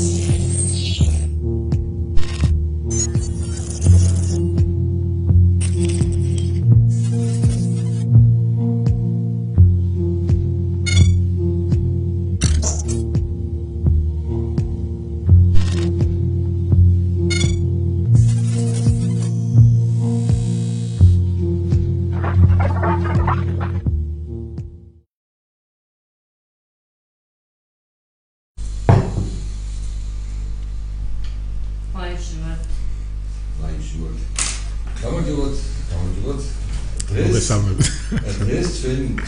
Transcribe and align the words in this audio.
Yes. 0.00 0.39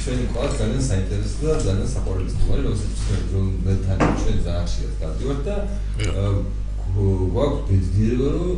ჩვენი 0.02 0.24
ყავს 0.34 0.54
ძალიან 0.60 0.82
საინტერესო 0.88 1.36
და 1.42 1.54
ძალიან 1.66 1.88
საყვარელი 1.94 2.30
სტუმარი, 2.34 2.62
რომელსაც 2.66 2.92
ჩვენ 3.30 3.46
მე 3.64 3.74
თან 3.86 3.98
ჩვენ 4.22 4.38
ძალიან 4.46 4.66
ხშირად 4.68 4.92
გავდივართ 5.02 5.40
და 5.46 5.56
გვაქვს 7.34 7.60
ბედნიერება 7.68 8.28
რომ 8.36 8.50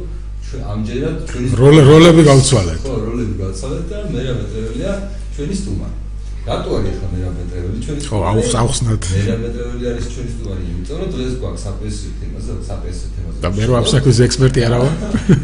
ჩვენ 0.44 0.62
ამჯერად 0.74 1.16
ჩვენი 1.30 1.80
როლები 1.90 2.22
გავცვალეთ. 2.30 2.80
ხო, 2.84 2.94
როლები 3.08 3.34
გავცვალეთ 3.42 3.84
და 3.90 3.98
მე 4.12 4.20
რა 4.28 4.32
მეტრეველია 4.40 4.92
ჩვენი 5.34 5.54
სტუმარი. 5.60 6.03
რატო 6.44 6.70
არის 6.76 6.96
ხა 7.00 7.06
მე 7.08 7.18
რა 7.24 7.30
მეტრეველი 7.34 7.78
ჩვენი 7.84 8.00
ხო, 8.04 8.16
აუხს 8.30 8.54
აუხსნათ. 8.60 9.02
მე 9.14 9.22
რა 9.24 9.36
მეტრეველი 9.44 9.84
არის 9.90 10.06
ჩვენი 10.12 10.30
სტუმარი, 10.34 10.62
იმიტომ 10.74 10.96
რომ 11.00 11.08
დღეს 11.14 11.34
გვაქვს 11.40 11.62
საპესიო 11.64 12.10
თემაზე, 12.20 12.52
საპესიო 12.68 13.08
თემაზე. 13.14 13.38
და 13.44 13.48
მე 13.56 13.64
რა 13.64 13.74
აფსაკვის 13.80 14.18
ექსპერტი 14.28 14.60
არა 14.68 14.78
ვარ. 14.84 14.92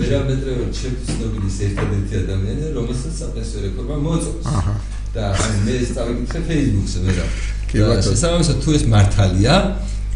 მე 0.00 0.06
რა 0.12 0.20
მეტრეველი 0.28 0.73
ჩემთვის 0.80 1.09
ცნობილი 1.16 1.48
ერთადერთი 1.66 2.12
ადამიანია, 2.21 2.68
რომელსაც 2.76 3.15
საპესიო 3.21 3.59
რეფორმა 3.65 3.96
მოწონს. 4.04 4.45
აჰა. 4.60 4.74
და 5.10 5.24
მე 5.65 5.74
წავიკითხე 5.96 6.40
Facebook-ზე 6.48 6.98
მე 7.04 7.12
რა. 7.16 7.26
კი 7.71 7.76
ბატონო. 7.80 8.04
შესაბამისად 8.10 8.56
თუ 8.60 8.71
ეს 8.76 8.84
მართალია, 8.93 9.54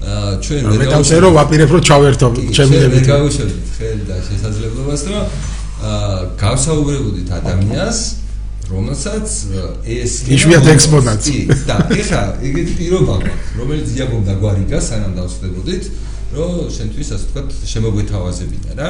ჩვენ 0.05 0.62
მე 0.68 0.86
დავწერო 0.92 1.24
რომ 1.24 1.34
ვაპირებ 1.38 1.70
რომ 1.74 1.82
ჩავერთო 1.88 2.27
ჩემი 2.56 2.74
მე 2.92 3.00
გავუშვებთ 3.08 3.56
ხელ 3.78 3.98
და 4.05 4.16
შესაძლებლობას 4.28 5.02
რომ 5.08 5.22
აა 5.84 6.18
გავსაუბრებოდით 6.44 7.28
ადამიანს 7.40 7.98
რომელსაც 8.70 9.34
ეს 9.84 10.12
იშვიათ 10.34 10.70
ექსპონატს 10.72 11.64
და 11.68 11.76
ეხა 11.92 12.22
ეგეთი 12.48 12.74
პირობა 12.78 13.16
გვაქვს 13.24 13.52
რომელიც 13.60 13.92
იაგონდა 13.98 14.34
გვარიგა 14.40 14.80
სანამ 14.80 15.12
დავსვდებოდით 15.18 15.84
რომ 16.34 16.56
შენთვის 16.76 17.08
ასე 17.14 17.24
ვთქვათ 17.28 17.50
შემოგვეთავაზებინა 17.72 18.72
რა. 18.80 18.88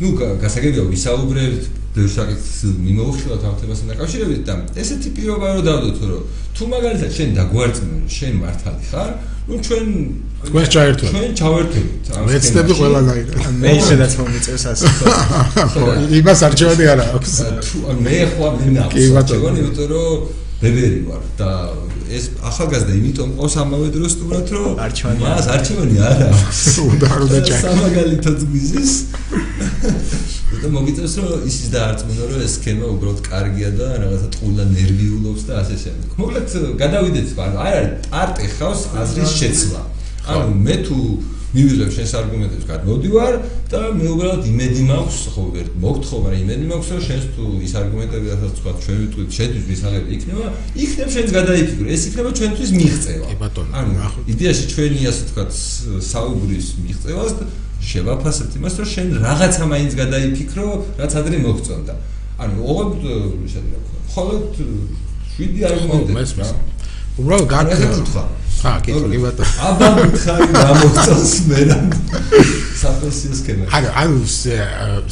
ну 0.00 0.16
გასაგებია 0.16 0.84
ვისაუბრებთ 0.88 1.81
ბევრ 1.92 2.08
საკითხს 2.08 2.58
მიმოუხილავთ 2.86 3.42
ამ 3.48 3.56
თემასთან 3.60 3.90
დაკავშირებით 3.92 4.42
და 4.48 4.54
ესეთი 4.80 5.10
პირობა 5.16 5.46
რომ 5.52 5.64
დავდოთ 5.68 5.98
რომ 6.10 6.22
თუ 6.56 6.62
მაგალითად 6.72 7.10
შენ 7.18 7.34
დაგვარწმუნე 7.36 7.96
რომ 8.00 8.08
შენ 8.16 8.32
მართალი 8.42 8.82
ხარ 8.88 9.10
ну 9.48 9.54
ჩვენ 9.66 9.86
თქვენ 10.46 10.66
ჩაერთვათ 10.74 11.10
ჩვენ 11.12 11.32
ჩავერთვით 11.40 12.02
მეცდები 12.32 12.72
ყველანაირად. 12.78 13.34
მე 13.62 13.70
ისედაც 13.78 14.12
მომიწევს 14.18 14.64
ასე. 14.72 14.86
ხო 15.72 15.86
იმას 16.18 16.40
არჩევანი 16.48 16.84
არა 16.92 17.06
აქვს. 17.16 17.34
თუ 17.66 17.76
მე 18.06 18.18
ხო 18.32 18.46
მე 18.58 18.66
ნახო 18.76 18.96
იმიტომ 19.02 19.86
რომ 19.92 20.41
ბებერი 20.62 21.00
ვარ 21.08 21.22
და 21.38 21.48
ეს 22.12 22.28
ახალგაზრდა 22.38 22.92
იმიტომ 22.98 23.30
ყავს 23.38 23.54
ამავე 23.62 23.88
დროს 23.96 24.12
თუმცა 24.20 24.40
რომ 24.54 24.74
მას 25.22 25.48
არჩევანი 25.56 25.96
არა 26.08 26.28
უნდა 26.86 27.06
არ 27.14 27.24
უნდა 27.26 27.40
ჩა 27.48 27.56
სამაგალითოდ 27.64 28.44
გვიზის. 28.52 28.92
და 30.62 30.68
მოგიწევს 30.76 31.14
რომ 31.18 31.46
ისიც 31.50 31.68
დაარწმუნო 31.74 32.24
რომ 32.30 32.42
ეს 32.46 32.52
სქემა 32.58 32.86
უბრალოდ 32.94 33.20
კარგია 33.26 33.70
და 33.80 33.86
რაღაცა 34.02 34.28
ტყულა 34.36 34.64
ნერვიულობს 34.70 35.42
და 35.48 35.52
ასე 35.62 35.76
შემდეგ. 35.82 36.08
მოკლედ 36.22 36.46
გადავიდეთ 36.82 37.26
ანუ 37.46 37.56
არ 37.66 37.74
არის 37.80 37.92
პარტი 38.12 38.46
ხავს 38.56 38.80
აზრის 39.02 39.32
შეცვლა. 39.42 39.82
ანუ 40.30 40.48
მე 40.66 40.76
თუ 40.86 40.98
მივიღებ 41.52 41.90
შენს 41.96 42.12
არგუმენტებს 42.20 42.66
გადმოდივარ 42.72 43.34
და 43.72 43.80
მე 43.96 44.06
უბრალოდ 44.12 44.44
იმედი 44.52 44.82
მაქვს 44.88 45.18
ხო 45.32 45.42
ვერ 45.52 45.66
მოგთხოვ 45.84 46.18
მაგრამ 46.24 46.40
იმედი 46.44 46.64
მაქვს 46.72 46.88
რომ 46.92 47.02
შენს 47.08 47.24
თუ 47.36 47.44
ის 47.66 47.72
არგუმენტები 47.82 48.26
რასაც 48.32 48.52
თქვა 48.58 48.72
ჩვენ 48.82 48.96
ვიტყვით 49.02 49.30
შენთვის 49.36 49.64
მისაღები 49.72 50.10
იქნება 50.16 50.46
იქნებ 50.84 51.08
შენს 51.12 51.30
გადაიფიქრო 51.36 51.86
ეს 51.92 52.02
იქნება 52.08 52.30
ჩვენთვის 52.38 52.70
მიღწევა. 52.72 53.26
კი 53.28 53.36
ბატონო. 53.42 53.70
ანუ 53.76 53.92
იდეაში 54.32 54.64
ჩვენი 54.72 55.00
ასე 55.12 55.22
თქვა 55.28 55.44
საუბრის 56.12 56.66
მიღწევას 56.84 57.32
შევაფასებთ 57.82 58.52
იმას, 58.58 58.74
რომ 58.78 58.88
შენ 58.94 59.06
რაღაცა 59.26 59.64
მაინც 59.72 59.92
გადაიფიქრო, 59.98 60.66
რაც 61.02 61.12
ადრე 61.18 61.36
მოგწონდა. 61.42 61.94
ანუ 62.42 62.56
ოღონდ 62.62 62.94
შეიძლება 63.52 63.78
რა 63.82 64.02
ხოლოდ 64.12 64.44
შვიდი 65.32 65.60
არგუმენტი 65.66 66.12
რა. 66.38 66.46
უბრალოდ 67.18 67.46
გაკეთე. 67.54 67.88
აა, 68.62 68.78
კი, 68.84 68.94
კი 68.94 69.18
ბატონო. 69.22 69.52
აბა 69.66 69.86
მითხარი 69.98 70.46
რა 70.54 70.74
მოგწონს 70.78 71.32
მე 71.50 71.60
რა. 71.66 71.78
საფოსიოს 72.82 73.40
კენა. 73.46 73.64
ანუ 73.74 73.88
ანუ 74.02 74.18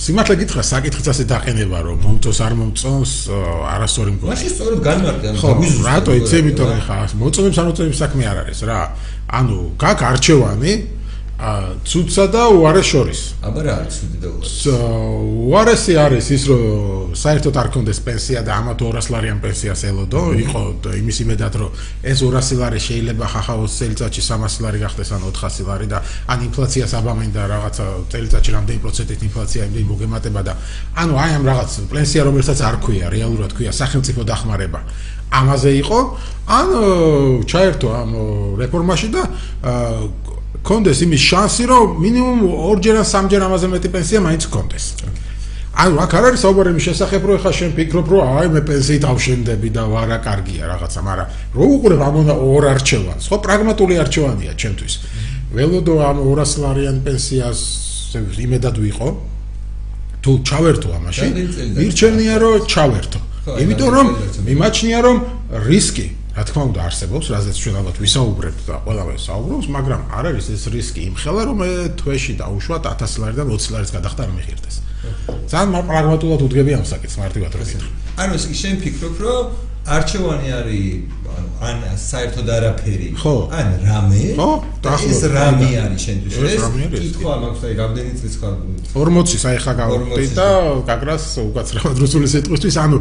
სიმართლე 0.04 0.34
გითხრა, 0.42 0.62
საკითხიც 0.70 1.06
ასე 1.10 1.24
დაყენება, 1.30 1.78
რომ 1.86 1.98
მომწონს 2.04 2.40
არ 2.46 2.54
მომწონს, 2.60 3.12
არასწორი 3.74 4.10
მგონი. 4.14 4.30
მაშინ 4.30 4.50
სწორად 4.54 4.80
განმარტე, 4.86 5.26
ანუ 5.30 5.38
გვიზუსტე. 5.58 5.86
რატო 5.90 6.10
იცი, 6.20 6.36
იმიტომ 6.40 6.70
ხა 6.86 6.96
მოწონებს 7.22 7.58
არ 7.58 7.66
მოწონებს 7.70 7.98
საქმე 8.02 8.22
არ 8.30 8.38
არის 8.46 8.60
რა. 8.70 8.80
ანუ 9.30 9.58
გაკ 9.82 9.98
არჩევანი 10.10 10.72
ცუდსა 11.40 12.24
და 12.28 12.42
უარეს 12.52 12.88
შორის. 12.92 13.20
აბა 13.40 13.60
რა 13.64 13.72
არის 13.80 13.94
ცუდი 13.96 14.18
და 14.20 14.28
უარესი? 14.28 14.72
უარესი 15.48 15.94
არის 15.96 16.26
ის 16.36 16.42
რომ 16.50 17.14
საერთოდ 17.16 17.54
არ 17.56 17.68
კონდეს 17.72 17.98
პენსია 18.04 18.40
და 18.44 18.52
ამა 18.60 18.72
200 18.76 19.08
ლარიან 19.08 19.38
პენსიას 19.40 19.80
ელოდო, 19.88 20.22
იყო 20.44 20.60
იმის 21.00 21.16
იმედად 21.24 21.54
რომ 21.56 21.70
ეს 22.04 22.18
200 22.20 22.60
ლარი 22.60 22.80
შეიძლება 22.84 23.24
ხახა 23.32 23.54
20 23.56 23.80
წელიწადში 23.80 24.22
300 24.28 24.64
ლარი 24.64 24.78
გახდეს 24.84 25.10
ან 25.16 25.20
400 25.32 25.64
ლარი 25.64 25.86
და 25.88 25.98
ან 26.28 26.38
ინფლაციას 26.44 26.92
აბამენ 27.00 27.30
და 27.32 27.42
რაღაცა 27.48 27.84
წელიწადში 28.12 28.50
რამდენი 28.60 28.78
პროცენტით 28.84 29.20
ინფლაცია 29.28 29.60
იმდენი 29.64 29.86
მოგემატება 29.88 30.40
და 30.44 30.52
ანუ 31.00 31.14
აი 31.24 31.30
ამ 31.40 31.44
რაღაც 31.48 31.70
პენსია 31.88 32.22
რომელსაც 32.28 32.58
არ 32.68 32.76
ქვია, 32.84 33.06
რეალურად 33.08 33.50
ქვია 33.56 33.72
სახელმწიფო 33.72 34.20
დახმარება. 34.28 34.80
ამაზე 35.30 35.70
იყო 35.78 35.98
ან 36.50 36.68
ჩაერთო 37.46 37.88
ამ 37.94 38.10
რეფორმაში 38.58 39.08
და 39.14 39.22
კონდეს 40.66 40.98
იმის 41.06 41.22
შანსი, 41.30 41.64
რომ 41.70 41.84
მინიმუმ 42.04 42.40
ორჯერ 42.70 42.96
ან 43.00 43.06
სამჯერ 43.10 43.42
ამაზე 43.48 43.66
მეტი 43.74 43.88
პენსია 43.94 44.20
მაინც 44.26 44.44
კონდეს. 44.52 44.84
ანუ 45.70 45.94
აქ 46.04 46.12
არ 46.18 46.24
არის 46.28 46.40
საუბარი 46.44 46.70
მის 46.76 46.84
შესახებ, 46.90 47.22
რომ 47.30 47.34
ეხა 47.40 47.52
შენ 47.56 47.70
ფიქრობ, 47.78 48.06
რომ 48.10 48.20
აი 48.36 48.46
მე 48.52 48.60
პენსიით 48.68 49.04
ავშენდები 49.06 49.68
და 49.70 49.82
ვარა 49.86 50.18
კარგია 50.20 50.64
რაღაცა, 50.66 51.00
მაგრამ 51.08 51.28
რო 51.56 51.64
უყურებ 51.74 52.00
ამ 52.04 52.16
ორ 52.36 52.64
არჩევანს, 52.74 53.24
ხო 53.30 53.36
პრაგმატული 53.46 53.94
არჩევანია 54.02 54.52
ჩემთვის. 54.60 54.94
ველოდო 55.54 55.94
ამ 56.10 56.16
200 56.26 56.58
ლარიან 56.60 56.96
პენსიას 57.06 57.60
იმედად 58.44 58.76
ვიყო. 58.84 59.08
თუ 60.20 60.30
ჩავერთო 60.44 60.88
ამაში, 61.00 61.26
მირჩენია 61.80 62.34
რომ 62.42 62.66
ჩავერთო. 62.68 63.20
იმიტომ 63.40 63.90
რომ 63.96 64.06
მიმაჩნია 64.44 64.98
რომ 65.00 65.16
რისკი 65.64 66.06
რა 66.40 66.44
თქმა 66.48 66.62
უნდა 66.72 66.80
არსებობს, 66.88 67.26
რაზეც 67.36 67.56
ჩვენ 67.60 67.74
ალბათ 67.84 67.96
ვისაუბრებთ 68.00 68.60
და 68.64 68.76
ყველავე 68.80 69.14
საუბრობს, 69.20 69.66
მაგრამ 69.76 70.02
არ 70.08 70.24
არის 70.30 70.46
ეს 70.56 70.62
რისკი 70.72 71.00
იმხელა 71.12 71.42
რომ 71.44 71.58
თვეში 72.00 72.32
დაუშვათ 72.40 72.84
1000 72.96 73.20
ლარიდან 73.20 73.46
20 73.52 73.74
ლარის 73.76 73.92
გადახდა 73.92 74.20
არ 74.24 74.32
მიხირდეს. 74.40 74.76
ძალიან 75.52 75.84
პრაგმატულად 75.90 76.40
უდგები 76.48 76.72
ამ 76.80 76.84
საკითხს 76.88 77.16
მარტივად 77.20 77.52
რომ 77.60 77.66
ვიტყვი. 77.68 77.90
ანუ 78.24 78.32
ეს 78.40 78.44
შენ 78.56 78.74
ფიქრობ 78.80 79.14
რომ 79.20 79.44
არჩევანი 79.96 80.48
არის 80.60 81.18
ან 81.60 81.76
საერთოდ 82.00 82.48
არაფერი? 82.56 83.08
ან 83.52 83.68
რამე? 83.84 84.20
ხო 84.32 84.48
ეს 84.96 85.22
რამე 85.28 85.68
არის 85.76 86.00
შენთვის 86.06 86.36
ეს 86.40 86.62
კითხვა 86.94 87.34
მაქვს 87.42 87.62
აი 87.68 87.74
რამდენი 87.80 88.12
წლის 88.16 88.34
ხარ? 88.40 88.54
40 88.96 89.44
აი 89.50 89.58
ხა 89.60 89.72
გავხდი 89.80 90.26
და 90.40 90.48
გაგრას 90.88 91.24
უკაცრავად 91.44 91.96
რუსული 92.00 92.26
სიტყვისთვის 92.32 92.76
ანუ 92.80 92.96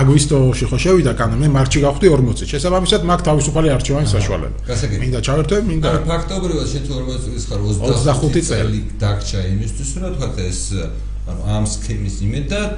აგვისტოში 0.00 0.64
ხო 0.70 0.78
შევიდა 0.84 1.12
კანო 1.20 1.36
მე 1.44 1.48
მარტში 1.56 1.78
გავხდი 1.84 2.06
40 2.08 2.48
შესაბამისად 2.52 3.02
მაგ 3.04 3.20
თავისუფალი 3.28 3.68
არჩევანი 3.76 4.08
საშუალება. 4.16 4.56
მინდა 5.04 5.18
ჩავერთო 5.28 5.54
მინდა 5.68 5.88
ანუ 5.92 6.08
ფაქტობრივად 6.08 6.66
შენ 6.72 6.82
40 6.88 7.20
წლის 7.24 7.44
ხარ 7.52 7.60
25 7.68 8.48
წელი. 8.48 8.80
დაგჭა 8.96 9.40
იმისთვის 9.52 9.90
რა 10.00 10.08
თქვა 10.16 10.28
ეს 10.48 10.60
ანუ 11.28 11.40
ამ 11.52 11.64
სქემის 11.68 12.16
იმედად 12.24 12.76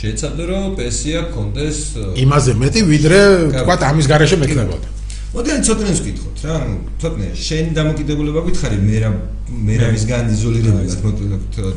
შეეცადე 0.00 0.44
რომ 0.48 0.62
პენსია 0.78 1.20
კონდეს 1.34 1.78
იმაზე 2.24 2.52
მეტი 2.56 2.80
ვიდრე 2.88 3.18
თქვა 3.52 3.74
ამის 3.90 4.06
garaშე 4.08 4.36
მექნებოდა. 4.40 4.88
მოდი 5.34 5.50
ან 5.54 5.60
ცოტნეს 5.66 6.00
ვკითხოთ 6.00 6.36
რა, 6.46 6.54
ანუ 6.56 6.76
ცოტნე 7.02 7.26
შენ 7.36 7.66
დამოკიდებულება 7.76 8.40
გითხარი 8.48 8.78
მე 8.80 8.96
რა 9.04 9.10
მე 9.66 9.74
რა 9.76 9.90
მისგან 9.94 10.32
იზოლირებულად 10.34 11.04
მოდი 11.04 11.24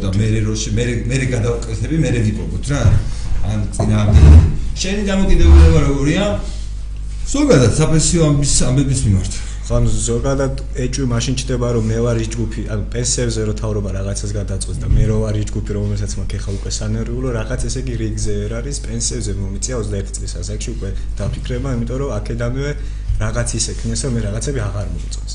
და 0.02 0.10
მე 0.16 0.28
როში 0.48 0.70
მე 0.78 0.86
მე 1.12 1.18
გადავკეთები 1.36 1.96
მე 2.00 2.10
ვიპოვოთ 2.32 2.66
რა. 2.72 2.82
ან 3.44 3.60
წინამე 3.76 4.16
შენი 4.80 5.04
დამოკიდებულება 5.12 5.80
როგორია? 5.92 6.24
ზოგადად 7.34 7.72
საპენსიო 7.76 8.22
ამბის 8.30 8.56
ამბების 8.72 9.02
მიმართ. 9.08 9.43
ხან 9.64 9.86
ზოგადად 9.88 10.62
ეჭვი 10.84 11.06
მაშინ 11.08 11.36
ჩდება 11.40 11.68
რომ 11.76 11.86
მე 11.88 12.00
ვარ 12.04 12.18
ის 12.20 12.30
ჯგუფი 12.36 12.64
ანუ 12.74 12.84
პენსიებზე 12.92 13.42
რო 13.48 13.54
თავრობა 13.64 13.90
რაღაცას 13.96 14.32
გადაწყვეტს 14.36 14.80
და 14.84 14.88
მე 14.92 15.06
რო 15.08 15.18
ვარ 15.24 15.36
ის 15.40 15.46
ჯგუფი 15.52 15.72
რომელსაც 15.78 16.12
მაქვს 16.20 16.36
ეხა 16.40 16.52
უკვე 16.58 16.72
სანერვიულო 16.78 17.30
რაღაც 17.38 17.62
ესე 17.70 17.80
იგი 17.84 17.96
რიგზე 18.04 18.34
ვერ 18.44 18.54
არის 18.60 18.78
პენსიებზე 18.84 19.32
მომიწია 19.40 19.76
21 19.80 20.12
წლის 20.20 20.34
ასაკში 20.44 20.70
უკვე 20.76 20.90
დაფიქრება 21.16 21.70
იმიტომ 21.80 21.98
რომ 22.04 22.12
აქედანვე 22.20 22.70
რაღაც 23.24 23.50
ის 23.56 23.66
ექნიეს 23.72 24.02
რომ 24.04 24.12
მე 24.14 24.22
რაღაცები 24.28 24.60
აღარ 24.68 24.88
მოგწონს 24.94 25.34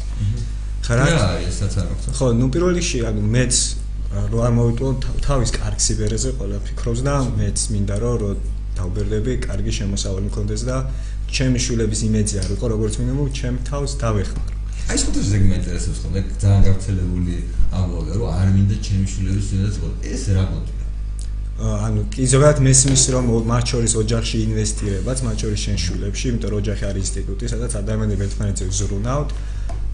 ხარა 0.84 1.06
ესაც 1.48 1.72
არ 1.80 1.86
მოგწონს 1.88 2.16
ხო 2.20 2.26
ნუ 2.36 2.46
პირველ 2.52 2.72
რიგში 2.76 2.98
ანუ 3.08 3.22
მეც 3.32 3.54
რო 4.28 4.38
არ 4.44 4.52
მოვიტყვო 4.60 4.88
თავის 5.24 5.50
კარგ 5.56 5.80
სიბერეზე 5.88 6.30
ყველა 6.36 6.58
ფიქრობს 6.68 7.00
და 7.08 7.16
მეც 7.40 7.58
მინდა 7.72 7.96
რომ 8.04 8.16
რო 8.20 8.30
დავბერდები 8.78 9.32
კარგი 9.48 9.72
შემოსავალი 9.78 10.28
მქონდეს 10.30 10.62
და 10.68 10.76
ჩემი 11.36 11.58
შვილების 11.64 12.00
იმეძი 12.08 12.34
არ 12.44 12.50
იყო 12.56 12.66
როგორც 12.74 12.94
მინიმუმ 13.00 13.28
ჩემ 13.38 13.56
თავს 13.68 13.92
დავეხმარო 14.02 14.56
აი 14.88 14.98
სულ 15.02 15.14
ეს 15.20 15.26
ზეგმენტი 15.34 15.58
ინტერესებს 15.60 15.98
ხოლმე 16.02 16.20
ძალიან 16.42 16.62
გავრცელებული 16.68 17.34
ამბავია 17.78 18.14
რომ 18.20 18.28
არ 18.40 18.48
მინდა 18.56 18.76
ჩემი 18.86 19.06
შვილების 19.12 19.46
იმეძი 19.56 19.78
იყო 19.78 19.88
ეს 20.14 20.22
რა 20.36 20.44
გონია 20.52 20.78
ანუ 21.58 22.04
კი 22.14 22.22
ზოგადად 22.30 22.60
მესმის 22.62 23.04
რომ 23.10 23.30
მათ 23.50 23.64
შორის 23.72 23.92
ოჯახში 23.98 24.36
ინვესტირებაც 24.46 25.22
მათ 25.26 25.36
შორის 25.42 25.60
შენ 25.66 25.76
შვილებში 25.84 26.24
იმიტომ 26.30 26.50
რომ 26.54 26.60
ოჯახი 26.62 26.84
არის 26.88 27.02
ინსტიტუტი 27.08 27.50
სადაც 27.50 27.72
ადამიანები 27.82 28.22
ერთმანეთზე 28.28 28.64
ზრუნავთ. 28.78 29.30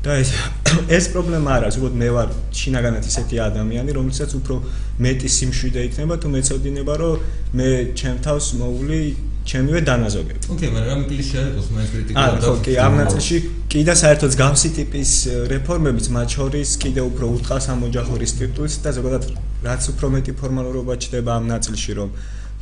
და 0.05 0.13
ეს 0.21 0.31
ეს 0.97 1.05
პრობლემა 1.09 1.49
არა, 1.57 1.69
უბრალოდ 1.81 1.95
მე 1.97 2.09
ვარ 2.13 2.29
შინაგანად 2.53 3.05
ისეთი 3.09 3.37
ადამიანი, 3.49 3.91
რომელსაც 3.97 4.31
უფრო 4.37 4.55
მეტი 5.01 5.29
სიმშვიდე 5.37 5.81
იქნება 5.89 6.15
თუ 6.21 6.29
მეცოდინება, 6.35 6.95
რომ 7.01 7.15
მე 7.57 7.69
ჩემ 7.97 8.17
თავს 8.21 8.47
მოვლი 8.61 9.01
ჩემივე 9.45 9.81
დანაზოგები. 9.89 10.41
ოკეი, 10.55 10.71
მაგრამ 10.75 10.89
რამე 10.91 11.05
კლიშე 11.11 11.37
არის, 11.41 11.65
ხომ 11.69 11.79
ეს 11.85 11.91
კრიტიკა 11.95 12.25
და 12.33 12.39
ხო, 12.45 12.55
კი, 12.65 12.73
ამ 12.81 12.93
ნაწილში 13.01 13.37
კი 13.69 13.81
და 13.89 13.95
საერთოდ 14.03 14.33
გამსი 14.41 14.69
ტიპის 14.79 15.11
რეფორმებიც 15.53 16.07
მათ 16.17 16.29
შორის 16.37 16.69
კიდე 16.83 17.03
უფრო 17.11 17.25
უტყავს 17.37 17.67
ამ 17.73 17.81
ოჯახურ 17.89 18.19
ინსტიტუტს 18.25 18.75
და 18.85 18.91
ზოგადად 18.97 19.25
რაც 19.69 19.83
უფრო 19.93 20.07
მეტი 20.15 20.33
ფორმალურობა 20.41 20.93
ჩდება 21.03 21.31
ამ 21.39 21.45
ნაწილში, 21.53 21.93
რომ 21.99 22.09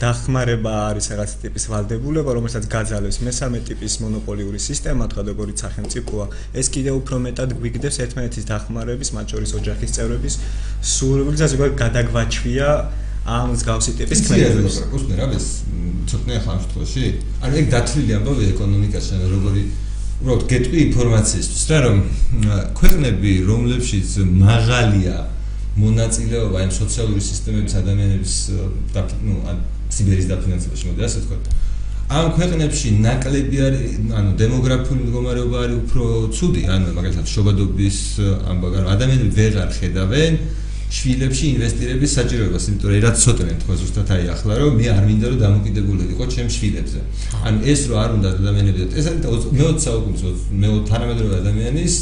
დახმარება 0.02 0.72
არის 0.90 1.06
რაღაც 1.12 1.32
ტიპის 1.42 1.64
ვალდებულება, 1.70 2.30
რომელსაც 2.34 2.64
გაძალებს 2.74 3.18
მესამე 3.22 3.58
ტიპის 3.68 3.94
მონოპოლიური 4.02 4.58
სისტემა, 4.58 5.06
თქვა 5.12 5.22
როგორიც 5.30 5.56
სახელმწიფოა, 5.62 6.26
ეს 6.58 6.66
კიდევ 6.74 6.94
უფრო 7.02 7.16
მეტად 7.26 7.50
გვიგდებს 7.58 7.96
ერთმანეთის 8.02 8.48
დახმარების, 8.50 9.08
მათ 9.14 9.26
შორის 9.32 9.50
ოჯახის 9.62 9.94
წევრების 9.96 10.34
სურვილს 10.94 11.38
და 11.38 11.46
ზოგადად 11.54 11.74
გადაგვაჩვია 11.82 12.68
ამ 13.22 13.52
მსგავსი 13.54 13.92
ტიპის 13.98 14.18
ქმედებებს. 14.26 14.76
უსმენ 14.90 15.16
რა 15.20 15.26
ეს 15.38 15.46
ცოტნე 16.10 16.32
ახლა 16.42 16.52
შემთხვევაში? 16.58 17.02
ანუ 17.42 17.54
ეგ 17.62 17.66
დათვლილი 17.70 18.12
ამბავი 18.18 18.42
ეკონომიკაში, 18.52 19.12
როგორი 19.30 19.62
უბრალოდ 20.22 20.42
გეტყვი 20.50 20.78
ინფორმაციისთვის, 20.86 21.62
რა 21.70 21.78
რომ 21.86 21.96
ქვეყნები, 22.78 23.30
რომლებშიც 23.46 24.08
მაღალია 24.42 25.16
მონაწილეობა 25.82 26.58
იმ 26.66 26.72
სოციალური 26.82 27.22
სისტემების 27.22 27.74
ადამიანების 27.82 28.34
და 28.94 29.00
ნუ 29.22 29.34
სიბერის 29.92 30.26
დაფინანსებაში 30.30 30.84
მოდი 30.90 31.02
ასე 31.06 31.18
ვთქვა. 31.22 31.36
ამ 32.12 32.26
ქვეყნებში 32.36 32.88
ნაკლები 33.06 33.56
არის, 33.66 33.82
ანუ 34.18 34.30
დემოგრაფიული 34.36 35.02
მდგომარეობა 35.06 35.56
არის 35.64 35.78
უფრო 35.82 36.04
ცუდი, 36.36 36.62
ანუ 36.74 36.86
მაგალითად 36.98 37.26
შობადობის 37.34 37.98
ამბავი, 38.52 38.74
ანუ 38.82 38.88
ადამიანები 38.94 39.32
ვეღარ 39.32 39.70
ხედავენ 39.78 40.32
შვილებში 40.92 41.44
ინვესტირების 41.56 42.10
საჭიროებას, 42.16 42.64
იმიტომ 42.68 42.88
რომ 42.92 43.00
რაც 43.06 43.16
ცოტნე 43.24 43.52
თქვა 43.62 43.74
ზუსტად 43.80 44.08
აი 44.12 44.24
ახლა 44.34 44.54
რომ 44.60 44.72
მე 44.76 44.86
არ 44.92 45.04
მინდა 45.08 45.26
რომ 45.32 45.38
დამოკიდებული 45.42 46.02
იყო 46.12 46.24
ჩემ 46.34 46.48
შვილებზე. 46.56 47.00
ანუ 47.48 47.58
ეს 47.72 47.80
რო 47.88 47.94
არ 48.04 48.10
უნდა 48.16 48.28
ადამიანები 48.36 48.80
ეს 49.00 49.06
არის 49.08 49.44
მე-20 49.56 49.78
საუკუნის 49.86 50.22
მე-20 50.60 50.84
თანამედროვე 50.92 51.34
ადამიანის 51.42 51.96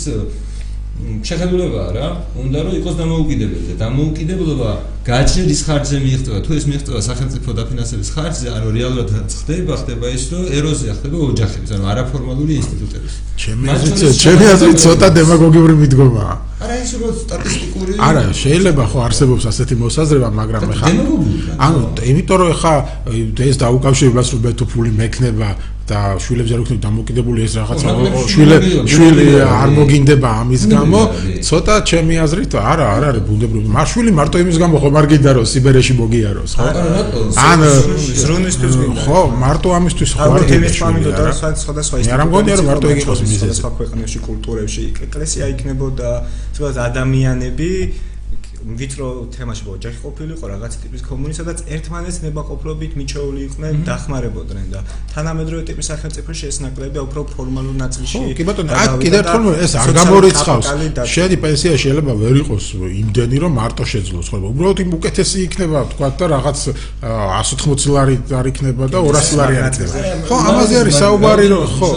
შეხედულებაა 1.01 1.91
რა, 1.97 2.07
უნდა 2.45 2.59
რომ 2.65 2.73
იყოს 2.81 2.95
დამოუკიდებელი 3.01 3.65
და 3.71 3.77
დამოუკიდებლობა 3.81 4.71
გააჩნილის 5.07 5.61
ხარჯზე 5.67 5.99
მიიღწევა, 6.05 6.39
თუ 6.45 6.51
ეს 6.59 6.65
მიიღწევა 6.71 7.01
სახელმწიფო 7.09 7.49
დაფინანსების 7.57 8.09
ხარჯზე, 8.15 8.47
ანუ 8.57 8.69
რეალურად 8.77 9.09
ხდება, 9.41 9.73
ხდება 9.81 10.07
ის, 10.13 10.25
რომ 10.33 10.43
ეროზია 10.61 10.93
ხდება 11.01 11.17
ოჯახების, 11.31 11.71
ანუ 11.77 11.85
არაფორმალური 11.93 12.53
ინსტიტუტების. 12.61 13.15
ჩემი 13.41 13.65
აზრით, 13.75 13.97
ჩემი 14.25 14.45
აზრით 14.55 14.79
ცოტა 14.85 15.09
დემაგოგიური 15.17 15.75
მიდგომაა. 15.81 16.35
არა 16.61 16.75
ის 16.77 16.91
რო 17.01 17.09
სტატისტიკური 17.17 17.95
არა, 18.05 18.23
შეიძლება 18.37 18.85
ხო 18.93 18.99
არსებობს 19.09 19.45
ასეთი 19.51 19.75
მოსაზრება, 19.81 20.29
მაგრამ 20.41 20.73
ეხა 20.77 20.89
ანუ 21.67 21.81
იმიტომ 22.13 22.37
რომ 22.41 22.51
ეხა 22.55 22.75
ეს 23.49 23.57
დაუკავშირებას 23.65 24.29
რომ 24.35 24.41
ბეთოფული 24.45 24.91
მექნება 25.01 25.51
და 25.91 26.01
შვილებზე 26.23 26.55
არ 26.55 26.61
ვქნები 26.63 26.83
დამოკიდებული 26.87 27.45
ეს 27.47 27.55
რაღაცა 27.59 27.89
შვილები 28.31 28.71
შვილი 28.93 29.25
არ 29.43 29.71
მოგინდება 29.75 30.31
ამის 30.43 30.63
გამო 30.71 31.01
ცოტა 31.49 31.77
ჩემი 31.91 32.15
აზრით 32.25 32.55
არა 32.73 32.87
არ 32.95 33.07
არის 33.11 33.25
ბუნდებრივი 33.29 33.73
მარშვილი 33.77 34.13
მარტო 34.19 34.43
იმის 34.45 34.59
გამო 34.63 34.83
ხომ 34.85 34.99
არ 35.01 35.07
გინდა 35.11 35.31
რომ 35.39 35.47
სიბერეში 35.53 35.95
მოგიაროს 36.01 36.53
ხო 36.61 36.69
ან 37.51 37.61
ზრუნვისთვის 38.23 38.75
გინდა 38.81 39.03
ხო 39.07 39.21
მარტო 39.43 39.69
ამისთვის 39.79 40.11
ხო 40.21 40.31
არ 40.37 40.45
გინდა 40.51 40.71
შვილი 40.79 41.01
და 41.19 41.25
სხვადასხვა 41.65 41.97
ის 42.03 42.13
არ 42.15 42.23
მგონია 42.31 42.55
რომ 42.61 42.67
მარტო 42.71 42.87
იყოს 42.95 43.19
მიზეზი 43.27 43.55
სხვა 43.61 43.71
ქვეყნებში 43.81 44.19
კულტურებში 44.29 44.83
ეკლესია 45.11 45.45
იქნებოდა 45.55 46.11
სხვა 46.61 46.71
ადამიანები 46.85 47.69
ვიტრო 48.61 49.33
თემაში 49.33 49.65
ოჯახი 49.73 49.99
ყოფილიყო 50.05 50.45
რაღაც 50.53 50.73
ტიპის 50.85 51.03
კომუნი, 51.09 51.33
სადაც 51.33 51.59
ერთმანეთს 51.65 52.19
ნებაყოფლობით 52.25 52.93
მიჩეული 53.01 53.41
იყვნენ, 53.49 53.75
დახმარებოდნენ 53.89 54.67
და 54.75 54.81
თანამედროვე 55.15 55.63
ტიპის 55.71 55.87
სახელმწიფოში 55.91 56.45
ეს 56.51 56.57
ნაკლებია 56.61 57.01
უფრო 57.09 57.21
ფორმალურ 57.33 57.75
ნაწილში. 57.81 58.17
ხო, 58.21 58.37
კი 58.37 58.45
ბატონო, 58.45 58.71
აქ 58.77 58.93
კიდევ 59.01 59.21
ერთხელ 59.21 59.45
ეს 59.65 59.73
არ 59.81 59.89
გამორიცხავს. 59.97 60.67
შენი 61.09 61.37
პენსია 61.41 61.75
შეიძლება 61.81 62.13
ვერ 62.21 62.35
იყოს 62.45 62.65
იმდენი, 63.01 63.37
რომ 63.41 63.53
მარტო 63.61 63.85
შეძლოს, 63.93 64.27
ხო? 64.29 64.37
უბრალოდ 64.53 64.79
იმ 64.85 64.91
უკეთესი 65.01 65.39
იქნება, 65.49 65.79
თქვა 65.97 66.09
და 66.21 66.25
რაღაც 66.37 66.59
180 67.01 67.89
ლარი 67.97 68.17
არ 68.29 68.47
იქნება 68.53 68.85
და 68.93 68.99
200 69.01 69.41
ლარი 69.41 69.55
არ 69.57 69.73
იქნება. 69.73 69.99
ხო, 70.29 70.37
ამაზე 70.51 70.75
არის 70.85 70.95
საუბარი, 71.01 71.47
რომ 71.49 71.63
ხო. 71.81 71.91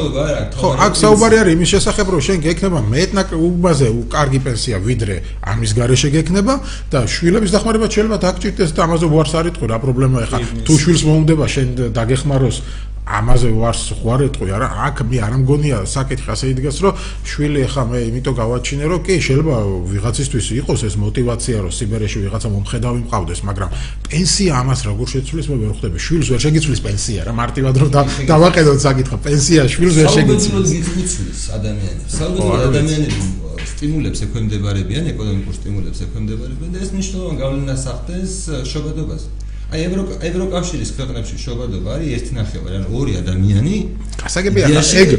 ხო, 0.60 0.68
აქ 0.80 0.94
საუბარი 1.04 1.36
არის 1.44 1.54
იმის 1.60 1.70
შესახებ, 1.76 2.08
რომ 2.14 2.22
შენ 2.24 2.38
გექნება 2.48 2.80
მეტნაკ 2.88 3.28
უბაზე 3.36 3.88
კარგი 4.16 4.40
პენსია, 4.46 4.78
ვიდრე 4.80 5.16
ამის 5.44 5.72
გარეშე 5.78 6.10
გექნება 6.16 6.53
მოხდება 6.54 6.92
და 6.92 7.08
შვილების 7.08 7.52
დახმარება 7.54 7.88
შეიძლება 7.90 8.18
დაგჭირდეს 8.24 8.72
და 8.78 8.82
ამაზე 8.86 9.06
უარს 9.10 9.34
არ 9.40 9.46
ეთქვა 9.52 9.68
რა 9.74 9.78
პრობლემა 9.84 10.18
ეხა. 10.26 10.38
თუ 10.66 10.74
შვილს 10.78 11.04
მოუნდება 11.08 11.46
შენ 11.50 11.68
დაგეხმაროს 11.94 12.58
ამაზე 13.04 13.50
ვარს 13.60 14.00
ხوار 14.00 14.32
ეთყვი 14.32 14.52
არა? 14.56 14.68
აქ 14.88 14.98
მე 15.12 15.18
არ 15.28 15.34
მგონია 15.44 15.78
საკითხი 15.84 16.30
ასე 16.32 16.46
იდგას 16.56 16.78
რომ 16.88 16.94
შვილი 17.28 17.60
ეხა 17.68 17.84
მე 17.92 18.00
იმიტომ 18.00 18.34
გავაჩინე 18.40 18.86
რომ 18.88 19.00
კი 19.04 19.16
შეიძლება 19.28 19.56
ვიღაცისთვის 19.92 20.48
იყოს 20.64 20.82
ეს 20.88 20.96
мотиваცია 21.04 21.58
რომ 21.68 21.72
სიბერეში 21.76 22.18
ვიღაცა 22.24 22.48
მომხედავი 22.56 23.00
მყავდეს 23.04 23.40
მაგრამ 23.44 23.70
პენსია 24.08 24.52
ამას 24.64 24.80
როგორ 24.88 25.08
შეცვლის 25.14 25.46
მე 25.52 25.56
ვერ 25.68 25.72
ხვდები. 25.76 25.98
შვილს 26.00 26.28
ვერ 26.32 26.40
შეგიცვლის 26.48 26.80
პენსია 26.80 27.22
რა? 27.28 27.32
მარტივად 27.44 27.76
რომ 27.84 27.90
დავაყენოთ 28.32 28.80
საკითხი. 28.88 29.16
პენსია 29.20 29.62
შვილს 29.68 29.96
ვერ 30.00 30.08
შეგიცვლის. 30.16 30.70
გიცვლის 30.96 31.42
ადამიანებს. 31.60 32.12
საუბრობთ 32.24 32.64
ადამიანები 32.72 33.43
სტიმულებს 33.72 34.20
ექვემდებარებიან 34.28 35.08
ეკონომიკურ 35.14 35.56
სტიმულებს 35.60 36.04
ექვემდებარებიან 36.08 36.76
და 36.76 36.84
ეს 36.84 36.92
მნიშვნელოვან 36.96 37.40
გავლენას 37.44 37.84
ახდენს 37.94 38.36
შობადობაზე 38.72 39.28
აი 39.74 39.84
ევრო 39.88 40.04
ევროკავშირის 40.30 40.90
ქვეყნებში 40.94 41.38
შობადობა 41.42 41.96
არის 41.96 42.10
ერთი 42.18 42.36
ნახევარი, 42.38 42.76
ანუ 42.78 42.90
ორი 42.94 43.14
ადამიანი. 43.24 43.78
გასაგებია, 44.22 44.68
ეგ 45.02 45.10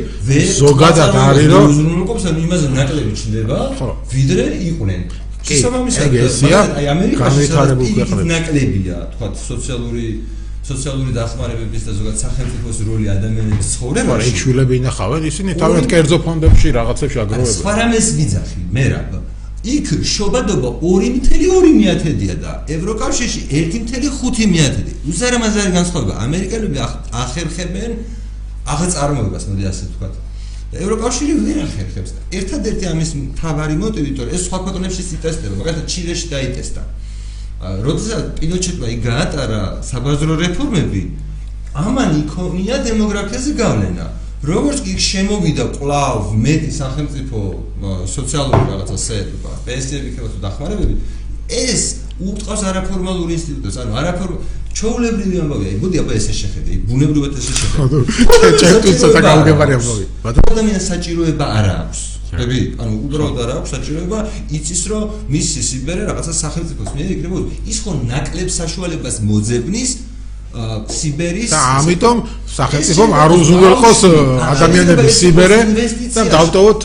ზოგადად 0.62 1.16
არის 1.24 1.46
რომ 1.50 1.66
უზრუნველყოფს 1.72 2.24
ან 2.30 2.36
იმაზე 2.44 2.68
ნაკლები 2.78 3.12
ჩნდება, 3.18 3.58
ვიდრე 4.14 4.44
იყვნენ. 4.70 5.02
ესია. 6.28 6.60
აი 6.78 6.86
ამერიკაში 6.94 7.48
განვითარებული 7.50 7.90
ნაკლებია, 8.30 8.96
თქვა 9.16 9.26
სოციალური 9.34 10.06
სოციალური 10.64 11.12
დახმარებების 11.12 11.82
და 11.84 11.92
ზოგადად 11.98 12.18
სახელმწიფოს 12.24 12.76
როლი 12.88 13.06
ადამიანების 13.16 13.66
ცხოვრებაში. 13.74 14.28
ეგ 14.32 14.36
შვილები 14.42 14.74
ინახავენ, 14.80 15.22
ისინი 15.30 15.50
თავად 15.60 15.84
კერძო 15.92 16.18
ფონდებში 16.24 16.68
რაღაცებში 16.78 17.18
აგროვებენ. 17.24 17.54
სხვა 17.60 17.72
რამეს 17.80 18.06
ვიძახი, 18.16 18.60
მე 18.72 18.84
რა 18.92 19.00
იქ 19.64 19.86
შობადობა 20.04 20.70
2.2-დია 20.84 22.34
და 22.36 22.52
ევროკავშირში 22.68 23.40
1.5 23.48 24.44
მიათედი. 24.52 24.92
უზარმაზარი 25.08 25.70
განსხვავება. 25.72 26.14
ამერიკელები 26.26 26.78
ახერხებენ 27.24 27.90
აღწარმოებას, 28.68 29.44
მოდი 29.48 29.64
ასე 29.64 29.84
ვთქვა. 29.88 30.08
ევროკავშირი 30.84 31.32
ვერ 31.46 31.58
ახერხებს. 31.64 32.10
ერთადერთი 32.38 32.84
ამის 32.92 33.10
მთავარი 33.24 33.74
მოტივი, 33.80 34.10
თორე 34.18 34.30
ეს 34.36 34.42
სხვა 34.48 34.58
ქვეყნებში 34.64 35.02
სიტესტება, 35.10 35.54
მაგალითად 35.60 35.86
ჩილეში 35.92 36.26
დაიტესტა. 36.34 36.82
როდესაც 37.64 38.24
პინოჩეტმა 38.38 38.86
იქ 38.94 39.00
გაატარა 39.08 39.62
საბაზრო 39.90 40.34
რეფორმები, 40.44 41.02
ამან 41.74 42.10
იქონია 42.22 42.76
დემოგრაფიაზე 42.84 43.50
გავლენა. 43.60 44.06
როგორც 44.44 44.78
კი 44.84 44.92
შემოვიდა 45.00 45.64
კლავ 45.72 46.36
მეტი 46.36 46.70
სახელმწიფო 46.80 47.38
სოციალური 48.04 48.64
რაღაცა 48.70 48.96
სერვა, 49.00 49.52
პენსიები 49.64 50.08
ხება 50.14 50.28
თუ 50.32 50.38
დახმარებები, 50.44 50.94
ეს 51.48 51.82
უტყავს 52.20 52.62
არაფორმალურ 52.68 53.28
ინსტიტუტებს, 53.36 53.76
ანუ 53.80 53.92
არაფორ 54.00 54.30
ჩაულებრივი 54.74 55.36
ამბავია. 55.44 55.72
მოდი 55.80 55.96
აბა 56.02 56.12
ესე 56.20 56.34
შეხედე, 56.34 56.72
ბუნებრივად 56.88 57.32
ესე 57.40 57.52
შეხედე. 57.56 57.96
ხო, 58.28 58.48
ჩერტუცა 58.60 59.06
და 59.16 59.20
გაუგებარი 59.24 59.72
ამბავი. 59.78 60.04
ადამიანს 60.28 60.84
საჭიროება 60.92 61.46
არ 61.58 61.66
აქვს. 61.80 62.00
ხები? 62.38 62.58
ანუ 62.80 62.94
უბრალოდ 63.06 63.38
არ 63.44 63.50
აქვს 63.58 63.70
საჭიროება 63.74 64.18
იცის 64.58 64.82
რომ 64.90 65.02
მისი 65.34 65.60
სიბერე 65.68 66.02
რაღაცა 66.10 66.32
სახელმწიფოს 66.44 66.90
მიერ 66.96 67.08
იქნება 67.14 67.38
ის 67.70 67.78
ხო 67.84 67.90
ნაკლებ 68.10 68.48
საშუალებას 68.60 69.16
მოძებნის 69.28 69.90
სიბერის 70.54 71.50
და 71.50 71.60
ამიტომ 71.82 72.18
სახელმწიფომ 72.54 73.14
არ 73.22 73.30
უზრუნველყოს 73.34 74.00
ადამიანების 74.54 75.14
სიბერე 75.18 75.58
და 76.14 76.22
დავტოვოთ 76.30 76.82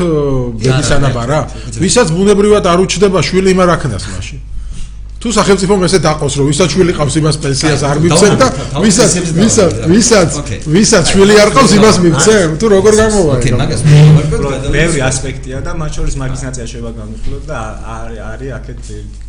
ბედისანაბარა 0.63 1.39
ვისაც 1.77 2.07
ბუნებრივად 2.17 2.65
არ 2.73 2.85
უჩდება 2.85 3.21
შვილი 3.29 3.53
იმარ 3.53 3.69
აქნას 3.77 4.09
მაშინ 4.09 4.48
თუ 5.19 5.29
სახელმწიფომ 5.35 5.81
ესე 5.83 5.99
დაყოს 5.99 6.33
რომ 6.39 6.45
ვისაც 6.47 6.69
შვილი 6.73 6.93
ყავს 6.95 7.15
იმას 7.19 7.37
პენსიას 7.43 7.81
არ 7.83 7.97
მიცემ 8.03 8.35
და 8.39 8.47
ვისაც 8.83 9.11
ვისაც 9.35 9.73
ვისაც 9.91 10.29
ვისაც 10.75 11.05
შვილი 11.11 11.35
არ 11.43 11.49
ყავს 11.55 11.71
იმას 11.75 11.97
მიცემ 12.05 12.53
თუ 12.55 12.65
როგორ 12.75 12.93
გამოვა 12.99 13.33
ოკეი 13.35 13.53
მაგას 13.59 13.81
ბევრი 14.75 15.01
ასპექტია 15.09 15.59
და 15.65 15.71
მათ 15.81 15.91
შორის 15.99 16.15
მაგის 16.23 16.41
ნაწილი 16.47 16.67
შეიძლება 16.71 16.91
განვიხილოთ 16.99 17.43
და 17.51 17.59
არის 17.95 18.19
არის 18.31 18.51
აქეთ 18.59 18.79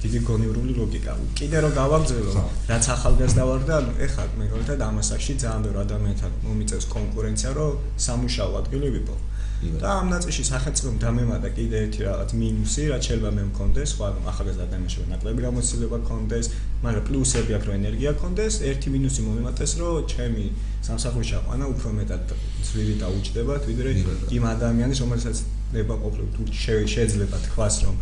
დიდი 0.03 0.19
გონივრული 0.31 0.73
ლოგიკა. 0.79 1.13
კიდე 1.39 1.59
რომ 1.65 1.73
გავაგზავნო 1.81 2.45
რაც 2.71 2.85
ახალგაზრდა 2.95 3.43
ვარ 3.51 3.63
და 3.67 3.77
ეხლა 4.07 4.25
მე 4.39 4.45
როდესაც 4.55 4.81
ამასაში 4.91 5.33
ძალიან 5.43 5.61
ბევრი 5.67 5.79
ადამიანთან 5.87 6.31
მომიწევს 6.47 6.87
კონკურენცია 6.95 7.51
რომ 7.59 7.71
სამუშაო 8.07 8.51
ადგილი 8.63 8.89
ვიპოვო 8.95 9.19
და 9.61 9.89
ამ 10.01 10.07
ნაწილში 10.09 10.45
სახელმწიფომ 10.49 10.95
დამემატა 11.05 11.49
კიდე 11.53 11.77
ერთი 11.85 12.01
რაღაც 12.09 12.31
მინუსი, 12.41 12.83
რაც 12.93 13.03
შეიძლება 13.09 13.31
მე 13.37 13.43
მქონდეს, 13.51 13.91
ხო, 13.97 14.05
ახალგაზრდა 14.33 14.65
ადამიანში 14.71 15.05
ნაკლები 15.13 15.41
გამოცდილება 15.47 15.97
მქონდეს, 16.01 16.47
მაგრამ 16.85 17.05
პლუსები 17.09 17.51
აქვს, 17.57 17.67
რომ 17.69 17.75
ენერგია 17.81 18.11
მქონდეს, 18.17 18.55
ერთი 18.71 18.89
მინუსი 18.97 19.21
მომემატეს, 19.29 19.73
რომ 19.81 19.93
ჩემი 20.13 20.45
სამსახურში 20.89 21.35
აყვანა 21.41 21.65
უფრო 21.77 21.89
მეტად 22.01 22.23
ძვირი 22.71 22.95
დაუჭდებათ, 23.05 23.63
ვიდრე 23.69 23.91
იმ 24.37 24.45
ადამიანის, 24.55 24.99
რომელსაც 25.05 25.37
ნება 25.77 25.95
ყოფილი 26.01 26.27
თუ 26.41 26.43
შეიძლება 26.65 27.37
თქვას, 27.47 27.75
რომ 27.85 27.97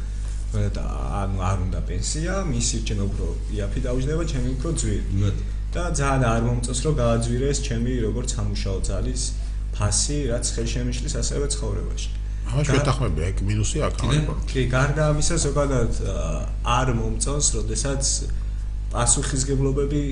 და 0.49 0.85
ანუ 1.27 1.39
არ 1.45 1.59
უნდა 1.67 1.81
პენსია, 1.91 2.35
მისი 2.49 2.77
ჩემ 2.89 3.01
უფრო 3.05 3.27
იაფი 3.59 3.81
დაუჭდება, 3.85 4.23
ჩემი 4.33 4.49
უფრო 4.57 4.69
ძვირი. 4.81 5.33
და 5.69 5.83
ძალიან 5.93 6.23
არ 6.25 6.43
მომწონს, 6.49 6.81
რომ 6.85 6.95
გააძვირეს 6.97 7.59
ჩემი 7.69 7.93
როგორც 8.07 8.29
სამუშაო 8.37 8.79
ძალის 8.89 9.23
ფასი, 9.77 10.19
რაც 10.33 10.45
ხელშემიშლის 10.55 11.15
ასევე 11.23 11.47
ცხოვრებაში. 11.55 12.11
აა 12.49 12.65
შეთანხმები 12.65 13.21
ეგ 13.29 13.37
მინუსი 13.49 13.79
აქ 13.89 13.95
არის. 14.09 14.29
კი, 14.49 14.63
გარდა 14.73 15.03
ამისა 15.13 15.37
ზოგადად 15.45 15.93
არ 16.65 16.89
მომწონს, 16.99 17.47
როდესაც 17.59 18.03
პასუხისგებლობები 18.93 20.03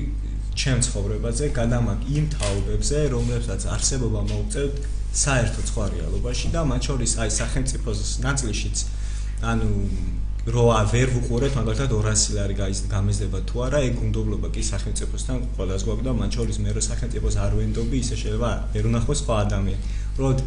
ჩემ 0.57 0.79
ცხოვრებაზე 0.85 1.49
გადამაგ 1.57 1.99
იმ 2.17 2.25
თაობებზე, 2.37 2.97
რომლებსაც 3.13 3.61
არსებობა 3.73 4.21
მოუწევთ 4.29 4.75
საერთო 5.17 5.61
სხვა 5.69 5.85
რეალობაში 5.93 6.47
და 6.53 6.61
მათ 6.69 6.81
შორის 6.89 7.11
აი 7.23 7.29
სახელმწიფოს 7.41 8.01
ნაწილშიც 8.25 8.77
ანუ 9.51 9.69
როა 10.47 10.79
ვერ 10.87 11.09
ვუყურეთ 11.11 11.55
მაგალითად 11.59 11.91
200 11.91 12.35
ლარი 12.37 12.55
გამიზდება 12.87 13.39
თუ 13.49 13.63
არა 13.67 13.79
ეგ 13.83 13.95
უნდობლობა 13.99 14.47
კი 14.55 14.61
სახელმწიფოსთან 14.63 15.41
ყველას 15.57 15.83
გვაქვს 15.83 16.05
და 16.07 16.13
მათ 16.19 16.37
შორის 16.39 16.59
მე 16.63 16.71
რო 16.77 16.83
სახელმწიფოს 16.87 17.35
არ 17.43 17.51
ვენდობი 17.59 17.97
ისე 17.99 18.15
შეიძლება 18.21 18.51
ვერ 18.71 18.87
უნახოს 18.87 19.19
სხვა 19.27 19.35
ადამიანი. 19.43 19.83
როდ 20.23 20.37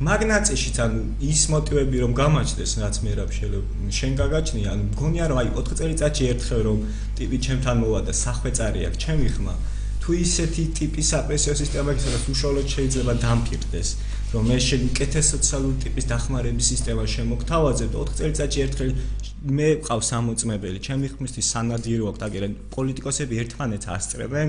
მაგნაციშიც 0.00 0.76
ანუ 0.80 1.00
ის 1.28 1.40
მოტივები 1.52 1.96
რომ 2.00 2.12
გამაჩნდეს 2.16 2.72
რაც 2.80 2.96
მე 3.04 3.12
რა 3.20 3.24
შეიძლება 3.36 3.92
შენ 4.00 4.12
გაგაჩნია 4.20 4.68
ანუ 4.72 4.82
მგონია 4.96 5.24
რომ 5.28 5.38
აი 5.44 5.48
4 5.60 5.76
წელიწადში 5.80 6.24
ერთხელ 6.32 6.60
რომ 6.64 6.78
ტიპი 7.20 7.36
ჩემთან 7.44 7.76
მოვა 7.84 8.00
და 8.08 8.12
სახვეწარი 8.24 8.80
აქვს 8.88 8.98
ჩემი 9.04 9.28
ხმა. 9.36 9.54
თუ 10.00 10.10
ისეთი 10.24 10.62
ტიპის 10.80 11.08
აპრესიო 11.20 11.52
სისტემა 11.60 11.90
იქნება 11.92 12.04
სადაც 12.08 12.24
უშუალოდ 12.32 12.66
შეიძლება 12.74 13.12
დამფირდეს 13.20 13.88
რომ 14.30 14.44
მე 14.46 14.56
შენ 14.62 14.82
უკეთეს 14.86 15.28
სოციალური 15.34 15.76
ტიპის 15.82 16.04
დახმარების 16.06 16.66
სისტემა 16.70 17.04
შემოგთავაზე 17.10 17.86
და 17.90 17.98
4 17.98 18.18
წელიწადში 18.20 18.60
ერთხელ 18.64 18.90
მე 19.58 19.68
ვყავს 19.80 20.08
ამოწმებელი, 20.20 20.78
ჩემი 20.86 21.06
ხმისთვის 21.10 21.46
სანადირო 21.54 22.04
აქვს, 22.10 22.22
აგერენ 22.28 22.52
პოლიტიკოსები 22.76 23.40
ერთმანეთს 23.42 23.90
ასწრებენ, 23.96 24.48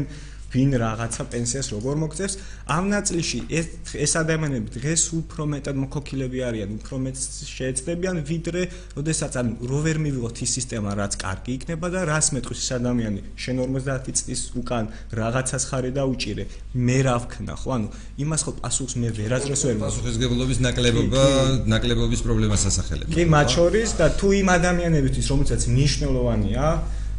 ვინ 0.51 0.71
რაღაცა 0.83 1.23
პენსიას 1.31 1.67
როგორ 1.75 1.95
მოგწევს. 2.03 2.33
ამ 2.67 2.83
ნაწილში 2.91 3.39
ეს 3.47 3.65
ეს 3.95 4.11
ადამიანები 4.19 4.69
დღეს 4.75 5.03
უფრო 5.15 5.43
მეტად 5.53 5.75
მოქოქილები 5.83 6.39
არიან, 6.47 6.69
უფრო 6.79 6.95
მეტ 7.05 7.15
შეეცდებიან, 7.55 8.15
ვიდრე, 8.27 8.61
ოდესაც 8.99 9.31
ან 9.39 9.47
რო 9.63 9.79
ვერ 9.85 9.97
მივიღოთ 10.03 10.37
ის 10.43 10.51
სისტემა, 10.59 10.89
რაც 10.99 11.13
კარგი 11.23 11.51
იქნება 11.57 11.87
და 11.93 11.99
რას 12.11 12.27
მეტყვის 12.35 12.59
ეს 12.61 12.71
ადამიანი, 12.79 13.21
შენ 13.39 13.55
50 13.63 14.15
წლის 14.19 14.41
უკან 14.59 14.85
რაღაცას 15.15 15.63
ხარი 15.71 15.91
და 15.95 16.03
უჭირე. 16.11 16.43
მე 16.75 16.97
რა 17.07 17.15
ვქნა, 17.23 17.53
ხო? 17.55 17.69
ანუ 17.75 17.87
იმას 18.23 18.41
ხო 18.45 18.51
პასუხს 18.59 18.95
მე 19.01 19.09
ვერაზრეს 19.15 19.61
ვერ 19.67 19.77
პასუხისგებლობის 19.83 20.59
ნაკლებობა, 20.67 21.23
ნაკლებობის 21.71 22.21
პრობლემას 22.27 22.63
ასახელებს. 22.69 23.11
კი, 23.15 23.23
მათ 23.27 23.47
შორის 23.55 23.89
და 23.99 24.05
თუ 24.19 24.27
იმ 24.41 24.47
ადამიანებისთვის, 24.57 25.25
რომელსაც 25.31 25.61
მნიშვნელოვანია, 25.71 26.65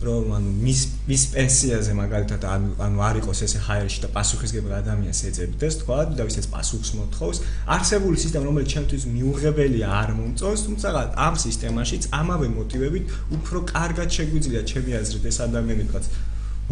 რომ 0.07 0.33
ანუ 0.37 0.51
მის 0.65 0.81
მის 1.09 1.23
პენსიაზე 1.35 1.93
მაგალითად 1.99 2.43
ანუ 2.55 2.69
ანუ 2.87 3.03
არ 3.09 3.19
იყოს 3.23 3.41
ესე 3.47 3.61
ჰაერში 3.67 4.01
და 4.05 4.09
პასუხისგებელი 4.17 4.77
ადამიანს 4.79 5.21
ეძებდეს 5.31 5.79
თქვა 5.83 5.99
და 6.19 6.27
ვისაც 6.29 6.47
პასუხს 6.55 6.91
მოთხოვს 6.99 7.43
არსებული 7.77 8.17
სისტემა 8.25 8.45
რომელიც 8.49 8.69
ჩემთვის 8.75 9.07
მიუღებელია 9.15 9.89
არ 10.03 10.11
მომწონს 10.19 10.67
თუმცა 10.67 10.89
ამ 11.27 11.35
სისტემაშიც 11.45 12.03
ამავე 12.21 12.49
მოტივებით 12.59 13.05
უფრო 13.39 13.59
კარგად 13.75 14.09
შეგვიძლია 14.19 14.63
ჩემი 14.71 14.91
აზრით 15.01 15.25
ეს 15.31 15.39
ადამიანი 15.47 15.87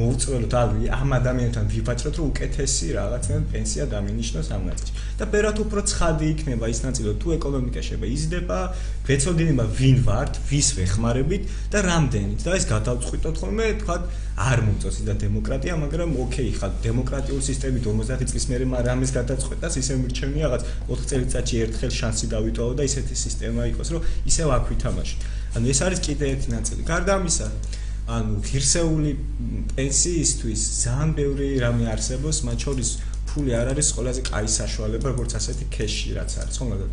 თქვა 0.01 0.09
მოუწველოთ 0.09 0.55
აი 0.57 0.89
ამ 0.97 1.11
ადამიანთან 1.17 1.67
ვიფაჭროთ 1.73 2.17
რომ 2.21 2.29
უკეთესი 2.33 2.87
რაღაცნაირად 2.97 3.45
პენსია 3.53 3.85
დამინიშნოს 3.93 4.49
ამ 4.57 4.63
ნაწილში. 4.71 4.93
და 5.21 5.25
პერათ 5.33 5.57
უფრო 5.65 5.81
ცხადი 5.91 6.25
იქნება 6.33 6.67
ის 6.73 6.81
ნაწილი 6.87 7.13
თუ 7.21 7.29
ეკონომიკა 7.37 7.81
შეიძლება 7.85 8.07
იზრდება 8.17 8.59
ვეცოდინება 9.09 9.65
ვინ 9.81 9.99
ვართ 10.09 10.33
ვის 10.51 10.69
ვეხმარებით 10.81 11.43
და 11.73 11.79
რამდენით 11.91 12.41
და 12.47 12.51
ეს 12.57 12.65
გადავწყვიტოთ 12.73 13.35
ხოლმე 13.41 13.65
თქვა 13.81 13.97
არ 14.41 14.59
მომწონს 14.65 14.99
და 15.05 15.15
დემოკრატია 15.21 15.75
მაგრამ 15.85 16.11
ოკეი 16.25 16.53
ხა 16.57 16.69
დემოკრატიული 16.81 17.45
სისტემით 17.51 17.85
50 17.85 18.25
წლის 18.31 18.45
მერე 18.49 18.65
რამეს 18.89 19.11
გადაწყვეტას 19.19 19.75
ისე 19.83 19.93
მირჩენია 20.01 20.45
რაღაც 20.49 20.63
4 20.89 21.09
წელიწადში 21.11 21.55
ერთხელ 21.65 21.93
შანსი 22.01 22.27
დავითვალო 22.33 22.73
და 22.81 22.89
ისეთი 22.89 23.15
სისტემა 23.25 23.69
იყოს 23.75 23.89
რომ 23.93 24.03
ისევ 24.33 24.49
აქ 24.57 24.65
ვითამაშო 24.73 25.17
ანუ 25.51 25.67
ეს 25.67 25.81
არის 25.83 26.01
კიდე 26.07 26.25
ერთი 26.31 26.49
ნაწილი. 26.55 26.83
გარდა 26.87 27.13
ამისა 27.19 27.47
ანუ 28.11 28.41
ღირსეული 28.47 29.13
პენსიისთვის 29.77 30.61
ძალიან 30.83 31.11
ბევრი 31.19 31.49
რამე 31.63 31.87
არსებობს, 31.95 32.43
მათ 32.49 32.59
შორის 32.67 32.91
ფული 33.31 33.55
არ 33.55 33.71
არის 33.73 33.89
ყველაზე 33.97 34.23
კაი 34.27 34.49
საშუალება, 34.51 35.07
როგორც 35.15 35.33
ასეთი 35.39 35.65
кеში 35.77 36.17
რაც 36.19 36.31
არის, 36.43 36.57
ხო 36.59 36.65
მაგალითად 36.71 36.93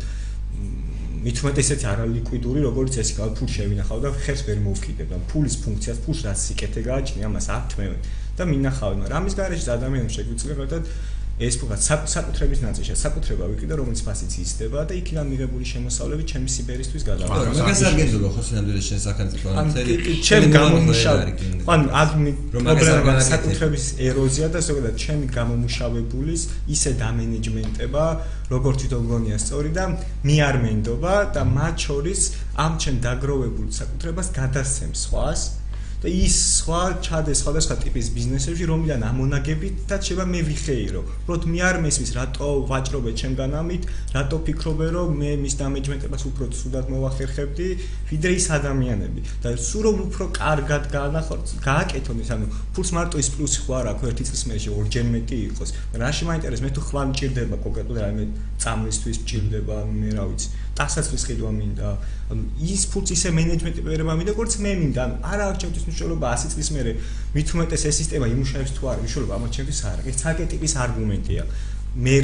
მithumet 1.18 1.58
ესეთი 1.58 1.86
არალიკვიდური, 1.90 2.60
როგორც 2.62 2.98
ეს 3.02 3.10
კალ 3.18 3.32
ფულ 3.34 3.48
შევინახავ 3.50 3.98
და 4.04 4.10
ხერს 4.22 4.42
ვერ 4.46 4.58
მოვკიდებ. 4.62 5.08
და 5.10 5.18
ფულის 5.30 5.56
ფუნქციას 5.64 5.98
ფულს 6.06 6.20
რაც 6.26 6.38
სიკეთე 6.46 6.80
გააჩნია, 6.86 7.26
ამას 7.26 7.46
არ 7.50 7.64
თმევენ 7.74 8.00
და 8.38 8.42
მინახავ, 8.46 8.92
მაგრამ 9.02 9.18
ამის 9.18 9.34
გარეშე 9.34 9.70
ადამიანებს 9.74 10.14
შეგვიძლია 10.14 10.54
გადად 10.62 10.84
ეს 11.38 11.54
ფუქაც 11.60 11.80
საკუთრების 12.10 12.60
ნაწილშია, 12.66 12.96
საკუთრება 12.98 13.44
ვიყიდა, 13.52 13.74
რომელიც 13.78 14.00
ფასიც 14.02 14.32
იზრდება 14.42 14.80
და 14.90 14.94
იქიდან 14.98 15.26
მიღებული 15.32 15.64
შემოსავლები 15.70 16.22
ჩემი 16.30 16.48
სიბერისთვის 16.50 17.02
გადავიდა. 17.06 17.52
მაგას 17.58 17.82
არ 17.86 17.94
გენდობა 17.98 18.28
ხო 18.34 18.42
სინამდვილეში 18.48 18.88
შენ 18.90 19.00
სახელმწიფო 19.06 19.46
ანთერი. 19.62 19.94
ჩემ 20.26 20.44
გამომუშავე. 20.58 21.22
ან 21.74 21.82
ადმი 22.02 22.32
პრობლემა 22.50 23.12
საკუთრების 23.32 23.84
ეროზია 24.08 24.46
და 24.50 24.60
ზოგადად 24.66 24.94
ჩემი 24.98 25.26
გამომუშავებულის 25.38 26.42
ისე 26.74 26.90
დამენეჯმენტება, 27.02 28.04
როგორ 28.50 28.72
თვითონ 28.80 29.02
გონია 29.06 29.38
სწორი 29.38 29.70
და 29.78 29.84
მე 30.26 30.36
არ 30.48 30.56
მენდობა 30.64 31.14
და 31.38 31.42
მათ 31.46 31.76
შორის 31.86 32.20
ამ 32.58 32.72
ჩემ 32.82 32.98
დაგროვებულ 33.06 33.68
საკუთრებას 33.78 34.28
გადასცემ 34.34 34.92
სხვას. 34.98 35.57
და 35.98 36.06
ის 36.06 36.34
სხვა 36.62 36.82
ჩადეს 37.02 37.40
სხვადასხვა 37.42 37.74
ტიპის 37.82 38.06
ბიზნესებში, 38.14 38.64
რომლიდან 38.70 39.02
ამონაგებით 39.02 39.74
და 39.90 39.96
შეიძლება 39.98 40.26
მე 40.30 40.40
ვიხეირო. 40.46 41.00
უბრალოდ 41.26 41.44
მე 41.50 41.60
არ 41.68 41.76
მესმის, 41.82 42.10
რატო 42.14 42.48
ვაჭრობე 42.70 43.10
ჩემგანამით, 43.18 43.82
რატო 44.14 44.36
ფიქრობე, 44.46 44.86
რომ 44.94 45.08
მე 45.18 45.30
მის 45.42 45.54
დამეჯმენტებას 45.58 46.22
უფრო 46.30 46.44
ცუდად 46.54 46.86
მოვახერხებდი, 46.94 47.68
ვიდრე 48.14 48.32
ის 48.38 48.46
ადამიანები. 48.58 49.20
და 49.42 49.48
სულ 49.58 49.82
რომ 49.88 49.96
უფრო 50.06 50.24
კარგად 50.38 50.82
გაანახოთ, 50.94 51.44
გააკეთონ 51.66 52.16
ის, 52.22 52.30
ანუ 52.30 52.46
ფულს 52.74 52.90
მარტო 52.94 53.16
ის 53.18 53.28
პლუსი 53.34 53.58
ხო 53.66 53.72
არ 53.78 53.86
აქვს, 53.92 54.04
ერთი 54.10 54.24
წლის 54.28 54.42
მერე 54.48 54.70
ორჯერ 54.78 55.06
მეტი 55.14 55.36
იყოს. 55.50 55.70
რაში 55.98 56.24
მაინტერესებს, 56.30 56.62
მე 56.62 56.70
თუ 56.78 56.80
ხვალ 56.88 57.06
მჭირდება 57.10 57.56
კონკრეტულად 57.64 58.02
რაიმე 58.06 58.24
წამლისთვის 58.62 59.18
მჭირდება, 59.22 59.76
მე 59.98 60.08
რა 60.14 60.24
ვიცი. 60.30 60.48
დასაცვის 60.78 61.22
ხედვა 61.28 61.50
მინდა. 61.58 61.88
ის 62.62 62.82
ფულს 62.92 63.10
ისე 63.16 63.28
მენეჯმენტი 63.38 63.80
პერება 63.86 64.12
მინდა, 64.18 64.30
როგორც 64.34 64.52
მე 64.62 64.72
მინდა. 64.82 65.00
ანუ 65.04 65.14
არა 65.32 65.44
აქვს 65.48 65.58
ჩემთვის 65.62 65.84
მნიშვნელობა 65.88 66.26
100 66.34 66.52
წლის 66.54 66.68
მერე 66.76 66.92
უმეტეს 67.58 67.82
ეს 67.90 67.94
სისტემა 68.00 68.26
იმუშავებს 68.34 68.72
თუ 68.78 68.82
არა, 68.90 69.00
მნიშვნელობა 69.02 69.32
ამათ 69.38 69.50
ჩემთვის 69.56 69.80
არ 69.90 69.96
აქვს. 69.98 70.08
ეს 70.10 70.16
ცალკე 70.22 70.44
ტიპის 70.52 70.72
არგუმენტია. 70.84 71.42
მე 71.98 72.16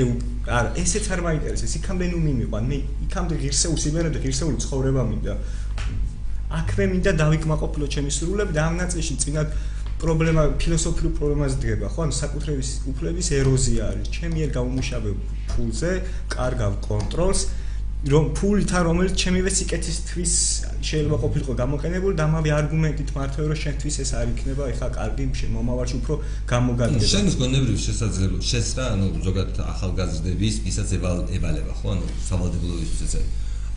არა, 0.47 0.71
ესეც 0.79 1.05
არ 1.11 1.21
მაინტერესებს. 1.27 1.75
იქამდე 1.81 2.05
ნუ 2.13 2.19
მიმიყვან. 2.29 2.65
მე 2.71 2.77
იქამდე 3.07 3.35
ღირსეულ 3.43 3.79
სიმერემდე 3.85 4.19
ღირსეული 4.25 4.59
ცხოვრება 4.65 5.03
მინდა. 5.11 5.35
აქვე 6.55 6.85
მინდა 6.93 7.11
დავიკმაყოფილო 7.19 7.87
ჩემი 7.95 8.11
სრულები 8.15 8.53
და 8.55 8.63
ამ 8.69 8.75
ნაწილში 8.83 9.15
წინათ 9.25 9.49
პრობლემა 9.99 10.43
ფილოსოფიურ 10.61 11.13
პრობლემაზე 11.19 11.57
დგება, 11.63 11.87
ხო? 11.91 12.01
ანუ 12.05 12.15
საკუთრების 12.23 12.69
უფლების 12.93 13.27
ეროზია 13.41 13.83
არის. 13.91 14.07
ჩემი 14.15 14.39
ერთ 14.45 14.53
გამომუშავებულ 14.59 15.17
ფულზე 15.51 15.93
კარგავ 16.35 16.73
კონტროლს 16.85 17.41
რომ 18.05 18.25
ფულითა 18.37 18.79
რომელიც 18.85 19.15
ჩემივე 19.17 19.51
სიკეთისთვის 19.57 20.33
შეიძლება 20.89 21.17
ყოფილიყო 21.25 21.53
გამოყენებული 21.61 22.15
და 22.19 22.25
ამავე 22.29 22.51
არგუმენტით 22.61 23.11
მართლა 23.17 23.47
რომ 23.49 23.59
შენთვის 23.65 23.97
ეს 24.05 24.11
არ 24.21 24.27
იქნება 24.35 24.65
ეხა 24.73 24.89
კარგი 24.99 25.25
მომავალში 25.55 25.95
უფრო 26.01 26.15
გამოგადგება 26.53 27.13
შენს 27.15 27.35
გონებრივ 27.41 27.79
შესაძლებლობა 27.87 28.45
შესწრა 28.51 28.85
ანუ 28.93 29.07
ზოგადად 29.25 29.59
ახალგაზრდების 29.73 30.55
ვისაც 30.69 30.89
ევალება 30.99 31.73
ხო? 31.81 31.87
ანუ 31.97 32.05
სავალდებულოებისთვის 32.29 33.01
ესე 33.09 33.23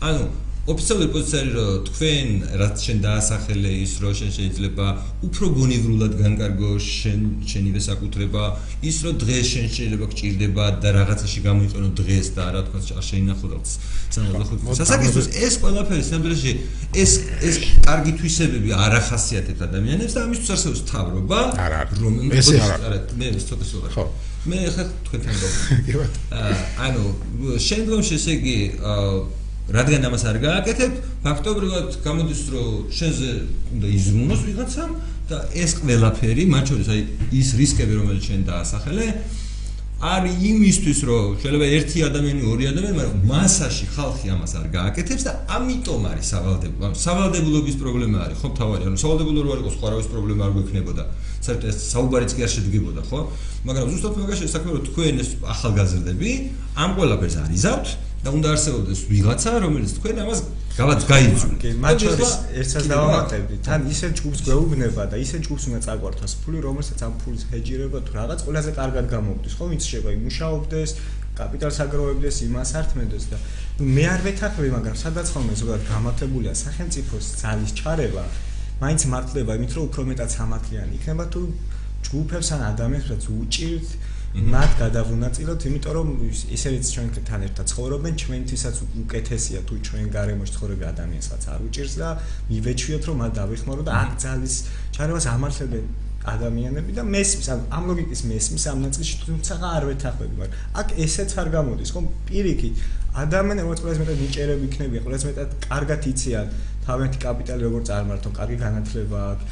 ანუ 0.04 0.24
ოფიციალური 0.68 1.08
პოზიცია 1.14 1.40
რომ 1.56 1.76
თქვენ 1.88 2.26
რაც 2.60 2.82
შენ 2.84 2.98
დაასახელე 3.04 3.70
ის 3.84 3.92
რომ 4.04 4.12
შენ 4.18 4.30
შეიძლება 4.36 4.86
უფრო 5.28 5.46
გონივრულად 5.58 6.12
განკარგო 6.20 6.70
შენ 6.84 7.20
შენივე 7.48 7.80
საკუთრება 7.88 8.42
ის 8.90 8.96
რომ 9.04 9.14
დღეს 9.22 9.44
შენ 9.52 9.66
შეიძლება 9.76 10.04
გჭირდება 10.12 10.64
და 10.84 10.88
რაღაცაში 10.98 11.40
გამოიყენო 11.48 11.88
დღეს 12.00 12.26
და 12.36 12.44
რა 12.52 12.60
თქმა 12.68 12.78
უნდა 12.84 13.04
შეინახო 13.08 13.46
და 13.48 13.58
სანამ 14.12 14.74
სასაკითხოს 14.80 15.28
ეს 15.48 15.54
ყველაფერი 15.64 16.04
სამბლეში 16.10 16.52
ეს 17.02 17.12
ეს 17.48 17.56
კარგი 17.88 18.12
თვისებები 18.20 18.70
არ 18.84 18.92
ახასიათებს 19.00 19.60
ადამიანებს 19.68 20.12
და 20.16 20.20
ამისთვის 20.28 20.52
არსებობს 20.54 20.82
თავრობა 20.92 21.40
რომ 22.02 22.14
ესე 22.40 22.56
არა 22.60 23.00
მე 23.16 23.26
ის 23.40 23.44
ცოტა 23.48 23.64
სულ 23.72 23.88
ხო. 23.96 24.04
მე 24.48 24.58
ხა 24.74 24.84
თქვენთან 25.08 25.34
გქონდა 25.40 26.44
ანუ 26.86 27.02
შენ 27.66 27.80
დღეს 27.88 28.12
ესე 28.16 28.32
იგი 28.38 28.56
რადგან 29.68 30.00
ამას 30.08 30.24
არ 30.24 30.38
გააკეთებ, 30.40 30.92
ფაქტობრივად 31.24 31.88
გამოდის, 32.00 32.40
რომ 32.54 32.68
შენზე 32.88 33.28
უნდა 33.76 33.88
იზრუნოს 33.98 34.40
ვიღაცამ 34.48 34.90
და 35.28 35.38
ეს 35.52 35.70
ყველაფერი, 35.82 36.44
მათ 36.48 36.64
შორის 36.72 36.88
აი 36.88 37.00
ის 37.36 37.48
რისკები, 37.60 37.92
რომელიც 38.00 38.22
შენ 38.32 38.40
დაასახელე, 38.48 39.06
არის 39.98 40.34
იმისთვის, 40.46 40.98
რომ 41.10 41.24
შეიძლება 41.42 41.66
ერთი 41.74 41.98
ადამიანი, 42.06 42.42
ორი 42.48 42.64
ადამიანი, 42.70 42.96
მაგრამ 42.96 43.18
მასაში 43.28 43.86
ხალხი 43.98 44.26
ამას 44.30 44.52
არ 44.54 44.66
გააკეთებს 44.78 45.22
და 45.26 45.32
ამიტომ 45.58 46.02
არის 46.06 46.26
სავალდებულო. 46.32 46.90
სავალდებულობის 47.02 47.76
პრობლემა 47.82 48.18
არის, 48.24 48.36
ხო, 48.38 48.48
თავარი, 48.62 48.82
ანუ 48.88 48.98
სავალდებულო 49.04 49.40
რო 49.42 49.50
არ 49.52 49.60
იყოს, 49.66 49.74
სხვა 49.74 49.88
რავის 49.92 50.08
პრობლემა 50.14 50.42
არ 50.46 50.52
გვექნებოდა. 50.54 51.02
საერთოდ 51.42 51.68
ეს 51.68 51.78
საუბარიც 51.92 52.30
კი 52.38 52.40
არ 52.46 52.50
შედგებოდა, 52.54 53.00
ხო? 53.10 53.20
მაგრამ 53.66 53.86
ზუსტად 53.90 54.14
მაგაში 54.22 54.46
საქმე 54.54 54.70
რომ 54.78 54.82
თქვენ 54.86 55.14
ეს 55.18 55.30
ახალგაზრდები 55.54 56.30
ამ 56.78 56.90
ყველაფერს 56.94 57.36
არიზავთ 57.42 57.86
და 58.18 58.28
უნდა 58.34 58.48
არსებობდეს 58.54 59.00
ვიღაცა, 59.08 59.50
რომელიც 59.62 59.90
თქვენ 59.98 60.16
ამას 60.24 60.40
გავაც 60.78 61.00
გაიძულ. 61.10 61.52
კი, 61.62 61.70
მათ 61.82 61.96
შორის 62.02 62.32
ერთსაც 62.60 62.84
დავამატებდი. 62.90 63.54
თან 63.66 63.80
ისე 63.92 64.06
ჯგუფს 64.18 64.40
გვეუბნება 64.46 65.02
და 65.10 65.16
ისე 65.22 65.38
ჯგუფს 65.46 65.64
უნდა 65.70 65.80
წაგვართოს 65.86 66.32
ფული, 66.42 66.58
რომელსაც 66.66 66.98
ამ 67.06 67.14
ფულის 67.22 67.42
ჰეჯირება 67.50 67.98
თუ 68.06 68.12
რაღაც 68.18 68.38
ყველაზე 68.46 68.70
კარგად 68.78 69.06
გამოგდის, 69.14 69.54
ხო, 69.58 69.64
ვინც 69.70 69.82
შეიძლება 69.86 70.10
იმუშაობდეს, 70.18 70.90
კაპიტალს 71.38 71.78
აგროვებდეს, 71.86 72.36
იმას 72.46 72.70
ართმევდეს 72.78 73.24
და 73.30 73.36
მე 73.78 74.04
არ 74.14 74.20
ვეთანხმები, 74.26 74.70
მაგრამ 74.74 74.96
სადაც 74.98 75.26
ხოლმე 75.34 75.54
ზოგადად 75.62 75.84
გამართებულია 75.94 76.52
სახელმწიფოს 76.58 77.26
ძალის 77.42 77.72
ჩარევა, 77.78 78.24
მაინც 78.82 79.00
მართლება 79.14 79.52
იმით, 79.58 79.72
რომ 79.78 79.84
უფრო 79.88 80.02
მეტად 80.10 80.30
სამართლიანი 80.38 80.92
იქნება 80.98 81.24
თუ 81.30 81.42
ჯგუფებს 82.06 82.48
ან 82.54 82.60
ადამიანებს 82.72 83.26
უჭირთ 83.38 83.88
მათ 84.38 84.74
გადავუნაწილოთ, 84.78 85.64
იმიტომ 85.68 85.92
რომ 85.98 86.08
ისევიც 86.56 86.90
ჩვენთან 86.94 87.40
ერთად 87.48 87.66
ცხოვრობენ, 87.72 88.14
ჩვენთვისაც 88.22 88.76
უკეთესია 89.02 89.60
თუ 89.66 89.74
ჩვენ 89.88 90.06
გარემოში 90.14 90.52
ცხოვრები 90.54 90.84
ადამიანსაც 90.92 91.42
არ 91.52 91.60
უჭირს 91.66 91.94
და 91.98 92.08
მივეჩვიოთ 92.50 93.02
რომ 93.08 93.16
მათ 93.22 93.32
დავიხმარო 93.40 93.82
და 93.88 93.92
აქ 94.02 94.12
ძალის 94.22 94.54
ჩარევას 94.94 95.26
ამართლებენ 95.34 95.86
ადამიანები 96.28 96.92
და 96.98 97.02
მესმის 97.08 97.48
ამ 97.72 97.82
ლოგიკის 97.88 98.20
მესმის 98.30 98.64
ამ 98.68 98.78
ნაწილში 98.84 99.14
თუმცა 99.24 99.54
არ 99.74 99.82
ვეთახმები, 99.88 100.34
მაგრამ 100.38 100.56
აქ 100.80 100.88
ესეც 101.04 101.30
არ 101.40 101.48
გამოდის, 101.56 101.90
ხო? 101.94 102.00
პირიქით 102.28 102.74
ადამიანები 103.22 103.68
ყველაზე 103.80 104.00
მეტად 104.02 104.18
ნიჭერები 104.22 104.64
იქნებიან, 104.68 105.02
ყველაზე 105.08 105.24
მეტად 105.28 105.50
კარგად 105.68 106.00
იციან 106.12 106.46
თავიანთი 106.88 107.18
კაპიტალი 107.22 107.62
როგორ 107.68 107.82
წარმართონ, 107.88 108.32
კარგი 108.38 108.56
განათლება 108.64 109.18
აქვს. 109.32 109.44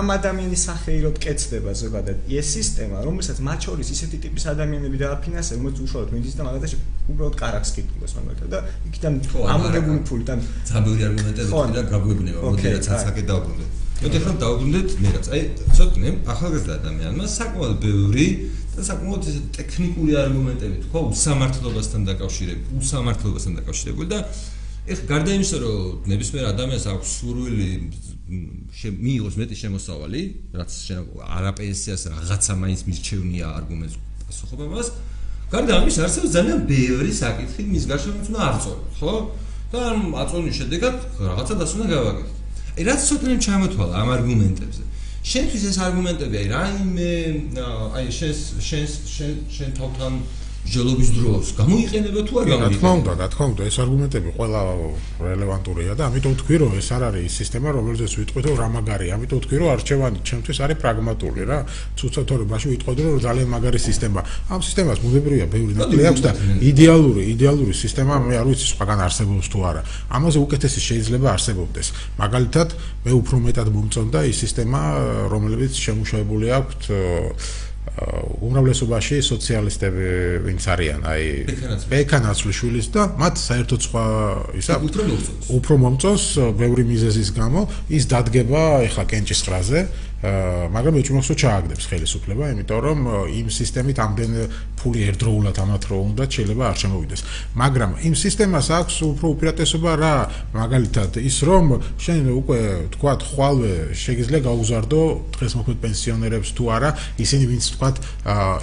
ამ 0.00 0.06
ადამიანის 0.16 0.60
სახეიროდ 0.70 1.16
კეთდება 1.24 1.70
ზოგადად 1.82 2.18
ეს 2.40 2.46
სისტემა, 2.56 2.96
რომელსაც 3.04 3.36
მათ 3.48 3.58
შორის 3.68 3.88
ისეთი 3.94 4.16
ტიპის 4.24 4.44
ადამიანები 4.54 4.96
დააფინანსებენ, 5.04 5.60
რომელიც 5.60 5.78
უშუალოდ 5.84 6.10
მიდის 6.16 6.34
და 6.40 6.42
მაგალითად 6.48 6.70
უბრალოდ 7.10 7.36
კარაქს 7.42 7.70
კითხულობს 7.76 8.12
მაგალითად 8.16 8.48
და 8.54 8.58
იქიდან 8.88 9.12
ამოგებული 9.54 10.00
ფული 10.08 10.24
და 10.30 10.34
ძაბური 10.70 11.02
არგუმენტები 11.10 11.50
და 11.76 11.82
გაგვებნება, 11.92 12.38
მოდიაც 12.48 12.86
ასაკე 12.96 13.22
დაუბრუნდეთ. 13.30 13.70
მოდი 14.00 14.18
ხომ 14.24 14.36
დაუბრუნდეთ 14.40 14.88
მე 15.04 15.08
რაც. 15.12 15.26
აი, 15.34 15.40
ცოტნე 15.76 16.08
ახალგაზრდა 16.32 16.72
ადამიანმა 16.80 17.24
საკმაოდ 17.36 17.74
ბევრი 17.84 18.26
და 18.72 18.82
საკმაოდ 18.88 19.22
ეს 19.28 19.36
ტექნიკური 19.56 20.12
არგუმენტები 20.24 20.76
თქვა 20.86 21.00
უსამართლობასთან 21.12 22.00
დაკავშირებული, 22.08 22.80
უსამართლობასთან 22.80 23.52
დაკავშირებული 23.60 24.08
და 24.08 24.18
ეხ 24.88 25.00
გარდა 25.10 25.30
იმისა 25.36 25.56
რომ 25.60 26.08
ნებისმიერ 26.10 26.44
ადამიანს 26.50 26.86
აქვს 26.92 27.08
სურვილი 27.20 27.70
მიიღოს 29.04 29.34
მეტი 29.40 29.56
შემოსავალი 29.60 30.22
რაც 30.56 30.72
არაპენსიას 31.36 32.02
რაღაცა 32.14 32.52
მაინც 32.62 32.80
მირჩევნია 32.88 33.46
არგუმენტს 33.60 33.96
პასუხობა 34.24 34.66
მას 34.72 34.88
გარდა 35.50 35.72
ამის 35.82 35.96
არსებობს 36.06 36.34
ძალიან 36.36 36.58
ბევრი 36.70 37.12
საკითხი 37.20 37.62
მის 37.74 37.84
გარშემოც 37.90 38.26
უნდა 38.30 38.40
აღწოვროთ 38.50 38.92
ხო? 39.00 39.14
და 39.70 39.78
ამ 39.94 40.14
აწონის 40.18 40.54
შედეგად 40.60 40.96
რაღაცა 41.22 41.54
დას 41.60 41.72
უნდა 41.78 41.86
გავაკეთოთ. 41.94 42.38
აი 42.74 42.82
რაც 42.90 43.00
ცოტნე 43.10 43.34
ჩამოთვალა 43.46 43.94
ამ 44.02 44.08
არგუმენტებზე. 44.16 44.82
შენთვის 45.30 45.62
ეს 45.70 45.76
არგუმენტები 45.86 46.36
აი 46.40 46.46
რაიმე 46.54 47.12
აი 47.98 48.06
შენ 48.18 48.32
შენ 48.66 49.34
შენ 49.56 49.70
თავთან 49.78 50.12
ჯელობის 50.60 51.10
დროს 51.16 51.46
გამოიყენება 51.56 52.20
თუ 52.28 52.34
არ 52.40 52.44
გამოიყენება? 52.50 52.68
რა 52.68 52.76
თქმა 52.76 52.90
უნდა, 53.00 53.12
რა 53.20 53.26
თქმა 53.32 53.46
უნდა, 53.50 53.62
ეს 53.70 53.76
არგუმენტები 53.80 54.28
ყველა 54.36 54.60
რელევანტურია 55.24 55.92
და 55.98 56.02
ამიტომ 56.10 56.32
ვთქვი, 56.36 56.56
რომ 56.60 56.72
ეს 56.80 56.88
არ 56.94 57.02
არის 57.10 57.32
სისტემა, 57.40 57.68
რომელზეც 57.74 58.12
ვიტყვით, 58.20 58.44
რომ 58.50 58.56
რა 58.60 58.68
მაგარია. 58.76 59.10
ამიტომ 59.16 59.38
ვთქვი, 59.40 59.56
რომ 59.60 59.68
არჩევანი 59.74 60.18
ჩემთვის 60.28 60.58
არის 60.60 60.76
პრაგმატული 60.84 61.42
რა. 61.50 61.58
ცუცოთორებაში 61.98 62.66
ვიტყვით, 62.70 62.98
რომ 63.00 63.18
ძალიან 63.24 63.48
მაგარი 63.50 63.80
სისტემა. 63.88 64.20
ამ 64.52 64.60
სისტემას 64.60 64.98
მუდმივია 65.00 65.46
ბევრი 65.50 65.72
ნაკლი 65.80 66.02
აქვს 66.10 66.22
და 66.28 66.30
იდეალური, 66.70 67.22
იდეალური 67.34 67.72
სისტემა 67.74 68.14
მე 68.30 68.34
არ 68.40 68.46
ვიცი 68.50 68.66
სხვაგან 68.70 68.98
არსებობს 69.00 69.46
თუ 69.50 69.58
არა. 69.70 69.82
ამაზე 70.12 70.38
უკეთესი 70.44 70.80
შეიძლება 70.88 71.26
არსებობდეს. 71.34 71.86
მაგალითად, 72.20 72.68
მე 73.04 73.12
უფრო 73.20 73.36
მეტად 73.48 73.68
მომწონდა 73.74 74.18
ის 74.28 74.36
სისტემა, 74.44 74.80
რომლებიც 75.32 75.72
შემუშავებული 75.72 76.46
აქვს 76.52 77.69
უმრავლესობაში 78.40 79.16
სოციალისტები 79.24 80.08
ვინც 80.46 80.64
არიან, 80.72 81.00
აი 81.10 81.24
ბექანაცვლიშვილის 81.90 82.86
და 82.94 83.02
მათ 83.20 83.40
საერთოდ 83.40 83.80
სხვა 83.86 84.04
ისა 84.60 84.76
უფრო 85.58 85.74
მომწონს. 85.84 86.26
ბევრი 86.60 86.84
მიზეზის 86.86 87.30
გამო 87.36 87.66
ის 87.92 88.04
დადგება 88.12 88.62
ეხლა 88.88 89.04
კენჭის 89.10 89.40
ხრაზე 89.48 89.80
მაგრამ 90.20 90.94
ეჭვმოსო 91.00 91.34
ჩააგდებს 91.40 91.84
ხელისუფლება, 91.88 92.44
იმიტომ 92.52 92.80
რომ 92.84 92.98
იმ 93.40 93.46
სისტემით 93.48 93.98
ამდენ 94.04 94.32
ფული 94.76 95.00
ერთდროულად 95.08 95.56
ამათ 95.64 95.82
რო 95.88 95.98
უნდა 96.12 96.24
შეიძლება 96.28 96.64
არ 96.68 96.76
შემოვიდეს. 96.82 97.20
მაგრამ 97.56 97.90
იმ 98.04 98.14
სისტემას 98.20 98.66
აქვს 98.80 98.96
უფრო 99.00 99.26
უპირატესობა 99.32 99.90
რა, 99.96 100.14
მაგალითად 100.56 101.10
ის 101.24 101.36
რომ 101.48 101.64
შენ 102.04 102.22
უკვე 102.36 102.60
თქვათ 102.96 103.20
ხვალვე 103.32 103.74
შეიძლება 103.96 104.40
გაუზარდო 104.44 105.00
დღეს 105.40 105.52
მოქმედ 105.56 105.78
პენსიონერებს 105.84 106.50
თუ 106.56 106.64
არა, 106.76 106.90
ისინი 107.24 107.44
ვინც 107.48 107.64
თქვათ 107.80 107.96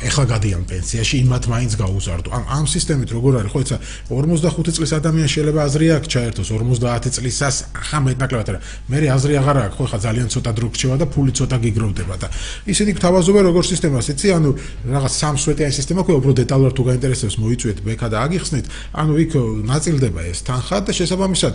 ეხლა 0.08 0.24
გადიან 0.34 0.64
პენსიაში, 0.70 1.16
იმათ 1.26 1.44
მაინც 1.54 1.74
გაუზარდო. 1.74 2.30
ამ 2.38 2.44
ამ 2.58 2.66
სისტემით 2.70 3.10
როგორ 3.18 3.34
არის, 3.42 3.52
ხო 3.54 3.60
იცი 3.66 3.76
45 4.14 4.78
წლის 4.78 4.92
ადამიანი 4.98 5.30
შეიძლება 5.34 5.60
აზრი 5.68 5.88
აქვს 5.98 6.08
ჩაერთოს 6.14 6.50
50 6.54 7.14
წლისას, 7.18 7.56
ახლა 7.78 8.00
მეტნაკლებად 8.08 8.48
არა. 8.52 8.60
მე 8.90 8.98
აზრი 9.18 9.34
აღარ 9.42 9.58
აქვს, 9.68 9.76
ხო 9.78 9.86
ხა 9.88 9.98
ძალიან 10.06 10.28
ცოტა 10.34 10.52
დრო 10.58 10.68
გრჩევა 10.74 10.96
და 11.02 11.06
ფული 11.08 11.32
ცოტა 11.48 11.58
გიგროვდება 11.64 12.16
და 12.20 12.28
ისინი 12.68 12.92
გთავაზობენ 13.00 13.44
როგორ 13.48 13.64
სისტემას 13.72 14.08
იცი 14.12 14.28
ანუ 14.36 14.50
რაღაც 14.92 15.14
სამსვეტიანი 15.16 15.74
სისტემა 15.80 16.02
ხო 16.04 16.14
უფრო 16.20 16.32
დეტალურად 16.44 16.74
თუ 16.76 16.84
გაინტერესებს 16.92 17.36
მოიწვიეთ 17.40 17.78
ბექა 17.88 18.08
და 18.12 18.18
აგიხსნით. 18.28 18.66
ანუ 18.92 19.14
იქ 19.24 19.32
ნაწილდება 19.64 20.22
ეს 20.28 20.40
თანხა 20.44 20.78
და 20.84 20.92
შესაბამისად 20.92 21.54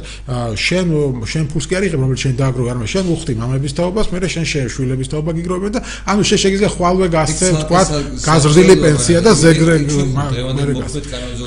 შენ 0.57 0.87
შენ 1.29 1.45
ფულს 1.53 1.67
კი 1.69 1.75
არიღებ 1.77 2.01
რომელიც 2.01 2.21
შენ 2.25 2.35
დააგროვე 2.41 2.69
არამედ 2.73 2.91
შენ 2.93 3.05
უხდი 3.13 3.33
მამების 3.37 3.73
თაობას 3.77 4.07
მე 4.13 4.19
შენ 4.33 4.47
შენ 4.53 4.67
შვილების 4.73 5.09
თაობა 5.13 5.31
გიგროვებ 5.37 5.73
და 5.77 5.81
ანუ 6.09 6.23
შენ 6.29 6.39
შეგიძლია 6.43 6.71
ხვალვე 6.73 7.07
გასცე 7.13 7.47
თქვა 7.63 7.83
გაზრდილი 8.27 8.75
პენსია 8.83 9.21
და 9.21 9.33
ზეგრე 9.43 9.75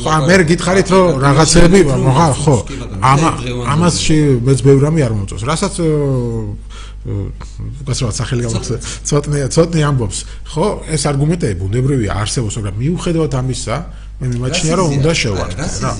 ხო 0.06 0.14
მე 0.30 0.36
გითხარით 0.46 0.88
რომ 0.94 1.10
რაღაცები 1.26 1.80
ხო 2.46 2.58
ამას 3.74 3.96
მეც 4.46 4.60
ბევრ 4.66 4.80
რამე 4.86 5.02
არ 5.06 5.14
მომწონს. 5.18 5.44
რასაც 5.50 5.74
უბრალოდ 7.06 8.16
სახელი 8.18 8.42
გამახსენე 8.50 8.80
ცოტნე 9.06 9.40
ცოტნე 9.54 9.82
ამბობს. 9.86 10.18
ხო 10.50 10.66
ეს 10.90 11.04
არგუმენტები 11.06 11.56
ბუნებრივია 11.62 12.12
არსებობს 12.22 12.56
მაგრამ 12.58 12.76
მიუხედავად 12.82 13.34
ამისა 13.42 13.76
მე 14.16 14.26
მიმაჩნია 14.32 14.74
რომ 14.80 14.90
უნდა 14.96 15.12
შევარდე 15.22 15.66
რა. 15.84 15.92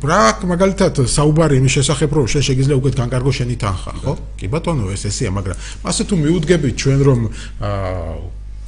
ბრაკ 0.00 0.36
მაგალითად 0.46 0.94
საუბარი 1.10 1.54
იმის 1.60 1.72
შესახებ 1.76 2.10
რომ 2.16 2.26
შენ 2.32 2.42
შეგიძლია 2.48 2.76
უკეთ 2.80 2.94
განკარგო 3.02 3.30
შენი 3.34 3.56
თანხა 3.60 3.92
ხო? 3.98 4.12
კი 4.38 4.46
ბატონო 4.48 4.88
ეს 4.94 5.04
ესეა 5.10 5.30
მაგრამ 5.36 5.56
მასე 5.84 6.02
თუ 6.08 6.14
მიუდგებით 6.22 6.74
ჩვენ 6.80 6.98
რომ 7.04 7.20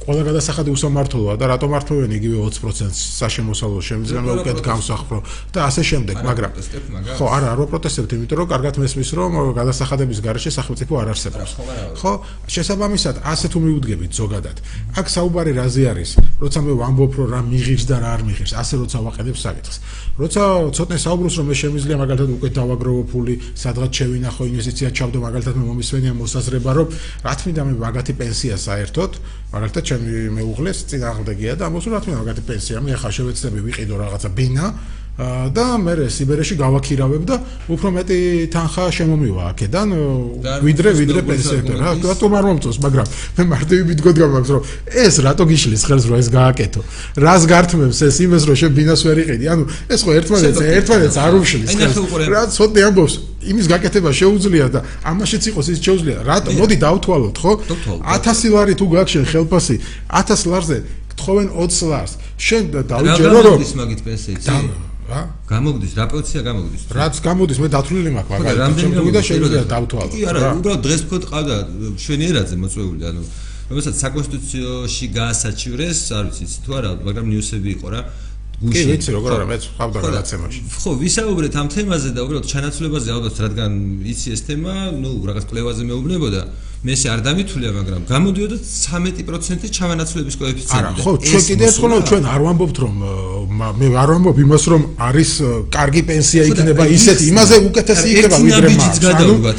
ყველა 0.07 0.23
გადასახადი 0.23 0.71
უსამართლოა 0.71 1.33
და 1.35 1.45
რატომ 1.51 1.73
მართლობენ 1.75 2.11
იგივე 2.15 2.37
20%-ს 2.47 2.99
საშემოსავლო 3.19 3.79
რა 3.83 4.35
უკეთ 4.39 4.59
გამოსახრო 4.63 5.19
და 5.51 5.59
ასე 5.67 5.83
შემდეგ, 5.83 6.15
მაგრამ 6.23 6.51
ხო, 7.19 7.25
არა, 7.27 7.47
არ 7.51 7.57
ვაპროტესტებთ, 7.67 8.11
იმიტომ 8.15 8.39
რომ 8.39 8.47
კარგად 8.47 8.79
მესმის, 8.79 9.09
რომ 9.19 9.31
გადასახადების 9.59 10.19
garaშე 10.23 10.51
სახელმწიფო 10.55 10.93
არ 11.03 11.07
არსებობს. 11.11 11.51
ხო, 11.99 12.11
შესაბამისად, 12.47 13.15
ასე 13.27 13.47
თუ 13.51 13.57
მიუდგებით 13.67 14.11
ზოგადად. 14.15 14.57
აქ 14.95 15.05
საუბარი 15.11 15.51
რაზე 15.59 15.83
არის? 15.91 16.09
როცა 16.39 16.59
მე 16.63 16.73
ვამბობ, 16.79 17.11
რომ 17.19 17.27
რა 17.27 17.41
მიღირს 17.51 17.83
და 17.91 17.95
რა 17.99 18.09
არ 18.15 18.21
მიღირს, 18.31 18.53
ასე 18.55 18.73
როცა 18.79 18.97
ვაყენებ 19.03 19.35
საკითხს. 19.35 19.77
როცა 20.17 20.41
ცოტნე 20.71 20.97
საუბრობს, 21.03 21.35
რომ 21.35 21.45
მე 21.51 21.55
შემიძლია 21.67 21.97
მაგალითად 21.99 22.29
უკვე 22.37 22.49
დავაგროვო 22.55 23.03
ფული, 23.11 23.35
სადღაც 23.59 23.91
შევინახო 23.97 24.43
ინვესტიცია 24.47 24.87
ჩავდო, 24.97 25.17
მაგალითად 25.27 25.55
მე 25.57 25.63
მომისვენია 25.67 26.13
მოსაზრება, 26.15 26.71
რომ 26.77 26.87
რა 27.27 27.33
თქმა 27.37 27.49
უნდა 27.57 27.63
მე 27.67 27.73
მაგათი 27.81 28.13
პენსია 28.17 28.55
საერთოდ, 28.57 29.11
მაგალითად 29.47 29.83
ჩემი 29.87 30.13
მეუღლეს 30.35 30.79
წინააღმდეგია 30.91 31.53
და 31.55 31.67
ამბობს, 31.71 31.85
რომ 31.87 31.93
რა 31.95 31.99
თქმა 32.03 32.13
უნდა 32.13 32.23
მაგათი 32.27 32.43
პენსია, 32.47 32.77
მე 32.83 32.91
ახლა 32.97 33.09
შევეცდები 33.15 33.59
ვიყიდო 33.67 33.95
რაღაცა 34.01 34.29
ბინა 34.35 34.65
და 35.17 35.65
მე 35.81 35.93
სიბერეში 36.13 36.55
გავაქირავებ 36.61 37.23
და 37.25 37.35
უფრო 37.73 37.89
მეტი 37.89 38.17
თანხა 38.53 38.83
შემომივა 38.93 39.43
აქედან 39.49 39.87
ვიდრე 40.61 40.89
ვიდრე 40.93 41.21
პენსიები 41.25 41.73
რა 41.73 41.97
რატომ 42.05 42.35
არ 42.37 42.45
მომწონს 42.47 42.77
მაგრამ 42.85 43.07
მე 43.37 43.43
მარტივი 43.49 43.83
მიდგოდი 43.89 44.19
გამაქვს 44.21 44.51
რომ 44.53 44.63
ეს 44.93 45.15
რატო 45.25 45.43
გიშლის 45.49 45.83
ხელს 45.89 46.05
რომ 46.05 46.17
ეს 46.21 46.29
გააკეთო? 46.29 46.81
რას 47.17 47.43
გართმევს 47.49 47.99
ეს 48.07 48.17
იმას 48.25 48.43
რომ 48.45 48.55
შენ 48.61 48.71
ბინას 48.77 49.01
ვერ 49.07 49.17
იყიდი? 49.25 49.45
ანუ 49.53 49.63
ეს 49.89 50.01
ხო 50.05 50.11
ერთმანეთს 50.21 50.61
ერთმანეთს 50.77 51.17
არ 51.17 51.33
უშლის 51.41 51.71
ხელს. 51.81 51.97
რა 52.29 52.41
ცოტნე 52.53 52.81
ამბობს 52.87 53.13
იმის 53.47 53.65
გაკეთება 53.73 54.09
შეუძლია 54.21 54.67
და 54.69 54.79
ამაშიც 55.01 55.43
იყოს 55.49 55.67
ის 55.73 55.79
შეუძლია. 55.81 56.17
რატო 56.29 56.49
მოდი 56.61 56.77
დავთვალოთ 56.77 57.37
ხო? 57.41 57.51
დავთვალოთ, 57.65 58.05
1000 58.05 58.53
ლარი 58.53 58.73
თუ 58.77 58.85
გაქვს 58.93 59.11
შენ 59.17 59.25
ხელფასი 59.31 59.75
1000 60.13 60.45
ლარზე 60.51 60.77
გთხოვენ 61.17 61.47
20 61.57 61.89
ლარს. 61.89 62.13
შენ 62.37 62.63
რა 62.75 62.81
დაუჯერო 62.91 63.29
რომ 63.33 63.57
გამოგდის 63.57 63.73
მაგით 63.81 64.01
პენსიით? 64.05 64.45
რა 65.07 65.21
გამოგდის, 65.47 65.91
რა 65.97 66.05
პენსია 66.11 66.41
გამოგდის? 66.43 66.81
რაც 66.97 67.15
გამოდის 67.23 67.59
მე 67.63 67.67
დათვლილი 67.73 68.11
მაქვს 68.17 68.31
მაგალითად 68.33 68.79
ჩემ 68.81 69.11
და 69.15 69.21
შეიძლება 69.27 69.63
დავთვალო 69.71 70.09
კი, 70.11 70.21
არა, 70.27 70.39
უბრალოდ 70.59 70.81
დღეს 70.87 71.01
თქვა 71.07 71.19
ყავდა 71.31 71.55
შვენიერაძე 72.03 72.55
მოწვეული, 72.63 73.03
ანუ 73.07 73.21
რომელსაც 73.67 73.95
საკონსტიტუციაში 74.03 75.05
გაასაჩივრეს, 75.17 75.99
არ 76.17 76.25
ვიცი 76.27 76.45
თუ 76.63 76.71
არა, 76.77 76.91
მაგრამ 77.07 77.25
ნიუსები 77.31 77.69
იყო 77.77 77.87
რა. 77.95 78.01
კი 78.57 78.81
ვიცი 78.89 79.11
როგორ 79.13 79.29
არა 79.37 79.47
მეც 79.53 79.63
ხავდა 79.77 79.99
გადაცემაში 80.01 80.59
ხო, 80.81 80.91
ვისაუბრეთ 80.97 81.55
ამ 81.61 81.67
თემაზე 81.77 82.09
და 82.17 82.21
უბრალოდ 82.25 82.45
ჩანაცვლებაზე 82.51 83.09
ალბათ, 83.13 83.35
რადგან 83.45 83.71
იცი 84.11 84.27
ეს 84.33 84.41
თემა, 84.49 84.73
ну, 84.97 85.09
რაღაც 85.29 85.45
კლევაზე 85.45 85.81
მეუბნებოდა. 85.85 86.41
მე 86.87 86.93
ესე 86.95 87.07
არ 87.11 87.19
დამithვლია, 87.27 87.71
მაგრამ 87.77 88.01
გამოდიოდა 88.07 88.57
13% 88.63 89.67
ჩავანაცვლების 89.77 90.35
კოეფიციენტი. 90.39 90.77
არა 90.77 90.89
ხო 91.03 91.11
ჩვენ 91.19 91.35
ეს 91.37 91.45
კიდე 91.51 91.63
ერთხელ 91.67 91.89
მოსულა- 91.91 92.07
ჩვენ 92.09 92.23
არ 92.33 92.41
ვამბობთ 92.47 92.77
რომ 92.83 92.93
მე 93.79 93.87
არ 94.03 94.09
ვამბობ 94.13 94.37
იმას 94.45 94.63
რომ 94.71 94.81
არის 95.07 95.31
კარგი 95.75 96.01
პენსია 96.07 96.41
ხო 96.47 96.49
იქნება 96.51 96.81
აი, 96.87 96.91
ისეთი 96.97 97.23
ის- 97.27 97.31
იმაზე 97.33 97.55
უკეთესი 97.69 98.07
იქნება 98.13 98.37
ვიდრე 98.47 98.67
მას 98.71 98.97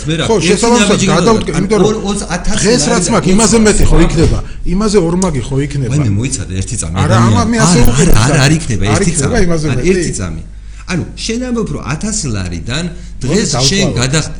მე 0.08 0.14
რა, 0.18 0.24
ხო 0.28 0.36
გადავდგეთ 0.38 1.08
გადავდგათ, 1.12 1.54
იმიტომ 1.58 1.78
რომ 1.84 1.88
ორ- 1.88 2.00
ოც- 2.10 2.26
ათასი 2.36 2.64
დღეს 2.64 2.82
ლარი 2.82 2.92
რაც 2.94 3.04
მაქვს 3.14 3.32
იმაზე 3.36 3.56
მეტი 3.68 3.84
ხო 3.90 3.96
იქნება 4.08 4.38
იმაზე 4.74 4.98
ორმაგი 5.08 5.40
ხო 5.48 5.56
იქნება 5.66 5.92
ვაიმე 5.92 6.10
მოიცადე 6.18 6.52
ერთი 6.60 6.76
წამი. 6.80 6.96
არა, 7.04 7.16
ამა 7.28 7.42
მე 7.52 7.56
ასე 7.64 7.78
ვუყურებ 7.86 8.14
არა, 8.24 8.34
და- 8.38 8.40
არ 8.46 8.52
იქნება 8.58 8.82
არ 8.88 8.92
ერთი 8.98 9.10
იქნება 9.12 9.36
წამი. 9.36 9.44
იმაზე 9.48 9.66
არა, 9.68 9.76
მეტი? 9.78 9.88
ერთი 9.92 10.12
წამი. 10.18 10.42
ანუ 10.88 11.04
შენ 11.20 11.42
ამბობ 11.48 11.68
რომ 11.74 11.82
1000 11.94 12.32
ლარიდან 12.32 12.84
დღეს 13.22 13.50
შენ 13.68 13.88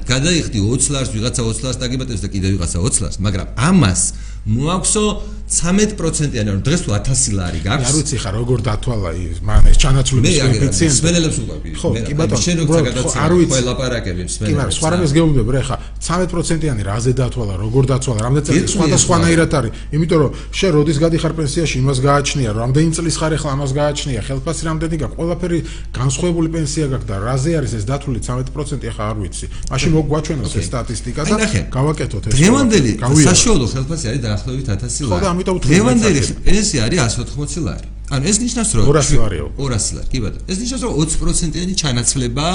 გადაიხდი 0.09 0.59
20 0.65 0.93
ლარს, 0.95 1.11
ვიღაცა 1.13 1.43
20 1.45 1.65
ლარს 1.67 1.81
დაგიბატებს 1.83 2.23
და 2.25 2.29
კიდე 2.33 2.53
ვიღაცა 2.55 2.79
20 2.79 3.03
ლარს, 3.05 3.19
მაგრამ 3.21 3.49
ამას 3.69 4.03
მოაქვსო 4.49 5.05
13%-იანი, 5.49 6.49
ანუ 6.53 6.61
დღეს 6.61 6.81
თუ 6.85 6.91
1000 6.93 7.33
ლარი 7.39 7.59
არ 7.59 7.81
გაქვს. 7.81 7.93
ვიცი 7.97 8.17
ხა 8.23 8.31
როგორ 8.37 8.59
დათვალა 8.69 9.11
ის? 9.17 9.39
მან 9.49 9.61
ეს 9.65 9.77
მე 9.77 9.81
ჩანაცვლების 9.83 10.35
კოეფიციენტი? 10.45 10.97
სმენელებს 10.99 11.37
უყვები. 11.43 11.69
ხო, 11.81 11.89
მე 11.89 12.01
რა, 12.01 12.07
კი 12.09 12.15
ბატონო, 12.21 12.43
შენ 12.45 12.57
ხო, 12.69 12.77
გადაცემა, 12.89 13.23
არ 13.25 13.33
ვიცი. 13.39 13.49
ხო 13.49 13.57
ელაპარაკები 13.65 14.23
კი 14.29 14.53
მაგრამ 14.59 14.75
სხვა 14.79 14.89
რამეს 14.93 15.13
გეუბნები 15.17 15.51
რა 15.57 15.63
ხა 15.69 15.77
13%-იანი 15.99 16.83
რაზე 16.85 17.13
დათვალა 17.19 17.55
როგორ 17.65 17.83
დათვალა 17.89 18.21
რამდენი 18.29 18.45
წელი 18.49 18.61
სხვადასხვანაირად 18.77 19.53
არის 19.59 19.73
იმიტომ 19.97 20.19
რომ 20.23 20.31
შენ 20.59 20.71
როდის 20.79 20.99
გადიხარ 21.05 21.33
პენსიაში 21.39 21.77
იმას 21.83 21.99
გააჩნია 22.09 22.51
რამდენი 22.61 22.91
წლის 22.97 23.17
ხარ 23.19 23.33
ახლა 23.39 23.51
ამას 23.57 23.71
გააჩნია 23.79 24.21
ხელფასი 24.29 24.63
რამდენი 24.69 24.97
გაქვს? 25.03 25.17
ყველაფერი 25.19 25.59
განსხვავებული 25.99 26.49
პენსია 26.55 26.87
გაქვს 26.93 27.09
და 27.09 27.17
რაზე 27.29 27.51
არის 27.59 27.73
ეს 27.79 27.85
დათვლილი 27.89 28.21
13% 28.21 28.89
ახლა 28.93 29.05
არ 29.11 29.17
ვიცი. 29.23 29.47
მაშინ 29.73 29.91
მოგვაჩვენოს 29.97 30.53
ეს 30.59 30.67
სტატისტიკა 30.69 31.23
და 31.29 31.37
გავაკეთოთ 31.73 32.25
ეს 32.29 32.33
დღევანდელი 32.39 32.93
საშუალო 33.29 33.67
ხელფასი 33.73 34.05
არის 34.13 34.21
დაახლოებით 34.29 34.67
1000 34.69 35.09
ხო, 35.09 35.17
ლარი. 35.19 35.38
ამიტომ 35.39 35.59
დღევანდელი 35.63 36.21
მეცადე. 36.21 36.43
პენსია 36.43 36.81
არის 36.89 37.01
180 37.15 37.63
ლარი. 37.63 37.89
ანუ 38.09 38.25
ეს 38.25 38.37
ნიშნავს 38.43 38.71
რომ 38.75 38.85
200 38.89 39.17
ლარია 39.23 39.43
უკვე. 39.47 39.59
200 39.69 39.95
ლარი, 39.95 40.09
კი 40.11 40.19
ბატონო. 40.25 40.45
ეს 40.49 40.57
ნიშნავს 40.59 40.83
რომ 40.83 40.93
20%-იანი 40.99 41.75
ჩანაცვლება, 41.79 42.49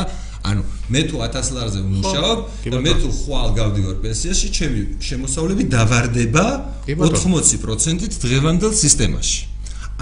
ანუ 0.43 0.61
მე 0.91 1.01
თუ 1.07 1.15
1000 1.23 1.47
ლარზე 1.55 1.79
ვმუშაობ 1.85 2.37
და 2.73 2.77
მე 2.83 2.91
თუ 2.99 3.07
ხვალ 3.23 3.49
გავდივარ 3.59 3.95
პენსიაში, 4.03 4.47
ჩემი 4.57 4.79
შემოსავლები 5.07 5.63
დავარდება 5.71 6.45
კი 6.83 6.93
ბატონო. 6.99 7.17
80%-ით 7.21 8.13
დღევანდელ 8.19 8.73
სისტემაში. 8.83 9.39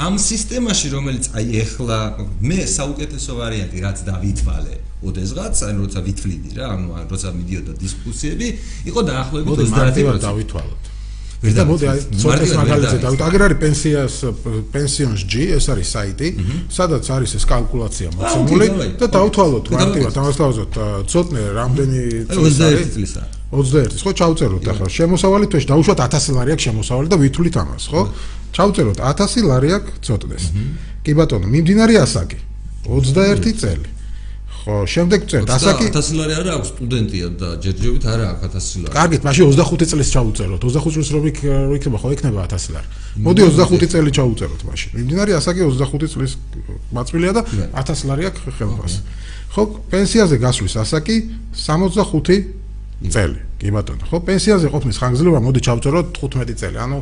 ამ 0.02 0.16
სისტემაში, 0.18 0.88
რომელიც 0.96 1.26
აი 1.36 1.46
ეხლა 1.62 1.98
მე 2.42 2.60
საუკეთესო 2.64 3.32
ვარიანტი, 3.38 3.78
რაც 3.86 3.98
დავითვალე, 4.08 4.76
ოდესღაც, 5.04 5.56
ანუ 5.68 5.78
როცა 5.84 6.00
ვითვლიდი 6.08 6.52
რა, 6.58 6.66
ანუ 6.74 6.88
ან 6.96 7.06
როცა 7.12 7.30
მიდიოდა 7.38 7.74
დისკუსიები, 7.76 8.48
იყო 8.88 9.00
დაახლოებით 9.12 9.52
მოდი 9.52 9.66
მარტივად 9.68 10.16
30%. 10.16 10.26
დავითვალოთ 10.26 10.91
ვერ 11.42 11.54
და 11.58 11.64
მოდი 11.66 11.86
აი 11.90 12.00
ვერ 12.22 12.52
მაგალითზე 12.62 12.98
დავით 13.02 13.22
აგერ 13.26 13.42
არის 13.46 13.58
პენსიას 13.62 14.16
პენსიონს 14.74 15.22
G 15.26 15.34
ეს 15.58 15.66
არის 15.74 15.88
საიტი 15.96 16.30
სადაც 16.70 17.06
არის 17.18 17.32
ეს 17.42 17.46
კალკულაცია 17.50 18.10
მოცემული 18.14 18.68
და 19.02 19.08
დავთვალოთ 19.16 19.66
მარტივად 19.74 20.14
დავაზოთ 20.22 20.74
ცოტნე 21.10 21.42
რამდენი 21.58 22.02
წლის 22.30 22.58
21 22.62 22.68
არის. 22.70 22.90
წლისა. 22.94 23.24
21 23.52 24.04
ხო 24.06 24.12
ჩავწეროთ 24.22 24.64
ახლა. 24.70 24.88
შემოსავალი 24.98 25.46
თვეში 25.50 25.68
დაუშვათ 25.72 26.00
1000 26.06 26.38
ლარი 26.38 26.52
აქვს 26.56 26.64
შემოსავალი 26.70 27.08
და 27.10 27.18
ვითვლით 27.24 27.56
ამას 27.58 27.84
ხო? 27.90 28.02
ჩავწეროთ 28.56 29.00
1000 29.02 29.50
ლარი 29.50 29.70
აქვს 29.82 29.94
ცოტნეს. 30.06 30.46
კი 31.02 31.12
ბატონო 31.18 31.48
მიმდინარე 31.50 31.96
ასაკი. 32.06 32.38
21 32.86 33.58
წელი 33.58 34.01
ხო 34.62 34.86
შემდეგ 34.86 35.24
წერთ 35.26 35.50
ასაკი 35.58 35.88
1000 35.90 36.18
ლარი 36.22 36.34
არა 36.38 36.52
აქვს 36.62 36.70
სტუდენტია 36.72 37.28
და 37.42 37.48
ჯერჯერობით 37.66 38.04
არა 38.06 38.26
აქვს 38.30 38.52
1000 38.62 38.82
ლარი. 38.86 38.94
კარგით, 38.94 39.22
მაშინ 39.26 39.44
25 39.50 39.90
წელს 39.90 40.10
ჩავუწეროთ. 40.14 40.62
25 40.62 40.94
წელს 41.02 41.10
რომ 41.18 41.24
იქ 41.32 41.38
იქნება, 41.82 41.98
ხო 41.98 42.10
იქნება 42.14 42.40
1000 42.46 42.70
ლარი. 42.78 42.88
მოდი 43.26 43.42
25 43.42 43.90
წელი 43.90 44.10
ჩავუწეროთ 44.18 44.62
მაშინ. 44.70 44.90
მიმდინარე 45.02 45.32
ასაკი 45.42 45.62
25 45.66 46.14
წლის 46.14 46.32
მაწვილია 46.94 47.32
და 47.34 47.42
1000 47.74 48.06
ლარი 48.06 48.24
აქვს 48.30 48.42
ხელფასი. 48.62 49.00
ხო, 49.50 49.62
პენსიაზე 49.90 50.36
გასვლის 50.46 50.76
ასაკი 50.78 51.16
65 51.58 52.38
წელი. 53.10 53.40
კი 53.58 53.70
ბატონო. 53.74 54.06
ხო, 54.06 54.18
პენსიაზე 54.30 54.68
ყოფნის 54.70 54.98
ხანგრძლივობა 55.02 55.40
მოდი 55.42 55.60
ჩავწეროთ 55.66 56.08
15 56.22 56.54
წელი. 56.62 56.78
ანუ 56.86 56.98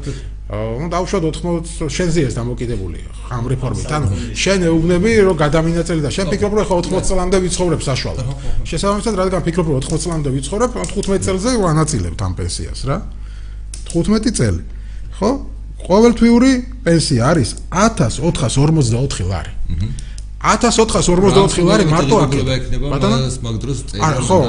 ну 0.49 0.89
დავუშვათ 0.89 1.23
80 1.29 1.93
შენზე 1.93 2.19
ეს 2.25 2.33
დამოკიდებული 2.33 2.97
ამ 3.29 3.45
რეფორმით. 3.53 3.85
ანუ 3.85 4.07
შენ 4.33 4.59
ეუბნები 4.65 5.11
რომ 5.29 5.35
გადამინაწილი 5.37 6.01
და 6.01 6.09
შენ 6.09 6.25
ფიქრობ 6.33 6.53
რომ 6.57 6.65
ხო 6.65 6.75
80 6.81 7.05
წლამდე 7.05 7.37
ვიცხოვრებ 7.45 7.81
საშუალო. 7.85 8.21
შესაბამისად, 8.65 9.13
რადგან 9.13 9.41
ფიქრობ 9.45 9.65
რომ 9.69 9.77
80 9.77 10.01
წლამდე 10.09 10.29
ვიცხოვრებ, 10.33 10.69
15 10.73 11.21
წელზე 11.21 11.49
ვანაწილებთ 11.53 12.19
ამ 12.25 12.33
პენსიას 12.33 12.81
რა. 12.89 12.97
15 13.93 14.33
წელი. 14.33 14.61
ხო? 15.21 15.29
ყოველთვიური 15.85 16.51
პენსია 16.81 17.21
არის 17.29 17.49
1444 17.69 19.29
ლარი. 19.29 19.53
1444 20.39 21.63
ლარი 21.67 21.83
მარტო 21.83 22.15
აქ. 22.23 22.31
ბატონო, 22.79 23.17
მაგ 23.43 23.55
დროს 23.59 23.77
წერია. 23.91 24.03
არა, 24.07 24.19
ხო, 24.23 24.39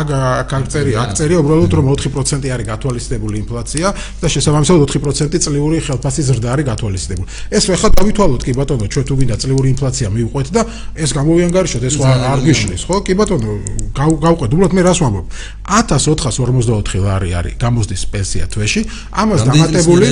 აგ 0.00 0.08
აქ 0.16 0.50
აქ 0.56 0.64
წერი, 0.72 0.92
აქ 0.96 1.10
წერი 1.12 1.34
უბრალოდ 1.44 1.72
რომ 1.76 1.86
4% 1.92 2.48
არის 2.48 2.66
გათვალისწინებული 2.72 3.36
ინფლაცია 3.44 3.86
და 4.16 4.26
შესაბამისად 4.32 4.80
4% 4.80 5.36
წლიური 5.44 5.76
ხელფასის 5.84 6.24
ზრდა 6.24 6.48
არის 6.56 6.64
გათვალისწინებული. 6.72 7.28
ეს 7.52 7.62
ხო 7.68 7.76
ხა 7.76 7.88
დავითვალოთ 8.00 8.42
კი 8.48 8.52
ბატონო, 8.56 8.84
ჩვენ 8.88 9.04
თუ 9.04 9.14
გინდა 9.20 9.36
წლიური 9.44 9.68
ინფლაცია 9.76 10.06
მივყვეთ 10.08 10.48
და 10.56 10.62
ეს 10.96 11.10
გამოვიანგარიშოთ, 11.12 11.82
ეს 11.84 11.94
არ 12.00 12.40
გიშლის, 12.40 12.82
ხო? 12.88 12.96
კი 13.04 13.12
ბატონო, 13.20 13.50
გავყვეთ, 13.92 14.50
უბრალოდ 14.56 14.72
მე 14.72 14.82
რას 14.88 14.98
ვამბობ? 15.04 15.26
1444 15.68 16.96
ლარი 17.04 17.30
არის 17.36 17.54
გამოსდის 17.60 18.02
პენსია 18.08 18.48
თვეში, 18.48 18.80
ამას 19.12 19.44
დამატებული 19.44 20.08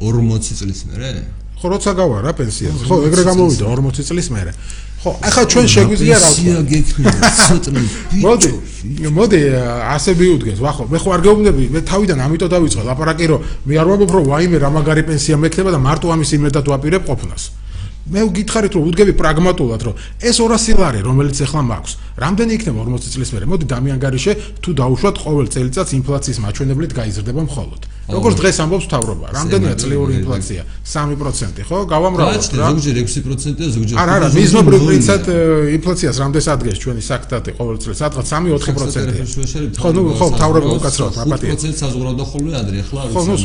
40 0.00 0.56
წლის 0.56 0.80
მერე? 0.88 1.36
ხო 1.58 1.66
როცა 1.74 1.90
გავა 1.98 2.18
რა 2.22 2.32
პენსიაზე? 2.38 2.82
ხო 2.86 2.96
ეგრე 3.10 3.22
გამოვიდა 3.26 3.64
40 3.66 4.06
წლის 4.06 4.28
მერე. 4.30 4.52
ხო 5.02 5.10
ახლა 5.26 5.42
ჩვენ 5.50 5.66
შეგვიძლია 5.74 6.16
რა 6.22 6.28
ვთქვა 6.30 6.54
პენსია 6.54 6.58
გექნება 6.70 7.30
ცოტნე. 7.48 7.82
მოდი 8.22 8.50
მოდი 9.18 9.40
ასე 9.94 10.10
მიუდგეს 10.22 10.58
ვახო 10.62 10.82
მე 10.86 10.98
ხო 11.02 11.08
არ 11.18 11.20
გეუბნები 11.26 11.64
მე 11.74 11.80
თავიდან 11.90 12.18
ამიტომ 12.26 12.50
დავიწყე 12.54 12.82
ლაპარაკი 12.86 13.26
რომ 13.30 13.40
მე 13.66 13.74
არ 13.74 13.86
ვამბობ 13.90 14.10
რომ 14.14 14.24
ვაიმე 14.30 14.56
რა 14.62 14.70
მაგარი 14.78 15.02
პენსია 15.10 15.36
მექნება 15.42 15.70
და 15.74 15.80
მარტო 15.82 16.06
ამის 16.14 16.30
იმედად 16.38 16.64
ვაპირებ 16.70 17.02
ყოფნას. 17.10 17.42
მე 18.08 18.20
ვგითხარით 18.24 18.72
რომ 18.78 18.84
უდგები 18.88 19.12
პრაგმატულად 19.20 19.80
რომ 19.84 19.94
ეს 20.24 20.36
200 20.40 20.78
ლარი 20.80 21.00
რომელიც 21.04 21.36
ახლა 21.44 21.60
მაქვს 21.60 21.92
რამდენი 22.22 22.52
იქნება 22.56 22.80
40 22.86 23.12
წლის 23.18 23.30
მერე? 23.34 23.44
მოდი 23.50 23.64
დამიანგარიშე 23.68 24.32
თუ 24.62 24.70
დაუშვათ 24.80 25.16
ყოველ 25.26 25.46
წელიწადს 25.52 25.92
ინფლაციის 25.98 26.38
მაჩვენებლით 26.40 26.92
გაიზრდება 26.96 27.42
მხოლოდ 27.50 27.82
როგორც 28.08 28.34
დღეს 28.40 28.56
ამბობს 28.64 28.86
თავრობა, 28.88 29.26
რამდენია 29.36 29.74
წლიური 29.76 30.12
ინფლაცია? 30.20 30.62
3%, 30.88 31.60
ხო? 31.68 31.78
გავამრავლებთ 31.92 32.40
გააჩნია 32.40 32.60
რა. 32.64 32.68
ზოგჯერ 32.72 32.96
6%-ია, 33.04 33.68
ზოგჯერ 33.76 33.96
არა, 34.00 34.12
არა, 34.18 34.28
5%-ია, 34.32 34.38
მიზნობრივ 34.38 34.80
პრინციპად 34.88 35.24
ინფლაციას 35.76 36.16
რამდენს 36.22 36.46
ადგენს 36.48 36.78
ჩვენი 36.82 37.02
საკთათი 37.08 37.50
ყოველ 37.58 37.76
წელს? 37.84 37.96
სადღაც 38.00 38.26
3-4%-ია. 38.32 39.24
ხო, 39.76 39.88
ნუ 39.92 40.02
ხო, 40.16 40.26
თავრობა 40.40 40.68
უკაცრავად 40.78 41.14
აპატია. 41.28 41.52
5% 41.52 41.76
საზღვრავდა 41.82 42.24
ხოლმე 42.32 42.52
ადრე, 42.56 42.76
ახლა 42.80 42.98
არ 43.04 43.08
ხო, 43.12 43.22
ნუ 43.28 43.36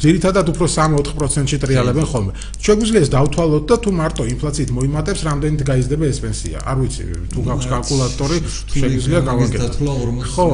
ძირითადად 0.00 0.46
უფრო 0.52 0.66
3-4%-ში 0.72 1.56
ტრიალებენ 1.62 2.06
ხოლმე. 2.08 2.32
შეგვიძლია 2.64 3.00
ეს 3.04 3.10
დავთვალოთ 3.12 3.64
და 3.68 3.76
თუ 3.76 3.90
მარტო 3.92 4.22
ინფლაციით 4.32 4.70
მოიმატებს, 4.72 5.20
რამდენით 5.28 5.62
გაიზრდება 5.68 6.04
ეს 6.08 6.18
პენსია? 6.24 6.58
არ 6.64 6.76
ვიცი, 6.80 7.02
თუ 7.28 7.40
გაქვს 7.44 7.66
კალკულატორი, 7.68 8.36
შეგვიძლია 8.72 9.20
გავაკეთოთ. 9.28 9.68
დათვლა 9.68 9.92
40 10.00 10.24
ხო. 10.32 10.46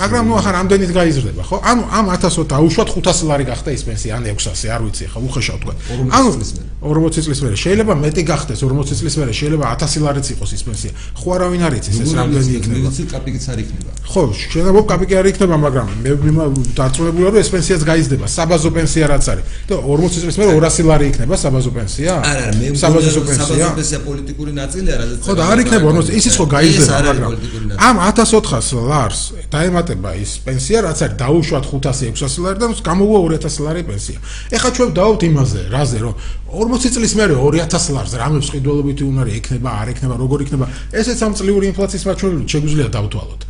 მაგრამ 0.00 0.22
ნუ 0.30 0.34
ახლა 0.38 0.50
რამდენით 0.60 0.90
გაიზრდება, 0.94 1.42
ხო? 1.50 1.56
ანუ 1.70 1.82
ამ 1.90 2.06
1000-ო 2.14 2.59
დაუშვათ 2.60 2.88
500 3.00 3.24
ლარი 3.30 3.44
გახდა 3.48 3.72
ეს 3.72 3.82
პენსია, 3.88 4.20
ან 4.20 4.24
600, 4.28 4.68
არ 4.68 4.82
ვიცი, 4.84 5.04
ხა 5.08 5.18
უხეშავ 5.24 5.56
თქვა. 5.64 5.74
40 5.88 6.36
წლის 6.36 6.50
მერე. 6.52 6.68
40 6.80 7.24
წლის 7.24 7.40
მერე 7.40 7.56
შეიძლება 7.56 7.94
მეტი 8.04 8.22
გახდეს, 8.28 8.58
40 8.60 8.96
წლის 9.00 9.14
მერე 9.20 9.32
შეიძლება 9.40 9.64
1000 9.80 10.04
ლარიც 10.04 10.26
იყოს 10.34 10.50
ეს 10.56 10.62
პენსია. 10.68 10.92
ხო 11.16 11.28
არავინ 11.36 11.62
არ 11.64 11.72
იცის 11.80 11.96
ეს 12.04 12.12
რამდენი 12.20 12.52
იქნება. 12.60 12.88
ვიცი, 12.90 13.02
კაპიკიც 13.14 13.44
არ 13.50 13.58
იქნება. 13.64 13.90
ხო, 14.12 14.22
შეიძლება 14.40 14.80
კაპიკი 14.90 15.14
არ 15.20 15.26
იქნება, 15.30 15.56
მაგრამ 15.64 15.86
მე 16.04 16.10
დარწმუნებული 16.76 17.24
ვარ, 17.24 17.32
რომ 17.32 17.40
ეს 17.40 17.50
პენსიაც 17.54 17.82
გაიზრდება, 17.90 18.26
საბაზო 18.28 18.70
პენსია 18.76 19.04
რაც 19.08 19.24
არის. 19.32 19.44
და 19.70 19.74
40 19.80 20.20
წლის 20.20 20.36
მერე 20.40 20.50
200 20.60 20.84
ლარი 20.90 21.04
იქნება 21.10 21.34
საბაზო 21.40 21.70
პენსია? 21.76 22.12
არა, 22.20 22.42
არა, 22.44 22.52
მე 22.60 22.66
საბაზო 22.76 23.20
პენსია. 23.24 23.46
საბაზო 23.48 23.70
პენსია 23.78 23.98
პოლიტიკური 24.08 24.52
ნაწილია, 24.60 24.94
რადგან 25.00 25.18
ხო 25.24 25.32
და 25.36 25.44
არ 25.52 25.58
იქნება 25.64 25.86
40 26.00 26.12
ისიც 26.20 26.34
ხო 26.36 26.46
გაიზრდება, 26.56 26.96
მაგრამ 27.08 27.30
ამ 27.80 27.96
1400 28.08 28.84
ლარს 28.90 29.20
დაემატება 29.50 30.10
ის 30.16 30.30
პენსია, 30.46 30.78
რაც 30.86 30.98
არის 31.04 31.16
დაუშვათ 31.20 31.64
500-600 31.70 32.44
ლარი 32.44 32.58
და 32.62 32.66
გამოვა 32.86 33.18
2000 33.26 33.66
ლარი 33.66 33.82
პენსია. 33.90 34.18
ეხლა 34.54 34.70
ჩვენ 34.76 34.90
დავთ 34.98 35.20
იმაზე, 35.30 35.60
რაზე 35.74 35.98
რომ 36.04 36.14
40 36.50 36.94
წლის 36.94 37.12
მერე 37.18 37.34
2000 37.34 37.94
ლარს 37.94 38.12
რამებს 38.20 38.48
ყიდველობითი 38.54 39.02
უნარი 39.10 39.32
ექნება, 39.38 39.70
არ 39.80 39.88
ექნება, 39.94 40.14
როგორ 40.18 40.38
იქნება, 40.46 40.66
ესეც 40.90 41.18
ამ 41.26 41.32
წლიური 41.38 41.64
ინფლაციის 41.70 42.04
მაჩვენებლით 42.10 42.48
შეგვიძლია 42.50 42.88
დავთვალოთ. 42.94 43.40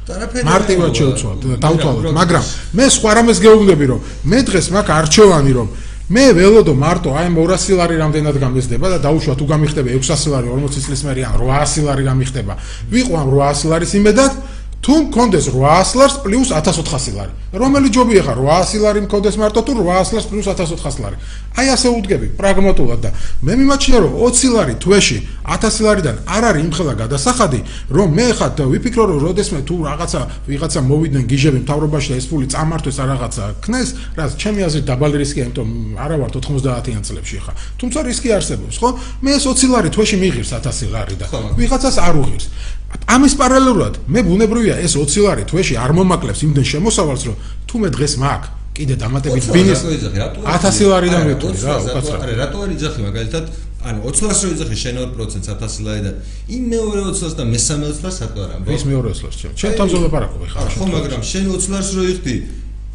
მარტივად 0.50 0.90
არ 0.90 0.96
შევცვალოთ, 1.00 1.40
დავთვალოთ, 1.64 2.02
რა, 2.04 2.10
რა, 2.10 2.18
მაგრამ 2.20 2.44
მე 2.76 2.86
სხვა 2.96 3.10
რამეს 3.20 3.38
გეუბნები 3.40 3.84
რომ 3.90 4.00
მე 4.30 4.38
დღეს 4.48 4.66
მაქვს 4.74 4.94
არჩევანი 5.00 5.52
რომ 5.56 5.68
მე 6.10 6.24
ველოდო 6.34 6.72
მარტო 6.74 7.10
აი 7.14 7.26
ამ 7.30 7.36
200 7.38 7.76
ლარი 7.78 7.96
რამდენად 8.02 8.36
გამიზრდება 8.42 8.86
და 8.90 8.98
დაუშვა 9.04 9.34
თუ 9.38 9.44
გამიხდება 9.46 9.94
600 9.94 10.32
ლარი 10.34 10.48
40 10.50 10.86
წლის 10.86 11.02
მერე 11.06 11.22
ან 11.22 11.34
800 11.38 11.86
ლარი 11.86 12.02
გამიხდება 12.10 12.54
ვიყო 12.90 13.14
ამ 13.14 13.28
800 13.30 13.70
ლარის 13.70 13.92
იმედად 13.94 14.32
თუ 14.80 14.94
მქონდეს 15.12 15.52
800 15.52 15.98
ლარს 16.00 16.16
პლუს 16.24 16.48
1400 16.56 17.12
ლარი. 17.12 17.32
რომელი 17.52 17.88
ჯობია 17.92 18.22
ხარ 18.24 18.38
800 18.40 18.80
ლარი 18.80 19.00
მქონდეს 19.04 19.36
მარტო 19.36 19.60
თუ 19.60 19.72
800 19.76 20.16
ლარს 20.16 20.28
პლუს 20.32 20.46
1400 20.48 21.04
ლარი? 21.04 21.16
აი 21.60 21.66
ასე 21.76 21.88
უდგები 21.92 22.26
პრაგმატულად 22.40 23.00
და. 23.04 23.10
მე 23.44 23.52
მიმაჩნია 23.60 23.98
რომ 24.00 24.12
20 24.24 24.56
ლარი 24.56 24.74
თვეში 24.80 25.18
1000 25.44 25.84
ლარიდან 25.84 26.16
არ 26.24 26.42
არის 26.48 26.62
იმხელა 26.64 26.94
გადასახადი 26.96 27.60
რომ 27.92 28.08
მე 28.16 28.26
ხა 28.40 28.48
ვიფიქრო 28.72 29.04
რომ 29.04 29.18
როდესმე 29.20 29.60
თუ 29.68 29.74
რაღაცა 29.84 30.20
ვიღაცა 30.48 30.80
მოვიდნენ 30.80 31.24
გიჟები 31.28 31.58
მთავრობაში 31.60 32.08
და 32.08 32.16
ეს 32.16 32.26
ფული 32.30 32.46
წამართვეს 32.48 32.96
არ 33.04 33.08
რაღაცა 33.12 33.44
ქნეს 33.60 33.88
რაც 34.16 34.30
ჩემი 34.40 34.60
აზრით 34.64 34.84
დაბალი 34.88 35.16
რისკია 35.20 35.44
იმიტომ 35.50 35.68
არა 36.00 36.16
ვარ 36.24 36.30
90-იან 36.40 37.02
წლებში 37.04 37.38
ხა 37.44 37.52
თუმცა 37.80 37.98
რისკი 38.08 38.28
არსებობს 38.38 38.76
ხო? 38.80 38.88
მე 39.20 39.30
ეს 39.36 39.44
20 39.44 39.74
ლარი 39.74 39.88
თვეში 39.90 40.16
მიიღირს 40.22 40.50
1000 40.56 40.94
ლარი 40.94 41.14
და 41.20 41.26
ვიღაცას 41.58 41.96
არ 41.98 42.14
უღირს 42.20 42.46
ამის 43.10 43.34
პარალელურად 43.38 43.98
მე 44.10 44.22
ბუნებრივია 44.26 44.78
ეს 44.84 44.94
20 44.98 45.26
ლარი 45.26 45.44
თვეში 45.50 45.74
არ 45.78 45.94
მომაკლებს 45.98 46.40
იმდენ 46.46 46.66
შემოსავალს 46.70 47.26
რომ 47.30 47.36
თუ 47.70 47.82
მე 47.84 47.88
დღეს 47.96 48.14
მაქვს 48.22 48.58
კიდე 48.80 48.94
დამატებით 49.02 49.44
ბინის 49.54 49.82
1000 49.82 50.90
ლარიდან 50.90 51.26
მეთვლი 51.30 51.58
რა 51.64 51.74
უკაცრავ 51.86 52.22
არა 52.24 52.34
რატო 52.40 52.62
არ 52.64 52.70
იძახი 52.76 53.00
მაგალითად 53.06 53.44
ანუ 53.80 53.98
20 54.06 54.26
ლარს 54.26 54.40
რო 54.44 54.50
იძახი 54.54 54.76
შენ 54.82 54.96
2% 55.00 55.50
1000 55.50 55.84
ლარიდან 55.86 56.14
იმ 56.56 56.62
მეორე 56.70 57.00
20 57.10 57.22
ლარს 57.24 57.36
და 57.40 57.44
მესამე 57.50 57.84
20 57.90 58.04
ლარს 58.04 58.18
რატო 58.24 58.40
არ 58.46 58.50
ამბობ 58.56 58.74
ის 58.76 58.84
მეორე 58.90 59.10
სლას 59.20 59.36
ჩემ 59.40 59.52
ჩემ 59.60 59.74
თავზე 59.80 59.96
ლაპარაკობ 60.04 60.40
ხა 60.54 60.66
ხო 60.76 60.86
მაგრამ 60.94 61.22
შენ 61.30 61.44
20 61.50 61.74
ლარს 61.74 61.90
რო 61.96 62.04
იხდი 62.14 62.34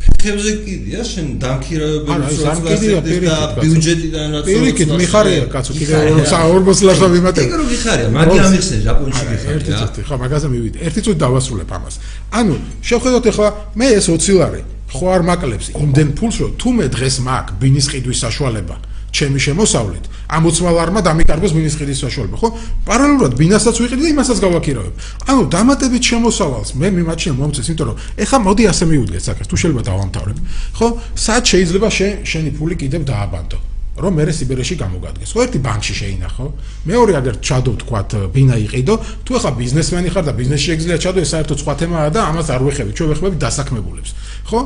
ფეხებზე 0.05 0.51
კიდია 0.65 1.01
შენ 1.05 1.27
არ 1.45 2.57
მკიდია, 2.61 2.99
და 3.25 3.35
ბიუჯეტიდან 3.61 4.27
რაც 4.35 4.45
პირიქით 4.49 4.89
მიხარია 5.01 5.45
კაცო 5.53 5.71
კიდე 5.75 5.93
მიხარია. 6.17 6.49
40 6.55 6.85
ლარს 6.87 7.01
ვიმატებ 7.15 7.43
ეგ 7.45 7.53
რო 7.59 7.65
გიხარია 7.73 8.09
მაგი 8.15 8.37
ამიხსენ 8.45 8.79
ჟაპონში 8.85 9.23
გიხარია. 9.31 9.55
ერთი 9.55 9.71
წუთი 9.79 10.01
ხო 10.07 10.15
მაგაზე 10.23 10.47
მივიდე 10.53 10.77
ერთი 10.87 10.99
წუთი 11.05 11.19
დავასრულებ 11.25 11.69
ამას. 11.77 11.95
ანუ 12.39 12.55
შევხედოთ 12.89 13.25
ახლა 13.31 13.49
მე 13.79 13.87
ეს 13.97 14.05
20 14.09 14.39
ლარი 14.41 14.61
ხო 14.95 15.05
არ 15.15 15.21
მაკლებს. 15.29 15.65
იმდენ 15.83 16.09
ფულს 16.17 16.35
რომ 16.41 16.51
თუ 16.61 16.69
მე 16.77 16.85
დღეს 16.95 17.15
მაქვს 17.27 17.55
ბინის 17.61 17.85
ყიდვის 17.91 18.19
საშუალება 18.25 18.75
ჩემი 19.15 19.39
შემოსავლით 19.45 20.05
ამ 20.35 20.47
20 20.49 20.73
ლარმა 20.77 21.01
დამიკარგოს 21.05 21.53
ბინის 21.55 21.75
ყიდვის 21.79 21.99
საშუალება 22.05 22.37
ხო 22.41 22.49
პარალელურად 22.89 23.37
ბინასაც 23.39 23.75
ვიყიდი 23.83 24.01
და 24.05 24.09
იმასაც 24.15 24.37
გავაქირავებ 24.45 24.93
ანუ 25.29 25.41
დამატებით 25.55 26.03
შემოსავალს 26.11 26.69
მე 26.81 26.87
მიმაჩნია 26.97 27.37
მომწეს 27.39 27.69
იმიტომ 27.71 27.87
რომ 27.91 27.97
ეხლა 28.25 28.37
მოდი 28.47 28.63
ასე 28.73 28.83
მივუდგეთ 28.91 29.23
საკეს 29.29 29.47
თუ 29.51 29.55
შეიძლება 29.61 29.83
დავამთავრებ 29.91 30.37
ხო 30.81 30.87
სად 31.25 31.43
შეიძლება 31.53 31.87
შენ 31.99 32.11
შენი 32.25 32.49
ფული 32.57 32.75
კიდევ 32.81 33.01
დააბანდო 33.11 33.59
რომ 33.95 34.11
მე 34.19 34.23
სიბერეში 34.35 34.75
გამოგადგეს. 34.75 35.31
ხო 35.31 35.39
ერთი 35.45 35.59
ბანკში 35.63 35.93
შეინახო. 35.95 36.45
მეორე 36.83 37.11
აგერ 37.15 37.35
ჩადო 37.39 37.73
თქვათ 37.79 38.09
ბინა 38.35 38.55
იყიდო, 38.67 38.95
თუ 39.23 39.31
ახლა 39.39 39.51
ბიზნესმენი 39.55 40.09
ხარ 40.11 40.23
და 40.27 40.33
ბიზნესში 40.35 40.69
ეგზლია 40.75 40.97
ჩადო, 40.99 41.19
ეს 41.23 41.31
საერთოდ 41.31 41.57
სხვა 41.63 41.73
თემაა 41.79 42.09
და 42.11 42.19
ამას 42.27 42.47
არ 42.51 42.61
ვეხები. 42.67 42.91
ჩვენ 42.91 43.07
ვეხმები 43.15 43.37
დასაქმებულებს. 43.39 44.11
ხო? 44.51 44.59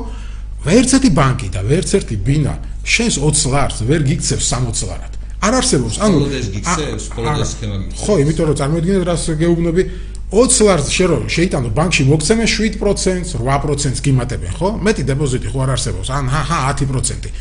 ვერც 0.66 0.90
ერთი 0.98 1.10
ბანკი 1.16 1.48
და 1.56 1.62
ვერც 1.64 1.94
ერთი 2.00 2.16
ბინა 2.20 2.54
შენს 2.84 3.16
20 3.22 3.54
ლარს 3.54 3.78
ვერ 3.88 4.02
გიქცევს 4.04 4.46
60 4.50 4.88
ლარად. 4.90 5.14
არ 5.40 5.54
არსებობს. 5.56 5.96
ანუ 6.04 6.18
გიქცევს, 6.28 7.00
ეს 7.00 7.04
სქემა 7.08 7.76
გიქცევს. 7.88 8.04
ხო, 8.04 8.14
იმიტომ 8.20 8.46
რომ 8.50 8.56
წარმოიდგინეთ 8.60 9.04
რას 9.08 9.24
გეუბნები 9.40 9.84
20 10.30 10.68
ლარს 10.68 10.88
შე 10.94 11.06
რომ 11.10 11.24
შეიტანო 11.32 11.70
ბანკში 11.74 12.04
მოგცემენ 12.12 12.48
7%-ს, 12.50 13.32
8%-ს 13.40 14.02
გიმატებენ, 14.04 14.52
ხო? 14.60 14.70
მეტი 14.84 15.04
დეპოზიტი 15.10 15.48
ხო 15.50 15.60
არ 15.64 15.72
არსებობს. 15.74 16.08
ან 16.12 16.26
ჰა 16.28 16.42
ჰა 16.50 16.58
10%. 16.76 17.32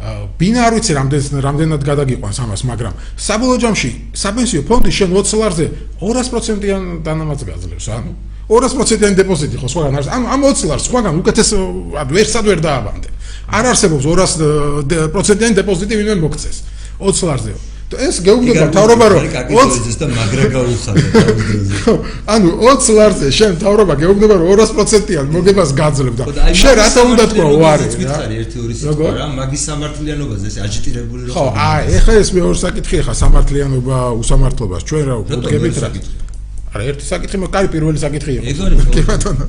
აა, 0.00 0.24
ბინა 0.40 0.60
არ 0.64 0.72
ვიცი 0.80 0.92
რამდენ 0.96 1.22
რამდენად 1.44 1.82
გადაგიყვანს 1.84 2.38
ამას, 2.40 2.62
მაგრამ 2.70 2.94
საბოლოო 3.20 3.58
ჯამში 3.60 3.90
საპენსიო 4.16 4.62
ფონდი 4.64 4.90
შენ 4.96 5.10
20 5.12 5.36
ლარზე 5.36 5.66
200%-იან 6.00 6.82
დანამატს 7.04 7.44
გაძლევს, 7.44 7.86
ანუ 7.92 8.10
200%-იანი 8.50 9.14
დეპოზიტი 9.22 9.56
ხო 9.62 9.68
სხვაგან 9.70 9.94
არის. 9.96 10.08
ანუ 10.10 10.24
ამ 10.34 10.40
20 10.50 10.68
ლარს 10.70 10.84
სხვაგან 10.90 11.14
უკეთეს 11.22 11.50
ანუ 11.54 11.66
ვერსად 12.16 12.44
ვერ 12.50 12.60
დააბანდე. 12.66 13.08
არ 13.56 13.64
არსებობს 13.72 14.04
200%-იანი 14.10 15.54
დეპოზიტი 15.60 15.94
ვინმე 15.98 16.14
მოგცეს 16.24 16.56
20 16.98 17.28
ლარზე. 17.30 17.52
ეს 17.90 18.20
გეუბნება 18.22 18.66
თავრობა 18.70 19.06
რომ 19.10 19.24
20 19.50 19.78
20 19.82 19.98
და 19.98 20.06
მაგრა 20.14 20.44
გაუხადა 20.54 21.02
თავდროზე 21.14 21.78
ხო, 21.82 21.94
ანუ 22.34 22.48
20 22.62 22.94
ლარზე 22.98 23.30
შენ 23.34 23.56
თავრობა 23.58 23.94
გეუბნება 23.98 24.34
რომ 24.38 24.46
200%-იან 24.62 25.26
მოგებას 25.34 25.70
გაძლევ 25.74 26.14
და 26.20 26.24
შენ 26.54 26.74
რატომ 26.78 27.10
უნდა 27.14 27.24
თქვა 27.34 27.46
უარი 27.58 27.86
რა 27.90 27.98
მითხარი 27.98 28.34
1 28.46 28.54
2 28.54 28.86
როგორ? 28.94 29.10
3 29.10 29.18
რა 29.18 29.26
მაგის 29.40 29.62
სამართლიანობაზე 29.70 30.46
ეს 30.50 30.56
აჯიტირებული 30.70 31.22
რო 31.26 31.32
ხო 31.34 31.46
აი 31.66 31.82
ეხლა 31.98 32.12
ეს 32.22 32.30
მეორე 32.38 32.58
საკითხი 32.62 32.96
ხა 33.10 33.14
სამართლიანობა 33.22 33.98
უსამართლობას 34.22 34.82
ჩვენ 34.86 35.04
რა 35.10 35.14
ვუდგებით 35.26 35.74
მეორე 35.74 35.82
რა 35.82 35.86
საკითხი? 35.90 36.29
არა 36.70 36.84
ერთი 36.86 37.02
საკითხი 37.02 37.36
მე 37.42 37.46
კარი 37.50 37.68
პირველი 37.74 37.98
საკითხი 37.98 38.32
იყო. 38.38 38.44
ეგ 38.50 38.58
არის, 38.62 38.78
ხო? 38.86 38.90
კი 38.94 39.02
ბატონო. 39.10 39.44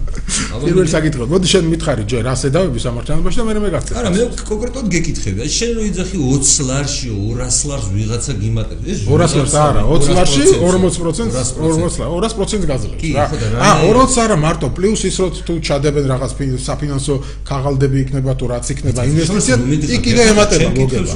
პირველი 0.65 0.89
საკითხი 0.89 1.25
მოდი 1.31 1.47
შენ 1.53 1.63
მითხარი 1.71 2.03
ჯერ 2.09 2.25
ასე 2.33 2.47
დავები 2.55 2.79
სამართლიანობაში 2.81 3.37
და 3.37 3.43
მე 3.45 3.53
მე 3.61 3.69
გაგწევ 3.75 3.95
არა 4.01 4.09
მე 4.15 4.21
კონკრეტულად 4.49 4.87
გეკითხები. 4.95 5.37
აი 5.45 5.51
შენ 5.57 5.71
რო 5.77 5.81
იძახი 5.91 6.17
20 6.17 6.65
ლარში 6.69 7.07
200 7.13 7.61
ლარს 7.69 7.87
ვიღაცა 7.93 8.33
გიმატებს. 8.41 8.83
ეს 8.89 8.99
200 9.05 9.37
ლარს 9.37 9.53
არა 9.53 9.81
20 9.85 10.17
ლარში 10.17 10.41
40% 10.65 10.97
40% 10.97 11.29
200 11.61 12.09
200% 12.09 12.65
გაძლევს. 12.65 13.05
რა. 13.13 13.59
აა 13.61 13.75
მე- 13.77 13.93
200 13.93 14.17
არა 14.25 14.37
მარტო 14.41 14.67
პლუს 14.73 15.01
ის 15.05 15.15
რომ 15.21 15.29
თუ 15.45 15.53
ჩადებენ 15.61 16.05
რაღაც 16.13 16.31
ფინ- 16.41 16.57
საფინანსო 16.57 17.13
ქაღალდები 17.45 17.97
იქნება 18.01 18.31
თუ 18.39 18.45
რაც 18.49 18.65
იქნება 18.73 19.01
ინვესტიცია 19.11 19.55
იქ 19.93 20.01
კიდე 20.09 20.21
ემატება 20.33 20.69
მოგება 20.73 21.13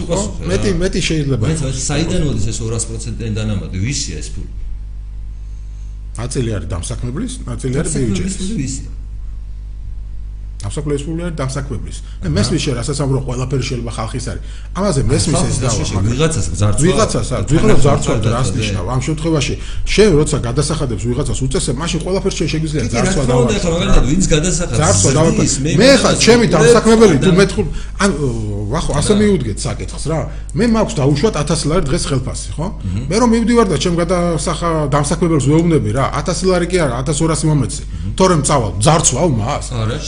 მეტი 0.53 0.69
მეტი 0.85 0.99
შეიძლება. 1.09 1.45
აი 1.49 1.73
საიდან 1.89 2.21
მოდის 2.29 2.45
ეს 2.53 2.57
200%-იანი 2.61 3.33
დანამატი? 3.41 3.77
ვისია 3.81 4.17
ეს 4.21 4.29
ფული 4.37 4.64
ნაწილი 6.15 6.53
არის 6.57 6.69
დამსაქმებლის 6.71 7.33
ნაწილი 7.47 7.79
არის 7.81 7.95
საქმეების 7.95 8.37
ბიუჯეტის 8.41 8.75
ფული 10.65 10.93
ვისია 10.95 11.01
დამსაქმებლის 11.01 11.03
ფული 11.05 11.21
არის 11.25 11.35
დამსაქმებლის 11.41 11.97
და 12.23 12.27
მესმის 12.35 12.61
შე 12.65 12.71
რასაც 12.79 12.97
ამბობ 13.05 13.23
ყველაფერი 13.29 13.63
შეიძლება 13.69 13.91
ხალხის 13.97 14.25
არის 14.31 14.43
ამაზე 14.75 15.01
მესმის 15.11 15.41
ეს 15.45 15.57
დავა. 15.61 15.83
ვიღაცას 16.09 16.45
გზარცვა. 16.53 16.81
ვიღაცას 16.85 17.27
არ 17.35 17.41
ვიღაცას 17.53 17.83
ზარცვა 17.85 18.13
რას 18.35 18.49
ნიშნავს 18.57 18.89
ამ 18.95 19.01
შემთხვევაში 19.07 19.53
შენ 19.93 20.09
როცა 20.19 20.37
გადასახადებს 20.47 21.03
ვიღაცას 21.09 21.39
უწესებ 21.45 21.75
მაშინ 21.81 21.99
ყველაფერს 22.05 22.35
შენ 22.39 22.47
შეგვიძლია 22.53 22.81
კი, 22.81 22.95
რა 22.95 23.11
თქმა 23.13 23.23
უნდა, 23.45 23.55
დავა 23.61 23.75
მაგალითად 23.75 24.05
ვინც 24.11 24.25
გადასახადს 24.33 24.79
ზარცვა 24.81 25.09
დავა 25.17 25.31
მე 25.81 25.89
ხა 26.01 26.11
ჩემი 26.25 26.45
დამსაქმებელი 26.55 27.15
თუ 27.25 27.29
და- 27.29 27.37
მე 27.39 27.45
თხურ 27.51 27.65
ან 28.03 28.09
ვახო 28.73 28.91
ასე 28.99 29.13
მივუდგეთ 29.21 29.57
საკითხს 29.65 30.05
რა. 30.09 30.19
მე 30.57 30.65
მაქვს 30.75 30.93
დაუშვათ 30.99 31.35
1000 31.45 31.61
ლარი 31.69 31.83
დღეს 31.89 32.03
ხელფასი 32.09 32.49
ხო? 32.57 32.67
მე 33.09 33.15
რომ 33.21 33.29
მივდივარ 33.35 33.67
და 33.71 33.77
ჩემ 33.83 33.95
გადასახა 34.01 34.69
დამსაქმებელს 34.93 35.45
ვეუბნები 35.51 35.89
რა 35.97 36.05
1000 36.17 36.49
ლარი 36.49 36.65
კი 36.71 36.77
არა 36.85 36.95
1200 37.05 37.45
მომეცი. 37.49 37.81
თორემ 38.17 38.41
წავალ 38.47 38.73
ზარცვალ 38.85 39.29
მას. 39.39 39.65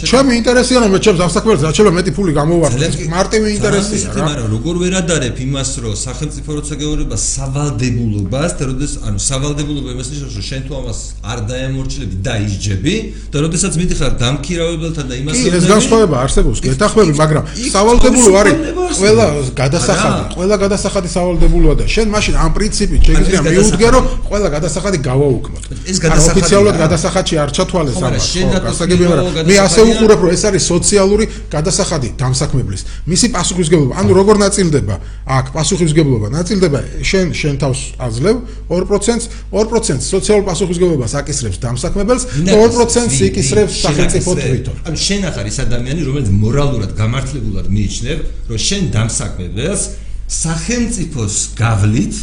ჩემი 0.09 0.33
ინტერესია 0.47 0.79
რომ 0.79 0.91
მე 0.95 0.99
ჩემს 1.03 1.19
დასაქმებელს 1.19 1.63
რაჩელა 1.67 1.91
მეტი 1.91 2.11
ფული 2.15 2.31
გამოვარდნეს. 2.39 2.93
მარტივი 3.11 3.47
ინტერესია 3.57 4.07
რა. 4.15 4.23
მაგრამ 4.27 4.47
როგორ 4.55 4.75
ვერ 4.79 4.93
ადარებ 5.01 5.35
იმას, 5.43 5.69
რომ 5.83 5.93
სახელმწიფო 6.07 6.49
როცა 6.57 6.73
გეუბნება 6.79 7.17
სავალდებულობას 7.19 8.51
და 8.55 8.63
როდეს 8.69 8.93
ანუ 9.07 9.19
სავალდებულობა 9.27 9.89
იმას 9.91 10.07
ნიშნავს, 10.07 10.33
რომ 10.39 10.45
შენ 10.47 10.61
თუ 10.67 10.71
ამას 10.79 10.99
არ 11.31 11.39
დაემორჩილები 11.51 12.15
და 12.23 12.33
ისჯები 12.47 12.95
და 13.27 13.37
როდესაც 13.43 13.73
მიდიხარ 13.75 14.11
დამქირავებელთან 14.23 15.05
და 15.11 15.15
იმას 15.19 15.35
კი, 15.35 15.49
ეს 15.59 15.65
განსხვავება 15.67 16.15
არსებობს, 16.23 16.57
გეთახმები, 16.63 17.11
მაგრამ 17.21 17.43
სავალდებულო 17.75 18.31
არის 18.39 18.55
ყველა 18.99 19.25
გადასახადი, 19.61 20.21
ყველა 20.37 20.55
გადასახადი 20.63 21.09
სავალდებულოა 21.17 21.75
და 21.75 21.85
შენ 21.91 22.07
მაშინ 22.15 22.35
ამ 22.39 22.51
პრინციპით 22.55 23.01
შეგიძლია 23.03 23.41
მიუდგე, 23.51 23.87
რომ 23.95 24.03
ყველა 24.31 24.47
გადასახადი 24.55 24.97
გავაუქმოთ. 25.09 25.63
ეს 25.91 25.97
გადასახადი 25.99 26.31
ოფიციალურად 26.31 26.75
გადასახადში 26.83 27.35
არ 27.43 27.49
ჩათვალეს 27.57 27.97
ამას. 28.07 28.25
გასაგებია, 28.67 29.07
მაგრამ 29.11 29.45
მე 29.49 29.55
ასე 29.67 29.81
უყურებ, 29.91 30.19
რომ 30.27 30.35
ეს 30.35 30.43
არის 30.43 30.63
სოციალური 30.67 31.25
გადასახადი 31.47 32.09
დამსაქმებლის. 32.19 32.81
მისი 33.07 33.27
პასუხისგებლობა, 33.31 33.93
ანუ 33.95 34.11
როგორ 34.19 34.35
ნაწილდება? 34.43 34.95
აქ 35.23 35.45
პასუხისგებლობა 35.55 36.27
ნაწილდება 36.35 36.79
შენ 36.99 37.25
შენ 37.31 37.55
თავს 37.63 37.79
აძლევ 37.95 38.35
2%-ს, 38.67 39.25
2% 39.51 40.03
სოციალურ 40.03 40.43
პასუხისგებლობას 40.49 41.11
აკისრებს 41.23 41.57
დამსაქმებელს 41.63 42.23
და 42.43 42.51
2%-ს 42.59 43.17
იკისრებს 43.31 43.73
სახელმწიფო 43.87 44.31
თვითონ. 44.35 44.75
ანუ 44.87 44.97
შენ 45.07 45.21
ახარ 45.31 45.45
ის 45.47 45.57
ადამიანი, 45.63 46.01
რომელიც 46.07 46.29
მორალურად 46.43 46.91
გამართლებულად 46.99 47.65
მიიჩნევ, 47.71 48.17
რომ 48.51 48.59
შენ 48.67 48.83
დამსაქმებელს 48.91 49.81
სახელმწიფოს 50.27 51.35
გავლით 51.55 52.15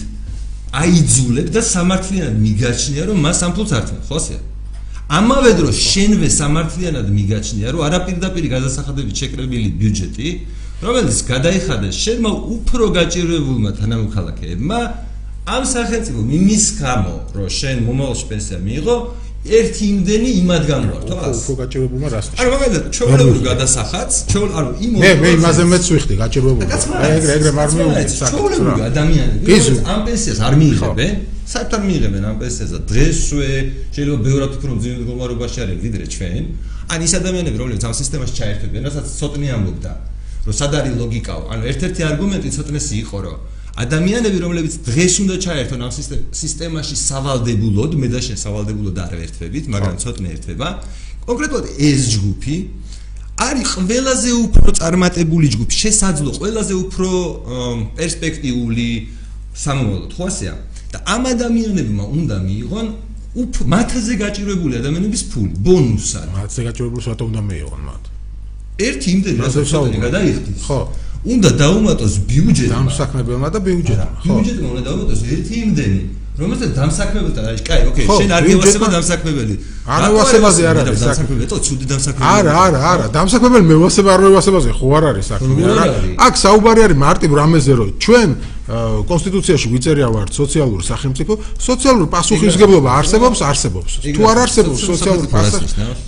აიძულებ 0.74 1.48
და 1.54 1.60
სამართლიანად 1.62 2.36
მიგაჩნია, 2.44 3.02
რომ 3.08 3.16
მას 3.24 3.38
ამ 3.46 3.52
ფულს 3.56 3.72
არ 3.78 3.84
თმო, 3.88 4.00
ხოსია? 4.10 4.40
ამავე 5.04 5.50
დროს 5.60 5.76
შენვე 5.84 6.28
სამართლიანად 6.32 7.08
მიგაჩნია, 7.12 7.72
რომ 7.76 7.82
არაპირდაპირი 7.88 8.48
გადასახადებით 8.54 9.14
შეკრებილი 9.20 9.68
ბიუჯეტი, 9.80 10.28
რომელიც 10.80 11.18
გადაიხადეს 11.28 11.94
შენმა 12.04 12.30
უფრო 12.56 12.84
გაჭირვებულმა 12.96 13.70
თანამოქალაქეებმა, 13.80 14.80
ამ 15.44 15.62
სახელმწიფო 15.68 16.20
მიმის 16.24 16.64
გამო, 16.80 17.14
რომ 17.36 17.46
შენ 17.52 17.76
მომავალში 17.84 18.24
პენსია 18.32 18.58
მიიღო, 18.64 18.96
ერთი 19.44 19.84
იმდენი 19.92 20.28
იმადგან 20.40 20.82
ვარ, 20.88 21.02
თქო? 21.04 21.14
უფრო 21.36 21.54
გაჭირებულმა 21.60 22.08
რას 22.14 22.26
ნიშნავს? 22.32 22.40
ანუ 22.40 22.50
მაგალითად, 22.54 22.84
ჩვეულებრივ 22.96 23.42
გადასახადს, 23.44 24.16
ჩვეულ 24.32 24.50
ანუ 24.58 24.70
იმ 24.84 24.90
მე 25.04 25.10
მე 25.20 25.28
იმაზე 25.36 25.62
მეც 25.68 25.84
ვიხდი 25.94 26.14
გაჭირებულმა. 26.22 26.64
ეგრე 27.12 27.32
ეგრე 27.36 27.50
არ 27.64 27.70
მივუდი 27.76 28.04
საკითხს. 28.08 28.30
ჩვეულებრივ 28.32 28.80
ადამიანები, 28.88 29.44
ამ 29.84 30.00
პენსიას 30.06 30.38
არ 30.48 30.54
მიიღებენ, 30.60 31.12
საერთოდ 31.44 31.82
მიიღებენ 31.88 32.22
ამ 32.24 32.36
პენსიას 32.40 32.70
და 32.72 32.80
დღესვე 32.88 33.50
შეიძლება 33.94 34.18
ბევრად 34.24 34.52
უფრო 34.56 34.70
მძიმე 34.80 34.96
მდგომარეობაში 35.04 35.58
არის 35.64 35.76
ვიდრე 35.84 36.04
ჩვენ. 36.14 36.42
ან 36.94 36.98
ის 37.04 37.12
ადამიანები, 37.20 37.56
რომლებიც 37.60 37.82
ამ 37.84 37.94
სისტემაში 38.00 38.32
ჩაერთვებიან, 38.40 38.82
რასაც 38.88 39.06
ცოტნე 39.20 39.48
ამბობდა, 39.56 39.92
რომ 40.44 40.52
სად 40.56 40.72
არის 40.72 40.94
ლოგიკაო? 41.00 41.42
ანუ 41.52 41.62
ერთ-ერთი 41.68 42.00
არგუმენტი 42.10 42.48
ცოტნესი 42.56 42.94
იყო, 43.04 43.16
რომ 43.24 43.36
ადამიანები 43.74 44.38
რომლებიც 44.38 44.74
დღეს 44.86 45.14
უნდა 45.24 45.36
ჩაერთონ 45.44 45.80
ამ 45.82 45.92
სისტემაში 46.30 46.94
სავალდებულოდ, 46.94 47.92
მე 47.98 48.08
და 48.14 48.20
შენ 48.22 48.38
სავალდებულოდ 48.38 48.96
არ 49.02 49.14
ერთვებით, 49.26 49.64
მაგრამ 49.74 49.96
ცოტნე 49.98 50.28
ერთვება. 50.34 50.68
კონკრეტულად 51.26 51.66
ეს 51.82 52.00
ჯგუფი 52.14 52.56
არის 53.34 53.66
ყველაზე 53.74 54.30
უფრო 54.46 54.68
წარმატებული 54.78 55.46
ჯგუფი, 55.54 55.74
შესაძლო 55.74 56.30
ყველაზე 56.38 56.74
უფრო 56.84 57.10
პერსპექტიული 57.98 58.88
სამომავლოდ, 59.58 60.12
ხო 60.14 60.24
ასეა? 60.30 60.54
და 60.94 60.98
ამ 61.10 61.22
ადამიანებმა 61.34 62.04
უნდა 62.14 62.36
მიიღონ 62.46 62.86
უფრო 63.42 63.62
მათზე 63.74 64.14
გაჭირვებული 64.22 64.74
ადამიანების 64.78 65.22
ფული, 65.30 65.54
ბონუსად. 65.66 66.28
მათზე 66.38 66.60
გაჭირვებულს 66.70 67.06
რატომ 67.10 67.26
უნდა 67.34 67.42
მიიღონ 67.50 67.82
მათ? 67.90 68.02
ერთი 68.86 69.08
იმდენი 69.14 69.38
რასაც 69.42 69.72
გადაიხდის. 70.06 70.60
ხო. 70.66 70.78
უნდა 71.24 71.50
დაუმატოს 71.62 72.14
ბიუჯეტი 72.28 72.70
დამსაქმებელმა 72.74 73.48
და 73.54 73.58
ბიუჯეტმა 73.66 74.08
ხო. 74.20 74.34
ბიუჯეტმა 74.34 74.68
უნდა 74.74 74.82
დაუმატოს 74.88 75.20
ერთი 75.34 75.54
იმდენი 75.64 76.00
რომელსაც 76.34 76.70
დამსაქმებელთან 76.78 77.44
არის 77.50 77.62
კაი 77.68 77.82
ოკეი 77.88 78.06
შენ 78.18 78.30
არ 78.36 78.42
გევასება 78.50 78.86
დამსაქმებელი 78.94 79.54
არა 79.84 80.08
ვასებაზე 80.16 80.62
არ 80.64 80.78
არის 80.80 81.00
საქმე 81.04 81.44
ეტო 81.44 81.56
ცუდი 81.60 81.86
დამსაქმებელი 81.92 82.30
არა 82.40 82.52
არა 82.64 82.80
არა 82.92 83.06
დამსაქმებელი 83.16 83.64
მე 83.68 83.76
ვასება 83.84 84.10
არ 84.16 84.20
მევასებაზე 84.24 84.70
ხო 84.80 84.86
არ 84.96 85.04
არის 85.12 85.26
საქმე 85.28 85.60
აქ 86.24 86.34
საუბარი 86.44 86.80
არის 86.88 86.98
მარტივ 87.04 87.30
რამეზე 87.40 87.72
რომ 87.80 87.90
ჩვენ 88.00 88.30
კონსტიტუციაში 88.64 89.68
ვიწერია 89.68 90.08
ვარ 90.08 90.30
სოციალურ 90.32 90.80
სახელმწიფო, 90.80 91.36
სოციალური 91.60 92.08
პასუხისგებლობა 92.08 92.88
არსებობს, 92.96 93.38
არსებობს. 93.44 93.92
თუ 94.16 94.22
არ 94.24 94.38
არსებობს 94.40 94.80
სოციალური 94.88 95.28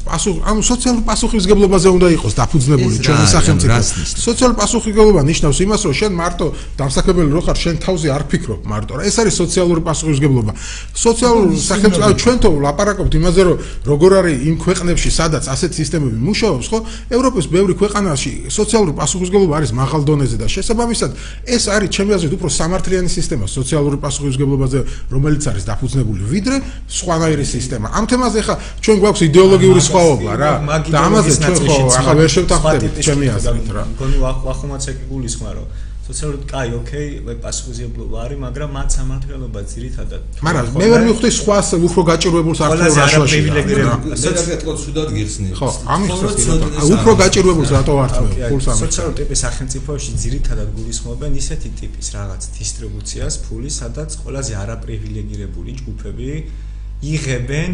პასუხ, 0.09 0.37
ანუ 0.41 0.61
სოციალური 0.65 1.05
პასუხისგებლობაზე 1.05 1.89
უნდა 1.97 2.09
იყოს 2.17 2.33
დაფუძნებული 2.41 2.97
ჩვენი 3.05 3.27
სახელმწიფო. 3.37 3.77
სოციალური 4.25 4.57
პასუხისგებლობა 4.57 5.21
ნიშნავს 5.29 5.59
იმას, 5.67 5.81
რომ 5.85 5.95
შენ 6.01 6.13
მარტო 6.17 6.47
დამსაქმებელი 6.81 7.31
რო 7.37 7.43
ხარ, 7.45 7.57
შენ 7.61 7.75
თავზე 7.85 8.09
არ 8.17 8.23
ფიქრობ 8.25 8.61
მარტო. 8.65 8.93
ეს 9.05 9.17
არის 9.21 9.35
სოციალური 9.37 9.81
პასუხისგებლობა. 9.85 10.53
სოციალურ 10.97 11.47
სახელმწიფო, 11.61 12.11
ჩვენ 12.17 12.37
თო 12.41 12.49
ლაპარაკობთ 12.65 13.13
იმაზე, 13.21 13.41
რომ 13.45 13.57
როგორ 13.87 14.11
არის 14.21 14.37
იმ 14.49 14.55
ქვეყნებში, 14.65 15.11
სადაც 15.11 15.45
ასეთ 15.55 15.71
სისტემები 15.81 16.17
მუშაობს, 16.17 16.67
ხო? 16.71 16.79
ევროპის 17.17 17.47
ბევრი 17.51 17.75
ქვეყანაში 17.81 18.33
სოციალური 18.51 18.93
პასუხისგებლობა 19.01 19.55
არის 19.59 19.71
მაღალ 19.77 20.03
დონეზე 20.09 20.37
და 20.43 20.47
შესაბამისად 20.51 21.11
ეს 21.47 21.65
არის 21.71 21.89
ჩემი 21.97 22.11
აზრით 22.17 22.33
უფრო 22.37 22.49
სამართლიანი 22.51 23.11
სისტემა 23.11 23.47
სოციალური 23.47 23.97
პასუხისგებლობაზე, 24.05 24.79
რომელიც 25.15 25.43
არის 25.51 25.65
დაფუძნებული 25.71 26.23
ვიდრე 26.33 26.57
სხვანაირი 26.89 27.47
სისტემა. 27.47 27.87
ამ 27.97 28.05
თემაზე 28.11 28.41
ხა 28.47 28.55
ჩვენ 28.85 28.97
გვაქვს 29.03 29.23
იდეოლოგიური 29.29 29.81
სხვაობა 29.89 30.33
რა. 30.37 30.53
და 30.93 30.99
ამაზე 31.07 31.31
ჩვენ 31.43 31.59
ხო 31.67 31.77
ახლა 32.01 32.15
ვერ 32.21 32.31
შევთანხმდებით 32.37 32.93
ჩემი 33.07 33.27
აზრით 33.37 33.69
რა. 33.75 33.83
მგონი 33.97 34.17
ვახუმაც 34.47 34.83
ეგ 34.91 34.97
გულისხმა 35.11 35.51
რომ 35.57 35.67
სოციალურად 36.07 36.43
კაი, 36.47 36.69
ოკეი, 36.79 37.09
პასუხისმგებლობა 37.43 38.17
არის, 38.25 38.39
მაგრამ 38.47 38.71
მათ 38.77 38.89
სამართლიანობა 38.97 39.61
ძირითადად. 39.73 40.23
მაგრამ 40.47 40.65
მე 40.81 40.87
ვერ 40.93 41.01
მივხვდი 41.07 41.31
სხვა 41.41 41.57
უფრო 41.87 42.01
გაჭირვებულს 42.11 42.61
არქივში 42.67 42.99
რაშოში. 43.03 43.39
სოციალურად 44.27 44.79
სუდად 44.87 45.09
გიხსნი. 45.17 45.49
ხო, 45.59 45.69
ამის 45.95 46.11
შესაძლოა. 46.23 46.85
უფრო 46.95 47.13
გაჭირვებულს 47.23 47.71
რატო 47.77 47.93
ვართმევ? 47.99 48.29
ფულს 48.51 48.67
ამის. 48.71 48.81
სოციალური 48.87 49.15
ტიპის 49.21 49.39
სახელმწიფოებში 49.47 50.13
ძირითადად 50.23 50.69
გულისხმობენ 50.79 51.33
ისეთი 51.43 51.69
ტიპის 51.81 52.07
რაღაც 52.17 52.43
დისტრიბუციას 52.59 53.35
ფულის, 53.45 53.75
სადაც 53.83 54.11
ყველაზე 54.23 54.53
არაპრივილეგირებული 54.63 55.71
ჯგუფები 55.81 56.29
იღებენ 57.03 57.71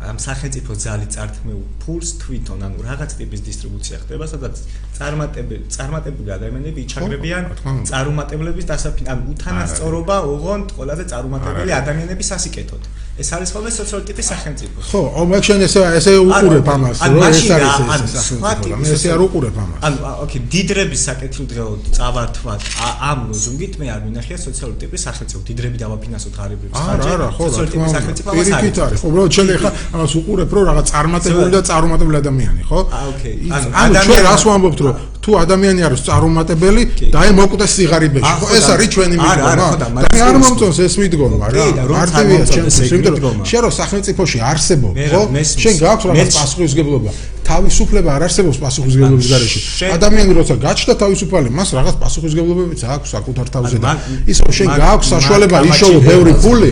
ამ 0.00 0.16
სახელმწიფო 0.16 0.72
ძალი 0.80 1.06
წართმეულ 1.12 1.64
ფულს 1.82 2.10
თვითონ 2.22 2.62
ანუ 2.66 2.84
რაღაც 2.88 3.10
ტიპის 3.20 3.40
დისტრიბუცია 3.48 3.98
ხდება 4.04 4.28
სადაც 4.32 4.62
წარმატებული 4.96 5.58
წარმატებული 5.76 6.30
ადამიანები 6.36 6.84
იჩაგრებიან 6.86 7.44
წარუმატებლების 7.90 8.68
დასაფინ 8.72 9.10
ანუ 9.12 9.22
უთანასწორობა 9.34 10.16
ოღონდ 10.32 10.72
ყველაზე 10.78 11.04
წარუმატებელი 11.12 11.76
ადამიანების 11.80 12.32
სასიკეთოდ 12.32 12.88
ეს 13.20 13.28
არის 13.36 13.50
ხოლმე 13.54 13.70
სოციალური 13.70 14.06
ტიპის 14.10 14.26
სახელმწიფო. 14.32 14.78
ხო 14.90 15.00
ომაკ 15.20 15.42
შენ 15.48 15.60
ესე 15.66 15.80
ესე 15.98 16.12
უყურებ 16.24 16.68
ამას 16.74 16.96
რომ 17.04 17.20
ეს 17.28 17.40
არის 17.56 17.70
ეს 17.70 18.14
სახელმწიფო 18.16 18.78
მე 18.80 18.88
ესე 18.96 19.08
არ 19.14 19.20
უყურებ 19.26 19.56
ამას. 19.64 19.78
ანუ 19.86 19.98
ოკეი 20.24 20.40
დიდრების 20.54 21.00
საკეთილდღეო 21.08 21.68
წავართვათ 21.96 22.62
ამ 23.10 23.18
ლოზუნგით 23.30 23.74
მე 23.80 23.86
არ 23.94 24.00
მინახია 24.08 24.38
სოციალური 24.46 24.76
ტიპის 24.82 25.00
სახელმწიფო. 25.06 25.40
დიდრები 25.50 25.76
დავაფინანსოთ 25.84 26.34
ღარიბების 26.40 26.76
ხარჯი. 26.80 27.08
არა 27.10 27.12
არა 27.16 27.28
ხო 27.36 27.44
სოციალური 27.50 27.70
ტიპის 27.74 27.92
სახელმწიფო 27.96 28.28
არის. 28.30 28.98
ხო 29.00 29.06
უბრალოდ 29.10 29.32
შენ 29.36 29.46
ეხა 29.56 29.70
ამას 29.94 30.12
უყურებ 30.20 30.50
რომ 30.56 30.64
რაღაც 30.70 30.86
წარმატებული 30.92 31.50
და 31.56 31.60
წარუმატებელი 31.68 32.18
ადამიანი 32.24 32.62
ხო? 32.70 32.78
აა 32.88 33.04
ოკეი. 33.12 33.36
ანუ 33.80 33.92
ჩვენ 34.06 34.20
რას 34.28 34.42
ვამბობთ 34.48 34.78
რომ 34.84 34.94
თუ 35.20 35.30
ადამიანი 35.44 35.80
არის 35.84 36.00
წარუმატებელი, 36.08 36.82
დაე 37.12 37.30
მოკვდეს 37.36 37.70
სიღარიბეში. 37.76 38.24
ხო 38.40 38.46
ეს 38.56 38.66
არის 38.72 38.88
ჩვენი 38.94 39.16
მიდგომა. 39.20 39.66
და 39.80 39.86
არ 40.28 40.36
მომწონს 40.40 40.78
ეს 40.80 40.94
მიდგომა 41.00 41.46
რა. 41.52 41.64
მარტივია 41.92 42.44
ჩემს 42.54 42.76
იმიტომ 42.88 43.20
რომ 43.20 43.36
შენ 43.50 43.60
რო 43.64 43.70
სახელმწიფოში 43.80 44.38
არსებობ, 44.50 44.92
ხო? 45.12 45.22
შენ 45.64 45.74
გაქვს 45.84 46.04
რაღაც 46.08 46.30
პასუხისგებლობა. 46.40 47.10
თავისუფლება 47.50 48.10
არ 48.16 48.22
არსებობს 48.30 48.58
პასუხისგებლობის 48.64 49.26
გარეშე. 49.32 49.60
ადამიანი 49.96 50.32
როცა 50.40 50.54
გაჩნდა 50.66 50.94
თავისუფალი, 51.02 51.48
მას 51.58 51.68
რაღაც 51.78 51.94
პასუხისგებლობებიც 52.02 52.80
აქვს 52.94 53.08
საკუთარ 53.14 53.46
თავზე 53.54 53.76
და 53.84 53.90
ის 54.30 54.38
რომ 54.40 54.52
შენ 54.58 54.68
გაქვს 54.80 55.06
საშუალება 55.14 55.56
იშოვო 55.70 55.98
ბევრი 56.10 56.32
ფული. 56.42 56.70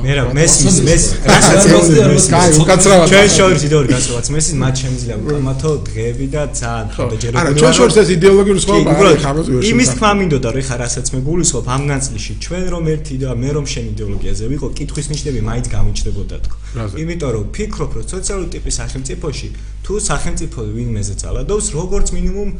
მე 0.00 0.12
რა 0.16 0.22
მესის 0.32 0.76
მეს 0.88 1.02
რასაც 1.28 1.62
კაი 2.32 2.50
უკაცრავად. 2.62 3.06
ჩვენ 3.12 3.28
შორის 3.36 3.62
იდეოლოგიური 3.68 3.88
განსხვავებაც 3.92 4.26
მესის 4.34 4.54
მათ 4.62 4.74
შემიძლია 4.82 5.16
ვკამათო 5.20 5.70
დღეები 5.88 6.26
და 6.32 6.42
ძალიან 6.60 6.86
ხოდა 6.96 7.16
ჯერ 7.22 7.30
არა 7.42 7.50
ჩვენ 7.60 7.72
შორის 7.78 7.96
ეს 8.02 8.08
იდეოლოგიური 8.16 8.60
სხვაობა 8.64 8.90
არის 9.02 9.68
იმის 9.72 9.88
თქმა 9.92 10.10
მინდოდა 10.22 10.48
რომ 10.56 10.64
ხა 10.68 10.76
რასაც 10.82 11.06
მე 11.12 11.18
გულისხმობ 11.28 11.66
ამ 11.76 11.82
ნაწილში 11.92 12.32
ჩვენ 12.44 12.64
რომ 12.72 12.84
ერთი 12.94 13.14
და 13.22 13.30
მე 13.42 13.50
რომ 13.56 13.66
შენ 13.72 13.84
იდეოლოგიაზე 13.92 14.44
ვიყო 14.52 14.66
კითხვის 14.78 15.06
ნიშნები 15.12 15.40
მაინც 15.48 15.66
გამიჩნდებოდა 15.74 16.36
თქო. 16.44 16.56
იმიტომ 17.02 17.30
რომ 17.36 17.44
ფიქრობ 17.56 17.90
რომ 17.96 18.04
სოციალური 18.14 18.48
ტიპის 18.54 18.74
სახელმწიფოში 18.80 19.48
თუ 19.84 19.92
სახელმწიფო 20.10 20.58
ვინმეზე 20.76 21.14
ძალადობს 21.22 21.66
როგორც 21.76 22.06
მინიმუმ 22.16 22.50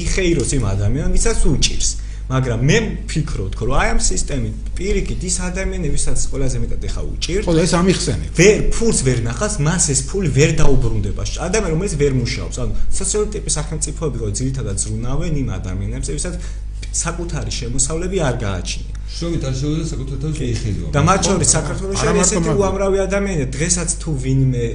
იხეიროს 0.00 0.50
იმ 0.58 0.64
ადამიანს 0.74 1.12
ვისაც 1.14 1.38
უჭირს 1.54 1.90
მაგრამ 2.30 2.60
მე 2.62 2.76
ვფიქრობ, 3.10 3.52
რომ 3.58 3.74
აი 3.80 3.88
ამ 3.90 4.00
სისტემით 4.06 4.54
პირიქით 4.78 5.22
ის 5.26 5.36
ადამიანებისაც 5.50 6.18
ყველაზე 6.30 6.56
მეტად 6.62 6.82
ეხა 6.86 7.02
უჭირთ. 7.10 7.44
ხო 7.46 7.52
და 7.58 7.62
ეს 7.66 7.72
ამიხსენით. 7.74 8.30
ვერ 8.38 8.58
ფულს 8.70 8.98
ვერ 9.02 9.18
ნახავს, 9.26 9.54
მას 9.66 9.84
ეს 9.90 10.00
ფული 10.06 10.28
ვერ 10.38 10.50
დაუბრუნდება. 10.62 11.22
ადამიანი 11.46 11.72
რომელიც 11.74 11.92
ვერ 11.98 12.12
მუშაობს, 12.22 12.56
ანუ 12.62 12.72
სოციალური 12.98 13.30
ტიპის 13.34 13.52
სახელმწიფოები 13.58 14.16
რო 14.22 14.28
ძირითადად 14.38 14.76
ზრუნავენ 14.78 15.34
იმ 15.42 15.48
ადამიანებს, 15.58 16.06
ვისაც 16.14 16.34
საკუთარი 16.90 17.52
შემოსავლები 17.60 18.16
არ 18.28 18.34
გააჩნია. 18.46 18.94
შრომით 19.10 19.42
არ 19.50 19.54
შეუძლია 19.60 19.86
საკუთარ 19.90 20.16
თავს 20.22 20.38
მიხედო. 20.38 20.86
და 20.94 21.00
მათ 21.10 21.20
შორის 21.26 21.48
საქართველოს 21.56 22.00
არის 22.10 22.22
ესეთი 22.30 22.50
უამრავი 22.60 22.98
ადამიანი, 23.06 23.44
დღესაც 23.56 23.90
თუ 24.00 24.10
ვინმე 24.22 24.66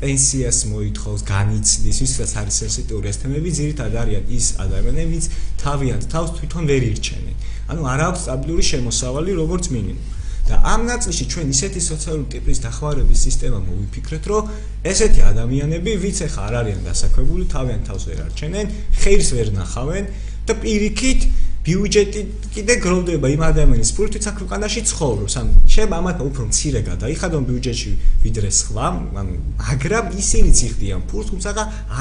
პენსიას 0.00 0.58
მოითხოვს, 0.70 1.20
განიცდის, 1.28 1.96
ვისაც 2.04 2.30
არის 2.40 2.54
სენსიტიური 2.62 3.06
ეს 3.12 3.18
თემები, 3.22 3.50
ძირითადად 3.58 3.96
არიან 4.02 4.24
ის 4.38 4.46
ადამიანები, 4.64 5.10
ვინც 5.14 5.26
თავიანთ 5.62 6.04
თავს 6.14 6.30
თვითონ 6.38 6.62
ვერ 6.70 6.82
ირჩენენ. 6.90 7.36
ანუ 7.70 7.82
არ 7.92 8.00
აქვს 8.08 8.20
სტაბილური 8.24 8.64
შემოსავალი 8.70 9.30
როგორც 9.40 9.64
მინიმუმ. 9.74 10.12
და 10.44 10.60
ამ 10.60 10.80
ნაწილში 10.84 11.24
ჩვენ 11.32 11.46
ისეთი 11.56 11.80
სოციალური 11.80 12.26
ტიპის 12.34 12.58
დახმარების 12.64 13.20
სისტემა 13.26 13.58
მოვიფიქრეთ, 13.64 14.24
რომ 14.28 14.50
ესეთი 14.92 15.22
ადამიანები, 15.32 15.90
ვინც 16.04 16.18
ახლა 16.28 16.42
არ 16.48 16.54
არიან 16.60 16.82
დასაქმებული, 16.84 17.44
თავიანთ 17.54 17.84
თავს 17.88 18.04
ვერ 18.08 18.18
არჩენენ, 18.28 18.66
ხერს 19.00 19.28
ვერ 19.36 19.48
ნახავენ 19.56 20.04
და 20.44 20.52
პირიქით 20.60 21.20
ბიუჯეტი 21.64 22.20
კიდე 22.54 22.74
გროვდება 22.84 23.28
იმ 23.34 23.42
ადამიანის 23.48 23.90
ფულით, 23.96 24.14
აქ 24.28 24.38
უკანაში 24.44 24.80
ცხოვრობს. 24.90 25.34
ანუ 25.40 25.52
შეიძლება 25.64 25.96
ამათ 26.00 26.18
უფრო 26.28 26.42
მცირე 26.52 26.80
გადაიხადონ 26.90 27.42
ბიუჯეტში 27.48 27.92
ვიდრე 28.24 28.50
სხვა, 28.60 28.86
ანუ 29.20 29.36
მაგრამ 29.64 30.04
ისინი 30.22 30.50
ციხდიან 30.58 31.02
ფულს, 31.08 31.26
თუმცა 31.32 31.50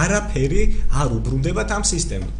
არაფერი 0.03 0.64
არ 0.99 1.07
უბრუნდებათ 1.18 1.70
ამ 1.80 1.84
სისტემით. 1.93 2.38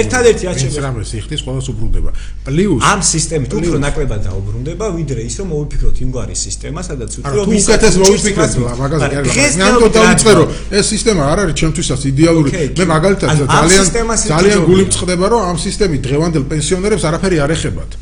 ერთადერთი 0.00 0.44
აჩვენებს 0.52 0.78
რამე 0.84 1.04
სიხდის 1.12 1.40
ყოველს 1.46 1.66
უბრუნდება. 1.72 2.10
პლუს 2.46 2.82
ამ 2.92 3.00
სისტემით 3.12 3.50
უფრო 3.52 3.78
ნაკლებად 3.86 4.20
დაუბრუნდება, 4.26 4.84
ვიდრე 4.98 5.20
ის 5.28 5.34
რომ 5.40 5.46
მოვიფიქროთ 5.52 5.96
იმგვარი 6.04 6.34
სისტემა, 6.46 6.80
სადაც 6.88 7.10
ვთქვი 7.18 7.36
რომ 7.38 7.48
ისეთეს 7.58 7.94
მოვიფიქრეთ, 8.02 8.52
მაგაზე 8.82 9.06
კი 9.12 9.16
არა. 9.18 9.28
ამიტომ 9.68 9.92
დავიწყე 9.98 10.32
რომ 10.38 10.48
ეს 10.78 10.86
სისტემა 10.92 11.22
არ 11.32 11.38
არის 11.42 11.54
ჩემთვისაც 11.60 12.00
იდეალური. 12.12 12.50
მე 12.78 12.84
მაგალითად 12.94 13.28
ძალიან 13.56 13.84
ძალიან 14.32 14.60
გული 14.68 14.82
მწყდება 14.88 15.26
რომ 15.32 15.40
ამ 15.50 15.56
სისტემით 15.66 16.00
დღევანდელ 16.06 16.44
პენსიონერებს 16.50 17.04
არაფერი 17.08 17.36
არ 17.44 17.50
ეხებათ. 17.56 17.92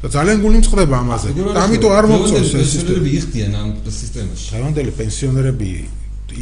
და 0.00 0.08
ძალიან 0.08 0.38
გული 0.40 0.56
მწყდება 0.64 0.96
ამაზე. 1.04 1.28
და 1.36 1.60
ამიტომ 1.60 1.92
არ 1.92 2.04
მოგწონს 2.08 2.52
ეს 2.56 2.68
სისტემა. 2.72 3.04
იხდიან 3.20 3.52
ამ 3.60 3.68
სისტემაში. 3.84 4.46
დღევანდელი 4.48 4.92
პენსიონერები 4.96 5.68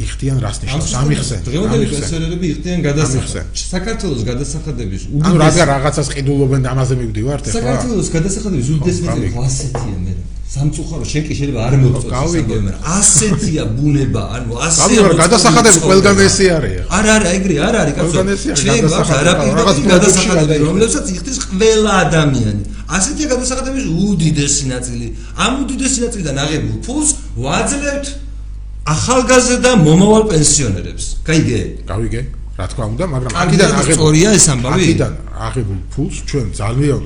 იხდიან 0.05 0.37
რას 0.45 0.57
ნიშნავს? 0.63 0.91
ამიხსენ 1.01 1.39
დღევანდელი 1.49 1.85
პენსიონერები 1.91 2.45
იხდიან 2.53 2.79
გადასახადებს. 2.87 3.59
საქართველოს 3.73 4.23
გადასახადების 4.29 5.01
უდიდეს 5.09 5.29
ანუ 5.29 5.37
რადგან 5.43 5.65
რაღაცას 5.73 6.07
ყიდულობენ 6.15 6.61
და 6.65 6.69
ამაზე 6.73 6.93
მივდივართ 7.01 7.43
ახლა 7.49 7.59
საქართველოს 7.59 8.09
გადასახადების 8.15 8.67
უდიდეს 8.75 8.97
მეტი 9.05 9.29
ასეთია 9.45 9.97
მე 10.05 10.13
სამწუხარო 10.49 11.05
შენ 11.05 11.23
კი 11.29 11.33
შეიძლება 11.37 11.61
არ 11.69 11.73
მოგწონს 11.77 12.33
მაგრამ 12.49 12.77
ასეთია 12.97 13.63
ბუნება 13.77 14.21
ანუ 14.37 14.53
ასეა 14.67 15.01
გავიგე 15.01 15.17
გადასახადები 15.21 15.79
ყველგან 15.85 16.21
ესე 16.25 16.45
არის 16.57 16.79
არა 16.97 17.11
არა 17.19 17.29
ეგრე 17.37 17.55
არ 17.67 17.75
არის 17.81 17.93
კაცო. 17.99 18.23
ჩვენ 18.61 18.79
გვაქვს 18.89 19.11
არაპირდაპირ 19.19 19.85
გადასახადები 19.93 20.57
რომლებსაც 20.69 21.05
იხდის 21.13 21.37
ყველა 21.45 21.91
ადამიანი. 22.05 22.63
ასეთია 22.97 23.27
გადასახადების 23.33 23.85
უდიდესი 24.09 24.63
ნაწილი. 24.73 25.07
ამ 25.45 25.53
უდიდესი 25.63 25.99
ნაწილიდან 26.05 26.35
აღებულ 26.43 26.75
ფულს 26.85 27.09
ვაძლევთ 27.45 28.05
ახალგაზრდა 28.85 29.71
მომავალ 29.85 30.23
პენსიონერებს. 30.31 31.05
გაიგე? 31.27 31.59
გავიგე. 31.89 32.21
რა 32.59 32.65
თქმა 32.71 32.85
უნდა, 32.91 33.05
მაგრამ 33.13 33.31
აქედან 33.39 33.71
აღებულ 33.79 34.13
ეს 34.35 34.45
ამბავი? 34.53 34.83
აქედან 34.83 35.13
აღებულ 35.47 35.79
ფულს 35.93 36.15
ჩვენ 36.29 36.47
ძალიან 36.59 37.01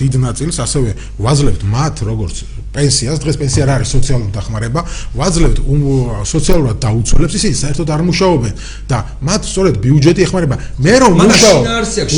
დიდ 0.00 0.14
ნაწილს 0.24 0.56
ასევე 0.64 0.90
ვაძლევთ 1.20 1.62
მათ 1.68 1.96
როგორც 2.08 2.36
პენსიას, 2.70 3.18
დღეს 3.18 3.36
პენსია 3.40 3.62
არ 3.66 3.70
არის 3.80 3.88
სოციალური 3.96 4.30
დახმარება, 4.30 4.80
ვაძლევთ 5.18 5.58
სოციალურად 6.30 6.76
დაუცველებს, 6.84 7.34
ისინი 7.40 7.54
საერთოდ 7.60 7.88
არ 7.90 8.02
მუშაობენ 8.06 8.54
და 8.90 8.98
მათ 9.26 9.40
სწორედ 9.50 9.74
ბიუჯეტი 9.82 10.20
ეხმარება. 10.26 10.56
მე 10.78 10.94
რომ 11.02 11.12
მუშაობ, 11.18 11.62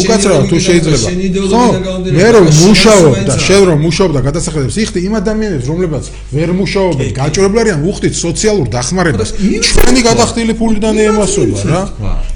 უკაცრავად 0.03 0.45
თუ 0.53 0.57
შეიძლება. 0.67 1.09
ხო, 1.53 1.65
მე 2.13 2.27
რომ 2.37 2.47
მუშაობ 2.53 3.13
და 3.29 3.35
შენ 3.47 3.63
რომ 3.69 3.79
მუშაობ 3.87 4.11
და 4.13 4.21
გადასახადებს 4.29 4.77
იხდი 4.83 4.99
იმ 5.09 5.15
ადამიანებს, 5.23 5.67
რომლებსაც 5.73 6.05
ვერ 6.37 6.51
მუშაობენ, 6.61 7.09
გაჭირებული 7.17 7.61
არიან 7.63 7.81
უხდით 7.89 8.15
სოციალურ 8.27 8.67
დახმარებას. 8.77 9.31
ჩვენი 9.63 10.01
გადახდილი 10.09 10.53
ფულიდან 10.61 10.95
ემასულა 11.09 11.59
რა. 11.73 11.83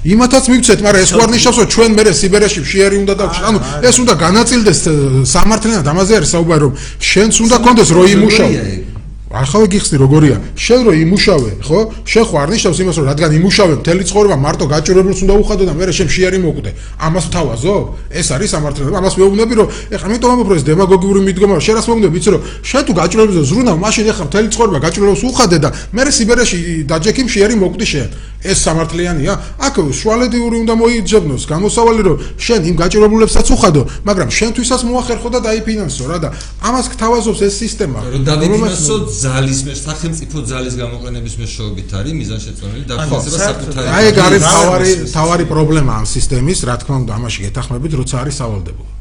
იმათაც 0.07 0.43
მივცეთ, 0.51 0.79
მაგრამ 0.85 1.01
ეს 1.05 1.11
ვარ 1.17 1.29
ნიშნავს, 1.35 1.57
რომ 1.61 1.67
ჩვენ 1.73 1.89
მე 1.97 2.03
სიბერეში 2.17 2.61
შეერი 2.65 2.97
უნდა 3.03 3.13
დავჭი. 3.21 3.39
ანუ 3.47 3.59
ეს 3.87 3.95
უნდა 4.01 4.13
განაწილდეს 4.25 4.79
სამართლიანად 5.27 5.85
ამაზე 5.85 6.13
არის 6.17 6.29
საუბარი, 6.33 6.61
რომ 6.65 6.73
შენც 7.11 7.33
უნდა 7.45 7.57
კონდეს 7.65 7.89
რო 7.93 8.06
იმუშავე 8.13 8.86
ახლა 9.27 9.67
გიხსნი 9.67 9.97
როგორია? 9.99 10.39
შენ 10.55 10.79
რო 10.87 10.91
იმუშავე 11.03 11.51
ხო? 11.67 11.79
შენ 12.07 12.23
ხო 12.31 12.35
არ 12.39 12.49
ნიშნავს 12.55 12.79
იმას 12.79 12.95
რომ 12.95 13.05
რადგან 13.11 13.31
იმუშავე 13.35 13.73
მთელი 13.83 14.03
ცხოვრება 14.07 14.37
მარტო 14.39 14.65
გაჭირებულს 14.71 15.19
უნდა 15.27 15.33
უხადო 15.43 15.63
და 15.67 15.73
მე 15.75 15.91
შენ 15.91 16.07
შეარი 16.15 16.39
მოკვდე 16.47 16.71
ამას 16.95 17.25
თავაზო 17.35 17.75
ეს 18.07 18.27
არის 18.31 18.49
სამართლიანობა. 18.55 18.97
ამას 19.03 19.15
მეუბნები 19.19 19.53
რომ 19.59 19.67
ეხლა 19.91 20.07
მეტო 20.15 20.27
ამბობ 20.31 20.47
რომ 20.47 20.57
ეს 20.57 20.63
დემაგოგიური 20.63 21.19
მიდგომა 21.27 21.55
შენ 21.59 21.75
რას 21.75 21.87
მეუბნები 21.91 22.13
ვიცი 22.15 22.29
რომ 22.31 22.41
შენ 22.63 22.81
თუ 22.87 22.91
გაჭირებულს 22.95 23.37
ზრუნავ 23.51 23.77
მაშინ 23.83 24.05
ეხლა 24.15 24.23
მთელი 24.31 24.47
ცხოვრება 24.47 24.79
გაჭირებულს 24.87 25.23
უხადე 25.27 25.57
და 25.59 25.69
მე 25.91 26.01
სიბერეში 26.07 26.57
დაჯექიმ 26.87 27.27
შეარი 27.27 27.55
მოკვდი 27.59 27.85
შენ? 27.91 28.09
ეს 28.47 28.57
სამართლიანია? 28.63 29.33
აქ 29.65 29.75
შუალედიური 29.97 30.55
უნდა 30.61 30.73
მოიძებნოს 30.77 31.43
გამოსავალი 31.51 32.01
რომ 32.05 32.17
შენ 32.37 32.61
იმ 32.69 32.75
გაჭირებულებსაც 32.77 33.47
უხადო, 33.49 33.81
მაგრამ 34.07 34.29
შენთვისაც 34.29 34.81
მოახერხო 34.87 35.29
და 35.33 35.39
დაიფინანსო 35.41 36.03
რა 36.05 36.17
და 36.21 36.29
ამას 36.61 36.85
გთავაზობს 36.93 37.39
ეს 37.43 37.53
სისტემა. 37.57 37.97
რომ 38.13 38.23
დავიფინანსო 38.29 38.95
ძალის 39.23 39.59
მე 39.67 39.73
სახელმწიფო 39.77 40.37
ძალის 40.51 40.75
გამოყენების 40.81 41.33
მეშვეობით 41.41 41.89
არის 41.99 42.13
მიზანშეწონილი 42.21 42.83
დაფინანსება 42.91 43.37
საკუთარი. 43.47 43.87
აი 43.97 44.03
ეგ 44.11 44.17
არის 44.27 44.43
თავარი 44.47 44.91
თავარი 45.17 45.45
პრობლემა 45.53 45.91
ამ 46.01 46.05
სისტემის, 46.05 46.59
რა 46.67 46.75
თქმა 46.81 46.95
უნდა, 47.01 47.11
ამაში 47.17 47.39
გეთახმებით, 47.47 47.91
როცა 48.01 48.15
არის 48.21 48.35
სავალდებულო. 48.41 48.91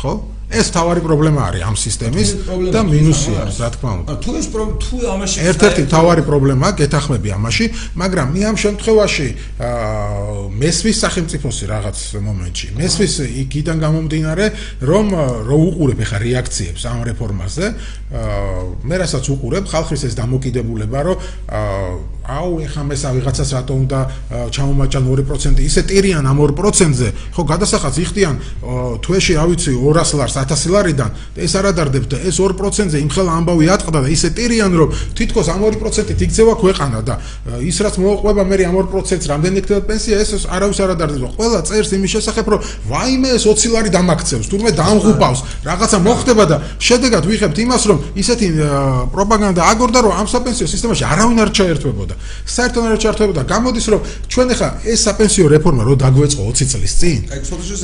ხო? 0.00 0.12
ეს 0.52 0.68
თავარი 0.74 1.00
პრობლემა 1.04 1.40
არის 1.48 1.62
ამ 1.64 1.76
სისტემის 1.78 2.28
და 2.74 2.80
მინუსი 2.84 3.32
არის, 3.42 3.56
რა 3.64 3.68
თქმა 3.74 3.90
უნდა. 3.94 4.14
თუ 4.24 4.30
ეს 4.38 4.46
თუ 4.52 4.96
ამაში 5.14 5.36
ერთ-ერთი 5.50 5.82
თავარი 5.88 6.22
პრობლემა 6.28 6.66
გეთახმები 6.78 7.28
ამაში, 7.38 7.64
მაგრამ 7.96 8.26
მე 8.34 8.42
ამ 8.50 8.56
შემთხვევაში 8.64 9.28
აა 9.58 10.34
მესვის 10.62 10.96
სახელმწიფოსი 11.04 11.64
რაღაც 11.74 11.96
მომენტში. 12.28 12.66
მესვის 12.78 13.14
იქიდან 13.44 13.76
გამომდინარე, 13.84 14.46
რომ 14.84 15.06
რო 15.48 15.58
უყურებ 15.68 15.98
ახლა 16.04 16.18
რეაქციებს 16.26 16.82
ამ 16.92 17.00
რეფორმაზე, 17.10 17.66
აა 18.12 18.58
მე 18.84 18.94
რასაც 19.00 19.24
უყურებ, 19.34 19.64
ხალხის 19.72 20.02
ეს 20.08 20.14
დამოკიდებულება, 20.14 20.98
რომ 21.08 21.16
აა 21.48 22.14
აუ 22.24 22.64
ეხა 22.64 22.82
მესა 22.88 23.08
ვიღაცას 23.20 23.50
რატო 23.52 23.74
უნდა 23.84 23.98
ჩამომაჭან 24.48 25.04
2% 25.04 25.60
ისე 25.60 25.80
ტირიან 25.84 26.24
ამ 26.24 26.38
2%-ზე 26.40 27.08
ხო 27.36 27.42
გადასახადს 27.52 27.98
იხდიან 28.00 28.36
თვეში 29.04 29.36
რა 29.36 29.44
ვიცი 29.52 29.72
200 29.76 30.16
ლარს 30.20 30.33
1000 30.34 30.72
ლარიდან 30.74 31.10
ეს 31.36 31.52
არადარდებთ 31.60 32.12
ეს 32.28 32.36
2%-ზე 32.40 32.98
იმ 33.04 33.10
ხელა 33.14 33.32
ამბავი 33.38 33.66
ატყდა 33.74 34.00
და 34.04 34.08
ისე 34.10 34.28
ტირიან 34.34 34.72
რომ 34.74 34.88
თითქოს 35.14 35.48
ამ 35.54 35.62
2%-ით 35.64 36.20
იქცევა 36.26 36.54
ქვეყანა 36.62 36.98
და 37.06 37.14
ის 37.62 37.76
რაც 37.84 37.94
მოყვება 38.02 38.42
მე 38.44 38.56
ამ 38.68 38.76
2%-ს 38.90 39.26
რამდენი 39.32 39.56
იქნება 39.62 39.82
პენსია 39.88 40.16
ეს 40.24 40.46
არავის 40.50 40.78
არადარდება 40.84 41.28
ყველა 41.38 41.60
წერს 41.68 41.90
იმის 41.96 42.10
შესახებ 42.16 42.46
რომ 42.54 42.60
ვაიმე 42.90 43.28
ეს 43.38 43.44
20 43.48 43.74
ლარი 43.74 43.90
დამაქცევს 43.94 44.46
თურმე 44.50 44.70
დამღუპავს 44.74 45.40
რაღაცა 45.64 45.98
მოხდება 46.04 46.44
და 46.50 46.56
შედეგად 46.78 47.22
ვიღებთ 47.30 47.58
იმას 47.64 47.82
რომ 47.90 47.98
ისეთი 48.18 48.46
პროპაგანდა 49.14 49.62
აგორდა 49.72 49.98
რომ 50.04 50.12
ამ 50.20 50.26
საპენსიო 50.34 50.66
სისტემაში 50.68 51.04
არავინ 51.08 51.38
არ 51.44 51.50
ჩაერთვებოდა 51.54 52.14
საერთოდ 52.44 52.84
არ 52.92 52.98
ჩართებოდა. 53.04 53.42
გამოდის 53.48 53.86
რომ 53.92 54.00
ჩვენ 54.28 54.48
ახლა 54.54 54.68
ეს 54.84 55.00
საპენსიო 55.06 55.46
რეფორმა 55.54 55.82
რო 55.88 55.94
დაგვეწყო 56.04 56.42
20 56.44 56.68
წლის 56.72 56.94
წინ. 57.00 57.18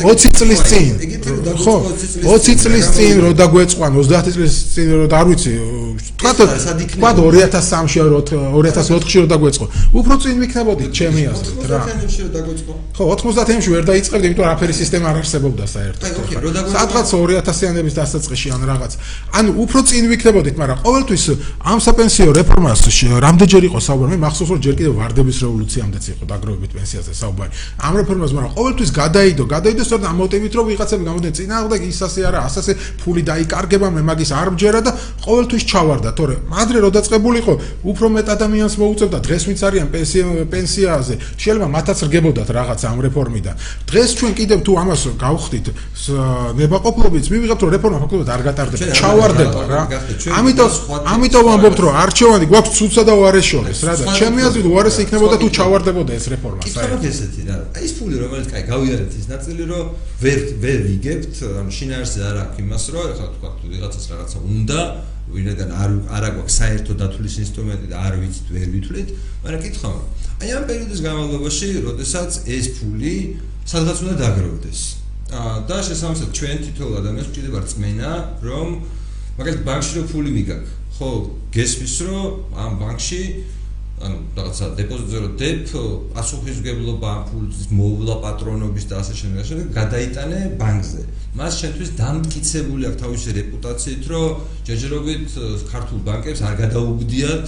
20 0.05 0.33
წლის 0.39 0.61
წინ. 0.71 0.93
ხო, 1.65 1.75
20 2.41 2.57
წლის 2.57 2.86
წინ 2.97 3.16
რო 3.20 3.30
დაგვეწყო, 3.36 3.84
30 4.01 4.32
წლის 4.32 4.55
წინ 4.72 4.88
რო 4.97 5.07
არ 5.12 5.26
ვიცი, 5.28 5.53
თქვა 6.16 6.30
თქვა 6.41 7.11
2003-ში 7.20 7.99
2004-ში 8.01 9.18
რო 9.20 9.28
დაგვეწყო. 9.28 9.64
უფრო 9.93 10.14
წინ 10.24 10.36
ვიქნებოდი 10.41 10.84
ჩემი 10.88 11.22
აზრით 11.32 11.64
რა. 11.68 11.80
90-ში 11.84 12.20
რო 12.24 12.30
დაგვეწყო. 12.36 12.72
ხო, 12.97 13.05
90-ში 13.20 13.68
ვერ 13.76 13.84
დაიწყებდი, 13.91 14.24
იმიტომ 14.24 14.41
რომ 14.41 14.49
არაფერი 14.49 14.74
სისტემა 14.80 15.07
არ 15.12 15.16
არსებობდა 15.20 15.64
საერთოდ. 15.68 16.01
სადღაც 16.80 17.07
2000-იანების 17.12 17.95
დასაწყისში 18.01 18.49
ან 18.57 18.62
რაღაც. 18.70 18.93
ანუ 19.36 19.51
უფრო 19.61 19.78
წინ 19.84 20.05
ვიქნებოდით, 20.09 20.57
მაგრამ 20.61 20.78
ყოველთვის 20.80 21.24
ამ 21.61 21.78
საპენსიო 21.84 22.30
რეფორმას 22.41 22.80
რამდენჯერ 23.20 23.62
იყო 23.68 23.78
საუბარი? 23.84 24.16
მახსოვს 24.24 24.51
რომ 24.51 24.61
ჯერ 24.64 24.74
კიდევ 24.80 24.93
ვარდების 25.01 25.36
რევოლუციამდეც 25.45 26.05
იყო 26.12 26.24
დაგროვებით 26.30 26.70
პენსიაზე 26.76 27.12
საუბარი. 27.20 27.51
ამ 27.84 27.93
რეფორმას 28.01 28.30
მაგრამ 28.36 28.53
ყოველთვის 28.57 28.91
გადაიდო, 29.01 29.45
გადაიდო 29.45 29.82
სწორედ 29.84 30.05
ამ 30.11 30.16
მოტივით 30.20 30.53
რომ 30.57 30.64
ვიღაცები 30.70 31.03
გამოდენ 31.11 31.32
წინააღმდეგ 31.38 31.80
ის 31.91 32.01
ასე 32.07 32.20
არა, 32.31 32.41
ასასე 32.49 32.72
ფული 33.03 33.22
დაიკარგება, 33.26 33.87
მე 33.91 34.03
მაგის 34.07 34.31
არ 34.31 34.49
მჯერა 34.55 34.81
და 34.87 34.93
ყოველთვის 35.26 35.62
ჩავარდა, 35.70 36.11
თორე 36.14 36.35
ადრე 36.62 36.78
რო 36.81 36.91
დაწყებულიყო, 36.97 37.55
უფრო 37.91 38.07
მეტ 38.14 38.26
ადამიანს 38.37 38.74
მოუწევდა. 38.81 39.18
დღეს 39.26 39.43
ვინც 39.51 39.61
არიან 39.66 39.89
პენსიაზე, 40.51 41.14
შეიძლება 41.41 41.68
მათაც 41.76 41.99
რგებოდათ 42.07 42.49
რაღაც 42.55 42.81
ამ 42.91 42.99
რეფორმიდან. 43.07 43.55
დღეს 43.91 44.11
ჩვენ 44.18 44.33
კიდევ 44.39 44.59
თუ 44.66 44.72
ამას 44.81 45.03
გავხდით 45.18 45.66
ნებაყოფლობით, 46.61 47.24
მივიღებთ 47.31 47.61
რომ 47.64 47.70
რეფორმა 47.74 47.99
ფაქტობრივად 48.01 48.31
არ 48.31 48.43
გატარდება, 48.47 48.85
ჩავარდება 49.01 49.61
რა. 49.70 49.83
ამიტომ 50.39 50.70
ამიტომ 51.14 51.43
ვამბობთ 51.51 51.78
რომ 51.85 51.93
არჩევანი 52.05 52.47
გვაქვს 52.51 52.72
ცუცა 52.78 53.03
და 53.09 53.12
უარეშორის 53.20 53.78
რა 53.87 53.95
და 54.01 54.05
ჩემი 54.18 54.41
აზრით 54.49 54.66
უარესი 54.70 55.01
იქნებოდა 55.05 55.37
თუ 55.41 55.49
ჩავარდებოდა 55.59 56.12
ეს 56.18 56.26
რეფორმა 56.33 56.62
საერთოდ. 56.70 57.05
ესეთი 57.11 57.43
რა. 57.49 57.57
აი 57.76 57.85
ეს 57.87 57.93
ფული 57.99 58.16
რომელიც 58.22 58.49
კაი 58.53 58.62
გავიარეთ 58.70 59.12
ის 59.20 59.26
ნაწილი 59.33 59.62
რომ 59.70 59.85
ვერ 60.20 60.39
ვერ 60.62 60.78
ვიგებთ 60.89 61.35
ანუ 61.61 61.70
შინაარსზე 61.78 62.20
არ 62.31 62.37
აქვს 62.45 62.61
იმას 62.64 62.85
რომ 62.95 63.05
ეხლა 63.11 63.27
თქვა 63.35 63.51
თუ 63.61 63.64
ვიღაცას 63.73 64.05
რაღაცა 64.11 64.39
უნდა 64.55 64.81
ვინაიდან 65.35 65.71
არ 65.83 65.91
არ 66.16 66.25
აქვს 66.31 66.55
საერთო 66.61 66.93
დათვლის 67.01 67.35
ინსტრუმენტი 67.45 67.87
და 67.93 67.97
არ 68.07 68.14
ვიცით 68.21 68.49
ვერ 68.55 68.68
ვითვლით 68.75 69.09
მაგრამ 69.45 69.61
კითხავ 69.64 69.95
აი 70.41 70.49
ამ 70.57 70.64
პერიოდის 70.71 71.01
განმავლობაში 71.07 71.68
როდესაც 71.87 72.31
ეს 72.57 72.66
ფული 72.77 73.14
სადღაც 73.71 73.99
უნდა 74.03 74.14
დაგროვდეს. 74.25 74.81
და 75.31 75.77
შესაბამისად 75.87 76.31
ჩვენ 76.35 76.57
თითოეულ 76.66 76.95
ადამიანს 77.01 77.29
გვჭირდება 77.31 77.59
რწმენა 77.62 78.11
რომ 78.43 78.68
მაგალითად 79.39 79.62
ბანკში 79.68 79.93
რო 79.95 80.03
ფული 80.11 80.31
მიგაქვს 80.35 80.71
ხო 80.97 81.11
გესმის 81.55 81.95
რომ 82.07 82.25
ამ 82.62 82.73
ბანკში 82.83 83.23
ანუ 84.01 84.17
რაღაცა 84.37 84.67
დეპოზიტზე 84.81 85.19
რო 85.23 85.29
დებ 85.41 85.73
პასუხისგებლობა 86.17 87.11
ფულის 87.29 87.67
მოვლა 87.79 88.15
პატრონობის 88.25 88.85
და 88.89 88.95
ასე 89.03 89.15
შემდეგ 89.21 89.41
ასე 89.45 89.65
გადაიტანე 89.77 90.39
ბანკზე. 90.61 91.03
მას 91.37 91.53
შენთვის 91.61 91.91
დამტკიცებული 92.01 92.87
აქვს 92.89 93.01
თავისი 93.03 93.31
რეპუტაციით 93.41 94.05
რომ 94.11 94.41
ჯერჯერობით 94.67 95.29
ქართულ 95.73 96.01
ბანკებს 96.09 96.41
არ 96.49 96.55
გადაუგდიათ 96.63 97.47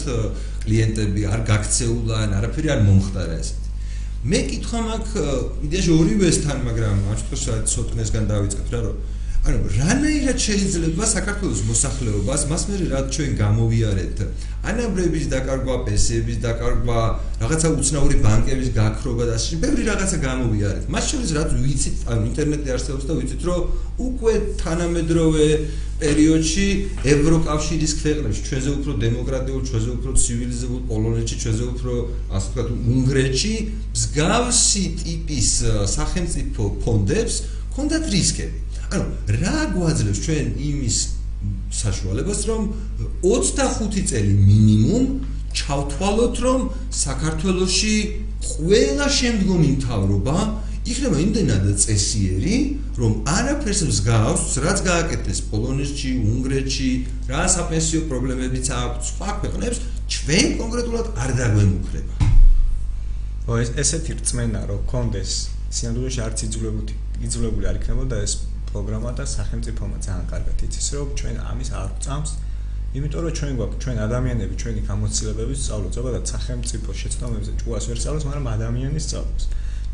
კლიენტები 0.63 1.23
არ 1.33 1.41
გაქცეულან 1.51 2.37
არაფერი 2.39 2.69
არ 2.75 2.81
მომხდარა 2.87 3.35
ეს 3.43 3.49
მე 4.23 4.41
კითხვა 4.53 4.81
მაქვს 4.87 5.13
იდეაში 5.67 5.91
ორივესთან 5.99 6.59
მაგრამ 6.69 6.97
ამ 7.11 7.17
შემთხვევაში 7.23 7.73
ცოტნესგან 7.75 8.25
დავიწყებ 8.31 8.69
რა 8.71 8.81
რომ 8.87 8.97
ანუ 9.43 9.59
რანაირად 9.75 10.39
შეიძლება 10.39 11.07
საქართველოს 11.11 11.61
მოსახლეობას 11.67 12.43
მას 12.47 12.65
მე 12.71 12.77
რა 12.93 13.01
ჩვენ 13.15 13.33
გამოვიარეთ 13.41 14.21
ანაბრების 14.71 15.25
დაკარგვა, 15.33 15.75
პენსიების 15.87 16.37
დაკარგვა, 16.45 16.99
რაღაცა 17.43 17.69
უცნაური 17.75 18.17
ბანკების 18.23 18.71
გაქრობა 18.77 19.25
და 19.27 19.35
ასე 19.35 19.59
ბევრი 19.65 19.83
რაღაცა 19.91 20.19
გამოვიარეთ. 20.23 20.85
მას 20.95 21.05
შორის 21.11 21.31
რაც 21.35 21.51
ვიცით, 21.59 21.97
ანუ 22.07 22.23
ინტერნეტი 22.31 22.69
არსებობს 22.77 23.05
და 23.11 23.13
ვიცით, 23.19 23.43
რომ 23.43 23.61
უკვე 24.07 24.35
თანამედროვე 24.63 25.47
პერიოდში 26.03 26.67
ევროკავშირის 27.15 27.93
ქვეყნებში, 27.99 28.41
ჩვენზე 28.47 28.71
უფრო 28.79 28.93
დემოკრატიულ, 29.03 29.63
ჩვენზე 29.67 29.91
უფრო 29.99 30.11
ცივილიზებულ 30.23 30.81
პოლონეთში, 30.91 31.37
ჩვენზე 31.43 31.65
უფრო 31.73 31.93
ასე 32.31 32.47
ვთქვათ, 32.47 32.69
უნგრეთში 32.95 33.55
მსგავსი 33.91 34.85
ტიპის 35.03 35.51
სახელმწიფო 35.99 36.63
ფონდებს 36.87 37.35
ჰქონდათ 37.73 38.05
რისკები. 38.15 38.59
ანუ 38.97 39.07
რა 39.43 39.59
გვაძლევს 39.75 40.23
ჩვენ 40.27 40.49
იმის 40.71 40.97
საშუალებას 41.83 42.41
რომ 42.51 42.63
25 43.27 44.03
წელი 44.11 44.35
მინიმუმ 44.49 45.07
ჩავთვალოთ 45.61 46.37
რომ 46.47 46.61
საქართველოსი 47.03 47.95
ყველა 48.43 49.07
შემდგომი 49.21 49.71
მთავრობა 49.79 50.37
იქნება 50.83 51.19
იმდენად 51.23 51.67
წესიერი 51.79 52.57
რომ 52.99 53.13
არაფერს 53.31 53.83
მსგავს 53.87 54.47
რაც 54.65 54.79
გააკეთეს 54.83 55.41
პოლონეთში, 55.53 56.11
უნგრეთში, 56.33 56.91
რა 57.31 57.43
საპენსიო 57.55 58.01
პრობლემებიც 58.11 58.67
აქვს 58.79 59.13
სხვა 59.13 59.29
ქვეყნებს 59.43 59.79
ჩვენ 60.11 60.49
კონკრეტულად 60.59 61.07
არ 61.23 61.31
დაგვემუქრება. 61.39 62.15
ო 63.47 63.53
ეს 63.63 63.71
ესეთი 63.83 64.19
რწმენა 64.19 64.61
რომ 64.71 64.83
კონდეს 64.91 65.31
სინამდვილეში 65.71 66.21
არც 66.27 66.39
იძულებული 66.47 66.95
იძულებული 67.27 67.67
არ 67.71 67.79
იქნებოდა 67.79 68.17
ეს 68.27 68.33
პროგრამა 68.73 69.11
და 69.19 69.25
სახელმწიფომა 69.37 69.97
ძალიან 70.07 70.27
კარგად 70.33 70.57
იცის, 70.67 70.89
რომ 70.97 71.09
ჩვენ 71.21 71.37
ამის 71.51 71.71
არ 71.83 71.91
წამს. 72.05 72.31
იმიტომ 72.93 73.21
რომ 73.25 73.33
ჩვენ 73.39 73.53
გვაქვს 73.59 73.79
ჩვენ 73.83 73.97
ადამიანები, 74.07 74.55
ჩვენი 74.63 74.81
გამოცდილებები 74.91 75.55
სწავლობთ, 75.63 75.93
ზოგადად 75.99 76.25
სახელმწიფო 76.33 76.91
შეცდომებზე 77.01 77.53
ჭუას 77.61 77.85
ვერ 77.89 77.99
სწავლობს, 78.03 78.27
მაგრამ 78.29 78.47
ადამიანის 78.57 79.05
სწავლობს. 79.09 79.45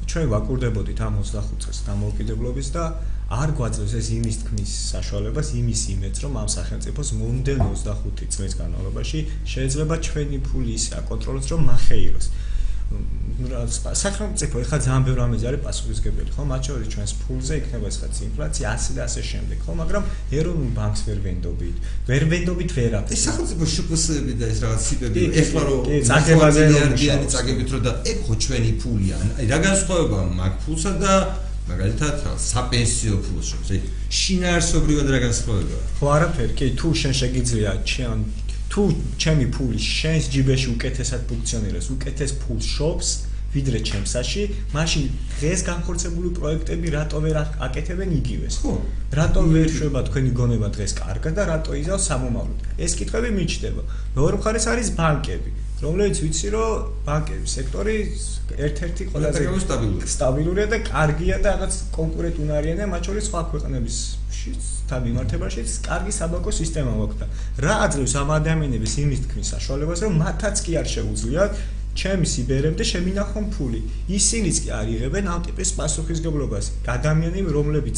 ჩვენ 0.08 0.26
ვაკურდებოდით 0.32 0.98
ამ 1.04 1.14
25 1.20 1.62
წელს 1.62 1.78
დამოუკიდებლობის 1.88 2.68
და 2.74 2.84
არ 3.28 3.50
გვაძლევს 3.58 3.92
ეს 4.00 4.06
იმის 4.16 4.36
თქმის 4.40 4.70
საშუალებას, 4.88 5.48
იმის 5.60 5.80
იმედს, 5.94 6.18
რომ 6.24 6.32
ამ 6.42 6.48
სახელმწიფოს 6.48 7.08
მომდენ 7.20 7.58
25 7.60 8.30
წლის 8.34 8.52
განმავლობაში 8.60 9.18
შეიძლება 9.52 9.94
ჩვენი 10.08 10.38
ფული 10.48 10.72
ისე 10.80 10.92
აკონტროლოს, 11.00 11.46
რომ 11.52 11.60
מחეიროს. 11.68 12.26
სახელმწიფო 12.88 14.60
ეხლა 14.64 14.78
ძალიან 14.82 15.02
ბევრი 15.06 15.20
ამაზე 15.28 15.46
არის 15.48 15.60
პასუხისგებელი 15.66 16.30
ხო? 16.34 16.42
მათ 16.48 16.62
შორის 16.68 16.88
ჩვენს 16.94 17.12
ფულზე 17.22 17.54
იქნება 17.60 17.86
ესღაც 17.92 18.14
ინფლაცია 18.28 18.66
ასე 18.74 18.90
და 18.96 19.02
ასე 19.04 19.22
შემდეგ 19.28 19.58
ხო? 19.62 19.72
მაგრამ 19.78 20.02
ეროვნულ 20.38 20.70
ბანკს 20.78 21.00
ვერ 21.06 21.18
ვენდობით. 21.26 21.76
ვერ 22.08 22.22
ვენდობით 22.32 22.70
ვერაფერს 22.78 23.14
ეს 23.14 23.22
სახელმწიფო 23.28 23.64
შუქოსები 23.74 24.32
და 24.40 24.46
ეს 24.48 24.58
რაღაც 24.64 24.80
სიპები 24.88 25.20
ეხლა 25.42 25.62
რომ 25.68 25.80
წაგებაზე 26.08 26.60
მილიარდიანი 26.68 27.26
წაგებით 27.34 27.68
რომ 27.76 27.82
და 27.86 27.92
ეგ 28.10 28.18
ხო 28.26 28.34
ჩვენი 28.42 28.72
ფულია 28.82 29.16
აი 29.38 29.44
რა 29.52 29.58
განსხვავება 29.68 30.18
მაგ 30.40 30.52
ფულსა 30.64 30.92
და 30.98 31.12
მაგალითად 31.68 32.16
საპენსიო 32.40 33.16
ფულს 33.28 33.46
შორის? 33.52 33.82
შინაარსობრივად 34.08 35.08
რა 35.12 35.18
განსხვავება? 35.28 35.78
ხო 36.00 36.06
არაფერი. 36.16 36.52
კი 36.58 36.66
თუ 36.80 36.88
შენ 36.96 37.12
შეგიძლია 37.20 37.70
ჩვენ 37.92 38.18
თუ 38.72 38.82
ჩემი 39.22 39.46
ფული 39.54 39.80
შენს 39.80 40.24
ჯიბეში 40.32 40.68
უკეთესად 40.76 41.22
ფუნქციონირებს, 41.30 41.88
უკეთეს 41.94 42.32
ფულს 42.42 42.66
შობს, 42.76 43.08
ვიდრე 43.48 43.78
ჩემსაში, 43.80 44.42
მაშინ 44.76 45.04
დღეს 45.40 45.60
განხორციელებული 45.68 46.30
პროექტები 46.36 46.88
რატო 46.92 47.18
ვერ 47.24 47.36
აკეთებენ 47.66 48.10
იგივეს? 48.20 48.58
ხო. 48.60 48.74
რატო 49.18 49.42
ვერ 49.54 49.68
შვება 49.72 50.00
თქვენი 50.08 50.30
გონება 50.36 50.68
დღეს 50.76 50.92
კარგად 51.00 51.32
და 51.38 51.44
რატო 51.48 51.72
იზავს 51.80 52.04
სამომავლოდ? 52.12 52.58
ეს 52.76 52.92
კითხვები 53.00 53.30
მიჩნდება. 53.38 53.82
მეორე 54.16 54.36
მხარეს 54.36 54.66
არის 54.68 54.88
ბანკები. 55.00 55.50
რომლებიც 55.78 56.16
ვიცი 56.24 56.48
რომ 56.54 56.70
ბანკების 57.06 57.52
სექტორი 57.58 57.96
ერთ-ერთი 58.66 59.04
ყველაზე 59.14 59.42
სტაბილურია 60.14 60.66
და 60.72 60.78
კარგია 60.88 61.36
და 61.44 61.48
რაღაც 61.54 61.74
კონკურენტუნარიანია 61.94 62.86
მათ 62.92 63.02
შორის 63.08 63.24
სხვა 63.30 63.42
ქვეყნების 63.52 63.96
თან 64.88 65.00
მიმართებაში 65.06 65.62
კარგი 65.86 66.12
საბანკო 66.18 66.52
სისტემა 66.58 66.92
მოხდა. 66.98 67.26
რა 67.64 67.74
აძლევს 67.86 68.14
ამ 68.20 68.30
ადამიანების 68.38 68.92
იმის 69.04 69.20
თქმის 69.28 69.50
საშუალებას 69.54 69.98
რომ 70.04 70.12
მათაც 70.24 70.56
კი 70.64 70.72
არ 70.80 70.86
შეუძლიათ 70.94 71.52
ჩემი 71.98 72.26
სიბერემდე 72.32 72.84
შემინახონ 72.92 73.44
ფული. 73.54 73.80
ისინიც 74.18 74.56
კი 74.64 74.68
არ 74.80 74.86
იღებენ 74.94 75.24
ამ 75.34 75.40
ტიპის 75.46 75.70
პასუხისგებლობას. 75.78 76.64
ადამიანები 76.96 77.50
რომლებიც 77.58 77.96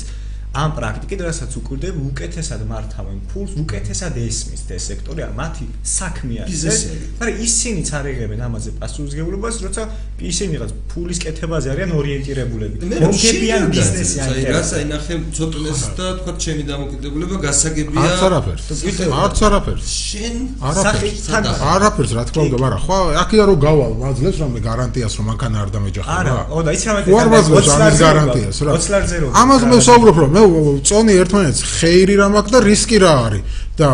ამ 0.50 0.72
პრაქტიკით 0.74 1.20
რასაც 1.22 1.52
უკვირდებ 1.60 1.98
უკეთესად 2.10 2.62
მართავენ 2.66 3.18
ფულს, 3.30 3.52
უკეთესად 3.62 4.16
ესმის 4.18 4.62
ეს 4.74 4.82
სექტორი, 4.90 5.22
მათი 5.38 5.66
საქმეა 5.86 6.42
ეს. 6.50 6.78
მაგრამ 7.22 7.36
ისინიც 7.46 7.88
არ 7.94 8.06
იღებენ 8.10 8.40
ამაზე 8.50 8.70
პასუხისგებლობას, 8.82 9.54
როცა 9.62 9.82
ისინი 10.18 10.52
რაღაც 10.58 10.72
ფულის 10.90 11.18
კეთებაზე 11.22 11.66
არიან 11.70 11.90
ორიენტირებულები. 12.00 12.76
მომგებიან 12.82 13.62
ბიზნესი 13.70 14.18
აი 14.26 14.42
რას 14.50 14.70
აინახე 14.74 15.14
ცოტნეს 15.38 15.80
და 15.94 16.06
თქვა 16.18 16.32
ჩემი 16.42 16.62
დამოკიდებულება 16.66 17.36
გასაგებია. 17.46 18.02
არც 18.10 18.22
არაფერს. 18.26 18.64
არც 19.22 19.38
არაფერს. 19.46 19.86
შენ 19.86 20.34
არაფერს. 20.66 21.24
არაფერს 21.62 22.10
რა 22.18 22.22
თქმა 22.26 22.42
უნდა, 22.50 22.58
მაგრამ 22.64 22.80
ხო 22.90 22.98
აქია 23.22 23.44
რომ 23.46 23.58
გავალ, 23.66 23.92
მაძლევს 24.02 24.38
რომ 24.42 24.50
გარანტიას 24.66 25.14
რომ 25.14 25.24
მანქანა 25.30 25.56
არ 25.62 25.68
დამეჯახება. 25.78 26.18
არა, 26.18 26.34
ო 26.50 26.58
და 26.66 26.70
ის 26.74 26.82
რამე 26.90 27.00
გარანტიას 28.02 28.58
რა. 28.66 28.70
20 28.74 28.90
ლარზე 28.90 29.16
რო. 29.22 29.28
ამას 29.30 29.62
მე 29.70 29.76
ვსაუბრობ 29.78 30.16
რომ 30.20 30.39
მე 30.40 30.74
წონი 30.88 31.16
ერთმანეთს 31.22 31.60
ხეირი 31.80 32.14
რა 32.20 32.26
მაქვს 32.34 32.52
და 32.54 32.60
რისკი 32.64 32.98
რა 33.02 33.12
არის? 33.26 33.58
და 33.80 33.88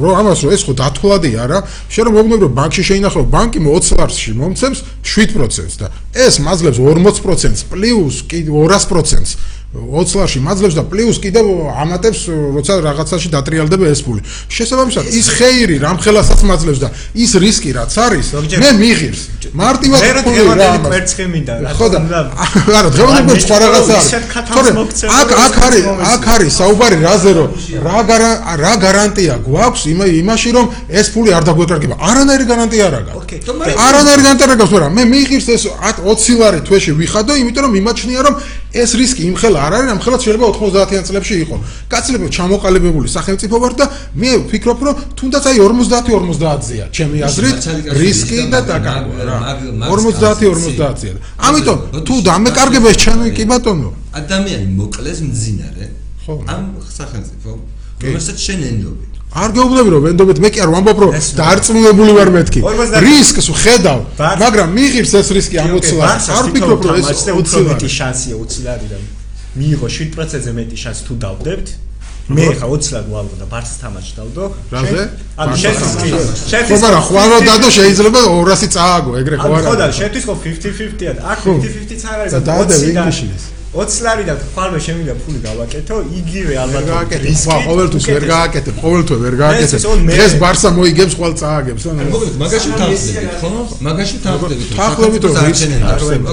რომ 0.00 0.14
ამას 0.16 0.40
რომ 0.44 0.52
ეს 0.56 0.62
ხო 0.64 0.72
დათვლადია 0.80 1.44
რა 1.50 1.58
შენ 1.92 2.04
რომ 2.08 2.14
მოგნებ 2.16 2.40
რომ 2.46 2.52
ბანკში 2.56 2.82
შეინახო 2.88 3.22
ბანკი 3.28 3.60
20 3.60 4.00
ლარსში 4.00 4.32
მომცემს 4.40 4.80
7%-ს 5.04 5.76
და 5.80 5.86
ეს 6.16 6.40
მაძლევს 6.40 6.78
40%-ს 6.80 7.62
პლუს 7.68 8.16
კი 8.30 8.40
200%-ს 8.48 9.36
20 9.70 10.18
ლარში 10.18 10.40
მაძლევს 10.42 10.74
და 10.74 10.82
პლუს 10.82 11.18
კიდევ 11.22 11.46
ამატებს 11.78 12.26
როცა 12.26 12.82
რაღაცაში 12.82 13.30
დატრიალდება 13.30 13.86
ეს 13.86 14.02
ფული. 14.02 14.18
შესაბამისად 14.50 15.06
ის 15.14 15.26
ხეირი 15.30 15.76
რამხელასაც 15.78 16.42
მაძლევს 16.42 16.80
და 16.82 16.88
ის 17.14 17.32
რისკი 17.38 17.70
რაც 17.78 17.94
არის 17.94 18.26
მე 18.58 18.70
მიღირს. 18.82 19.22
მარტივად 19.54 20.00
ფული 20.26 20.42
რა 20.50 21.70
ხო 21.78 21.86
და 21.86 21.98
არა 22.82 22.90
დღევანდელი 22.98 23.40
სხვა 23.46 23.58
რაღაცა 23.62 23.94
არის. 23.94 24.10
თორე 24.50 24.70
აქ 25.06 25.30
აქ 25.38 25.54
არის 25.70 25.84
აქ 26.10 26.24
არის 26.34 26.52
საუბარი 26.58 26.96
რაზე 27.06 27.30
რომ 27.38 27.48
რა 27.86 27.98
რა 28.58 28.72
გარანტია 28.82 29.34
გვაქვს 29.46 29.82
იმაში 29.86 30.50
რომ 30.50 30.66
ეს 30.90 31.06
ფული 31.14 31.30
არ 31.30 31.46
დაგვეკარგება. 31.46 31.94
არანაირი 32.10 32.44
გარანტია 32.50 32.82
არ 32.90 32.94
აქვს. 33.06 33.14
არანაირი 33.86 34.22
გარანტია 34.26 34.46
არ 34.50 34.52
აქვს, 34.58 34.72
მაგრამ 34.74 34.92
მე 34.98 35.04
მიღირს 35.14 35.46
ეს 35.54 35.62
20 35.70 36.42
ლარი 36.42 36.60
თვეში 36.66 36.90
ვიხადო, 36.98 37.32
იმიტომ 37.38 37.62
რომ 37.70 37.72
იმაჩნია 37.80 38.20
რომ 38.26 38.34
ეს 38.70 38.90
რისკი 38.94 39.22
იმხელა 39.30 39.59
არ 39.60 39.72
არის, 39.76 39.90
ამხელა 39.94 40.18
შეიძლება 40.24 40.52
90-იან 40.60 41.04
წლებში 41.08 41.34
იყო. 41.44 41.56
კაცლებო 41.92 42.26
ჩამოყალიბებული 42.36 43.08
სახელმწიფო 43.16 43.56
ვარ 43.62 43.72
და 43.80 43.84
მე 44.20 44.30
ვფიქრობ, 44.44 44.78
რომ 44.86 44.94
თუნდაც 45.18 45.44
აი 45.50 45.58
50-50-ზეა, 45.60 46.86
ჩემი 46.96 47.16
აზრით, 47.28 47.60
რისკი 48.00 48.38
და 48.52 48.60
დაკარგვა 48.70 49.20
რა. 49.28 49.36
50-50-ზეა. 49.90 51.14
ამიტომ 51.48 51.78
თუ 52.06 52.14
დამეკარგება 52.28 52.88
ეს 52.92 52.98
ჩემი 53.04 53.28
კი 53.36 53.44
ბატონო, 53.50 53.90
ადამიანი 54.20 54.66
მოკლეს 54.80 55.18
მძინარე. 55.28 55.84
ხო. 56.24 56.34
ამ 56.48 56.62
სახელმწიფო, 56.98 57.50
რომელსაც 58.00 58.36
შენ 58.46 58.60
ენდობი. 58.70 59.04
არ 59.30 59.52
გეუბნები 59.54 59.90
რომ 59.94 60.06
ვენდობეთ 60.08 60.38
მე 60.42 60.48
კი 60.50 60.62
არ 60.64 60.70
ვამბობ 60.74 61.00
რომ 61.04 61.12
დარწმუნებული 61.38 62.14
ვარ 62.18 62.30
მეთქი 62.34 62.60
რისკს 63.06 63.46
ვხედავ 63.54 64.00
მაგრამ 64.18 64.74
მიღირს 64.74 65.12
ეს 65.22 65.30
რისკი 65.38 65.60
ამ 65.62 65.70
20 65.78 66.02
ლარს 66.02 66.26
არ 66.34 66.50
ვფიქრობ 66.50 66.80
რომ 66.90 66.98
ეს 66.98 67.22
20 67.30 67.62
ლარი 67.70 67.90
შანსია 67.94 68.34
20 68.42 68.66
ლარიდან 68.66 69.02
მიიღო 69.58 69.86
7%-ზე 69.90 70.52
მეტი 70.58 70.76
შანსი 70.82 71.02
თუ 71.10 71.14
დავდებთ 71.24 71.68
მე 72.30 72.44
ხა 72.54 72.66
20 72.70 72.94
ლარი 72.94 73.08
ვალო 73.10 73.34
და 73.42 73.46
ბარსს 73.50 73.80
თამაში 73.82 74.12
დავდო. 74.18 74.44
რაზე? 74.70 75.02
ანუ 75.42 75.54
შეთვის 75.62 75.92
კი 75.98 76.10
შეთვის 76.50 76.70
ხო 76.70 76.78
მაგრამ 76.84 77.02
ხვარო 77.10 77.38
დადო 77.50 77.68
შეიძლება 77.76 78.20
200 78.30 78.68
წააგო 78.74 79.10
ეგრე 79.20 79.36
ხო 79.42 79.48
არა? 79.50 79.66
ხო 79.66 79.74
და 79.82 79.86
შეთვის 79.98 80.24
ხო 80.28 80.34
50-50-ად 80.44 81.16
აქ 81.32 81.38
50-50 81.42 81.98
ც 81.98 82.02
არ 82.06 82.18
არის 82.22 82.32
20 82.38 82.46
და 82.46 82.54
20 82.70 82.94
ლარი 82.94 83.59
და 83.70 84.34
ხვალმე 84.50 84.78
შემიძლია 84.82 85.14
ფული 85.22 85.40
გავაკეთო, 85.46 85.96
იგივე 86.20 86.54
ალბათ 86.58 86.86
ხო, 87.46 87.58
ყოველთვის 87.70 88.04
ვერ 88.10 88.24
გააკეთე, 88.26 88.70
ყოველთვის 88.82 89.20
ვერ 89.22 89.34
გააკეთე. 89.38 89.76
დღეს 90.10 90.32
ბარსა 90.42 90.70
მოიგებს, 90.74 91.14
ხვალ 91.14 91.32
წააგებს. 91.38 91.82
მოგეთ, 91.86 92.34
მაგაში 92.42 92.70
თანხდებით, 92.80 93.30
ხო? 93.38 93.50
მაგაში 93.86 94.16
თანხდებით. 94.26 94.66
თანხდებით 94.74 95.22
რომ 95.22 95.34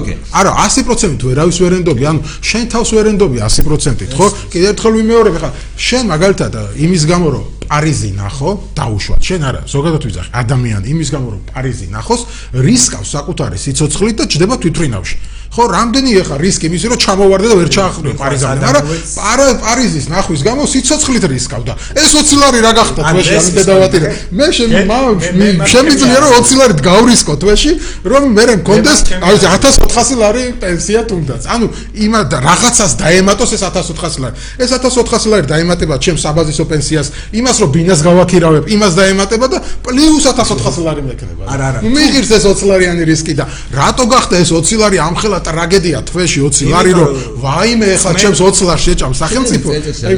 ოკეი. 0.01 0.15
არა, 0.33 0.51
100% 0.65 1.21
ვერავის 1.29 1.57
ვერ 1.61 1.73
ენდობი, 1.77 2.03
ანუ 2.09 2.19
შენ 2.41 2.63
თავს 2.73 2.89
ვერ 2.97 3.05
ენდობი 3.13 3.37
100%-ით, 3.45 4.11
ხო? 4.17 4.27
კიდევ 4.49 4.67
ერთხელ 4.73 4.93
ვიმეორებ, 4.97 5.35
ხა 5.37 5.49
შენ 5.77 6.03
მაგალითად 6.09 6.53
იმის 6.73 7.03
გამო 7.05 7.27
რომ 7.37 7.45
პარიზი 7.67 8.09
ნახო, 8.17 8.49
დაუშვათ. 8.73 9.19
შენ 9.21 9.41
არა, 9.45 9.61
ზოგადად 9.67 10.01
ვიძახი, 10.07 10.29
ადამიანი 10.41 10.85
იმის 10.87 11.09
გამო 11.13 11.27
რომ 11.35 11.41
პარიზი 11.51 11.87
ნახოს, 11.91 12.21
რისკავს 12.55 13.09
საკუთარი 13.13 13.57
სიცოცხლით 13.59 14.15
და 14.17 14.25
ჯდება 14.25 14.55
თვითრინავში. 14.57 15.36
ხო, 15.47 15.63
რამდენი 15.73 16.11
ეხა 16.21 16.35
რისკი 16.37 16.67
მისი 16.73 16.85
რომ 16.91 16.99
ჩამოვარდე 17.01 17.47
და 17.51 17.55
ვერ 17.57 17.69
ჩაახტვე 17.71 18.11
პარიზამდე, 18.21 18.63
მაგრამ 18.67 18.85
პარა 19.17 19.45
პარიზის 19.63 20.05
ნახვის 20.11 20.41
გამო 20.47 20.63
სიცოცხლით 20.67 21.23
რისკავდა. 21.33 21.73
ეს 21.97 22.09
20 22.13 22.41
ლარი 22.41 22.59
რა 22.61 22.71
გახდა 22.77 23.01
თვეში 23.07 23.35
ამ 23.37 23.47
დედავატი 23.57 23.97
და 24.03 24.09
მე 24.37 24.47
შემიძლია 25.71 26.17
რომ 26.23 26.31
20 26.37 26.59
ლარით 26.59 26.79
გავრისკო 26.83 27.33
თვეში, 27.41 27.71
რომ 28.11 28.23
მე 28.37 28.43
მქონდეს, 28.61 28.99
აი 29.23 29.35
1400 29.43 30.15
ლარი 30.21 30.43
პენსია 30.61 31.01
თუნდაც. 31.09 31.41
ანუ 31.47 31.65
იმა 32.05 32.19
რაღაცას 32.27 32.91
დაემატოს 33.01 33.51
ეს 33.57 33.63
1400 33.63 34.19
ლარი. 34.21 34.35
ეს 34.61 34.69
1400 34.75 35.29
ლარი 35.31 35.45
დაემატება 35.47 35.95
ჩემს 35.97 36.21
საბაზისო 36.25 36.63
პენსიას, 36.71 37.07
იმას 37.39 37.57
რომ 37.61 37.69
ბინას 37.75 37.99
გავაქირავებ, 38.03 38.63
იმას 38.75 38.93
დაემატება 38.99 39.45
და 39.47 39.57
პლუს 39.85 40.23
1400 40.27 40.83
ლარი 40.85 41.01
მექნება. 41.07 41.43
არა, 41.47 41.65
არა. 41.69 41.79
მიღირს 41.81 42.31
ეს 42.37 42.43
20 42.45 42.67
ლარიანი 42.69 43.03
რისკი 43.07 43.33
და 43.39 43.45
რატო 43.73 44.05
გახდა 44.11 44.35
ეს 44.43 44.49
20 44.51 44.77
ლარი 44.81 44.97
ამხელა 45.07 45.36
ტრაგედია 45.47 45.99
თვეში 46.09 46.39
20 46.47 46.71
ლარი 46.73 46.91
რომ 46.97 47.09
ვაიმე 47.43 47.87
ეხლა 47.95 48.11
ჩემს 48.21 48.39
20 48.41 48.67
ლარს 48.67 48.83
შეჭამ 48.87 49.13
სახელმწიფო. 49.21 49.69
აი 50.07 50.15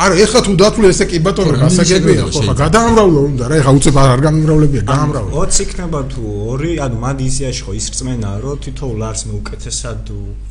არა 0.00 0.14
ეხლა 0.24 0.40
თუ 0.46 0.52
დათვლი 0.60 0.86
ესე 0.92 1.04
კი 1.10 1.18
ბატონო 1.26 1.54
გასაგებია 1.60 2.24
ხო 2.30 2.40
ხა 2.46 2.54
გადაამრავლო 2.62 3.20
უნდა 3.30 3.44
რა 3.50 3.54
ეხლა 3.60 3.72
უცებ 3.78 3.96
არ 4.00 4.20
გამიმრავლებია 4.26 4.82
გაამრავლო 4.90 5.30
20 5.36 5.64
იქნება 5.64 6.00
თუ 6.12 6.22
2 6.60 6.72
ანუ 6.84 6.96
მან 7.04 7.16
იზიაში 7.30 7.62
ხო 7.66 7.72
ის 7.80 7.86
რწმენა 7.92 8.30
რომ 8.44 8.56
თითოეულ 8.64 8.96
ლარს 9.02 9.22
მე 9.28 9.32
უკეთესად 9.40 10.02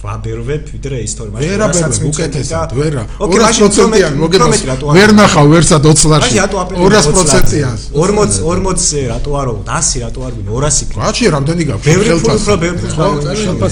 ვაბერვებ 0.03 0.63
ვიდრე 0.73 0.97
ისტორია 1.07 1.33
მაშინ 1.35 1.55
რასაც 1.63 1.93
უკეთესად 2.09 2.69
ვერა 2.79 3.03
200%-იან 3.19 4.13
მოგებას 4.21 4.59
ვერ 4.97 5.09
ნახავ 5.19 5.45
ვერსა 5.53 5.77
20 5.87 6.11
ლარში 6.11 6.33
200%-იანს 6.39 7.81
40 7.95 8.39
40-ზე 8.49 9.01
რატო 9.13 9.31
არო 9.41 9.53
100 9.65 10.03
რატო 10.05 10.19
არ 10.27 10.33
ვინ? 10.37 10.45
200 10.49 10.83
იქნება 10.85 11.01
კაცი 11.09 11.25
რამდენი 11.35 11.63
გაქვს? 11.69 11.85
ბევრი 11.89 12.09
ფული 12.19 12.35
უფრო 12.39 12.53
ბევრი 12.63 12.87
ხო 12.93 13.07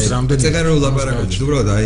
ხელფასი 0.07 0.13
რამდენი 0.13 0.41
წეგარო 0.43 0.71
ლაპარაკობთ? 0.83 1.33
უბრალოდ 1.43 1.69
აი 1.75 1.85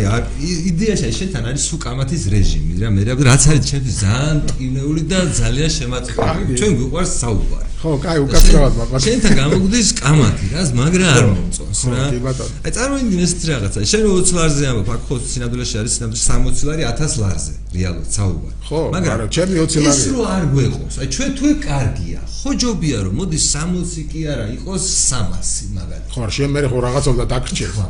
იდეაში 0.70 1.08
შენთან 1.18 1.44
არის 1.50 1.62
სუ 1.68 1.76
კამათის 1.82 2.22
რეჟიმი 2.32 2.74
რა 2.82 2.88
მე 2.94 3.02
რაც 3.28 3.42
არის 3.50 3.64
ჩემთვის 3.70 3.96
ძალიან 4.02 4.36
ტკინეული 4.48 5.02
და 5.10 5.18
ძალიან 5.40 5.70
შემაწყვეტი 5.78 6.52
ჩვენ 6.60 6.72
გვიყვარს 6.78 7.12
საუბარი. 7.22 7.68
ხო 7.82 7.90
კაი 7.98 8.18
უკაცრავად 8.22 8.72
მაყვა 8.78 8.98
შენთან 9.06 9.32
გამოგვდის 9.42 9.88
კამათი 10.02 10.46
რა 10.54 10.62
მაგრამ 10.78 11.08
არ 11.12 11.24
მომწონს 11.32 11.61
რა. 11.72 12.46
აი 12.64 12.70
წარმოიდგინე 12.76 13.22
ეს 13.26 13.34
რაღაცა. 13.50 13.78
შენ 13.92 14.02
20 14.08 14.32
ლარზე 14.36 14.64
ამბობ 14.72 14.88
აქ 14.94 15.02
ხო 15.08 15.14
სინამდვილეში 15.32 15.74
არის 15.80 15.92
სინამდვილეში 15.96 16.26
60 16.28 16.66
ლარი 16.68 16.82
1000 16.90 17.14
ლარზე 17.22 17.52
რეალურად 17.76 18.10
საუბარი. 18.16 18.56
ხო 18.68 18.80
მაგრამ 18.94 19.28
ჩემი 19.36 19.54
20 19.62 19.80
ლარი 19.82 19.92
ის 19.92 20.02
რო 20.12 20.20
არ 20.36 20.44
გვეყოს 20.52 20.94
აი 21.02 21.06
ჩვენ 21.14 21.30
თუ 21.38 21.46
კარგია 21.68 22.20
ხო 22.38 22.50
ჯობია 22.62 22.98
რომ 23.06 23.14
მოდი 23.20 23.38
60 23.52 24.04
კი 24.12 24.20
არა 24.32 24.46
იყოს 24.56 24.82
300 25.12 25.72
მაგალითად. 25.76 26.10
ხო 26.12 26.20
შენ 26.36 26.48
მე 26.54 26.60
ხო 26.72 26.78
რაღაცა 26.86 27.08
უნდა 27.14 27.24
დაგრჩეს 27.32 27.72
რა. 27.78 27.88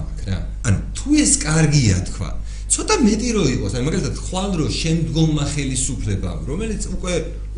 ანუ 0.66 0.78
თუ 0.96 1.08
ეს 1.24 1.32
კარგია 1.42 1.96
თქვა 2.08 2.30
ცოტა 2.72 2.94
მეტი 3.04 3.30
რო 3.36 3.44
იყოს 3.52 3.72
აი 3.76 3.82
მაგალითად 3.84 4.16
ხვალ 4.26 4.52
რო 4.56 4.66
შემდგომმა 4.72 5.44
ხელისუფლებამ 5.52 6.38
რომელიც 6.48 6.82
უკვე 6.94 7.14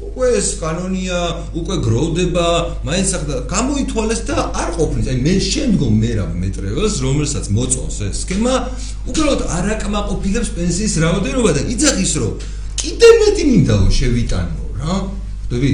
უკვე 0.09 0.29
ეს 0.39 0.49
კანონია 0.61 1.19
უკვე 1.61 1.77
გროვდება 1.87 2.47
მაინც 2.89 3.09
ახლა 3.19 3.37
გამოითვალეს 3.55 4.21
და 4.29 4.37
არ 4.63 4.71
ყოფნის. 4.79 5.07
აი 5.11 5.19
მე 5.27 5.35
შემდგომ 5.51 5.93
მე 6.03 6.11
რა 6.19 6.27
მეტრეველს 6.45 6.95
რომელსაც 7.05 7.45
მოწონს 7.57 7.99
ეს 8.09 8.17
სქემა 8.25 8.55
უბრალოდ 9.11 9.41
არაკმაყოფილებს 9.59 10.51
პენსიის 10.57 10.95
რაოდენობა 11.05 11.51
და 11.57 11.63
იძახის 11.75 12.13
რომ 12.23 12.33
კიდე 12.81 13.09
მეტი 13.21 13.45
მინდაო 13.51 13.87
შევიტანო 13.99 14.63
რა. 14.81 14.95
ხვდები? 15.45 15.71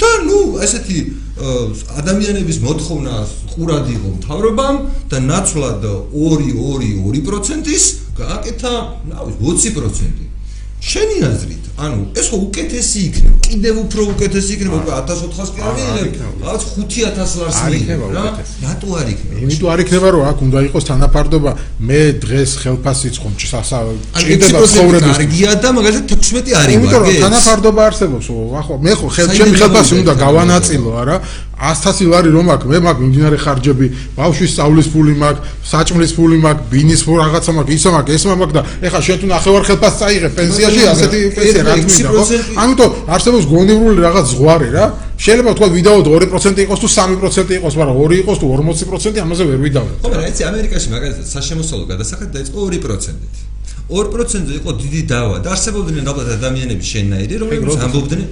და 0.00 0.10
ნუ 0.28 0.38
ესეთი 0.64 0.98
ადამიანების 1.34 2.58
მოთხოვნა 2.62 3.14
ყურად 3.54 3.86
იყო 3.90 4.08
მთავრობამ 4.18 4.76
და 5.10 5.18
ნაცვლად 5.18 5.82
2-2-2%-ის 6.14 7.84
გააკეთა, 8.14 8.74
ნაუ 9.10 9.28
20%. 9.42 10.30
შენი 10.78 11.16
აზრით, 11.26 11.63
ანუ 11.74 12.14
ეს 12.14 12.26
ხო 12.30 12.38
უკეთესი 12.46 13.00
იქნება, 13.08 13.38
კიდევ 13.42 13.74
უფრო 13.82 14.02
უკეთესი 14.14 14.50
იქნება, 14.54 14.76
უკვე 14.78 14.92
1400 14.94 15.50
კი 15.54 15.60
არ 15.66 16.06
იქნება, 16.06 16.34
რაღაც 16.44 16.62
5000 16.70 17.34
ლარს 17.42 17.58
იქნება 17.78 18.06
რა. 18.14 18.26
რატო 18.62 18.88
არ 18.94 19.08
იქნება? 19.10 19.34
იმიტომ 19.42 19.68
არ 19.74 19.80
იქნება, 19.82 20.08
რომ 20.14 20.22
აქ 20.30 20.38
უნდა 20.46 20.58
იყოს 20.70 20.84
თანაფარდობა. 20.90 21.50
მე 21.88 22.00
დღეს 22.22 22.50
ხელფასიც 22.62 23.14
ხომ 23.18 23.34
ჭირდება 23.42 24.58
ცხოვრების. 24.70 25.14
კარგია 25.18 25.50
და 25.58 25.68
მაგალითად 25.74 26.06
16 26.14 26.54
არის 26.54 26.62
ვარ. 26.62 26.74
იმიტომ 26.78 27.00
რომ 27.02 27.14
თანაფარდობა 27.26 27.80
არსებობს, 27.90 28.26
ხო, 28.30 28.74
მე 28.86 28.92
ხო 28.94 29.06
ხელ 29.14 29.28
ჩემი 29.34 29.54
ხელფასი 29.58 29.92
უნდა 29.98 30.12
გავანაწილო, 30.14 30.90
არა? 31.02 31.16
100000 31.54 32.10
ლარი 32.10 32.30
რომ 32.34 32.46
აქვს, 32.54 32.66
მე 32.70 32.78
მაქვს 32.84 33.02
მიმდინარე 33.04 33.38
ხარჯები, 33.44 33.86
ბავშვის 34.18 34.50
სწავლის 34.54 34.88
ფული 34.90 35.14
მაქვს, 35.22 35.42
საჭმლის 35.70 36.12
ფული 36.18 36.36
მაქვს, 36.44 36.64
ბინის 36.72 37.00
ფული 37.06 37.18
რაღაცა 37.22 37.50
მაქვს, 37.54 37.74
ისა 37.78 37.90
მაქვს, 37.94 38.14
ესა 38.14 38.26
მაქვს 38.34 38.54
და 38.54 38.62
ეხლა 38.84 39.00
შენ 39.06 39.16
თუ 39.22 39.26
ნახევარ 39.34 39.62
ხელფასს 39.68 39.98
წაიღე 40.02 40.28
პენსიაში, 40.34 40.82
ასეთი 40.94 41.18
პენსია 41.36 41.62
რა 41.64 41.74
მინდა, 41.78 42.10
ხო? 42.10 42.24
ამიტომ 42.64 42.90
არსებობს 43.14 43.44
გონივრული 43.54 43.98
რაღაც 44.02 44.26
ზღვარი 44.34 44.68
რა. 44.74 44.84
შეიძლება 45.14 45.50
თქვა 45.54 45.68
ვიდაოდ 45.78 46.06
2% 46.10 46.58
იყოს 46.66 46.78
თუ 46.82 46.88
3% 46.90 47.54
იყოს, 47.54 47.74
მაგრამ 47.78 47.96
2 48.02 48.18
იყოს 48.24 48.36
თუ 48.42 48.46
40% 48.50 49.22
ამაზე 49.22 49.42
ვერ 49.46 49.58
ვიდავდეთ. 49.62 49.98
ხო, 50.02 50.08
მაგრამ 50.10 50.26
ეცი 50.26 50.42
ამერიკაში 50.50 50.88
მაგალითად 50.90 51.26
საშემოსავლო 51.34 51.84
გადასახადი 51.94 52.30
დაიწყო 52.34 52.58
2%-ით. 52.66 53.53
2%-ზე 53.90 54.52
იყო 54.64 54.70
დიდი 54.80 55.00
დავა 55.12 55.36
და 55.44 55.48
არსებობდნენ 55.54 56.04
ალბათ 56.08 56.28
ადამიანები 56.40 56.84
შენნაირი, 56.88 57.34
რომლებიც 57.42 57.74
ამბობდნენ 57.84 58.22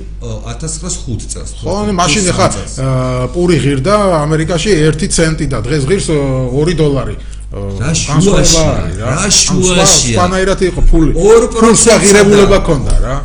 1905 0.48 1.28
წელს. 1.28 1.50
ხო, 1.61 1.74
მაშინ 1.92 2.22
ახლა 2.32 2.48
პური 3.36 3.57
ღირდა 3.61 3.94
ამერიკაში 4.24 4.70
1 4.88 5.12
ცენტი 5.12 5.46
და 5.53 5.61
დღეს 5.61 5.82
ღირს 5.84 6.09
2 6.09 6.72
დოლარი. 6.80 7.16
რა 7.53 7.92
შუაში 7.92 8.62
რა 8.96 9.28
შუაშია 9.28 10.16
სპანაირად 10.16 10.61
იყო 10.72 10.80
ფული 10.88 11.12
2% 11.12 12.00
ღირებულობა 12.00 12.59
ქონდა 12.64 12.94
რა 13.05 13.16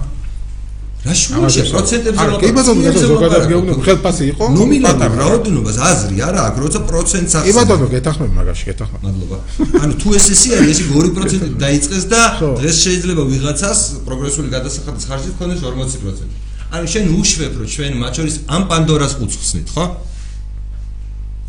რა 1.08 1.14
შუაში 1.22 1.62
პროცენტებზე 1.72 2.20
არა 2.24 2.39
კი 2.41 2.49
ბატონო 2.58 2.82
ეს 2.91 2.97
ზოგადად 3.12 3.43
გეუბნები 3.51 3.82
ხელფასი 3.88 4.24
იყო? 4.32 4.43
ნომინალურ 4.58 5.12
რაოდენობას 5.22 5.78
აზრი 5.89 6.18
არა 6.28 6.41
აქვს 6.47 6.60
როცა 6.66 6.80
პროცენტს 6.91 7.34
აქვს 7.38 7.47
კი 7.47 7.53
ბატონო 7.58 7.88
გეთახმები 7.95 8.34
მაგაში 8.39 8.64
გეთახმები. 8.70 9.03
მადლობა. 9.08 9.38
ანუ 9.84 9.93
თუ 10.01 10.08
ეს 10.18 10.26
ესე 10.36 10.49
არის 10.60 10.78
ესე 10.78 10.84
2% 10.91 11.58
დაიწყეს 11.64 12.03
და 12.12 12.22
დღეს 12.60 12.76
შეიძლება 12.86 13.24
ვიღაცას 13.32 13.80
პროგრესული 14.08 14.47
გადასახადის 14.55 15.03
ხარჯი 15.08 15.32
ქონდეს 15.39 15.60
40% 15.64 16.47
ანუ 16.76 16.86
შენ 16.91 17.03
უშვებ 17.16 17.53
რომ 17.60 17.68
ჩვენ 17.74 17.93
მათ 18.03 18.14
შორის 18.20 18.36
ამ 18.51 18.64
პანდორას 18.68 19.14
უცხსნით 19.24 19.68
ხო? 19.72 19.86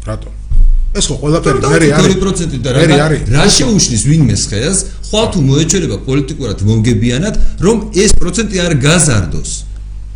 რატო 0.07 0.31
ეს 0.97 1.05
ხო 1.09 1.17
ყველაფერი 1.21 1.61
მე 1.69 1.89
არის 1.99 2.17
2% 2.17 2.61
და 2.65 2.73
რა 2.73 3.09
რა 3.29 3.45
შეუშლის 3.53 4.03
ვინმეს 4.09 4.45
ხელს 4.49 4.79
ხვალ 5.11 5.27
თუ 5.35 5.43
მოეჩერება 5.45 5.99
პოლიტიკურად 6.09 6.65
მომგებიანად 6.65 7.35
რომ 7.61 7.77
ეს 7.93 8.17
პროცენტი 8.17 8.63
არ 8.65 8.73
გაზარდოს 8.87 9.51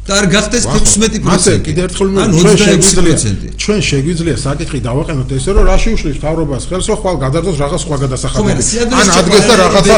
და 0.02 0.16
არ 0.18 0.26
გახდეს 0.34 0.64
15%. 0.66 1.22
მასე 1.22 1.52
კიდე 1.62 1.80
ერთხელ 1.86 2.08
მე 2.10 2.22
ჩვენ 2.42 2.56
შეგვიძლია 2.58 3.16
ჩვენ 3.62 3.80
შეგვიძლია 3.86 4.36
საკითხი 4.42 4.78
დავაყენოთ 4.82 5.30
ესე 5.38 5.50
რომ 5.54 5.64
რაში 5.70 5.90
უშლის 5.94 6.18
თავრობას 6.18 6.62
ხელს 6.66 6.86
რომ 6.90 6.98
ხვალ 7.02 7.16
გადაძოს 7.22 7.56
რაღაც 7.62 7.80
სხვა 7.86 7.96
გადასახადები. 8.02 8.62
ან 8.98 9.06
ადგეს 9.22 9.44
და 9.46 9.54
რაღაცა 9.62 9.96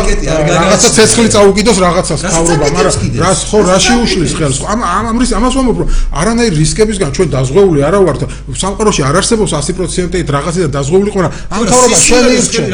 რაღაცა 0.61 0.89
ცეცხლი 0.97 1.29
წაუკიდოს 1.35 1.79
რაღაცას 1.85 2.21
თავრობა, 2.21 2.67
მაგრამ 2.77 2.95
რას 3.25 3.41
ხო 3.49 3.59
რაში 3.65 3.95
უშლის 4.05 4.33
ხელს? 4.37 4.59
ამ 4.69 4.81
ამრის 4.85 5.31
ამას 5.41 5.53
ვამბობ 5.57 5.79
რომ 5.81 5.89
არანაირ 6.21 6.53
რისკებისგან 6.61 7.11
ჩვენ 7.17 7.29
დაზღვეული 7.37 7.81
არა 7.89 7.99
ვართ. 8.05 8.21
სამყაროში 8.61 9.03
არ 9.09 9.15
არსებობს 9.25 9.53
100%-ით 9.57 10.29
რაღაცა 10.37 10.69
დაზღვეული 10.69 11.11
ყურა. 11.17 11.29
ამ 11.49 11.63
თავრობას 11.65 12.01
შენ 12.05 12.25
ირჩევ. 12.37 12.65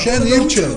შენ 0.00 0.20
ირჩევ. 0.36 0.70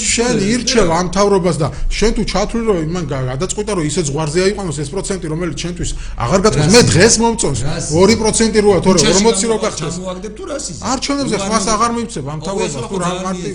შენ 0.00 0.34
ირჩევ 0.52 0.86
ამ 0.96 1.06
თავრობას 1.12 1.56
და 1.60 1.68
შენ 1.92 2.10
თუ 2.16 2.22
ჩათვლი 2.32 2.62
რომ 2.72 2.78
იმან 2.88 3.04
გადაწყვიტა 3.12 3.72
რომ 3.76 3.84
ისე 3.90 4.00
ზღვარზე 4.08 4.38
აიყვანოს 4.48 4.78
ეს 4.80 4.88
პროცენტი 4.88 5.26
რომ 5.28 5.41
რომელიც 5.42 5.56
ჩვენთვის 5.62 5.90
აღარ 6.24 6.40
გაწყოს 6.46 6.68
მე 6.72 6.80
დღეს 6.88 7.14
მომწონს 7.22 7.60
2% 7.92 8.62
როა 8.64 8.78
თორე 8.86 8.98
40 9.12 9.46
რო 9.52 9.56
გახდეს 9.66 9.96
მოაგდებ 10.02 10.32
თუ 10.38 10.44
რას 10.48 10.64
ის 10.72 10.78
არჩევნებზე 10.92 11.36
ხვას 11.42 11.66
აღარ 11.76 11.90
მივცებ 11.98 12.24
ამ 12.32 12.40
თავებას 12.46 12.74
თუ 12.88 12.96
რა 13.02 13.10
მარტი 13.26 13.50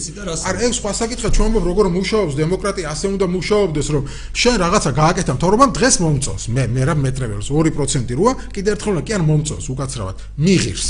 არ 0.47 0.55
ეგ 0.67 0.71
სხვა 0.77 0.91
საკითხია 1.01 1.29
ჩვენ 1.37 1.47
მომბობ 1.47 1.63
როგორ 1.71 1.89
მუშაობს 1.95 2.33
დემოკრატია 2.37 2.91
ასე 2.91 3.05
უნდა 3.15 3.25
მუშაობდეს 3.33 3.87
რომ 3.95 4.03
შენ 4.35 4.55
რაღაცა 4.63 4.91
გააკეთა 5.01 5.33
თორემ 5.41 5.63
დღეს 5.77 5.95
მომწონს. 6.03 6.43
მე 6.53 6.63
მე 6.75 6.81
რა 6.87 6.95
მეტრებელს 7.01 7.47
2% 7.49 8.15
როა 8.19 8.33
კიდე 8.53 8.69
ერთხელ 8.75 9.01
კი 9.07 9.11
არ 9.17 9.23
მომწონს 9.29 9.67
უკაცრავად. 9.73 10.17
მიღირს. 10.37 10.87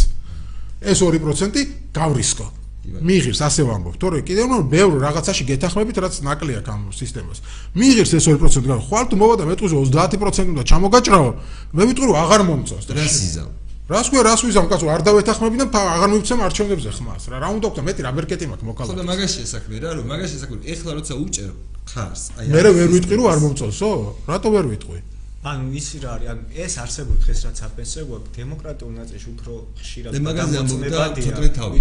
ეს 0.81 0.99
2% 1.01 1.67
გავრისკო 1.93 2.66
მიიღებს 2.87 3.39
ასე 3.43 3.61
ვამბობ, 3.67 3.95
თორე 3.99 4.17
კიდევ 4.23 4.47
რომ 4.47 4.63
ბევრ 4.71 4.93
რაღაცაში 5.03 5.43
გეთახმებით, 5.49 5.97
რაც 5.99 6.13
ნაკლია 6.23 6.59
ამ 6.67 6.81
სისტემას. 6.95 7.39
მიიღებს 7.75 8.11
ეს 8.15 8.25
2% 8.31 8.65
გან, 8.67 8.79
ხვალ 8.87 9.05
თუ 9.11 9.15
მოვა 9.19 9.35
და 9.37 9.43
მეტყვის 9.51 9.73
30% 9.91 10.51
უნდა 10.55 10.63
ჩამოგაჭრაო, 10.71 11.29
მე 11.75 11.83
ვიტყვი 11.87 12.13
აღარ 12.23 12.41
მომწონს. 12.47 12.85
რას 12.95 13.17
იზამ? 13.27 13.51
რას 13.87 14.07
ქვია, 14.11 14.21
რას 14.27 14.41
ვიზამ, 14.43 14.67
კაცო, 14.67 14.87
არ 14.91 15.01
დავეთახმები 15.07 15.55
და 15.63 15.65
აღარ 15.71 16.09
მივცემ 16.11 16.39
არჩევნებზე 16.43 16.91
ხმას. 16.91 17.23
რა 17.31 17.37
რა 17.39 17.47
უნდა 17.55 17.67
ვქნა, 17.71 17.81
მეტი 17.87 18.01
რა 18.03 18.11
მერკეტი 18.19 18.45
მაქვს 18.51 18.65
მოკალო. 18.67 18.89
ხო 18.91 18.99
და 18.99 19.05
მაგაში 19.07 19.39
ესაქმე 19.47 19.75
რა, 19.79 19.89
რომ 19.95 20.05
მაგაში 20.11 20.35
ესაქმე. 20.37 20.57
ეხლა 20.75 20.91
როცა 20.99 21.13
უჭერ 21.23 21.51
ხარს, 21.87 22.23
აი 22.35 22.45
მე 22.51 22.59
ვერ 22.67 22.87
ვიტყვი 22.91 23.15
რომ 23.15 23.27
არ 23.31 23.39
მომწონსო? 23.47 23.89
რატო 24.27 24.47
ვერ 24.51 24.65
ვიტყვი? 24.75 24.99
ანუ 25.47 25.65
ისი 25.79 25.97
რა 26.03 26.09
არის? 26.17 26.27
ანუ 26.33 26.43
ეს 26.63 26.73
არსებული 26.83 27.17
დღეს 27.23 27.39
რაც 27.47 27.57
აპენსია 27.67 28.03
გვაქვს 28.09 28.31
დემოკრატიულ 28.37 28.93
ნაწილში 28.99 29.27
უფრო 29.33 29.53
ხშირად 29.79 30.11
ამბობდა 30.17 30.99
ცოტნე 31.27 31.49
თავი. 31.57 31.77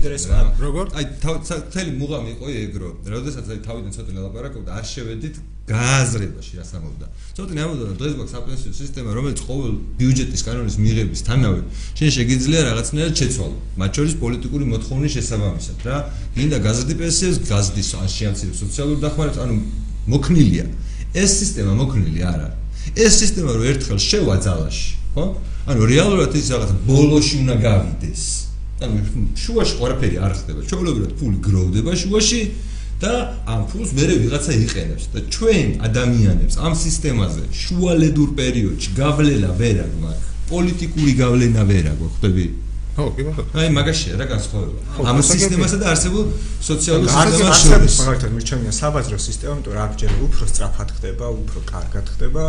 როგორ? 0.67 0.85
აი 0.99 1.05
თელი 1.75 1.93
მუღამი 2.01 2.31
იყო 2.37 2.47
ეგრო. 2.63 2.91
როდესაც 3.15 3.45
აი 3.53 3.59
თავიდან 3.67 3.93
ცოტნე 3.97 4.19
ლაპარაკობდა 4.27 4.71
არ 4.79 4.85
შევედით 4.93 5.37
გააზრებაში 5.67 6.53
რას 6.63 6.71
ამბობდა 6.79 7.07
ცოტნე 7.37 7.61
ამბობდა 7.67 7.95
დღეს 8.01 8.13
გვაქვს 8.19 8.35
აპენსიო 8.39 8.73
სისტემა 8.81 9.11
რომელიც 9.19 9.39
ყოველ 9.49 9.73
ბიუჯეტის 9.99 10.43
კანონის 10.47 10.77
მიღების 10.85 11.21
თანავე 11.27 11.61
შენ 11.99 12.11
შეგიძლია 12.17 12.61
რაღაცნაირად 12.71 13.15
შეცვალო 13.21 13.57
მათ 13.83 13.91
შორის 13.99 14.15
პოლიტიკური 14.23 14.65
მოთხოვნის 14.73 15.13
შესაბამისად 15.17 15.79
რა. 15.87 15.97
გინდა 16.39 16.59
გაზრდი 16.67 16.95
პენსიას 17.03 17.37
გაზრდის 17.51 17.89
ან 17.99 18.09
შეამცირებს 18.15 18.59
სოციალურ 18.63 18.97
დახმარებას 19.03 19.43
ანუ 19.43 19.55
მოქნილია. 20.07 20.65
ეს 21.17 21.31
სისტემა 21.41 21.73
მოქნილი 21.83 22.21
არ 22.31 22.41
არის 22.47 22.66
ეს 22.97 23.13
სისტემა 23.21 23.51
რო 23.57 23.63
ერთხელ 23.71 23.99
შევა 24.01 24.37
ძალაში, 24.47 24.89
ხო? 25.15 25.25
ანუ 25.67 25.83
რეალურად 25.93 26.33
ის 26.41 26.47
რაღაც 26.55 26.71
ბოლოში 26.89 27.35
უნდა 27.45 27.55
გავიდეს. 27.67 28.23
ანუ 28.77 28.97
შუაში 29.37 29.75
ყველაფერი 29.81 30.17
არ 30.27 30.33
ხდება. 30.37 30.61
ჩვეულებრივად 30.69 31.13
ფული 31.19 31.39
გროვდება 31.47 31.93
შუაში 31.97 32.41
და 33.01 33.13
ამ 33.45 33.61
ფულს 33.69 33.91
მერე 33.97 34.15
ვიღაცა 34.25 34.53
იყენებს 34.57 35.05
და 35.13 35.19
ჩვენ 35.33 35.67
ადამიანებს 35.89 36.55
ამ 36.57 36.73
სისტემაზე 36.73 37.43
შუალედურ 37.53 38.29
პერიოდში 38.41 38.89
გავლენა 38.97 39.51
ვერ 39.61 39.77
აქვს. 39.85 40.17
პოლიტიკური 40.47 41.13
გავლენა 41.21 41.63
ვერ 41.67 41.85
აქვს, 41.93 42.09
ხვდები? 42.17 42.47
ხო, 42.97 43.05
კი 43.17 43.23
ბატონო. 43.27 43.49
აი 43.61 43.69
მაგაშია 43.77 44.15
რა 44.17 44.27
განსხვავება. 44.33 44.79
ამ 45.05 45.19
სისტემასა 45.21 45.77
და 45.83 45.87
არსებულ 45.93 46.25
სოციალურ 46.71 47.09
სისტემაში. 47.13 47.99
მაგალითად 48.01 48.31
მიჩვენია 48.37 48.73
საბაზრო 48.73 49.19
სისტემა, 49.21 49.53
იმიტომ 49.57 49.73
რომ 49.77 49.83
აქ 49.85 49.93
ჯერ 50.01 50.13
უფრო 50.27 50.45
სწრაფად 50.53 50.89
ხდება, 50.97 51.27
უფრო 51.43 51.59
კარგად 51.73 52.05
ხდება. 52.15 52.45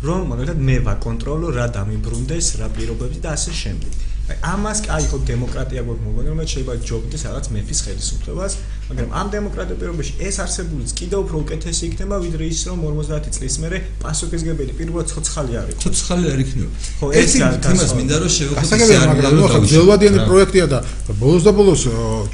რომ 0.00 0.30
მაგალითად 0.32 0.60
მე 0.64 0.76
ვაკონტროლო 0.86 1.48
რა 1.56 1.66
დამიბრუნდეს, 1.76 2.46
რა 2.60 2.68
პირობებს 2.76 3.18
და 3.20 3.34
ასე 3.36 3.52
შემდეგ. 3.62 3.92
აი 4.30 4.36
ამას 4.54 4.78
კაი 4.86 5.04
ხო 5.10 5.18
დემოკრატია 5.28 5.82
გვაქვს 5.84 6.04
მოგონი 6.06 6.28
რომ 6.30 6.40
შეიძლება 6.40 6.74
ჯობდეს 6.88 7.22
რაღაც 7.28 7.46
მეფის 7.54 7.80
ხელისუფლებას 7.84 8.52
მაგრამ 8.90 9.10
ამ 9.20 9.26
დემოკრატიულ 9.30 9.78
პირობებში 9.80 10.12
ეს 10.26 10.36
არსებულიც 10.42 10.90
კიდევ 10.98 11.18
უფრო 11.24 11.36
უკეთესი 11.46 11.82
იქნება 11.90 12.16
ვიდრე 12.26 12.44
ის 12.50 12.60
რომ 12.66 12.78
50 12.82 13.30
წლის 13.36 13.54
მერე 13.62 13.78
პასუხისგებელი 14.02 14.72
პირობა 14.78 15.02
ცოცხალი 15.10 15.52
არის 15.60 15.74
ცოცხალი 15.84 16.26
არ 16.34 16.40
იქნება 16.44 16.70
ხო 16.98 17.06
ეს 17.20 17.30
თემას 17.66 17.92
მინდა 17.98 18.16
რომ 18.22 18.30
შევხვდეთ 18.34 18.90
მაგრამ 19.10 19.32
ნუ 19.38 19.42
ახლა 19.46 19.60
ძელვადიანი 19.70 20.18
პროექტია 20.26 20.66
და 20.74 20.78
ბოლოს 21.22 21.42
და 21.46 21.52
ბოლოს 21.54 21.82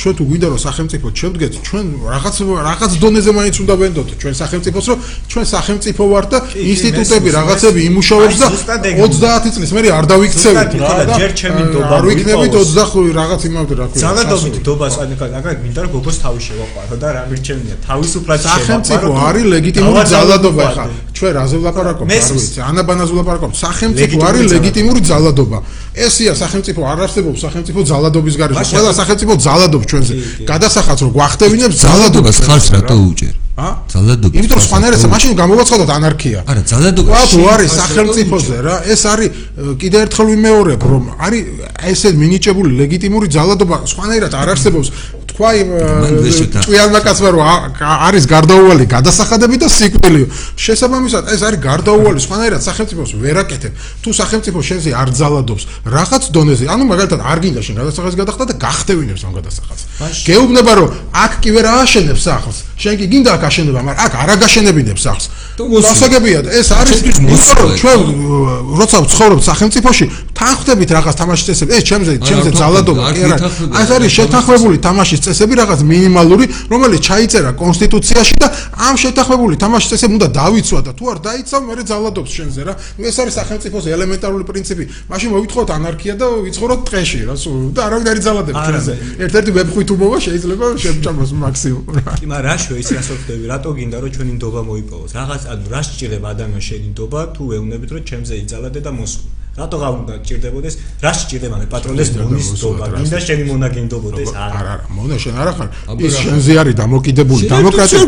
ჩვენ 0.01 0.15
თუ 0.17 0.23
გვინდა 0.31 0.47
რომ 0.53 0.61
სახელმწიფო 0.67 1.07
შევდგეთ 1.21 1.53
ჩვენ 1.69 1.87
რაღაც 2.17 2.37
რაღაც 2.69 2.93
დონეზე 3.05 3.31
მაინც 3.37 3.57
უნდა 3.65 3.75
ვენდოთ 3.83 4.09
ჩვენ 4.17 4.35
სახელმწიფოს 4.41 4.87
რომ 4.91 4.99
ჩვენ 5.29 5.45
სახელმწიფო 5.55 6.03
ვარ 6.13 6.25
და 6.33 6.39
ინსტიტუტები 6.73 7.29
რაღაცები 7.37 7.81
იმუშავებს 7.91 8.37
და 8.41 8.49
30 9.45 9.55
წლის 9.57 9.71
მერე 9.77 9.89
არ 9.99 10.05
დავიქცევით 10.09 10.73
რა 10.81 11.05
და 11.05 11.15
ჯერ 11.21 11.33
ჩემი 11.37 11.63
დო 11.75 11.81
არ 11.85 12.03
ვიქნებით 12.09 12.53
25 12.57 13.13
რაღაც 13.21 13.41
იმავე 13.49 13.75
რა 13.77 13.87
ქვია. 13.93 14.01
ძალადობით 14.07 14.57
დობას 14.67 14.95
აი 15.01 15.07
მაგალითად 15.21 15.61
მინდა 15.67 15.81
რომ 15.85 15.91
გოგოს 15.97 16.17
თავი 16.25 16.46
შევაყვარო 16.47 16.97
და 17.03 17.09
რა 17.17 17.23
მირჩენია 17.31 17.77
თავისუფლად 17.89 18.39
შევაყვარო. 18.43 18.57
სახელმწიფო 18.57 19.09
არის 19.29 19.45
ლეგიტიმური 19.55 20.03
ძალადობა 20.15 20.67
ხა. 20.77 20.85
ჩვენ 21.17 21.33
რაზე 21.39 21.57
ვლაპარაკობთ? 21.63 22.09
არ 22.13 22.33
ვიცი. 22.37 22.59
ანაბანაზე 22.71 23.13
ვლაპარაკობთ. 23.17 23.55
სახელმწიფო 23.65 24.17
არის 24.29 24.45
ლეგიტიმური 24.55 25.01
ძალადობა. 25.11 25.59
ესია 26.07 26.33
სახელმწიფო 26.43 26.81
არ 26.93 26.99
არსებობს 27.07 27.39
სახელმწიფო 27.45 27.81
ძალადობის 27.91 28.35
გარეშე. 28.41 28.75
ყველა 28.77 28.93
სახელმწიფო 29.01 29.33
ძალადობს 29.47 29.87
ჩვენზე. 29.91 30.13
გადასახადს 30.51 31.01
რომ 31.05 31.11
გვახტევინებს 31.17 31.77
ძალადობას 31.87 32.37
ხალხს 32.47 32.69
რატო 32.75 32.97
უჭერ? 33.11 33.35
ა? 33.57 33.69
ძალადობა. 33.89 34.33
იმიტომ 34.37 34.59
რომ 34.61 34.65
სხვანაირად 34.69 35.01
მაშინ 35.17 35.33
გამოვაცხადოთ 35.41 35.91
ანარქია. 35.97 36.39
არა, 36.51 36.63
ძალადობა. 36.73 37.09
რა 37.17 37.23
თუ 37.33 37.41
არის 37.55 37.71
სახელმწიფოზე 37.81 38.57
რა? 38.67 38.77
ეს 38.93 39.03
არის 39.13 39.29
კიდე 39.81 39.97
ერთხელ 40.05 40.27
ვიმეორებ, 40.33 40.81
რომ 40.93 41.05
არის 41.25 41.43
ესე 41.91 42.09
მინიჭებული 42.21 42.71
ლეგიტიმური 42.81 43.27
ძალადობა 43.37 43.77
სხვანაირად 43.93 44.33
არ 44.37 44.49
არსებობს. 44.53 44.89
თქვა 45.37 45.51
იმ 45.61 45.69
წვიანმა 46.65 47.01
კაცმა 47.05 47.29
რომ 47.37 47.43
არის 48.09 48.25
გარდაუვალი 48.25 48.85
გადასახადები 48.89 49.57
და 49.61 49.69
სიკვდილიო. 49.69 50.27
შესაბამისად 50.57 51.06
ეს 51.15 51.41
არის 51.47 51.61
გარდაუვალი 51.63 52.21
სხვანაირად 52.27 52.63
სახელმწიფოს 52.69 53.11
ვერაკეთებ. 53.23 53.73
თუ 54.03 54.11
სახელმწიფო 54.21 54.59
შენზე 54.69 54.91
არ 54.97 55.09
ძალადობს 55.21 55.63
რაღაც 55.87 56.23
დონეზე, 56.35 56.65
ანუ 56.67 56.85
მაგალითად 56.91 57.21
არ 57.21 57.39
გინდა 57.45 57.61
შენ 57.67 57.75
გადასახადს 57.81 58.17
გადახდა 58.17 58.45
და 58.51 58.55
გახტევინებს 58.67 59.23
ამ 59.27 59.33
გადასახადს. 59.39 59.83
გეუბნება 60.27 60.73
რომ 60.79 60.89
აქ 61.13 61.33
კი 61.43 61.51
ვერ 61.55 61.67
ააშენებს 61.77 62.23
სახლს. 62.27 62.59
შენ 62.77 62.95
კი 63.01 63.07
გინდა 63.13 63.31
აქ 63.37 63.43
აშენება, 63.49 63.81
მაგრამ 63.87 64.05
აქ 64.07 64.13
არ 64.23 64.29
აგაშენებინებს 64.37 65.03
სახლს. 65.07 65.27
დასაგებია 65.57 66.39
ეს 66.53 66.69
არის 66.77 66.99
ჩვენ 67.81 68.01
როცა 68.77 68.99
ვცხოვრობ 69.07 69.41
სახელმწიფოში 69.41 70.05
თან 70.37 70.53
ხვდებით 70.57 70.91
რაღაც 70.97 71.15
თამაშის 71.17 71.45
წესები. 71.49 71.71
ეს 71.77 71.85
ჩემზე 71.89 72.13
ჩემზე 72.21 72.51
ძალადობა 72.61 73.03
კი 73.17 73.21
არა. 73.25 73.37
ეს 73.81 73.89
არის 73.97 74.11
შეთანხმებული 74.19 74.77
თამაშის 74.85 75.21
წესები 75.25 75.55
რაღაც 75.57 75.81
მინიმალური, 75.81 76.45
რომელიც 76.69 77.01
ჩაიწერა 77.09 77.51
კონსტიტუციაში 77.57 78.35
და 78.37 78.49
ამ 78.77 78.95
შეთანხმებული 79.01 79.55
თამაშის 79.57 79.89
წესები 79.97 80.13
უნდა 80.21 80.29
დავიცვა 80.37 80.81
და 80.85 80.93
თუ 80.97 81.05
არ 81.13 81.19
დაიცავ, 81.27 81.61
მე 81.69 81.75
ძალადობს 81.91 82.31
შენზე 82.37 82.61
რა. 82.67 82.75
ეს 82.99 83.17
არის 83.23 83.35
სახელმწიფოს 83.41 83.85
ელემენტარული 83.97 84.45
პრინციპი. 84.51 84.85
მაშინ 85.13 85.29
მოვითხოვოთ 85.37 85.69
ანარქია 85.77 86.15
და 86.21 86.27
ვიცხოვროთ 86.47 86.81
ტყეში 86.89 87.21
რა. 87.29 87.35
და 87.77 87.81
არავინ 87.87 88.07
არ 88.11 88.17
იძალადებს 88.21 88.61
ჩვენზე. 88.67 88.93
ერთ-ერთი 89.25 89.51
ვებხვით 89.57 89.89
უბოვა 89.95 90.19
შეიძლება 90.27 90.67
შემჭამოს 90.85 91.31
მაქსიმუმ 91.45 91.87
რა. 91.97 92.13
კი, 92.21 92.27
მაგრამ 92.33 92.45
რა 92.47 92.55
შე 92.63 92.73
ის 92.83 92.89
რას 92.97 93.09
ვხდები? 93.13 93.45
რატო 93.53 93.71
გინდა 93.77 93.97
რომ 94.03 94.11
ჩვენი 94.17 94.33
ნდობა 94.37 94.61
მოიპოვოს? 94.71 95.11
რაღაც 95.19 95.43
ანუ 95.53 95.65
რა 95.73 95.81
სჭირდება 95.87 96.27
ადამიანს 96.35 96.65
შენი 96.69 96.87
ნდობა 96.93 97.21
თუ 97.37 97.43
ეუბნებით 97.57 97.91
რომ 97.95 98.03
ჩემზე 98.11 98.35
იძალადე 98.43 98.81
და 98.87 98.93
მოსულ. 98.97 99.25
რატოღა 99.57 99.89
უნდა 99.97 100.15
ჭირდებოდეს? 100.27 100.75
რა 101.01 101.13
სჭირდება 101.17 101.57
მე 101.61 101.67
პატრონეს 101.73 102.09
მონისტობა? 102.17 102.85
გინდა 102.97 103.19
შენი 103.27 103.45
მონაგინდობოდეს? 103.51 104.31
არა, 104.37 104.59
არა, 104.61 104.75
მონა 104.97 105.17
შენ 105.17 105.35
არა 105.43 105.53
ხარ. 105.57 105.69
ის 105.97 106.15
შენზე 106.25 106.53
არის 106.61 106.75
დამოკიდებული 106.83 107.43
დემოკრატია. 107.57 108.01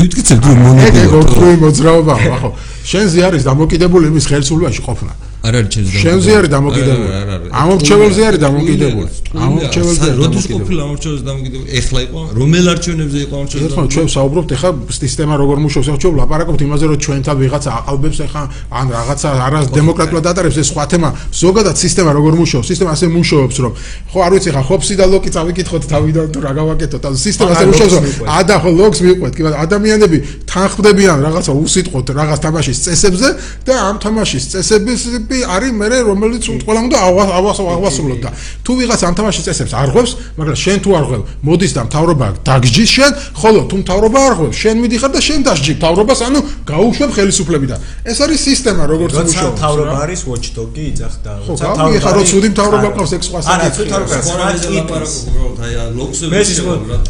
ვიტკიცებ 0.00 0.38
თუ 0.40 0.50
მონაგინდობა. 0.64 1.04
ეგ 1.04 1.12
ოთხი 1.20 1.48
მოძრაობა, 1.64 2.14
ხო? 2.40 2.48
შენზე 2.90 3.18
არის 3.28 3.42
დამოკიდებული 3.50 4.04
იმის 4.10 4.24
ხელისუფლებაში 4.30 4.80
ყოფნა. 4.88 5.12
არ 5.40 5.54
არის 5.56 5.68
ჩემზე 5.72 5.90
დამოკიდებული. 5.90 6.02
შენზე 6.04 6.30
არის 6.38 6.50
დამოკიდებული. 6.56 7.08
ამორჩეველზე 7.60 8.22
არის 8.28 8.40
დამოკიდებული. 8.44 9.08
ამორჩეველზე 9.44 10.08
როდის 10.20 10.44
ყოფილა 10.52 10.80
ამორჩეველზე 10.86 11.24
დამოკიდებული? 11.30 11.68
ეხლა 11.80 12.00
იყო 12.06 12.20
რომელ 12.40 12.66
არჩევნებზე 12.74 13.18
იყო 13.24 13.34
ამორჩეველზე? 13.40 13.72
ეხლა 13.72 13.84
ჩვენ 13.94 14.08
საუბრობთ 14.16 14.50
ეხლა 14.56 14.70
სისტემა 15.00 15.34
როგორ 15.42 15.56
მუშაობს. 15.64 15.86
ეხლა 15.88 16.00
ჩვენ 16.04 16.14
ლაპარაკობთ 16.20 16.60
იმაზე 16.66 16.84
რომ 16.90 16.98
ჩვენთან 17.04 17.36
ვიღაცა 17.40 17.70
აყალბებს 17.80 18.18
ეხლა 18.26 18.42
ან 18.78 18.86
რაღაცა 18.96 19.28
არა 19.46 19.60
დემოკრატულად 19.78 20.24
ატარებს 20.30 20.56
ეს 20.60 20.68
სხვა 20.72 20.84
თემა. 20.92 21.08
ზოგადად 21.42 21.76
სისტემა 21.84 22.10
როგორ 22.18 22.32
მუშაობს? 22.40 22.66
სისტემა 22.70 22.90
ასე 22.96 23.06
მუშაობს 23.16 23.56
რომ 23.64 23.72
ხო 24.12 24.18
არ 24.26 24.30
ვიცი 24.34 24.50
ხა 24.54 24.62
ხოფსი 24.68 24.94
და 25.00 25.04
ლოკი 25.12 25.30
წავიკითხოთ 25.36 25.82
თავიდან 25.92 26.26
თუ 26.34 26.38
რა 26.44 26.52
გავაკეთოთ. 26.60 27.02
ან 27.08 27.14
სისტემა 27.16 27.50
ასე 27.56 27.66
მუშაობს 27.70 27.94
რომ 27.96 28.04
ადა 28.38 28.56
ხო 28.60 28.70
ლოკს 28.80 29.00
მიყვეთ. 29.06 29.32
კი 29.36 29.42
ადამიანები 29.64 30.18
თანხმდებიან 30.52 31.18
რაღაცა 31.26 31.52
უსიტყვოდ 31.64 32.06
რაღაც 32.20 32.38
თამაშის 32.44 32.78
წესებზე 32.84 33.28
და 33.66 33.74
ამ 33.88 33.96
თამაშის 34.04 34.44
წესების 34.52 35.00
პრინციპი 35.30 35.46
არის 35.46 35.72
მე 35.78 35.86
რომელიც 36.10 36.42
ყველა 36.66 36.80
უნდა 36.86 36.98
ავასრულოთ 37.06 38.20
და 38.24 38.30
თუ 38.66 38.72
ვიღაც 38.80 39.00
ამ 39.06 39.14
თამაშის 39.18 39.44
წესებს 39.46 39.72
არ 39.78 39.88
ღვევს, 39.94 40.12
მაგრამ 40.38 40.56
შენ 40.64 40.78
თუ 40.84 40.90
არ 40.98 41.04
ღვევ, 41.10 41.22
მოდის 41.46 41.72
და 41.76 41.82
მთავრობა 41.86 42.26
დაგჯის 42.46 42.90
შენ, 42.96 43.12
ხოლო 43.40 43.60
თუ 43.70 43.76
მთავრობა 43.82 44.18
არ 44.26 44.34
ღვევ, 44.38 44.50
შენ 44.60 44.76
მიდიხარ 44.82 45.10
და 45.14 45.20
შენ 45.22 45.40
დასჯი 45.46 45.72
მთავრობას, 45.78 46.20
ანუ 46.26 46.40
გაუშვებ 46.70 47.10
ხელისუფლებიდან. 47.16 47.78
ეს 48.10 48.18
არის 48.24 48.40
სისტემა, 48.50 48.82
როგორც 48.90 49.10
მუშაობს. 49.14 49.30
როცა 49.30 49.50
მთავრობა 49.54 49.96
არის 50.04 50.20
watchdog-ი, 50.30 50.82
იძახდა. 50.90 51.30
როცა 51.46 51.66
მთავრობა 51.70 52.08
არა 52.10 52.22
ცუდი 52.30 52.48
მთავრობა 52.54 52.88
ყავს 52.96 53.12
ეგ 53.16 53.22
სხვა 53.28 53.38
საკითხი. 53.40 53.54
არა, 53.54 53.68
ცუდი 53.76 53.88
მთავრობა 53.90 54.10
ყავს, 54.10 54.26
საკითხი. 54.30 55.50
აი, 55.60 55.72
ლოქსზე 55.98 56.26
მე 56.30 56.40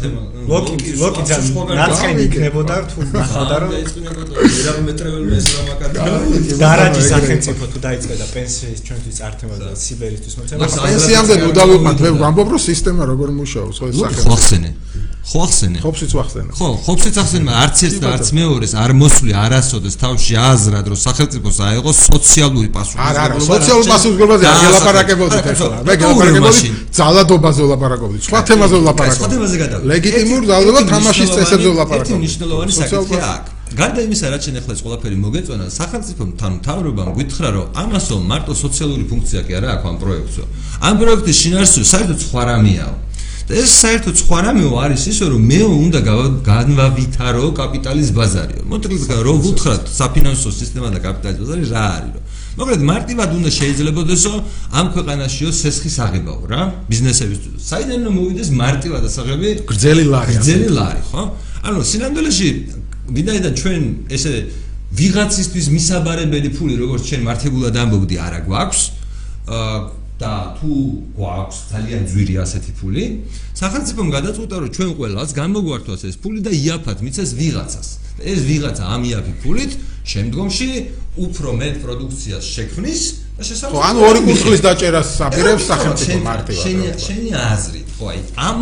თემა 0.01 0.21
ლოკი 0.49 0.93
ლოკი 1.01 1.21
ძალიან 1.29 1.77
ნაცხენი 1.79 2.23
იქნებოდა 2.27 2.75
თუ 2.91 2.97
ნახავდა 3.15 3.55
რომ 3.61 3.71
ვერავინ 3.71 4.83
მეტრეველი 4.89 5.35
ეს 5.37 5.47
რა 5.53 5.61
მაგარი 5.69 6.57
დარაჯი 6.61 7.03
სახელმწიფო 7.11 7.63
თუ 7.71 7.77
დაიწყე 7.85 8.10
და 8.19 8.25
პენსიის 8.35 8.79
ჩვენთვის 8.87 9.17
ართება 9.27 9.55
და 9.61 9.69
სიბერისთვის 9.83 10.33
მოცემა 10.39 10.69
პენსიამდე 10.85 11.35
ნუ 11.41 11.49
დავიყვანთ 11.59 11.99
მე 12.05 12.09
ვამბობ 12.21 12.47
რომ 12.55 12.61
სისტემა 12.69 13.03
როგორ 13.11 13.29
მუშაობს 13.39 13.77
ხო 13.81 13.85
ეს 13.91 13.95
სახელმწიფო 14.01 14.29
ხო 14.31 14.35
ახსენე 14.37 14.71
ხო 15.21 15.39
ახსენე 15.45 15.79
ხოფსიც 15.85 16.13
ახსენე 16.17 16.51
ხო 16.57 16.67
ხოფსიც 16.85 17.17
ახსენე 17.21 17.53
არც 17.61 17.77
ერთ 17.87 17.97
და 18.01 18.07
არც 18.15 18.27
მეორეს 18.33 18.73
არ 18.83 18.91
მოსული 18.97 19.31
არასოდეს 19.37 19.95
თავში 20.01 20.33
აზრად 20.49 20.85
რომ 20.91 20.99
სახელმწიფოს 21.05 21.57
აიღოს 21.61 21.97
სოციალური 22.09 22.69
პასუხისმგებლობა 22.73 23.11
არა 23.11 23.21
არა 23.29 23.45
სოციალური 23.45 23.87
პასუხისმგებლობაზე 23.93 24.45
არ 24.51 24.57
გელაპარაკებოდი 24.65 25.37
ახლა 25.41 25.69
მე 25.85 25.93
გელაპარაკებოდი 26.01 26.73
ძალადობაზე 26.99 27.61
ვლაპარაკობდი 27.69 28.17
სხვა 28.27 28.39
თემაზე 28.49 28.75
ვლაპარაკობდი 28.81 29.21
სხვა 29.21 29.31
თემაზე 29.35 29.55
გადავ 29.61 29.81
ლეგიტიმურ 29.93 30.41
ძალადობა 30.51 30.81
თამაშის 30.91 31.29
წესებზე 31.37 31.69
ვლაპარაკობდი 31.77 32.11
ერთი 32.11 32.21
მნიშვნელოვანი 32.21 32.71
საკითხია 32.81 33.25
აქ 33.31 33.60
გარდა 33.77 34.01
იმისა, 34.07 34.25
რაც 34.31 34.41
შენ 34.47 34.55
ახლა 34.61 34.73
ეს 34.75 34.81
ყველაფერი 34.85 35.17
მოგეწონა, 35.21 35.65
სახელმწიფო 35.71 36.23
თან 36.41 36.53
თავრობამ 36.65 37.09
გითხრა, 37.19 37.49
რომ 37.55 37.65
ამასო 37.81 38.15
მარტო 38.31 38.53
სოციალური 38.63 39.03
ფუნქცია 39.11 39.41
კი 39.47 39.51
არა 39.59 39.67
აქვს 39.75 39.87
ამ 39.91 39.97
პროექტზე. 40.03 40.43
ამ 40.87 40.95
პროექტის 41.01 41.37
შინაარსი 41.41 41.79
საერთოდ 41.93 42.19
სხვა 42.25 42.41
რამეაო. 42.51 42.95
და 43.51 43.57
ეს 43.57 43.71
საერთოდ 43.83 44.15
სხვა 44.21 44.37
რამეო 44.45 44.71
არის 44.85 45.03
ისე, 45.11 45.25
რომ 45.33 45.41
მე 45.51 45.59
უნდა 45.85 45.99
განვავითარო 46.51 47.45
კაპიტალის 47.59 48.09
ბაზარიო. 48.15 48.63
მოკლედ, 48.71 49.01
რომ 49.27 49.37
ვუთხრათ 49.43 49.83
საფინანსო 49.91 50.49
სისტემა 50.61 50.87
და 50.93 50.99
კაპიტალის 51.03 51.39
ბაზარი 51.41 51.63
რა 51.73 51.85
არის, 51.97 52.21
მოკლედ 52.59 52.81
მარტივად 52.91 53.29
უნდა 53.39 53.49
შეიძლებაოდესო 53.59 54.33
ამ 54.79 54.85
ქვეყანაშიო 54.93 55.49
სესხის 55.61 55.95
აღებაო 56.05 56.41
რა 56.51 56.61
ბიზნესებისთვის. 56.91 57.59
საიდან 57.71 57.99
რომ 58.07 58.13
მოვიდეს 58.19 58.49
მარტივად 58.61 59.01
ასაღები 59.09 59.47
გრძელი 59.71 60.03
ლარი. 60.13 60.31
გრძელი 60.37 60.67
ლარი, 60.77 61.01
ხო? 61.11 61.23
ანუ 61.67 61.79
სინამდვილეში 61.91 62.49
ვინაიდან 63.09 63.53
ჩვენ 63.61 63.81
ესე 64.13 64.33
ვიღაცისთვის 64.91 65.67
მისაბარებელი 65.75 66.49
ფული 66.57 66.75
როგორც 66.83 67.01
ჩვენ 67.09 67.21
მართებულად 67.27 67.75
ამბობდი 67.83 68.15
არა 68.27 68.39
გვაქვს. 68.47 68.81
და 70.21 70.33
თუ 70.61 70.71
გვაქვს 71.17 71.57
ძალიან 71.73 72.03
ძვირი 72.11 72.35
ასეთი 72.45 72.71
ფული. 72.77 73.03
სახელმწიფომ 73.57 74.07
გადაწყვიტა 74.15 74.55
რომ 74.61 74.69
ჩვენ 74.77 74.89
ყველას 74.99 75.29
გამოგვართვას 75.33 76.01
ეს 76.05 76.15
ფული 76.21 76.39
და 76.45 76.51
იაფად 76.53 76.97
მიცეს 77.01 77.29
ვიღაცას. 77.41 77.87
ეს 78.21 78.39
ვიღაცა 78.45 78.83
ამ 78.85 79.01
იაფი 79.09 79.33
ფულით 79.41 79.71
შემდგომში 80.05 80.69
უფრო 81.25 81.49
მეტ 81.61 81.75
პროდუქციას 81.83 82.45
შექმნის 82.55 83.01
და 83.37 83.43
შესაძლოა 83.49 83.83
ანუ 83.91 83.99
ორი 84.09 84.21
კურსლის 84.27 84.61
დაჭერას 84.65 85.09
აპირებს 85.27 85.63
სახელმწიფო 85.71 86.17
მარტივად 86.25 86.61
შენი 86.65 86.85
შენი 87.05 87.29
აზრით 87.41 87.90
ხო 88.01 88.09
აი 88.11 88.21
ამ 88.49 88.61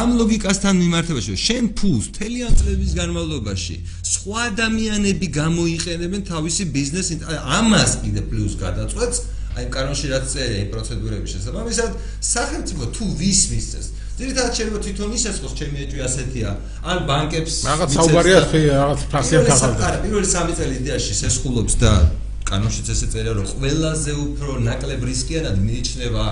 ამ 0.00 0.08
ლოგიკასთან 0.20 0.74
მიმართებაში 0.84 1.32
შენ 1.46 1.64
ფულს 1.80 2.06
თელიან 2.18 2.52
წლების 2.60 2.92
განმავლობაში 3.00 3.76
სხვა 4.12 4.38
ადამიანები 4.52 5.26
გამოიყენებენ 5.40 6.22
თავისი 6.28 6.64
ბიზნეს 6.76 7.08
ამას 7.56 7.92
კიდე 8.04 8.20
პლუს 8.28 8.60
გადაწყვეტს 8.60 9.18
აი 9.56 9.68
კანონში 9.72 10.06
რაც 10.12 10.24
წერია 10.28 10.58
აი 10.60 10.66
პროცედურების 10.72 11.30
შესაბამისად 11.32 11.92
სახელმწიფო 12.20 12.84
თუ 12.92 13.04
ვის 13.20 13.40
მისცეს? 13.52 13.86
ძირითადად 14.16 14.52
შეიძლება 14.56 14.80
თვითონ 14.84 15.10
ისეცხოს 15.16 15.52
ჩემი 15.56 15.76
ეჭვი 15.84 16.00
ასეთია. 16.08 16.50
ან 16.92 16.98
ბანკებს 17.08 17.54
რაღაც 17.68 17.90
საუბარია 17.96 18.38
რაღაც 18.76 19.00
ფასიან 19.12 19.42
ქაღალდა 19.48 19.88
პირველი 20.04 20.28
სამი 20.34 20.52
წელი 20.60 20.74
იდეაში 20.80 21.14
სესხულობს 21.22 21.74
და 21.80 21.92
კანონშიც 22.50 22.86
ესე 22.92 23.06
წერია 23.12 23.32
რომ 23.40 23.46
ყველაზე 23.56 24.12
უფრო 24.26 24.50
ნაკლებ 24.68 25.00
რისკიანად 25.08 25.56
მიიჩნევა 25.56 26.26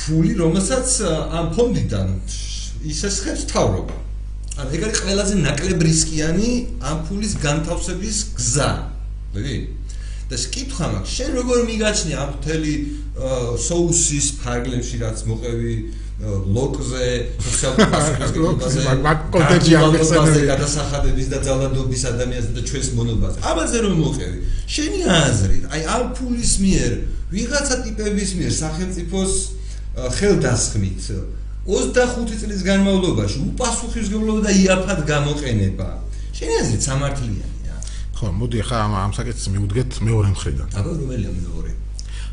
ფული, 0.00 0.32
რომელსაც 0.40 0.88
ამ 1.38 1.46
ფონდიდან 1.54 2.08
ისესხებს 2.92 3.44
თავრობა. 3.52 3.96
ან 4.60 4.66
ეგ 4.76 4.82
არის 4.86 5.00
ყველაზე 5.04 5.34
ნაკლებ 5.46 5.80
რისკიანი 5.88 6.50
ამ 6.80 6.98
ფულის 7.08 7.32
განთავსების 7.44 8.16
გზა. 8.36 8.70
ვიდი? 9.34 9.56
და 10.30 10.38
შეკითხვა 10.38 10.86
მაქვს, 10.94 11.10
შენ 11.10 11.30
როგორ 11.40 11.58
მიგაჩნია 11.66 12.16
ამ 12.22 12.30
მთელი 12.38 12.74
соусის 13.58 14.26
ფარგლებში 14.38 14.96
რაც 15.02 15.18
მოყევი 15.26 15.74
ლოკზე, 16.54 17.06
სოციალურ-პასუხისმგებლობაზე, 17.46 18.80
კონტენტში 19.34 19.74
ამიხსენებია 19.80 20.46
გადასახადების 20.52 21.26
და 21.32 21.38
ძალადობის 21.48 22.02
ადამიანს 22.12 22.46
და 22.54 22.62
ჩვენს 22.68 22.88
მონობას. 22.98 23.34
ამაზე 23.50 23.78
რომ 23.84 23.94
მოყევი, 24.04 24.38
შენი 24.74 25.00
აზრით, 25.18 25.64
აი 25.74 25.80
ამ 25.96 26.04
ფულის 26.14 26.52
მიერ 26.62 26.92
ვიღაცა 27.34 27.76
ტიპების 27.88 28.30
მიერ 28.38 28.52
სახელმწიფოს 28.62 29.32
ხელდასხმით 29.96 31.02
25 31.70 32.40
წლის 32.40 32.62
განმავლობაში 32.64 33.38
უპასუხისმგებლობა 33.50 34.40
და 34.46 34.52
იაფად 34.54 35.00
გამოყენება. 35.06 35.88
შენი 36.34 36.54
აზრით 36.60 36.82
სამართლიანია? 36.88 37.74
ხო, 38.16 38.26
მოდი 38.40 38.56
ახლა 38.64 38.76
ამ 38.86 38.92
ამ 39.00 39.12
საკითხს 39.18 39.46
მივუდგეთ 39.54 39.90
მეორე 40.08 40.28
მხრიდან. 40.34 40.68
აბა 40.78 40.90
რომელია 41.00 41.30
მეორე? 41.36 41.69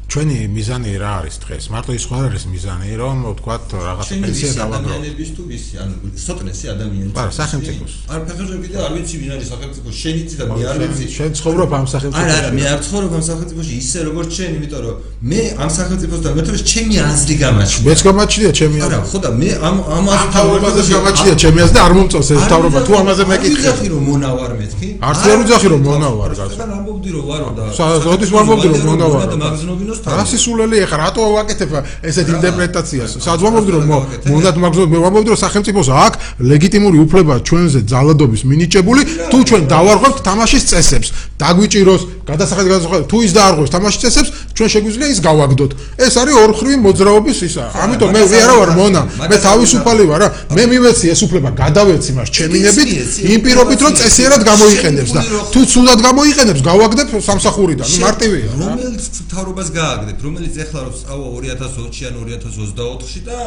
ჩვენი 0.08 0.38
მიზანი 0.55 0.91
რა 1.03 1.12
არის 1.20 1.36
დღეს? 1.43 1.64
მარტო 1.68 1.91
ის 1.99 2.03
ხარ 2.08 2.24
არის 2.32 2.43
მიზანი, 2.47 2.89
რომ 2.95 3.18
ვთქვათ 3.28 3.66
რაღაც 3.88 4.08
პენსია 4.08 4.51
დავაგრო. 4.55 4.88
ადამიანების 4.88 5.30
თუ 5.36 5.41
ვისი, 5.51 5.74
ანუ 5.84 5.95
სოტნესი 6.16 6.66
ადამიანები. 6.74 7.16
არა, 7.20 7.32
სახელმწიფოს. 7.39 7.93
არ 8.08 8.20
ფეხებზე 8.28 8.55
კიდე 8.64 8.78
არ 8.88 8.91
ვიცი 8.95 9.16
ვინ 9.20 9.32
არის 9.36 9.47
სახელმწიფო, 9.51 9.89
შენიც 10.01 10.30
და 10.39 10.43
მე 10.47 10.62
არ 10.72 10.78
ვიცი. 10.80 11.05
შენ 11.18 11.32
ცხოვრობ 11.38 11.72
ამ 11.78 11.86
სახელმწიფოში. 11.93 12.24
არა, 12.24 12.34
არა, 12.39 12.49
მე 12.58 12.64
არ 12.74 12.80
ცხოვრობ 12.88 13.12
ამ 13.18 13.24
სახელმწიფოში 13.30 13.74
ისე 13.84 13.99
როგორც 14.08 14.30
შენ, 14.38 14.51
იმიტომ 14.58 14.82
რომ 14.88 14.95
მე 15.28 15.41
ამ 15.64 15.70
სახელმწიფოსთან 15.78 16.32
მეტყვი 16.38 16.60
ჩემი 16.72 16.95
აზრი 17.08 17.36
გამაჩნია. 17.43 17.86
მეც 17.88 17.99
გამაჩნია 18.08 18.51
ჩემი 18.60 18.78
აზრი. 18.80 18.88
არა, 18.88 18.99
ხო 19.12 19.18
და 19.28 19.30
მე 19.41 19.49
ამ 19.68 19.78
ამ 19.97 20.05
თავრობაზე 20.36 20.82
გამაჩნია 20.95 21.34
ჩემი 21.43 21.60
აზრი 21.68 21.76
და 21.78 21.82
არ 21.88 21.93
მომწონს 21.97 22.30
ეს 22.32 22.43
თავრობა. 22.51 22.80
თუ 22.88 22.91
ამაზე 23.01 23.24
მეკითხე. 23.28 23.60
ვიძახი 23.60 23.88
რომ 23.91 24.01
მონავარ 24.08 24.51
მეთქი. 24.60 24.88
არც 25.03 25.20
არ 25.28 25.38
ვიძახი 25.41 25.68
რომ 25.74 25.82
მონავარ, 25.89 26.32
გასა. 26.39 26.55
და 26.58 26.66
ამბობდი 26.80 27.10
რომ 27.16 27.24
ვარო 27.30 27.49
და. 27.58 27.64
საერთოდ 27.76 28.22
ვამბობდი 28.36 28.68
რომ 28.72 28.84
მონავარ. 28.88 29.26
და 29.28 29.38
მაგზნობინო 29.43 29.93
რა 30.06 30.26
სისულელი 30.32 30.76
ეხა 30.86 30.98
რატო 31.02 31.22
ვაკეთებ 31.38 31.72
ესეთ 32.10 32.28
ინტერპრეტაციას? 32.36 33.12
სადაც 33.24 33.41
ვამბობდი 33.45 33.72
რომ 33.76 33.84
მონად 34.32 34.56
მაგზობ 34.64 34.88
მე 34.93 35.00
ვამბობდი 35.06 35.30
რომ 35.34 35.39
სახელმწიფოს 35.45 35.89
აქვს 36.06 36.18
ლეგიტიმური 36.52 36.98
უფლება 37.06 37.34
ჩვენზე 37.48 37.80
ძალადობის 37.91 38.41
მინიჭებული 38.52 39.02
თუ 39.32 39.38
ჩვენ 39.48 39.64
დავარღვევთ 39.74 40.18
თამაშის 40.28 40.64
წესებს. 40.72 41.08
დაგვიჭიროს 41.38 42.02
გადასახადი 42.28 42.68
გადასახადი 42.74 43.04
თუ 43.12 43.18
ის 43.26 43.32
დაარღვევს 43.38 43.72
თამაშის 43.76 44.02
წესებს 44.04 44.30
ჩვენ 44.58 44.70
შეგვიძლია 44.74 45.08
ის 45.14 45.20
გავაგდოთ. 45.28 45.72
ეს 46.06 46.14
არის 46.18 46.36
ორხრივი 46.43 46.78
მოძრაობის 46.86 47.38
ისა. 47.48 47.64
ამიტომ 47.84 48.10
მე 48.16 48.22
ვი 48.32 48.38
არა 48.43 48.56
ვარ 48.60 48.72
მონა. 48.80 49.02
მე 49.32 49.38
თავისუფალი 49.48 50.04
ვარ 50.10 50.20
რა. 50.22 50.28
მე 50.56 50.64
მივეცი 50.72 51.06
ეს 51.14 51.22
უფლება 51.28 51.50
გადავეცი 51.62 52.12
მას 52.18 52.30
ჩემინებით. 52.38 52.89
იმ 53.34 53.39
პირობით 53.45 53.80
რომ 53.86 53.93
წესიერად 54.02 54.41
გამოიყენებს 54.52 55.12
და 55.16 55.22
თუ 55.54 55.60
ცუდად 55.72 56.00
გამოიყენებს 56.08 56.62
გავაგდებ 56.70 57.08
სამსახურიდან. 57.30 57.88
მარტივია. 58.06 58.48
რომელიც 58.58 59.04
თავრობას 59.32 59.70
გა 59.78 59.87
გააგდებ, 59.88 60.18
რომელიც 60.28 60.56
ეხლა 60.68 60.80
რომ 60.88 60.94
სწავლა 61.00 61.28
2020-ში 61.38 62.04
ან 62.08 62.16
2024-ში 62.20 63.22
და 63.28 63.38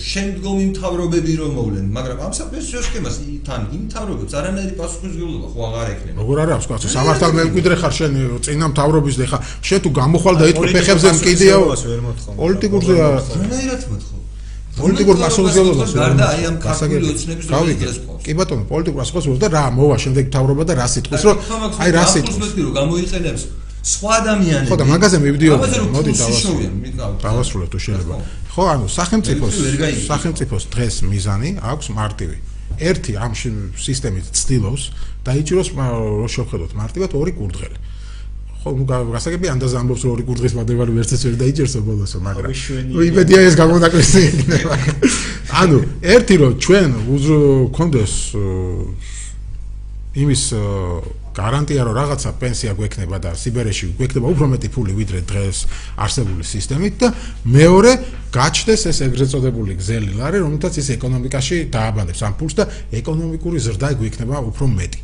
შემდგომი 0.00 0.64
მთავრობები 0.72 1.32
რომ 1.36 1.50
მოვლენ, 1.58 1.86
მაგრამ 1.92 2.18
ამ 2.24 2.32
საპენსიო 2.32 2.80
სქემას 2.86 3.16
თან 3.44 3.62
იმ 3.76 3.82
მთავრობებს 3.92 4.32
არანაირი 4.40 4.74
პასუხისმგებლობა 4.80 5.48
ხო 5.52 5.60
აღარ 5.68 5.88
ექნება. 5.92 6.16
როგორ 6.22 6.36
არა 6.42 6.52
აქვს 6.56 6.66
კაცო, 6.72 6.88
სამართალ 6.96 7.30
მემკვიდრე 7.36 7.74
ხარ 7.82 7.92
შენ 7.98 8.12
წინა 8.46 8.66
მთავრობის 8.72 9.14
და 9.20 9.24
ხა 9.32 9.38
შენ 9.68 9.78
თუ 9.84 9.90
გამოხვალ 10.00 10.34
და 10.40 10.44
იტყვი 10.52 10.68
ფეხებზე 10.72 11.08
მკიდია 11.12 11.56
პოლიტიკურზე 12.40 12.94
არანაირად 13.04 13.82
მოთხოვ. 13.92 14.18
პოლიტიკურ 14.72 15.16
პასუხისმგებლობას 15.20 15.90
გარდა 15.92 16.24
აი 16.32 16.42
ამ 16.48 16.56
ქართული 16.64 17.04
ოცნების 17.12 17.46
ყავს. 17.52 17.96
კი 18.24 18.32
ბატონო, 18.38 18.64
პოლიტიკურ 18.72 18.98
პასუხისმგებლობას 19.02 19.42
და 19.44 19.48
რა 19.52 19.64
მოვა 19.76 19.96
შემდეგ 20.04 20.24
მთავრობა 20.32 20.62
და 20.64 20.72
რა 20.80 20.86
სიტყვის 20.94 21.22
რომ 21.28 21.36
აი 21.84 21.90
რა 21.92 22.04
სიტყვის 22.12 22.52
რომ 22.56 22.72
გამოიყენებს 22.80 23.42
სხვა 23.82 24.10
ადამიანები. 24.22 24.68
ხო 24.70 24.76
და 24.78 24.84
მაგაზე 24.86 25.18
მივდიოდი. 25.26 25.78
მოდი 25.90 26.12
დავასრულებ 27.18 27.68
თუ 27.74 27.78
შეიძლება. 27.82 28.14
ხო, 28.54 28.62
ანუ 28.74 28.86
სახელმწიფოს 28.86 29.54
სახელმწიფოს 30.06 30.64
დღეს 30.70 30.94
მიზანი 31.10 31.50
აქვს 31.58 31.86
მარტივი. 31.98 32.36
ერთი 32.78 33.12
ამ 33.18 33.32
სისტემით 33.34 34.26
ცდილობს 34.32 34.82
დაიჭიროს 35.26 35.68
რო 35.74 36.28
შევხედოთ 36.30 36.72
მარტივად 36.78 37.10
ორი 37.18 37.32
კურდღელი. 37.34 37.78
ხო, 38.62 38.70
გასაგები 38.86 39.46
ანდაზ 39.50 39.72
ამბობს 39.74 40.02
რომ 40.06 40.10
ორი 40.14 40.24
კურდღის 40.30 40.54
მადებარი 40.54 40.90
ვერცეც 40.94 41.20
ვერ 41.26 41.36
დაიჭერსო 41.42 41.78
ბოლოსო, 41.82 42.18
მაგრამ 42.22 42.52
ვიკიპედია 42.94 43.38
ეს 43.50 43.54
გამონაკლისი 43.58 44.20
იქნება. 44.30 44.74
ანუ 45.62 45.78
ერთი 46.14 46.34
რომ 46.38 46.52
ჩვენ 46.62 46.90
უზრო 47.10 47.40
კონდეს 47.74 48.14
იმის 50.12 50.42
გარანტია 51.32 51.84
რომ 51.88 51.94
რაღაცა 51.96 52.30
პენსია 52.36 52.72
გვექნება 52.76 53.16
და 53.24 53.32
სიბერეში 53.32 53.86
გვექნება 53.96 54.28
უფრო 54.36 54.48
მეტი 54.52 54.68
ფული 54.74 54.92
ვიდრე 54.92 55.20
დღეს 55.24 55.64
არსებული 56.04 56.44
სისტემით 56.44 56.94
და 57.00 57.08
მეორე 57.48 57.92
გაჩნდეს 58.36 58.82
ეს 58.92 58.98
ეგრეთ 59.08 59.32
წოდებული 59.32 59.78
გზელი 59.80 60.12
ლარი 60.20 60.44
რომელთაც 60.44 60.76
ის 60.84 60.92
ეკონომიკაში 61.00 61.56
დააბანებს 61.72 62.20
ამ 62.28 62.36
ფულს 62.36 62.58
და 62.60 62.68
ეკონომიკური 63.00 63.64
ზრდა 63.64 63.94
გვექნება 63.96 64.44
უფრო 64.52 64.68
მეტი 64.76 65.00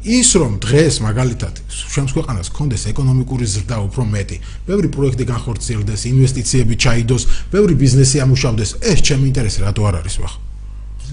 ის 0.00 0.32
რომ 0.40 0.56
დღეს 0.64 0.98
მაგალითად 1.04 1.60
შენს 1.68 2.14
ქვეყანას 2.16 2.48
კონდეს 2.56 2.88
ეკონომიკური 2.88 3.44
ზრდა 3.44 3.84
უფრო 3.84 4.08
მეტი, 4.08 4.40
ბევრი 4.64 4.88
პროექტი 4.96 5.28
განხორციელდეს, 5.28 6.08
ინვესტიციები 6.08 6.74
ჩაიდოს, 6.80 7.26
ბევრი 7.52 7.76
ბიზნესი 7.76 8.24
ამუშავდეს, 8.24 8.80
ეს 8.80 9.04
ჩემი 9.04 9.28
ინტერესი 9.28 9.60
რატო 9.60 9.84
არ 9.84 10.00
არის 10.00 10.16
ვახ? 10.24 10.40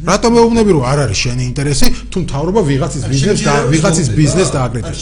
რატომ 0.05 0.31
მეუბნები 0.37 0.71
რომ 0.77 0.83
არ 0.85 0.99
არის 1.07 1.17
შენი 1.25 1.43
ინტერესი? 1.49 1.87
თუ 2.13 2.17
მთავრობა 2.21 2.61
ვიღაცის 2.69 3.03
ბიზნესს 3.09 3.41
და 3.47 3.53
ვიღაცის 3.73 4.07
ბიზნესს 4.13 4.51
დააგრეთებს 4.53 4.99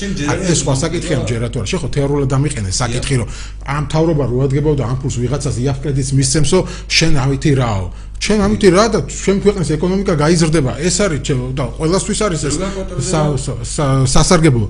ეს 0.51 0.57
სხვა 0.63 0.73
საკითხია 0.83 1.17
ჯერა 1.27 1.47
თუ 1.51 1.57
არა 1.59 1.69
შეხო 1.71 1.87
თეორიულად 1.95 2.29
დამიყენე 2.31 2.71
საკითხი 2.79 3.15
რომ 3.19 3.27
ამ 3.75 3.81
მთავრობა 3.85 4.23
რო 4.31 4.37
ადგებოდა 4.47 4.83
ამ 4.87 4.97
ფულს 5.03 5.15
ვიღაცას 5.19 5.55
იაფ 5.65 5.77
კრედიტს 5.83 6.11
მისცემსო 6.15 6.59
შენ 6.95 7.13
ავითი 7.25 7.51
რაო. 7.59 7.85
ჩვენ 8.23 8.39
ამიტომ 8.45 8.71
რა 8.75 8.85
და 8.95 8.99
ჩვენ 9.11 9.37
ქვეყნის 9.43 9.69
ეკონომიკა 9.75 10.13
გაიზრდება. 10.23 10.71
ეს 10.79 10.95
არის 11.03 11.21
და 11.59 11.63
ყველასთვის 11.77 12.19
არის 12.25 12.41
ეს 12.47 12.55
სასარგებლო. 14.15 14.67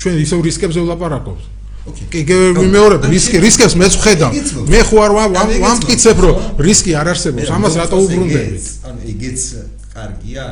ჩვენ 0.00 0.14
ისევ 0.24 0.38
რისკებზე 0.48 0.80
ვლაპარაკობთ 0.88 1.59
კი 2.12 2.20
მეორე 2.76 2.96
რისკი 3.10 3.36
რისკებს 3.44 3.74
მეც 3.80 3.92
ვხედავ. 4.00 4.32
მე 4.72 4.80
ხო 4.88 4.96
არ 5.04 5.12
ვამტკიცებ 5.64 6.16
რომ 6.24 6.34
რისკი 6.66 6.92
არ 7.00 7.06
არსებობს 7.12 7.50
ამას 7.56 7.74
რატო 7.80 7.96
უბრუნდებით 8.04 8.64
ანუ 8.86 9.00
იგიც 9.12 9.40
კარგია. 9.94 10.46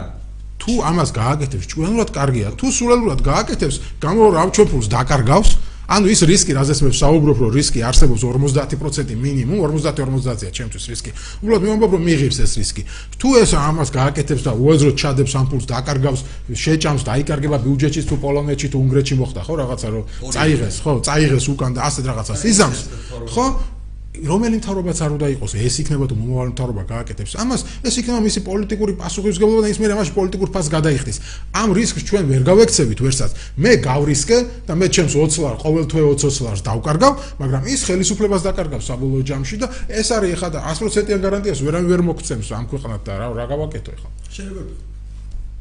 თუ 0.59 0.73
ამას 0.91 1.11
გააკეთებს 1.15 1.67
ჭუანურად 1.71 2.09
კარგია. 2.19 2.49
თუ 2.59 2.67
სულელურად 2.79 3.21
გააკეთებს 3.23 3.77
გამო 4.03 4.25
რა 4.35 4.45
ჩოფულს 4.57 4.87
დაკარგავს 4.91 5.51
ანუ 5.89 6.11
ის 6.13 6.21
რისკი 6.29 6.53
რაზეც 6.53 6.81
მე 6.85 6.91
საუბრობ 6.93 7.39
რომ 7.49 7.51
რისკი 7.57 7.81
არსებობს 7.89 8.21
50% 8.21 9.15
მინიმუმ 9.25 9.61
50-50-ია 9.73 10.51
ჩემთვის 10.53 10.85
რისკი. 10.93 11.11
უბრალოდ 11.41 11.63
მე 11.65 11.69
ვამბობ 11.73 11.93
რომ 11.97 12.03
მიიღებს 12.05 12.39
ეს 12.45 12.53
რისკი. 12.61 12.83
თუ 13.17 13.29
ეს 13.41 13.51
ამას 13.57 13.89
გააკეთებს 13.97 14.43
და 14.45 14.53
უაზროდ 14.53 14.95
ჩადებს 15.01 15.33
ამ 15.41 15.47
ფულს 15.49 15.65
დაკარგავს 15.65 16.21
შეჭამს 16.53 17.03
და 17.09 17.11
აიკარგება 17.17 17.57
ბიუჯეტში 17.65 18.03
თუ 18.05 18.15
პოლონეთში 18.21 18.69
თუ 18.69 18.77
უნგრეთში 18.85 19.15
მოხდა 19.17 19.41
ხო 19.49 19.55
რაღაცა 19.65 19.89
რომ 19.97 20.05
წაიღეს 20.37 20.77
ხო 20.85 20.93
წაიღეს 21.09 21.47
უკან 21.57 21.73
და 21.73 21.81
ასეთ 21.89 22.05
რაღაცას 22.05 22.41
იზამს 22.53 22.81
ხო 23.33 23.47
რომელი 24.27 24.59
მთავრობაც 24.59 24.99
არ 25.05 25.11
უნდა 25.15 25.27
იყოს 25.35 25.53
ეს 25.59 25.75
იქნება 25.83 26.05
თუ 26.11 26.15
მომავალი 26.19 26.51
მთავრობა 26.55 26.83
გააკეთებს 26.89 27.33
ამას 27.39 27.61
ეს 27.87 27.95
იქნება 28.01 28.21
მისი 28.27 28.41
პოლიტიკური 28.49 28.93
პასუხისმგებლობა 28.99 29.63
და 29.65 29.69
ის 29.73 29.79
მე 29.79 29.87
ამაში 29.95 30.13
პოლიტიკურ 30.19 30.49
ფასს 30.55 30.71
გადაიხდის. 30.75 31.17
ამ 31.55 31.69
რისკს 31.79 32.03
ჩვენ 32.09 32.25
ვერ 32.33 32.43
გავექცევით 32.51 32.99
ვერსაც. 33.05 33.31
მე 33.59 33.73
გავრისკე 33.85 34.39
და 34.67 34.73
მე 34.75 34.87
ჩემს 34.89 35.13
20 35.15 35.43
ლარ 35.45 35.57
ყოველთვე 35.63 36.01
20 36.19 36.43
ლარს 36.47 36.63
დავკარგავ 36.67 37.13
მაგრამ 37.39 37.63
ის 37.69 37.81
ხელისუფლებას 37.87 38.43
დაკარგავს 38.49 38.89
საბოლოო 38.91 39.23
ჯამში 39.29 39.57
და 39.63 39.67
ეს 39.89 40.09
არის 40.11 40.35
ახლა 40.35 40.49
და 40.55 40.59
100%-იან 40.73 41.21
გარანტიას 41.23 41.61
ვერან 41.63 41.85
ვერ 41.87 42.01
მოგცემს 42.09 42.49
ამ 42.59 42.65
ქვეყნად 42.73 43.01
და 43.07 43.13
რა 43.21 43.27
რა 43.39 43.45
გავაკეთო 43.53 43.91
ახლა 43.95 44.11
შეიძლება 44.35 44.63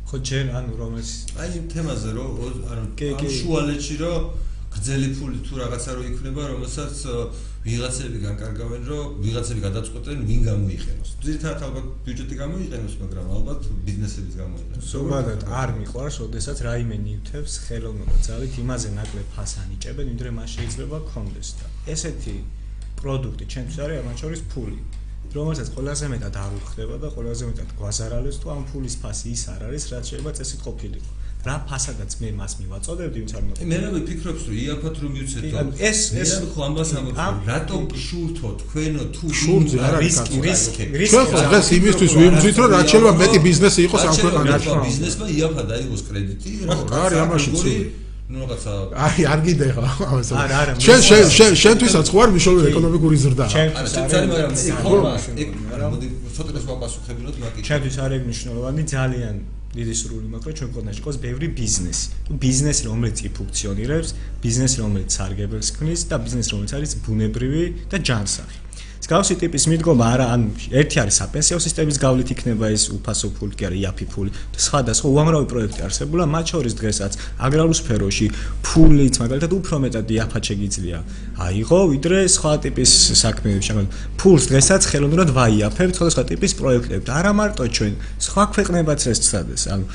ხო 0.08 0.18
ჯერ 0.24 0.46
ანუ 0.56 0.72
რომელს 0.82 1.10
აი 1.36 1.50
იმ 1.60 1.66
თემაზე 1.68 2.10
რომ 2.16 2.30
ანუ 2.72 2.84
ამ 2.88 3.28
შუალედში 3.28 3.96
რომ 4.02 4.22
გრძელი 4.78 5.10
ფული 5.18 5.40
თუ 5.48 5.58
რაღაცა 5.58 5.92
რო 5.98 6.04
იქნება, 6.12 6.44
რომელსაც 6.54 6.96
ვიღაცები 7.66 8.20
განკარგავენ, 8.28 8.82
რომ 8.92 9.06
ვიღაცები 9.24 9.62
გადაწყვეტენ 9.68 10.18
ვინ 10.30 10.42
გამოიყენოს. 10.48 11.10
ძირითადად 11.24 11.62
ალბათ 11.68 11.86
ბიუჯეტი 12.06 12.36
გამოიყენოს, 12.44 12.94
მაგრამ 13.02 13.26
ალბათ 13.38 13.62
ბიზნესებიც 13.88 14.34
გამოიყენოს. 14.42 14.86
ზოგადად 14.98 15.42
არ 15.62 15.70
მიყვარს, 15.80 16.18
ოდესაც 16.28 16.58
რაიმე 16.68 16.98
ნივთებს 17.08 17.54
ხელოვნურად 17.66 18.22
ძალით 18.28 18.54
იმაზე 18.64 18.90
ნაკლებ 19.00 19.28
ფას 19.36 19.52
ანიჭებენ, 19.64 20.06
ვიდრე 20.14 20.30
მას 20.38 20.50
შეიძლება 20.58 20.98
კონდეს 21.12 21.50
და 21.60 21.66
ესეთი 21.94 22.36
პროდუქტი 23.02 23.46
ჩემთვის 23.54 23.78
არის 23.84 23.98
ამათ 24.02 24.18
შორის 24.24 24.42
ფული. 24.52 24.80
რომელსაც 25.38 25.68
ყველაზე 25.76 26.06
მეტად 26.14 26.36
არ 26.40 26.52
უხდება 26.58 26.96
და 27.04 27.08
ყველაზე 27.12 27.44
მეტად 27.50 27.70
გვაზარალებს 27.80 28.38
თუ 28.42 28.48
ამ 28.56 28.62
ფულის 28.72 28.96
ფასი 29.04 29.28
ის 29.36 29.44
არ 29.54 29.62
არის, 29.68 29.84
რაც 29.92 30.04
შეიძლება 30.08 30.32
წესით 30.40 30.62
ყოფილიყო. 30.68 31.12
რა 31.48 31.56
ფასადაც 31.70 32.12
მე 32.22 32.30
მას 32.40 32.54
მივაწოდებდი 32.62 33.18
ვინც 33.22 33.32
არ 33.38 33.44
მოწოდებს. 33.48 33.68
მე 33.72 33.78
რა 33.84 33.90
ვიფიქრობ, 33.96 34.38
რომ 34.48 34.56
იაფად 34.64 34.96
რომ 35.02 35.12
მივცეთო. 35.18 35.58
ეს 35.90 36.00
ეს 36.24 36.32
ხო 36.54 36.60
ამბას 36.68 36.90
ამბობ, 36.98 37.36
რატო 37.50 37.78
შურთო 38.08 38.48
თქვენო 38.62 39.04
თუ 39.16 39.26
შურთზე 39.42 39.78
არა 39.88 39.98
რისკი, 40.06 40.38
რისკი. 40.48 40.84
ჩვენ 41.12 41.26
ხო 41.32 41.40
დღეს 41.52 41.68
იმისთვის 41.78 42.12
ვიმძვით, 42.20 42.56
რომ 42.62 42.70
რაც 42.76 42.86
შეიძლება 42.92 43.14
მეტი 43.22 43.40
ბიზნესი 43.48 43.80
იყოს 43.88 44.04
ამ 44.10 44.16
ქვეყანაში. 44.24 44.68
რა 44.68 44.82
ბიზნესმა 44.90 45.26
იაფად 45.38 45.68
აიღოს 45.78 46.02
კრედიტი? 46.10 46.52
რა 46.68 47.00
არის 47.06 47.20
ამაში 47.24 47.52
ცი? 47.62 47.74
ну 48.28 48.44
რაღაცა 48.44 48.72
აი 49.08 49.24
არ 49.32 49.40
გიდე 49.46 49.68
ხო 49.72 49.84
ამას 50.04 50.30
არა 50.36 50.56
არა 50.62 50.72
შენ 50.84 51.00
შენ 51.32 51.54
შენთვისაც 51.64 52.10
ხო 52.12 52.18
არ 52.24 52.32
მიშოვე 52.36 52.62
ეკონომიკური 52.72 53.18
ზრდა 53.24 53.46
არა 53.48 53.54
შენ 53.56 54.26
მაგრამ 54.32 54.52
იქ 54.68 54.76
ხომა 54.84 55.14
იქ 55.44 55.50
მოდი 55.94 56.08
ცოტა 56.36 56.60
ვაპასუხებინოთ 56.68 57.36
მაგით 57.44 57.64
შენთვის 57.72 57.98
არის 58.04 58.20
მნიშვნელოვანი 58.28 58.84
ძალიან 58.92 59.36
დიდი 59.76 59.94
სრული 60.00 60.28
მაქვს, 60.32 60.48
რომ 60.48 60.56
ჩვენ 60.58 60.70
ქვეყანაში 60.76 61.02
იყოს 61.04 61.18
ბევრი 61.24 61.48
ბიზნესი. 61.58 62.06
ბიზნესი, 62.44 62.84
რომელიც 62.88 63.18
ფუნქციონირებს, 63.38 64.10
ბიზნესი, 64.44 64.78
რომელიც 64.84 65.10
სარგებელს 65.18 65.70
ქმნის 65.78 66.02
და 66.08 66.16
ბიზნესი, 66.24 66.50
რომელიც 66.56 66.72
არის 66.78 66.92
ბუნებრივი 67.04 67.64
და 67.92 67.98
ჯანსაღი. 68.08 68.67
მსგავსი 68.98 69.36
ტიპის 69.42 69.66
მიდგომა 69.72 70.06
არა 70.14 70.26
ან 70.34 70.42
ერთი 70.82 71.00
არის 71.04 71.20
საპენსიო 71.22 71.60
სისტემის 71.64 72.00
გავლით 72.02 72.32
იქნება 72.34 72.72
ეს 72.74 72.88
უფასო 72.98 73.30
ფული 73.38 73.54
კი 73.60 73.68
არა 73.70 73.78
იაფი 73.82 74.08
ფული 74.14 74.32
და 74.34 74.64
სხვადასხვა 74.66 75.12
უამრავი 75.14 75.48
პროექტი 75.54 75.86
არსებულა 75.88 76.26
მათ 76.34 76.54
შორის 76.54 76.78
დღესაც 76.82 77.18
აგრარულ 77.48 77.76
სფეროში 77.78 78.28
ფულით 78.68 79.22
მაგალითად 79.22 79.56
უფრო 79.60 79.80
მეტად 79.86 80.14
იაფად 80.18 80.44
შეგიძლია 80.50 81.00
აიღო 81.48 81.80
ვიდრე 81.94 82.20
სხვა 82.36 82.54
ტიპის 82.66 82.92
საქმეებში 83.22 83.78
მაგალითად 83.78 84.20
ფულს 84.20 84.50
დღესაც 84.52 84.92
ხელოვნურად 84.92 85.34
ვაიაფებთ 85.38 85.96
სხვადასხვა 86.02 86.24
ტიპის 86.34 86.58
პროექტებს 86.58 87.08
და 87.08 87.18
არა 87.22 87.32
მარტო 87.38 87.72
ჩვენ 87.78 87.94
სხვა 88.28 88.44
ქვეყნებაც 88.58 89.10
ეს 89.14 89.20
ცდადეს 89.28 89.64
ანუ 89.78 89.86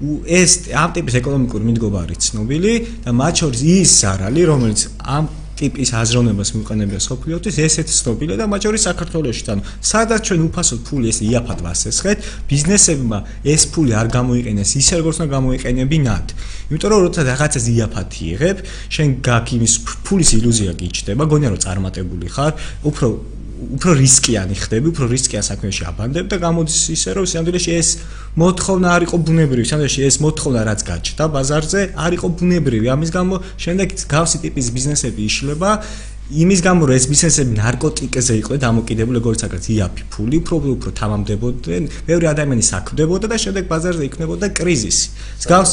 ეს 0.00 0.72
ამ 0.72 0.94
ტიპის 0.96 1.16
ეკონომიკური 1.20 1.66
მიდგომა 1.68 1.98
არის 2.08 2.30
ცნობილი 2.30 2.72
და 3.04 3.12
მათ 3.20 3.42
შორის 3.44 3.60
ის 3.68 3.90
ზარალი 4.00 4.42
რომელიც 4.48 4.84
ამ 5.04 5.28
ტიპის 5.60 5.90
აზროვნებას 6.00 6.50
მიყენებია 6.56 7.00
სოფლიოთვის 7.04 7.56
ესეც 7.66 7.88
ცნობილია 8.00 8.36
და 8.40 8.46
მათ 8.50 8.60
შორის 8.66 8.82
საქართველოსში 8.88 9.44
თან. 9.46 9.58
სადაც 9.90 10.20
ჩვენ 10.26 10.40
უფასო 10.48 10.76
ფული 10.86 11.06
ეს 11.12 11.18
იაფად 11.30 11.58
ვასესხეთ 11.66 12.18
ბიზნესებმა 12.50 13.18
ეს 13.44 13.62
ფული 13.72 13.92
არ 14.00 14.08
გამოიყენეს 14.16 14.70
ისე 14.80 14.94
როგორც 15.00 15.16
უნდა 15.20 15.28
გამოიყენებინათ. 15.36 16.26
იმიტომ 16.70 16.90
რომ 16.92 17.00
როცა 17.06 17.20
რაღაცას 17.30 17.64
იაფად 17.74 18.08
იღებ 18.30 18.58
შენ 18.94 19.08
გაქვს 19.26 19.52
იმის 19.56 19.74
ფულის 20.06 20.30
ილუზია 20.38 20.72
გიჩნდება 20.80 21.22
გონია 21.30 21.48
რომ 21.52 21.60
წარმატებული 21.66 22.26
ხარ 22.34 22.52
უფრო 22.88 23.06
უფრო 23.60 23.92
რისკიანი 24.00 24.56
ხდები, 24.56 24.86
უფრო 24.92 25.04
რისკიან 25.12 25.44
საქმეში 25.44 25.82
აბანდებ 25.90 26.26
და 26.32 26.36
გამოდის 26.40 26.78
ისე 26.96 27.10
რომ 27.16 27.26
სამდვილეში 27.28 27.72
ეს 27.76 27.88
მოთხოვნა 28.40 28.88
არ 28.96 29.02
იყო 29.06 29.16
ბუნებრივი, 29.26 29.66
სამდვილეში 29.70 30.00
ეს 30.08 30.16
მოთხოვნა 30.24 30.60
რაც 30.70 30.80
გაჩნდა 30.90 31.24
ბაზარზე 31.34 31.80
არ 32.04 32.12
იყო 32.16 32.26
ბუნებრივი. 32.40 32.86
ამის 32.94 33.10
გამო 33.12 33.34
შემდეგ 33.60 33.88
გავსი 34.08 34.36
ტიპის 34.44 34.66
ბიზნესები 34.76 35.20
იშლება 35.28 35.70
იმის 36.30 36.60
გამო 36.62 36.86
რომ 36.86 36.94
ეს 36.94 37.04
ბიზნესები 37.10 37.52
ნარკოტიკებზე 37.58 38.34
იყო 38.40 38.52
დამოკიდებული 38.62 39.18
როგორც 39.18 39.40
აგრეთ 39.50 39.64
იაფი 39.74 40.02
ფული, 40.14 40.36
უფრო 40.40 40.54
უფრო 40.78 40.90
თამამდებოდნენ, 40.94 41.82
ბევრი 42.06 42.26
ადამიანი 42.30 42.64
საქმდებოდა 42.70 43.26
და 43.26 43.36
შემდეგ 43.44 43.64
ბაზარზე 43.66 44.04
იქნებოდა 44.06 44.46
კრიზისი. 44.54 45.06
გავს 45.50 45.70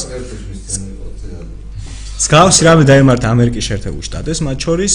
გავს 2.26 2.56
რამე 2.66 2.82
დაემართა 2.90 3.26
ამერიკის 3.30 3.64
შეერთებულ 3.70 4.02
შტატებს, 4.02 4.42
მათ 4.42 4.58
შორის 4.66 4.94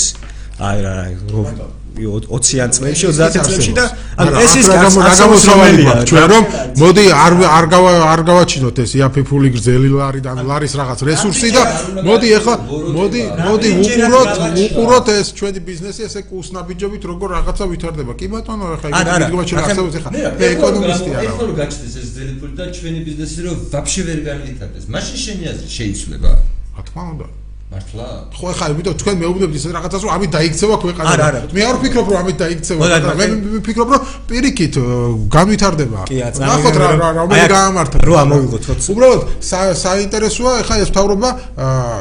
აი 0.60 0.78
რა 0.84 0.94
რა 1.00 1.83
20-იან 1.94 2.70
წლებში 2.76 3.06
30 3.14 3.46
წლებში 3.48 3.74
და 3.78 3.86
ანუ 4.18 4.32
ეს 4.44 4.54
ის 4.62 4.68
გამოსავალი 4.74 5.84
გვაქვს 5.84 6.06
ჩვენ 6.10 6.26
რომ 6.34 6.44
მოდი 6.82 7.06
არ 7.24 7.34
არ 7.58 7.66
არ 8.14 8.22
გავაჩინოთ 8.30 8.78
ეს 8.84 8.92
იაფიფული 8.98 9.50
გრძელი 9.56 9.90
ლარი 9.94 10.22
და 10.26 10.32
ლარის 10.50 10.74
რაღაც 10.80 11.00
რესურსი 11.10 11.50
და 11.54 11.64
მოდი 12.08 12.28
ეხლა 12.38 12.56
მოდი 12.98 13.22
მოდი 13.48 13.70
უყუროთ 13.84 14.32
უყუროთ 14.64 15.08
ეს 15.14 15.28
ჩვენი 15.38 15.60
ბიზნესი 15.70 16.02
ესე 16.08 16.22
კუსნაბიჯობით 16.30 17.04
როგორ 17.12 17.30
რაღაცა 17.38 17.66
ვითარდება. 17.72 18.14
კი 18.20 18.28
ბატონო 18.34 18.66
ეხლა 18.76 18.88
იგი 18.94 19.14
მიგმაჩი 19.24 19.54
რა 19.58 19.64
ხსოვს 19.70 19.96
ეხლა 20.00 20.12
ეკონომისტი 20.50 21.10
არა 21.14 21.30
ეხლა 21.30 21.44
რომ 21.50 21.56
გაჩნდეს 21.62 21.96
ეს 22.02 22.10
ძელი 22.18 22.34
ფული 22.40 22.54
და 22.60 22.66
ჩვენი 22.78 23.00
ბიზნესი 23.08 23.40
რომ 23.46 23.56
ვაფშე 23.74 24.02
ვერ 24.10 24.20
განვითარდეს 24.30 24.86
მაშინ 24.94 25.18
შენი 25.24 25.44
აზრი 25.54 25.70
შეიცვლება 25.78 26.32
რა 26.78 26.82
თქმა 26.88 27.04
უნდა 27.14 27.43
მართლა? 27.74 28.06
ხო 28.38 28.46
ახლა 28.54 28.66
იმიტომ 28.74 28.96
თქვენ 29.02 29.16
მეუბნებთ 29.24 29.56
ის 29.58 29.66
რაღაცას 29.74 30.02
რომ 30.06 30.12
ამით 30.14 30.32
დაიქცევა 30.38 30.76
ქვეყანა. 30.84 31.26
მე 31.54 31.62
არ 31.70 31.76
ვფიქრობ 31.82 32.06
რომ 32.14 32.18
ამით 32.22 32.38
დაიქცევა. 32.44 32.82
მე 33.18 33.26
ვფიქრობ 33.60 33.88
რომ 33.94 34.02
პირიქით 34.30 34.76
განვითარდება. 35.34 36.00
ნახოთ 36.14 36.76
რა 36.78 36.88
რა 37.02 37.46
გაამართა. 37.54 37.98
რო 38.06 38.14
ამოვიღოთ 38.24 38.64
ხო? 38.68 38.74
უბრალოდ 38.94 39.22
საინტერესოა 39.84 40.52
ახლა 40.62 40.76
ეს 40.84 40.90
თავრობა 40.94 41.30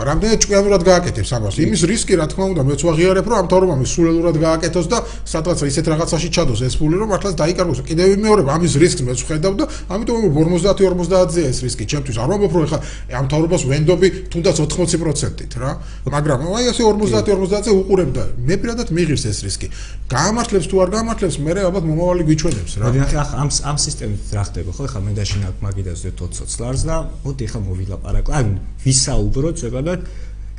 რამდენად 0.08 0.38
ჭკვიანურად 0.44 0.82
გააკეთებს 0.90 1.30
ამას. 1.32 1.54
იმის 1.64 1.80
რისკი 1.88 2.14
რა 2.20 2.26
თქმა 2.28 2.44
უნდა 2.52 2.62
მეც 2.68 2.80
ვაღიარებ 2.84 3.26
რომ 3.32 3.36
ამ 3.42 3.46
თავრობამ 3.48 3.80
სულელურად 3.88 4.36
გააკეთოს 4.44 4.86
და 4.92 4.98
სადღაც 5.24 5.58
ისეთ 5.72 5.86
რაღაცაში 5.92 6.28
ჩადოს 6.36 6.60
ეს 6.68 6.74
ფული 6.76 6.96
რომ 7.00 7.08
მართლაც 7.16 7.34
დაიკარგოს. 7.40 7.80
კიდევ 7.88 8.06
ვიმეორებ 8.12 8.46
ამის 8.52 8.72
რისკს 8.76 9.02
მეც 9.08 9.18
ვხედავ 9.24 9.52
და 9.56 9.64
ამიტომ 9.88 10.20
50-50-ზე 10.36 11.42
ეს 11.48 11.58
რისკი 11.64 11.84
ჩემთვის 11.88 12.16
არ 12.20 12.28
ვამბობ 12.32 12.52
რომ 12.52 12.62
ახლა 12.66 12.78
ამ 13.18 13.26
თავრობას 13.32 13.62
ვენდობი 13.70 14.08
თუნდაც 14.32 14.56
80%-ით 14.66 15.61
რა. 15.62 15.72
მაგრამ 16.10 16.40
აი 16.58 16.64
ასე 16.72 16.82
50-50-ზე 16.88 17.70
უყურებდა. 17.80 18.22
მე 18.48 18.54
პირადად 18.62 18.88
მიღირს 18.96 19.24
ეს 19.30 19.38
რისკი. 19.46 19.68
გაამართლებს 20.10 20.66
თუ 20.70 20.76
არ 20.82 20.88
გაამართლებს 20.96 21.36
მე 21.38 21.52
ალბათ 21.62 21.84
მომავალი 21.90 22.22
გვიჩვენებს 22.28 22.72
რა. 22.78 22.84
მოდი 22.90 22.98
ახლა 23.06 23.22
ამ 23.42 23.48
ამ 23.70 23.76
სისტემით 23.86 24.22
რა 24.36 24.42
ხდება 24.48 24.70
ხო? 24.76 24.82
ახლა 24.90 25.00
მე 25.06 25.12
დაშინა 25.18 25.48
მაგიდას 25.62 26.00
20 26.02 26.50
წლს 26.52 26.80
და 26.88 26.96
მოდი 27.24 27.42
ახლა 27.48 27.60
მოვილაპარაკო. 27.68 28.30
აი 28.36 28.44
ვისაუბროთ 28.82 29.56
ზოგადად 29.62 30.00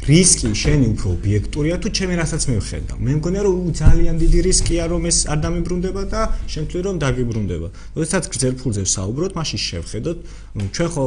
რისკი 0.04 0.50
შენი 0.52 0.88
უფრო 0.94 1.08
ობიექტურია 1.16 1.76
თუ 1.80 1.88
ჩემი 1.96 2.16
რასაც 2.20 2.44
მე 2.52 2.56
ვხედავ. 2.60 2.98
მე 3.08 3.12
მგონია 3.24 3.42
რომ 3.48 3.72
ძალიან 3.72 4.16
დიდი 4.20 4.40
რისკია 4.48 4.84
რომ 4.92 5.04
ეს 5.08 5.18
არ 5.32 5.40
დამიბრუნდება 5.46 6.02
და 6.12 6.22
შენ 6.52 6.64
თვლი 6.68 6.82
რომ 6.88 6.96
დაგიბრუნდება. 7.04 7.68
როდესაც 7.96 8.24
გრძელ 8.34 8.54
ფულზე 8.60 8.82
ვსაუბროთ, 8.84 9.32
მაშინ 9.40 9.60
შევხედოთ, 9.64 10.18
ჩვენ 10.76 10.90
ხო 10.92 11.04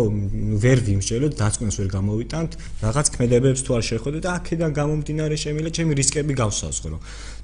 ვერ 0.65 0.79
ვიმსჯელოთ, 0.87 1.33
დაწყვეტს 1.37 1.77
ვერ 1.77 1.89
გამოვიტანთ, 1.93 2.51
რაღაც 2.87 3.07
ქმედებებს 3.13 3.61
თუ 3.69 3.71
არ 3.77 3.85
შეხვედეთ 3.91 4.23
და 4.25 4.31
აქედან 4.41 4.71
გამომდინარე 4.81 5.37
შემიძლია 5.45 5.73
ჩემი 5.77 5.93
რისკები 6.01 6.33
გავსაზღვრო. 6.41 6.97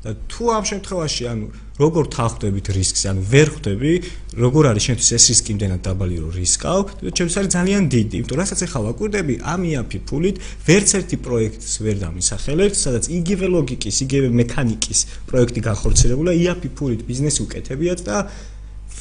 და 0.02 0.10
თუ 0.26 0.44
ამ 0.50 0.64
შემთხვევაში 0.66 1.24
ანუ 1.30 1.46
როგორ 1.78 2.04
თანხდებით 2.14 2.66
რისკს, 2.74 3.02
ანუ 3.10 3.22
ვერ 3.32 3.48
ხვდები, 3.54 3.92
როგორ 4.34 4.62
არის 4.70 4.86
შენთვის 4.86 5.10
ეს 5.16 5.24
რისკი 5.30 5.50
იმდენად 5.54 5.80
დაბალი 5.86 6.16
რომ 6.22 6.32
რისკავ, 6.36 6.80
ჩემს 7.16 7.34
არის 7.38 7.50
ძალიან 7.56 7.82
დიდი, 7.94 8.14
იმიტომ 8.18 8.38
რასაც 8.42 8.60
ახლა 8.66 8.80
ვაკვირდები, 8.86 9.34
ამიაფი 9.52 9.98
ფულით 10.10 10.36
ვერც 10.66 10.90
ერთი 10.98 11.16
პროექტს 11.26 11.72
ვერ 11.86 11.96
დამისახელებთ, 12.02 12.76
სადაც 12.82 13.04
იგივე 13.18 13.46
ლოგიკის, 13.56 13.96
იგივე 14.04 14.28
მექანიკის 14.42 15.00
პროექტი 15.30 15.60
განხორციელებულა, 15.70 16.32
იაფი 16.42 16.68
ფულით 16.76 17.00
ბიზნესი 17.08 17.40
უკეთებიათ 17.46 18.00
და 18.02 18.16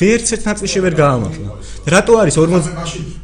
ვერც 0.01 0.27
ერთ 0.33 0.43
ნაწილში 0.49 0.79
ვერ 0.81 0.93
გაამართლა. 0.97 1.49
რატო 1.93 2.13
არის 2.21 2.35
40 2.37 2.65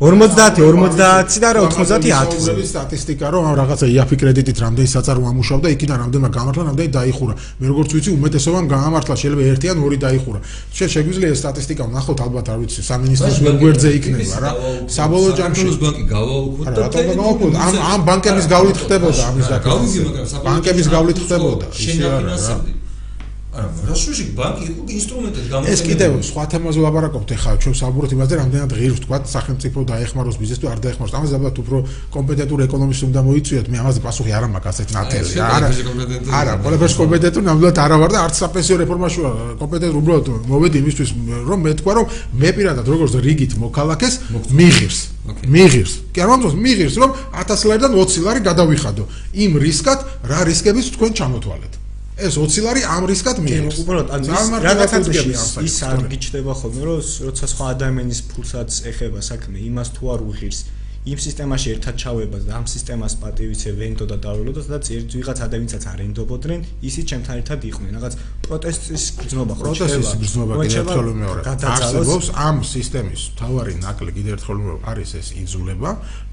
50 0.02 0.58
50 0.58 1.38
და 1.42 1.50
რა 1.54 1.62
90 1.70 2.02
10-ზე? 2.06 2.54
სტატისტიკა 2.74 3.28
რომ 3.34 3.44
რაღაცა 3.62 3.86
იაფი 3.94 4.16
კრედიტით 4.22 4.58
რამდენი 4.66 4.90
საწარო 4.94 5.22
ამუშავდა, 5.30 5.68
იქიდან 5.74 5.98
რამდენმა 6.04 6.30
გამართლა, 6.38 6.64
რამდენი 6.70 6.90
დაიხურა. 6.98 7.34
მე 7.62 7.66
როგორც 7.72 7.90
ვიცი, 7.98 8.10
უმეტესობამ 8.18 8.66
გაამართლა, 8.74 9.14
შეიძლება 9.22 9.44
ერთი 9.52 9.68
ან 9.74 9.78
ორი 9.86 9.98
დაიხურა. 10.06 10.40
შენ 10.78 10.88
შეგვიძლია 10.94 11.30
ეს 11.34 11.40
სტატისტიკა 11.44 11.84
ვნახოთ, 11.90 12.18
ალბათ 12.26 12.46
არ 12.54 12.58
ვიცი, 12.62 12.80
სამინისტროს 12.90 13.38
ვებგვერდზე 13.46 13.90
იქნება 13.98 14.38
რა. 14.42 14.52
საბოლოო 14.98 15.32
ჯამში 15.38 15.66
ბანკი 15.82 16.04
გავაუქმოთ 16.14 16.66
და 16.66 16.80
რატომ 16.86 17.06
გავაუქმოთ? 17.14 17.54
ამ 17.66 17.74
ამ 17.94 18.00
ბანკების 18.10 18.46
გავლით 18.54 18.78
ხდებოდა 18.84 19.22
ამის 19.30 19.48
დაკავება. 19.54 20.42
ბანკების 20.48 20.88
გავლით 20.94 21.18
ხდებოდა. 21.26 21.66
ისე 21.74 22.04
არა. 22.06 22.77
არა, 23.58 23.70
რაშუში 23.90 24.24
ბანკი 24.38 24.64
იყო 24.70 24.82
ინსტრუმენტად 24.98 25.46
გამოყენება. 25.52 25.74
ეს 25.74 25.82
კიდევ 25.88 26.12
სხვა 26.30 26.44
თემაზე 26.52 26.78
ვლაპარაკობთ 26.82 27.30
ახლა, 27.38 27.52
ჩვენ 27.64 27.76
საბურავთ 27.82 28.12
იმაზე, 28.14 28.34
რამდენად 28.42 28.72
ღირს 28.78 29.00
თქვა 29.04 29.18
სახელმწიფო 29.34 29.80
დაეხმაროს 29.92 30.38
ბიზნესს 30.42 30.62
თუ 30.62 30.68
არ 30.74 30.80
დაეხმაროს. 30.86 31.14
ამაზე 31.18 31.34
ალბათ 31.38 31.56
უფრო 31.64 31.78
კომპეტენტური 32.14 32.62
ეკონომისტი 32.68 33.04
უნდა 33.10 33.22
მოიწვიოთ. 33.28 33.66
მე 33.74 33.78
ამაზე 33.82 34.00
პასუხი 34.06 34.32
არ 34.38 34.44
მაქვს 34.54 34.70
ასეთ 34.72 34.88
ნათელი. 34.98 35.30
არა, 35.58 35.68
არა, 36.38 36.54
ყველაფერს 36.64 36.96
კომპეტენტური 37.02 37.46
ნამდვილად 37.50 37.78
არა 37.86 37.96
ვარ 37.98 38.12
და 38.14 38.20
არც 38.28 38.36
საპენსიო 38.42 38.76
რეფორმაში 38.84 39.20
ვარ 39.26 39.34
კომპეტენტური. 39.62 39.98
უბრალოდ 39.98 40.28
მოვედი 40.52 40.78
იმისთვის, 40.84 41.10
რომ 41.50 41.60
მე 41.66 41.72
თქვა, 41.82 41.92
რომ 41.98 42.06
მე 42.42 42.50
პირადად 42.58 42.86
როგორც 42.94 43.14
რიგით 43.26 43.52
მოქალაქეს 43.58 44.14
მიღირს. 44.54 45.00
მიღირს. 45.50 45.94
კი 46.14 46.20
არ 46.22 46.28
მომწონს 46.30 46.56
მიღირს, 46.62 46.96
რომ 47.02 47.10
1000 47.34 47.66
ლარიდან 47.68 47.92
20 47.98 48.22
ლარი 48.22 48.40
გადავიხადო. 48.46 49.04
იმ 49.34 49.52
რისკად 49.66 50.00
რა 50.30 50.40
რისკებიც 50.48 50.86
თქვენ 50.96 51.12
ჩამოთვალეთ. 51.18 51.87
ეს 52.18 52.34
20 52.42 52.66
ლარი 52.66 52.82
ამ 52.82 53.04
რისკად 53.12 53.38
მიიღებს. 53.46 53.78
უბრალოდ 53.84 54.10
ანუ 54.18 54.26
რაღაცა 54.66 55.00
ის 55.70 55.76
არ 55.86 56.00
გიჩდება 56.12 56.54
ხოლმე 56.58 56.82
რომ 56.88 57.00
როცა 57.28 57.46
სხვა 57.54 57.66
ადამიანის 57.78 58.20
ფულსაც 58.32 58.70
ეხება 58.90 59.20
საქმე 59.22 59.58
იმას 59.70 59.90
თუ 59.94 60.04
არ 60.14 60.22
უღირს 60.26 60.60
იმ 61.08 61.20
სისტემაში 61.24 61.68
ერთად 61.78 61.96
ჩავებას 62.04 62.44
და 62.48 62.52
ამ 62.60 62.66
სისტემას 62.68 63.14
პატივიცე 63.22 63.70
ვენდო 63.80 64.06
და 64.12 64.18
დავრელო 64.24 64.52
და 64.58 64.78
ერთ 64.98 65.10
ვიღაც 65.16 65.40
ადამიანსაც 65.48 65.84
არ 65.88 66.00
ენდობოდნენ 66.04 66.60
ისიც 66.84 67.06
ჩემთან 67.12 67.36
ერთად 67.42 67.60
იყვნენ. 67.70 67.92
რაღაც 67.98 68.14
პროტესტის 68.48 69.04
გრძნობა 69.20 69.54
ხო 69.56 69.64
პროტესტის 69.68 70.12
გრძნობა 70.22 70.54
კიდევ 70.64 70.84
ერთხელ 70.84 71.08
მეორე. 71.24 71.42
არსებობს 71.48 72.28
ამ 72.48 72.58
სისტემის 72.74 73.22
თავარი 73.40 73.74
ნაკლი 73.84 74.12
კიდევ 74.18 74.32
ერთხელ 74.38 74.58
მეორე 74.68 74.80
არის 74.92 75.10
ეს 75.20 75.28
იძულება 75.42 75.90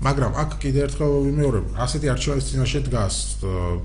მაგრამ 0.07 0.33
აქ 0.43 0.51
კიდევ 0.63 0.83
ერთხელ 0.87 1.13
მეორე. 1.39 1.59
ასეთი 1.85 2.07
არჩევანის 2.15 2.45
წინაშე 2.51 2.79
დგას 2.87 3.15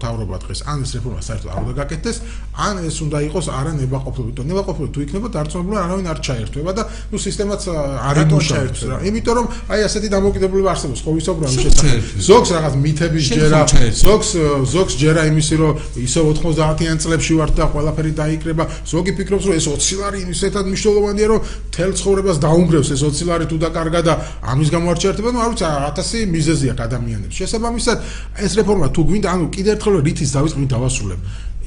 თავრობა 0.01 0.35
დღეს. 0.43 0.59
ან 0.69 0.77
ეს 0.85 0.91
რეფორმა 0.97 1.21
საერთოდ 1.29 1.49
არ 1.53 1.59
უნდა 1.69 1.73
გაკეთდეს 1.81 2.17
ან 2.65 2.75
ეს 2.89 2.97
უნდა 3.05 3.17
იყოს 3.29 3.45
არა 3.59 3.71
ნებაყოფლობი 3.81 4.31
თუ 4.37 4.41
ნებაყოფლობი 4.49 4.89
თუ 4.93 4.99
იქნება 5.05 5.27
დარწმუნებული 5.37 5.77
არავინ 5.85 6.07
არ 6.13 6.19
ჩაერთვება 6.25 6.71
და 6.77 6.83
ნუ 7.11 7.17
სისტემაც 7.27 7.61
არ 8.09 8.15
იმუშავებს 8.25 8.81
რა. 8.89 8.95
იმიტომ 9.09 9.33
რომ 9.37 9.45
აი 9.69 9.79
ასეთი 9.87 10.07
დამოკიდებულება 10.17 10.69
არსებობს 10.80 11.01
ხო 11.03 11.11
ვისაუბრა 11.19 11.45
ამ 11.49 11.55
შესახებ 11.59 12.23
ზოგს 12.23 12.49
რაღაც 12.55 12.73
მითების 12.80 13.25
ჯერა 13.36 13.61
ზოგს 13.99 14.30
ზოგს 14.71 14.93
ჯერა 14.99 15.21
იმისი 15.30 15.55
რომ 15.59 15.73
ისო 15.99 16.19
90-იან 16.39 16.97
წლებში 17.03 17.34
ვართ 17.39 17.53
და 17.59 17.65
ყველაფერი 17.73 18.11
დაიკრება. 18.15 18.63
ზოგი 18.88 19.11
ფიქრობს 19.19 19.43
რომ 19.49 19.53
ეს 19.59 19.67
20 19.67 19.99
ლარი 19.99 20.19
ისეთად 20.32 20.65
მნიშვნელოვანია 20.69 21.27
რომ 21.30 21.39
თელ 21.75 21.91
ცხოვრებას 21.99 22.38
დაუნგრევს 22.39 22.89
ეს 22.95 23.01
20 23.03 23.30
ლარი 23.30 23.45
თუ 23.51 23.57
დაკარგა 23.59 24.01
და 24.07 24.13
ამის 24.39 24.69
გამო 24.73 24.86
არ 24.93 24.97
ჩაერთება 25.03 25.30
ნუ 25.36 25.39
არ 25.43 25.51
ვიცი 25.51 25.65
1000 25.67 26.25
მიზეზია 26.36 26.73
ადამიანებს. 26.80 27.34
შესაბამისად 27.36 27.97
ეს 28.39 28.51
რეფორმა 28.55 28.88
თუ 28.95 29.01
გვინდა 29.09 29.27
ანუ 29.36 29.45
კიდევ 29.51 29.71
ერთხელ 29.75 29.95
რითის 30.07 30.30
დავიწყოთ 30.36 30.69
დავასრულებ. 30.73 31.19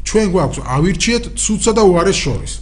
ჩვენ 0.02 0.26
გვაქვს 0.34 0.58
ავირჩიეთ 0.76 1.24
ცუცსა 1.38 1.72
და 1.78 1.82
უარეს 1.86 2.18
შორის 2.24 2.52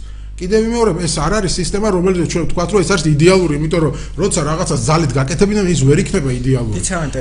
კიდევ 0.41 0.59
ვიმეორებ, 0.65 0.97
ეს 1.05 1.13
არ 1.21 1.33
არის 1.37 1.53
სისტემა, 1.61 1.87
რომელიც 1.93 2.25
ჩვენ 2.33 2.43
ვთქვათ, 2.49 2.69
რომ 2.73 2.81
ეს 2.81 2.89
არის 2.93 3.05
იდეალური, 3.13 3.53
იმიტომ 3.61 3.81
რომ 3.85 3.93
როცა 4.21 4.39
რაღაცა 4.49 4.75
ძალით 4.89 5.11
გაკეთებინა, 5.13 5.61
ის 5.69 5.81
ვერ 5.85 5.99
იქნება 6.01 6.29
იდეალური. 6.41 6.77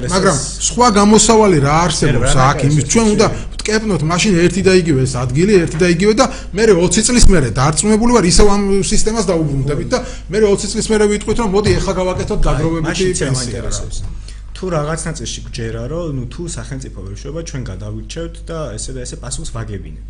მაგრამ 0.08 0.36
სხვა 0.40 0.86
გამოსავალი 0.96 1.58
რა 1.60 1.74
არსებობს 1.84 2.32
აქ, 2.48 2.58
იმის 2.70 2.84
ჩვენ 2.88 3.06
უნდა 3.14 3.26
ვტკეპნოთ 3.60 4.02
მაშინ 4.08 4.32
ერთი 4.40 4.60
და 4.64 4.72
იგივე 4.80 5.00
ეს 5.04 5.14
ადგილი, 5.20 5.52
ერთი 5.64 5.76
და 5.82 5.86
იგივე 5.94 6.12
და 6.16 6.24
მე 6.56 6.62
20 6.80 7.04
წლის 7.06 7.24
მერე 7.28 7.48
დარწმუნებული 7.60 8.12
ვარ 8.16 8.24
ისევ 8.32 8.46
ამ 8.56 8.62
სისტემას 8.88 9.24
დაუბრუნდებით 9.28 9.88
და 9.92 9.98
მე 10.32 10.38
20 10.40 10.72
წლის 10.72 10.86
მერე 10.88 11.04
ვიტყვით, 11.12 11.36
რომ 11.44 11.48
მოდი 11.60 11.70
ახლა 11.76 11.92
გავაკეთოთ 12.00 12.40
დაგროვებითი 12.40 13.04
პენსია. 13.20 13.60
თუ 14.60 14.64
რაღაც 14.76 15.00
ნაწილში 15.08 15.40
გჯერა, 15.48 15.82
რომ 15.88 16.08
ნუ 16.20 16.24
თუ 16.32 16.42
სახელმწიფო 16.56 16.98
ვერ 17.00 17.16
შევა, 17.16 17.40
ჩვენ 17.48 17.62
გადავირჩევთ 17.64 18.34
და 18.44 18.58
ესე 18.76 18.92
და 18.92 19.00
ესე 19.04 19.16
პასუხს 19.16 19.50
ვაგებინე. 19.56 20.00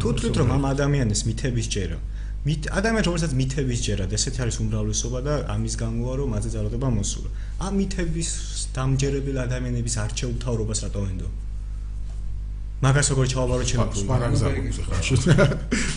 თუ 0.00 0.08
თვით 0.16 0.34
რომ 0.40 0.48
ამ 0.56 0.64
ადამიანის 0.72 1.20
მითების 1.28 1.66
ჯერა 1.72 1.96
მით 2.44 2.66
ადამიანს 2.76 3.06
რომელსაც 3.08 3.32
მითების 3.40 3.78
ჯერად 3.86 4.10
ესეთი 4.12 4.40
არის 4.44 4.56
უმრავლესობა 4.60 5.18
და 5.24 5.34
ამის 5.54 5.74
გამოა 5.80 6.12
რომ 6.20 6.28
მასზე 6.36 6.50
ძალადობა 6.54 6.88
მოსულა. 6.92 7.30
ამ 7.64 7.72
მითების 7.80 8.28
დამჯერებელ 8.76 9.36
ადამიანების 9.48 9.94
არჩეულ 10.04 10.36
თავრობას 10.44 10.78
რატო 10.84 11.00
ენდო? 11.08 11.28
მაგას 12.84 13.06
როგორ 13.12 13.24
ჩავაბარო 13.32 13.64
ფული? 13.64 14.04
სხვა 14.04 14.16
რაგზა 14.24 14.48
გვაქვს 14.52 14.78
ახლა. 14.84 14.96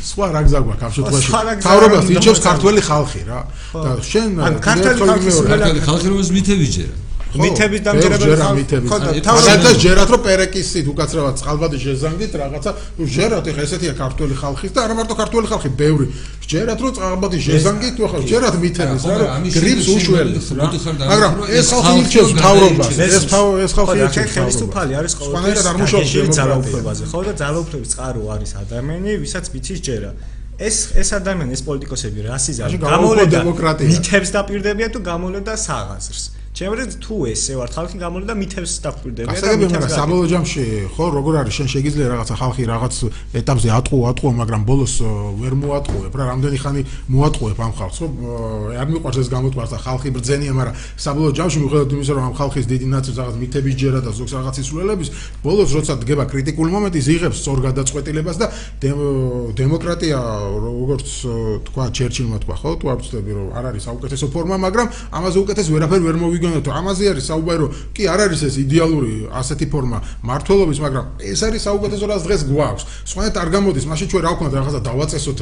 სხვა 0.08 0.28
რაგზა 0.38 0.60
გვაქვს 0.64 0.86
ამ 0.88 0.92
შემთხვევაში. 0.96 1.30
თავრობას 1.68 2.06
იჩევს 2.16 2.40
ქართველი 2.48 2.82
ხალხი 2.90 3.22
რა. 3.28 3.40
და 3.76 3.92
შენ 4.12 4.30
ქართველი 4.64 4.98
ხალხი 5.04 5.82
ხალხი 5.84 6.06
რომელსაც 6.16 6.32
მითების 6.38 6.70
ჯერა. 6.78 6.96
მითების 7.36 7.82
დამჯერებელი 7.88 8.36
ხალხი. 8.40 8.64
ხო 8.88 8.98
და 9.64 9.72
ჯერათ 9.84 10.10
რომ 10.14 10.22
პერეკისით 10.28 10.86
უკაცრავად 10.88 11.36
წყალბადის 11.42 11.82
ჟეზანგით 11.88 12.32
რაღაცა 12.42 12.72
ნუ 12.98 13.04
ჯერათ 13.16 13.46
ეხა 13.52 13.62
ესეთია 13.68 13.94
ქართული 14.00 14.34
ხალხის 14.38 14.72
და 14.72 14.80
არა 14.88 14.94
მარტო 14.96 15.16
ქართული 15.22 15.46
ხალხი 15.52 15.70
ბევრი. 15.76 16.08
ჯერათ 16.48 16.80
რომ 16.80 16.92
წყალბადის 16.98 17.42
ჟეზანგით 17.48 17.94
თუ 17.98 18.02
ახლა 18.08 18.20
ჯერათ 18.32 18.56
მითების 18.64 19.02
ხო, 19.04 19.16
რა 19.20 19.28
გრიპს 19.58 19.88
უშველებს 19.98 20.48
რა. 20.56 20.66
და 21.00 21.04
მაგრამ 21.12 21.34
ეს 21.58 21.68
ხალხი 21.68 21.88
ხალხი 21.88 22.00
ირჩევს 22.02 22.32
მთავრობას. 22.38 22.88
გადაირჩევს. 22.88 23.00
ეს 23.08 23.24
ეს 23.66 23.72
ხალხი 23.76 23.88
ხო 23.88 23.94
და 23.98 24.06
ირჩევს 24.08 24.32
ხე 24.32 24.34
ხელისუფალი 24.38 24.94
არის 25.00 25.14
ყოველთვის 25.20 25.66
არ 25.68 25.76
მუშაობს 25.82 26.36
ძალაუფლებაზე 26.40 27.04
ხო 27.12 27.20
და 27.28 27.34
ძალაუფლების 27.42 27.90
წყარო 27.94 28.22
არის 28.36 28.52
ადამიანი 28.64 29.12
ვისაც 29.24 29.46
ვიცის 29.54 29.80
ჯერა 29.88 30.12
ეს 30.58 30.78
ეს 30.98 31.10
ადამიანი 31.14 31.54
ეს 31.54 31.62
პოლიტიკოსები 31.68 32.20
გამოლედა 32.26 32.82
გამოუყო 32.82 33.26
დემოკრატია. 33.30 33.88
მითებს 33.94 34.30
დაპირდებია 34.34 34.88
თუ 34.90 35.00
გამოლედა 35.06 35.54
საღაზრს 35.54 36.24
ჩემრე 36.58 36.84
თუ 36.98 37.16
ესე 37.30 37.54
ვარ 37.60 37.70
ხალხი 37.70 37.98
გამოლედა 38.02 38.34
მითებს 38.34 38.72
დაპირდებია 38.82 39.42
და 39.46 39.58
მითებს 39.62 39.94
საბოლოო 39.94 40.28
ჯამში 40.32 40.64
ხო 40.96 41.06
როგორ 41.14 41.34
არის 41.42 41.54
შენ 41.58 41.68
შეგიძლია 41.74 42.08
რაღაცა 42.18 42.36
ხალხი 42.42 42.64
რაღაც 42.72 42.96
ეტაპზე 43.42 43.70
ატყუო 43.78 44.04
ატყუო 44.12 44.32
მაგრამ 44.42 44.62
ბოლოს 44.66 44.94
ვერ 45.38 45.54
მოატყუებ 45.62 46.14
რა 46.18 46.24
რამდენი 46.34 46.58
ხანი 46.64 46.82
მოატყუებ 47.14 47.60
ამ 47.62 47.74
ხალხს 47.78 47.98
ხო 48.02 48.08
არ 48.74 48.88
მიყვარს 48.90 49.18
ეს 49.22 49.30
გამოთქვას 49.36 49.70
და 49.70 49.78
ხალხი 49.86 50.10
ბრძენია 50.18 50.54
მაგრამ 50.58 50.76
საბოლოო 51.06 51.32
ჯამში 51.38 51.58
მიუხედავად 51.62 51.94
იმისა 51.94 52.14
რომ 52.18 52.26
ამ 52.26 52.34
ხალხის 52.42 52.66
დიდი 52.74 52.86
ნაწილი 52.96 53.16
რაღაც 53.22 53.36
მითების 53.38 53.76
ჯერა 53.78 54.00
და 54.02 54.12
ზოგს 54.18 54.34
რაღაც 54.38 54.56
ისულელების 54.66 55.10
ბოლოს 55.46 55.70
როცა 55.78 55.94
დგება 56.02 56.24
კრიტიკული 56.32 56.70
მომენტი 56.74 57.00
იღებს 57.18 57.38
სწორ 57.38 57.58
გადაწყვეტილებას 57.68 58.38
და 58.42 58.48
დემ- 58.82 59.54
დემოკრატია 59.62 60.18
როგორც 60.66 61.08
თქვა 61.70 61.86
ჩერჩილმა 61.98 62.38
თქვა 62.42 62.56
ხო 62.62 62.70
თუ 62.82 62.86
არ 62.94 62.98
ვცდები 63.06 63.32
რომ 63.38 63.48
არ 63.58 63.64
არის 63.70 63.84
საუკეთესო 63.88 64.26
ფორმა 64.34 64.58
მაგრამ 64.66 64.88
ამაზე 65.18 65.38
უკეთეს 65.44 65.68
ვერაფერ 65.76 66.02
ვერ 66.08 66.16
მოვიგონებთ 66.48 66.68
ამაზე 66.80 67.04
არის 67.12 67.26
საუბარი 67.28 67.60
რომ 67.62 67.72
კი 67.96 68.04
არ 68.08 68.20
არის 68.28 68.42
ეს 68.48 68.56
იდეალური 68.64 69.14
ასეთი 69.40 69.66
ფორმა 69.72 70.00
მართლობის 70.24 70.80
მაგრამ 70.86 71.06
ეს 71.32 71.40
არის 71.48 71.62
საუკეთესო 71.68 72.06
რაც 72.12 72.22
დღეს 72.28 72.42
გვაქვს. 72.48 72.84
სხვანაირად 73.08 73.38
არ 73.44 73.50
გამოდის 73.56 73.86
მაშინ 73.92 74.08
ჩვენ 74.12 74.22
რა 74.28 74.32
ვქნათ 74.38 74.54
რაღაცა 74.58 74.82
დავაწესოთ 74.88 75.40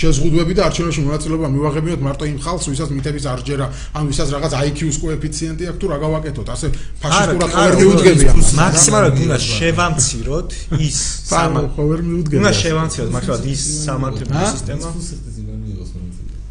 შეზღუდვები 0.00 0.52
და 0.58 0.62
არჩევნებში 0.68 1.00
მონაწილეობა 1.06 1.46
მივაღებინოთ 1.56 2.00
მარტო 2.06 2.24
იმ 2.32 2.38
ხალხს 2.44 2.66
ვისაც 2.72 2.88
მითების 2.96 3.24
არ 3.32 3.40
ჯერა 3.46 3.66
ან 3.96 4.02
ვისაც 4.10 4.28
რაღაც 4.36 4.52
IQ-ს 4.68 4.96
კოეფიციენტი 5.02 5.64
აქვს 5.72 5.80
თუ 5.80 5.86
რა 5.92 5.96
გავაკეთოთ. 6.04 6.48
ასე 6.52 6.66
ფაშისტურად 7.02 7.42
არა, 7.42 7.52
ხო 7.52 7.60
ვერ 7.62 7.72
არა, 7.72 7.80
მიუძგებია 7.82 8.32
მაქსიმალურად 8.62 9.14
უნდა 9.22 9.38
შევამციროთ 9.52 10.48
ის 10.86 10.98
სამა 11.32 11.60
სამა 11.62 11.68
ხო 11.74 11.82
ვერ 11.90 12.00
მიუძგებია 12.08 12.40
უნდა 12.42 12.52
შევამციროთ 12.62 13.10
მაქსიმალურად 13.16 13.44
ის 13.52 13.62
სამართლებრივი 13.86 14.46
სისტემა. 14.52 14.86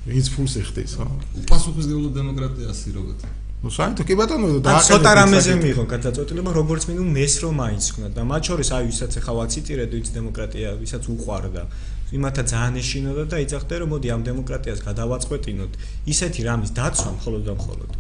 ვინც 0.02 0.28
ფულს 0.34 0.56
ეხტის 0.62 0.96
ხო 0.98 1.06
უპასუხისმგებლო 1.46 2.10
დემოკრატიასი 2.18 2.90
როგორ 2.98 3.41
ნუ 3.62 3.70
საერთოდ 3.70 4.08
კი 4.10 4.16
ბატონო 4.18 4.48
დააყენეთ 4.66 4.88
ცოტა 4.90 5.12
რამეზე 5.22 5.56
მიიღო 5.62 5.84
გადაწყვეტილება 5.92 6.52
როგორც 6.56 6.86
მინიმუმ 6.90 7.10
მეს 7.14 7.34
რომ 7.46 7.60
მაინც 7.62 7.90
ქნა 7.94 8.08
და 8.16 8.24
მათ 8.26 8.48
შორის 8.50 8.70
აი 8.74 8.88
ვისაც 8.90 9.18
ახლა 9.22 9.34
ვაციტირეთ 9.38 9.92
ვიც 9.98 10.08
დემოკრატია 10.18 10.70
ვისაც 10.82 11.04
უყვარდა 11.14 11.64
იმათა 12.18 12.44
ძალიან 12.52 12.80
ეშინოდა 12.82 13.24
და 13.30 13.38
იცახდა 13.46 13.74
რომ 13.86 13.90
მოდი 13.94 14.08
ამ 14.18 14.22
დემოკრატიას 14.30 14.80
გადავაწყვეტინოთ 14.82 15.72
ისეთი 16.10 16.42
რამის 16.50 16.72
დაცვა 16.74 17.12
მხოლოდ 17.22 17.42
და 17.46 17.54
მხოლოდ 17.62 17.92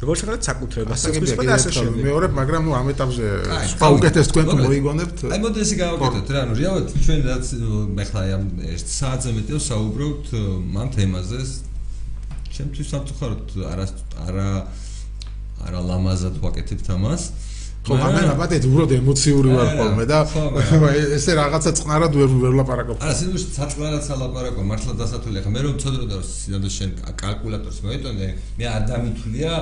როგორც 0.00 0.18
ვთქვათ 0.24 0.42
საკუთრებას 0.48 1.04
გასაგებია 1.04 1.36
და 1.44 1.52
ასე 1.60 1.70
შემდეგ 1.76 2.02
მეორე 2.08 2.26
მაგრამ 2.40 2.62
ნუ 2.64 2.72
ამ 2.80 2.88
ეტაპზე 2.96 3.26
სხვა 3.76 3.86
უკეთეს 3.96 4.26
თქვენ 4.32 4.44
თუ 4.48 4.56
მოიგონებთ 4.64 5.18
აი 5.28 5.38
მოდი 5.44 5.58
ესე 5.64 5.76
გავაკეთოთ 5.80 6.28
რა, 6.32 6.40
ანუ 6.46 6.52
რეალურად 6.60 6.88
ჩვენ 7.04 7.20
რაც 7.28 7.46
ეხლა 8.04 8.20
ამ 8.36 8.44
ერთ 8.72 8.86
საათზე 8.96 9.30
მეტია 9.36 9.60
საუბრობთ 9.70 10.26
ო, 10.36 10.42
ამ 10.80 10.88
თემაზე. 10.96 11.40
ჩემთვის 12.56 12.88
სამწუხაროდ 12.92 13.48
არა 13.72 13.84
არა 14.26 14.48
არა 15.64 15.80
ლამაზად 15.90 16.34
ვაკეთებთ 16.44 16.88
ამას. 16.96 17.22
ხო 17.86 17.94
მაგრამ 18.02 18.30
აბადეთ 18.34 18.62
უბრალოდ 18.66 18.92
ემოციური 18.98 19.50
ვარ 19.56 19.68
ხოლმე 19.78 20.04
და 20.10 20.18
ესე 21.16 21.32
რაღაცა 21.38 21.70
წყნარად 21.78 22.12
ვერ 22.18 22.30
ვერ 22.42 22.52
ვლაპარაკობ 22.56 22.96
არა, 22.98 23.14
სინამდვილეში 23.14 23.52
საწყლარად 23.56 24.02
სალაპარაკო, 24.10 24.60
მართლა 24.70 24.92
დასათვლი 25.00 25.38
ახლა 25.40 25.52
მე 25.54 25.60
რომ 25.66 25.74
ცოდროდა 25.82 26.14
რომ 26.18 26.24
სინამდვილეში 26.26 26.78
შენ 26.82 26.90
კა- 26.98 27.14
კალკულატორს 27.22 27.78
მოეტონე, 27.86 28.26
მე 28.58 28.64
არ 28.74 28.82
დამითვლია 28.90 29.52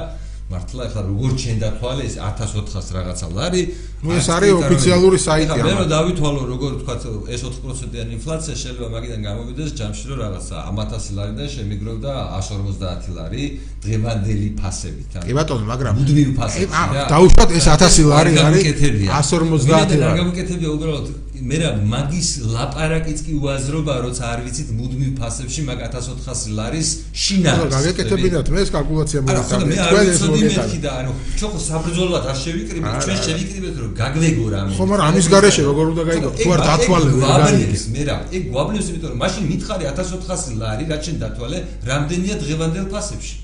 მართლა 0.55 0.83
ახლა 0.89 1.03
როგორ 1.11 1.31
ჩვენ 1.43 1.57
დათვალე 1.65 2.03
ეს 2.09 2.15
1400 2.23 2.95
რაღაცა 2.97 3.27
ლარი. 3.35 3.63
ნუ 4.05 4.09
ეს 4.21 4.27
არის 4.37 4.53
ოფიციალური 4.61 5.19
საიტი 5.27 5.55
ეხლა 5.59 5.65
მე 5.65 5.75
რომ 5.81 5.89
დავითვალო 5.95 6.41
როგორ 6.53 6.73
თქვა 6.81 6.95
ეს 7.35 7.41
4%-იანი 7.49 8.13
ინფლაცია 8.19 8.55
შეიძლება 8.63 8.87
მაგიდან 8.95 9.21
გამოვიდეს 9.29 9.71
ჯამში 9.79 10.05
რომ 10.11 10.19
რაღაცა 10.25 10.57
100000 10.71 11.17
ლარიდან 11.17 11.49
შემიგროვდა 11.55 12.13
150 12.39 13.09
ლარი 13.17 13.45
დღევანდელი 13.85 14.49
ფასებით. 14.61 15.11
ანუ 15.19 15.25
კი 15.29 15.33
ბატონო 15.39 15.65
მაგრამ 15.73 15.93
მუდმივ 15.99 16.29
ფასებში 16.39 16.67
რა. 16.95 17.05
დაუშვათ 17.13 17.51
ეს 17.59 17.67
1000 17.75 18.05
ლარი 18.13 18.15
არ 18.15 18.27
არის 18.29 18.43
გამიკეთებია. 18.45 19.11
150 19.11 19.65
ვინმე 19.65 19.81
არ 19.81 19.99
ლარი. 20.05 20.19
გამიკეთებია 20.23 20.71
უბრალოდ 20.77 21.07
მე 21.35 21.57
რა 21.59 21.71
მაგის 21.91 22.29
ლაპარაკიც 22.47 23.21
კი 23.27 23.33
უაზრობა 23.43 23.95
როცა 24.07 24.23
არ 24.35 24.41
ვიცით 24.47 24.69
მუდმივ 24.79 25.11
ფასებში 25.19 25.63
მაგ 25.67 25.81
1400 25.91 26.55
ლარის 26.55 26.91
შინა 27.11 27.55
ხო 27.59 27.65
გაგეკეთებინათ 27.75 28.51
მე 28.55 28.61
ეს 28.63 28.71
კალკულაცია 28.71 29.19
არა 29.35 29.43
ხო 29.49 29.59
მე 29.67 29.79
არ 29.83 29.95
ვიცოდი 29.99 30.43
მეთქი 30.47 30.79
და 30.85 30.91
ანუ 31.01 31.11
ჩვენ 31.35 31.51
ხო 31.55 31.61
საბრძოლოდ 31.65 32.29
არ 32.31 32.39
შევიკრიბეთ 32.45 32.93
არა, 32.95 33.03
ჩვენ 33.03 33.17
არა. 33.19 33.25
შევიკრიბეთ 33.27 33.75
რომ 33.83 33.91
გაგვეგო 33.99 34.47
რამე. 34.55 34.71
ხო, 34.79 34.85
მაგრამ 34.95 35.07
ამის 35.11 35.27
გარეშე 35.35 35.63
როგორ 35.71 35.85
უნდა 35.95 36.03
გაიგო? 36.09 36.31
თუ 36.39 36.49
არ 36.55 36.61
დათვალე, 36.71 37.09
გაიგე. 37.19 37.79
მე 37.95 38.03
რა 38.09 38.17
ეგ 38.31 38.43
გვაბლებს 38.55 38.87
იმიტომ 38.95 39.11
რომ 39.11 39.19
მაშინ 39.25 39.45
მითხარი 39.51 39.85
1400 39.91 40.55
ლარი 40.63 40.85
რაც 40.95 41.03
შენ 41.03 41.17
დათვალე 41.25 41.59
რამდენია 41.91 42.35
დღევანდელ 42.45 42.87
ფასებში? 42.95 43.35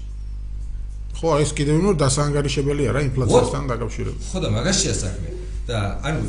ხო 1.18 1.28
ეს 1.42 1.50
კიდევ 1.58 1.76
ნუ 1.84 1.90
დასაანგარიშებელია 2.00 2.90
რა 2.94 3.00
ინფლაციასთან 3.10 3.62
დაკავშირებით. 3.66 4.20
ხო 4.30 4.38
და 4.40 4.48
მაგაშია 4.56 4.94
საქმე 4.94 5.39
და 5.70 5.80
ანუ 6.08 6.22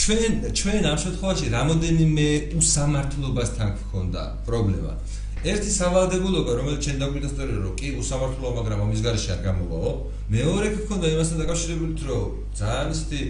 ჩვენ 0.00 0.32
ჩვენ 0.58 0.82
ამ 0.92 0.98
შემთხვევაში 1.04 1.46
რამოდენიმე 1.56 2.28
უსამართლობასთან 2.60 3.68
გქონდა 3.78 4.22
პრობლემა. 4.46 4.92
ერთი 5.44 5.70
სავალდებულობა 5.76 6.52
რომელიც 6.56 6.80
ჩვენ 6.84 7.00
დაგვიდასწორე 7.02 7.54
რომ 7.64 7.72
კი 7.80 7.88
უსამართლოა 8.00 8.52
მაგრამ 8.58 8.78
ამის 8.84 9.00
გარეშე 9.04 9.30
არ 9.34 9.40
გამოვაო 9.44 9.90
მეორე 10.36 10.68
გქონდა 10.76 11.06
იმასთან 11.14 11.42
დაკავშირებით 11.44 11.98
რომ 12.08 12.22
ძალიან 12.60 12.88
ისეთი 12.94 13.20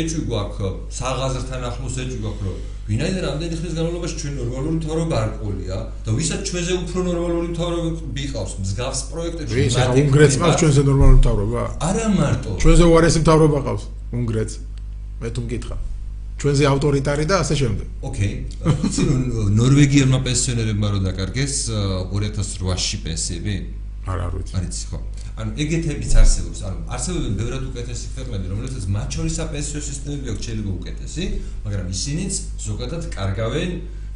ეჭვი 0.00 0.22
გვაქვს 0.30 0.96
საღაზრთან 0.98 1.66
ახლოს 1.70 1.98
ეჭვი 2.04 2.18
გვაქვს 2.24 2.44
რომ 2.48 2.56
ვინაიდან 2.84 3.22
რამდენი 3.24 3.54
ხნის 3.58 3.74
განმავლობაში 3.78 4.16
ჩვენ 4.20 4.34
ნორმალური 4.38 4.74
მთავრობა 4.76 5.16
არ 5.24 5.30
ყოლია 5.40 5.76
და 6.04 6.10
ვისაც 6.18 6.40
ჩვენზე 6.48 6.72
უფრო 6.84 6.98
ნორმალური 7.08 7.48
მთავრობა 7.54 7.88
ვიყავს 8.18 8.52
მსგავს 8.60 9.00
პროექტებში 9.08 9.56
ვის 9.56 9.76
მათ 9.80 9.88
უნგრეთს 10.04 10.36
ყავს 10.42 10.56
ჩვენზე 10.60 10.80
ნორმალური 10.88 11.18
მთავრობა? 11.24 11.62
არა 11.88 12.06
მარტო. 12.20 12.50
ჩვენზე 12.60 12.84
უარესი 12.92 13.18
მთავრობა 13.24 13.58
ყავს 13.64 13.82
უნგრეთს. 14.20 14.54
მე 15.24 15.28
თუ 15.32 15.40
მკითხა. 15.48 15.76
ჩვენზე 16.44 16.64
ავტორიტარი 16.74 17.24
და 17.24 17.34
ასე 17.40 17.54
შემდეგ. 17.62 17.86
ოკეი. 18.04 18.34
ნორვეგიელმა 19.58 20.18
პენსიონერებმა 20.26 20.88
რო 20.92 21.00
დაკარგეს 21.08 21.54
ა, 21.72 21.80
2008-ში 22.12 22.96
პენსიები? 23.00 23.54
არ 24.12 24.18
არ 24.28 24.32
ვიცი. 24.36 24.52
არ 24.60 24.64
იცი 24.68 24.84
ხო? 24.92 24.98
ანუ 25.34 25.50
ეგეთებიც 25.64 26.12
არსებობს, 26.20 26.60
ანუ 26.68 26.78
არსებობენ 26.94 27.32
ბევრად 27.40 27.64
უკეთესი 27.74 28.06
ქვეყნები, 28.14 28.50
რომლებსაც 28.54 28.84
მათ 28.94 29.08
შორის 29.18 29.38
საპენსიო 29.40 29.80
სისტემები 29.88 30.30
აქვს 30.30 30.46
შეიძლება 30.46 30.72
უკეთესი, 30.78 31.24
მაგრამ 31.64 31.86
ისინიც 31.94 32.34
ზოგადად 32.66 33.02
კარგავენ 33.18 33.70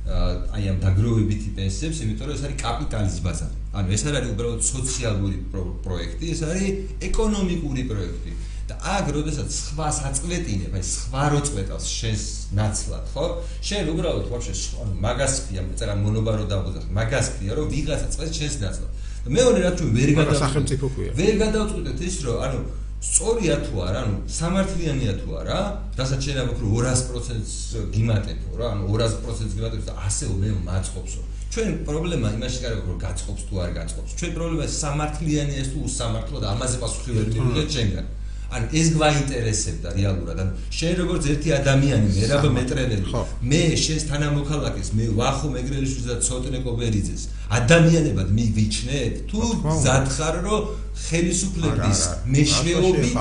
აი 0.08 0.68
ამ 0.72 0.78
დაგროვებითი 0.80 1.50
პენსიებს, 1.58 1.98
იმიტომ 2.06 2.28
რომ 2.28 2.36
ეს 2.38 2.42
არის 2.48 2.60
კაპიტალის 2.62 3.16
ბაზარი. 3.26 3.56
ანუ 3.76 3.88
ეს 3.92 4.02
არ 4.08 4.14
არის 4.18 4.30
უბრალოდ 4.34 4.62
სოციალური 4.64 5.36
პრო- 5.52 5.74
პროექტი, 5.84 6.24
ეს 6.32 6.40
არის 6.48 6.68
ეკონომიკური 7.08 7.82
პროექტი. 7.90 8.32
და 8.68 8.76
აქ 8.84 9.06
როდესაც 9.16 9.48
სხვა 9.48 9.88
საწყვეტინებ, 9.96 10.72
აი 10.76 10.84
სხვა 10.84 11.22
როწყვეტავს 11.32 11.86
შენს 11.88 12.24
ნაცვლად, 12.52 13.04
ხო? 13.16 13.24
შენ 13.64 13.88
უბრალოდ 13.92 14.26
ვაფშე 14.28 14.52
ანუ 14.84 14.92
მაგას 15.04 15.34
ხია, 15.48 15.62
წერა 15.78 15.94
მონობარო 16.04 16.44
დაგვუძახ, 16.52 16.84
მაგას 16.92 17.26
ხია, 17.38 17.52
რომ 17.56 17.66
ვიღაცა 17.72 18.08
წყვეტს 18.12 18.36
შენს 18.38 18.56
ნაცვლად. 18.64 18.90
და 19.24 19.28
მეორე 19.38 19.58
რაც 19.66 19.78
ვერ 19.78 20.08
მაგრამ 20.08 20.18
გადავწყვეტ. 20.18 20.44
სახელმწიფო 20.44 20.86
ქვია. 20.94 21.10
ვერ 21.20 21.34
გადავწყვეტეთ 21.44 21.98
ის, 22.08 22.16
რომ 22.26 22.36
ანუ 22.46 22.58
სწორია 22.98 23.56
თუ 23.62 23.74
არა, 23.86 23.98
ანუ 24.04 24.16
სამართლიანია 24.26 25.12
თუ 25.22 25.28
არა, 25.38 25.58
რასაც 25.98 26.20
შენ 26.26 26.36
ამბობ, 26.42 26.58
რომ 26.62 26.70
200%-ს 26.82 27.54
გიმატებო 27.94 28.52
რა, 28.58 28.66
ანუ 28.74 28.82
200%-ს 28.90 29.52
გიმატებს 29.54 29.86
და 29.86 29.94
ასეო 30.02 30.32
მე 30.34 30.48
მაწყობსო. 30.66 31.22
ჩვენ 31.48 31.68
პრობლემა 31.86 32.28
იმაში 32.36 32.58
გარკვევ 32.64 32.86
რომ 32.90 32.98
გაწყობს 33.06 33.42
თუ 33.48 33.54
არ 33.64 33.70
გაწყობს. 33.78 34.10
ჩვენ 34.18 34.32
პრობლემა 34.36 34.64
სამართლიანია 34.82 35.62
თუ 35.70 35.78
უსამართლო 35.88 36.36
და 36.42 36.46
ამაზე 36.54 36.76
პასუხი 36.82 37.10
ვერ 37.16 37.26
მივიღეთ 37.32 37.68
შენგან. 37.76 38.06
ანუ 38.48 38.66
ეს 38.80 38.88
გვაინტერესებდა 38.96 39.88
რეალურად. 39.98 40.36
ანუ 40.42 40.52
შენ 40.72 40.92
როგორც 41.02 41.24
ერთი 41.32 41.48
ადამიანი, 41.60 42.08
მე 42.16 42.24
რა 42.32 42.36
მეტრენელი, 42.58 43.04
მე 43.44 43.62
შენს 43.84 44.04
თანამოქალაქეს, 44.10 44.88
მე 44.96 45.04
ვახო 45.20 45.46
მეგრელიშვილს 45.56 46.06
და 46.08 46.16
ცოტნე 46.28 46.58
კობერიძეს, 46.64 47.22
ადამიანებად 47.48 48.28
მივიჩნეთ 48.36 49.14
თუ 49.30 49.40
მზად 49.64 50.08
ხარ 50.12 50.36
რომ 50.44 50.64
ხელისუფლების 51.08 52.00
მეშვეობით 52.34 53.14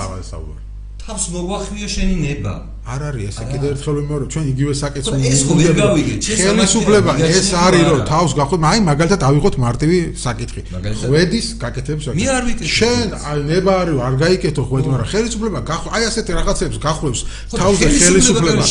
თავს 1.00 1.24
მოგვახვიო 1.32 1.88
შენი 1.88 2.16
ნება. 2.20 2.52
არ 2.88 3.00
არის 3.08 3.24
ესე 3.30 3.44
კიდე 3.52 3.66
ერთხელ 3.72 3.94
ვიმეორებ 4.00 4.28
ჩვენ 4.32 4.44
იგივე 4.52 4.72
საკითხს 4.82 5.08
ხო, 5.12 5.16
ეს 5.32 5.40
გავიგეთ, 5.80 6.18
ჩვენ 6.24 6.38
ხელისუფლება 6.48 7.12
ეს 7.38 7.48
არის 7.66 7.82
რომ 7.92 8.00
თავს 8.12 8.30
გახვით 8.40 8.60
აი 8.70 8.78
მაგალითად 8.88 9.20
ავიღოთ 9.28 9.54
მარტივი 9.64 9.98
საკითხი. 10.24 10.60
ხვედის 11.00 11.46
გაკეთებს 11.62 12.04
მე 12.18 12.26
არ 12.38 12.42
ვიკეთებ. 12.48 12.70
შენ 12.78 13.06
აი 13.28 13.38
ნება 13.52 13.72
არის 13.82 13.96
არ 14.08 14.14
გაიკეთო 14.24 14.62
ხვედი 14.68 14.88
მაგრამ 14.92 15.08
ხელისუფლება 15.12 15.58
გახ- 15.70 15.90
აი 15.96 16.02
ასეთი 16.08 16.32
რაღაცებს 16.38 16.76
გახვევს 16.86 17.20
თავზე 17.60 17.86
ხელისუფლება 18.00 18.62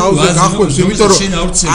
თავზე 0.00 0.28
გახვევს 0.40 0.74
იმიტომ 0.84 1.08
რომ 1.12 1.20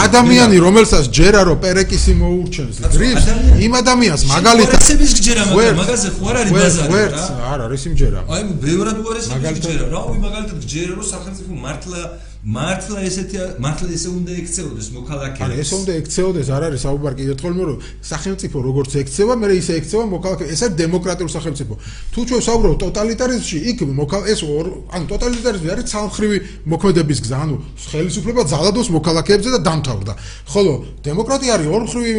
ადამიანი 0.05 0.57
რომელსაც 0.65 1.03
ჯერა 1.17 1.41
რომ 1.49 1.57
პერეკისი 1.65 2.11
მოურჩენს 2.21 2.75
გრიფს 2.93 3.25
ადამიანი- 3.25 3.61
იმ 3.65 3.73
ადამიანს 3.81 4.21
მაგალითად 4.35 4.79
უარესების 4.81 5.11
გჯერა, 5.17 5.43
მაგრამ 5.51 5.75
მაგაზე 5.81 6.07
ხო 6.15 6.23
არ 6.31 6.35
არის 6.41 6.51
ბაზარი, 6.61 6.89
ვერც 6.93 7.21
არ 7.51 7.59
არის 7.65 7.81
იმჯერა 7.89 8.19
აი 8.33 8.41
ბევრად 8.63 8.97
მაგალითად- 9.01 9.59
გჯერა. 9.61 9.85
რა 9.93 10.01
ვი 10.11 10.17
მაგალითად 10.25 10.57
გჯერა 10.65 10.90
რომ 10.97 11.05
სახელმწიფო 11.13 11.53
მართლა 11.65 12.01
მართლა 12.41 13.03
ესეთი 13.05 13.37
მართლა 13.61 13.87
ესე 13.93 14.09
უნდა 14.17 14.33
ექცეოდეს 14.41 14.87
მოქალაქეებს. 14.97 15.45
არა 15.45 15.55
ესე 15.61 15.75
უნდა 15.77 15.93
ექცეოდეს 16.01 16.47
არ 16.49 16.63
არის 16.73 16.81
საუბარი 16.81 17.15
კიდევ 17.21 17.37
მე 17.53 17.63
რომ 17.69 17.77
სახელმწიფო 18.01 18.57
როგორც 18.65 18.91
ექცევა 18.97 19.33
მე 19.37 19.47
ისე 19.61 19.73
ექცევა 19.77 20.05
მოქალაქე 20.09 20.45
ეს 20.49 20.61
არის 20.65 20.75
დემოკრატიული 20.81 21.31
სახელმწიფო. 21.37 21.73
თუ 22.13 22.19
ჩვენ 22.25 22.41
საუბრობთ 22.41 22.77
ტოტალიტარიზმში 22.81 23.57
იქ 23.71 23.79
მოკალ 23.93 24.21
ეს 24.33 24.41
ანუ 24.41 25.05
ტოტალიტარიზმი 25.13 25.69
არის 25.69 25.85
ცალმხრივი 25.93 26.37
მოქმედების 26.65 27.19
გზა. 27.21 27.37
ანუ 27.45 27.55
ხელისუფლება 27.77 28.41
ძალადობს 28.49 28.89
მოქალაქეებზე 28.97 29.49
და 29.55 29.59
დამთავრდა. 29.61 30.13
ხოლო 30.49 30.73
დემოკრატია 31.05 31.51
არის 31.61 31.67
ორმხრივი 31.77 32.11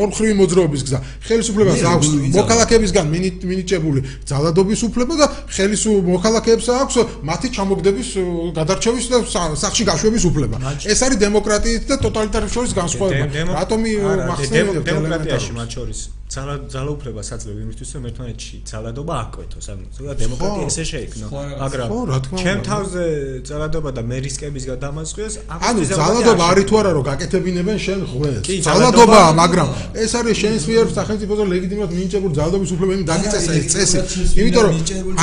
ორმხრივი 0.00 0.32
მოძრაობის 0.40 0.82
გზა. 0.88 0.98
ხელისუფლებას 1.28 1.80
აქვს 1.84 2.08
მოქალაქეებისგან 2.32 3.06
მინი- 3.12 3.44
მინიჭებული 3.44 4.00
ძალადობის 4.24 4.80
უფლება 4.88 5.14
და 5.20 5.26
ხელისუფ 5.52 5.94
მოქალაქეებს 6.16 6.66
აქვს 6.80 6.96
მათი 7.28 7.48
ჩამოგდების 7.56 8.08
გადარჩევის 8.56 9.06
და 9.12 9.16
სახლში 9.66 9.84
გაშვების 9.90 10.24
უფლება. 10.30 10.56
ეს 10.92 10.98
არის 11.06 11.18
დემოკრატიით 11.26 11.82
და 11.90 11.94
ტოტალიტარიზმის 12.06 12.54
შორის 12.56 12.72
განსხვავება. 12.80 13.24
მახსენებთ 14.30 14.72
დემო- 14.72 14.84
დემოკრატიაში 14.86 15.52
მათ 15.58 15.68
შორის 15.76 16.00
ძალაუფლება 16.36 17.22
საძლევ 17.26 17.56
იმისთვის 17.64 17.90
რომ 17.96 18.04
ერთმანეთში 18.10 18.56
ძალადობა 18.70 19.14
აკვეთოს. 19.24 19.66
ანუ 19.72 19.84
ზოგადად 19.96 20.18
დემოკრატია 20.22 20.64
ესე 20.70 20.84
შეიქმნა. 20.92 21.26
მაგრამ 21.64 21.88
ჩემ 22.44 22.60
თავზე 22.70 23.04
ძალადობა 23.48 23.90
და 23.96 24.02
მე 24.10 24.18
რისკებისგან 24.26 24.78
დამასწრეს 24.84 25.34
ანუ 25.68 25.80
ძალადობა 25.90 26.44
არის 26.52 26.64
თუ 26.68 26.74
არა 26.80 26.90
რომ 26.96 27.04
გაკეთებინებენ 27.10 27.78
შენ 27.86 28.00
ღვეს 28.12 28.42
კი, 28.46 28.54
ძალადობაა 28.68 29.30
მაგრამ 29.42 29.68
ეს 30.04 30.12
არის 30.18 30.36
შენს 30.42 30.62
მიერ 30.70 30.86
სახელმწიფოზე 30.98 31.42
ლეგიტიმურად 31.56 31.90
მინიჭებული 31.96 32.32
ძალადობის 32.38 32.70
უფლება 32.76 32.92
იმ 32.96 33.04
დაგიწესა 33.10 33.50
ეს 33.60 33.66
წესი. 33.72 33.98
იმიტომ 34.40 34.62
რომ 34.66 34.74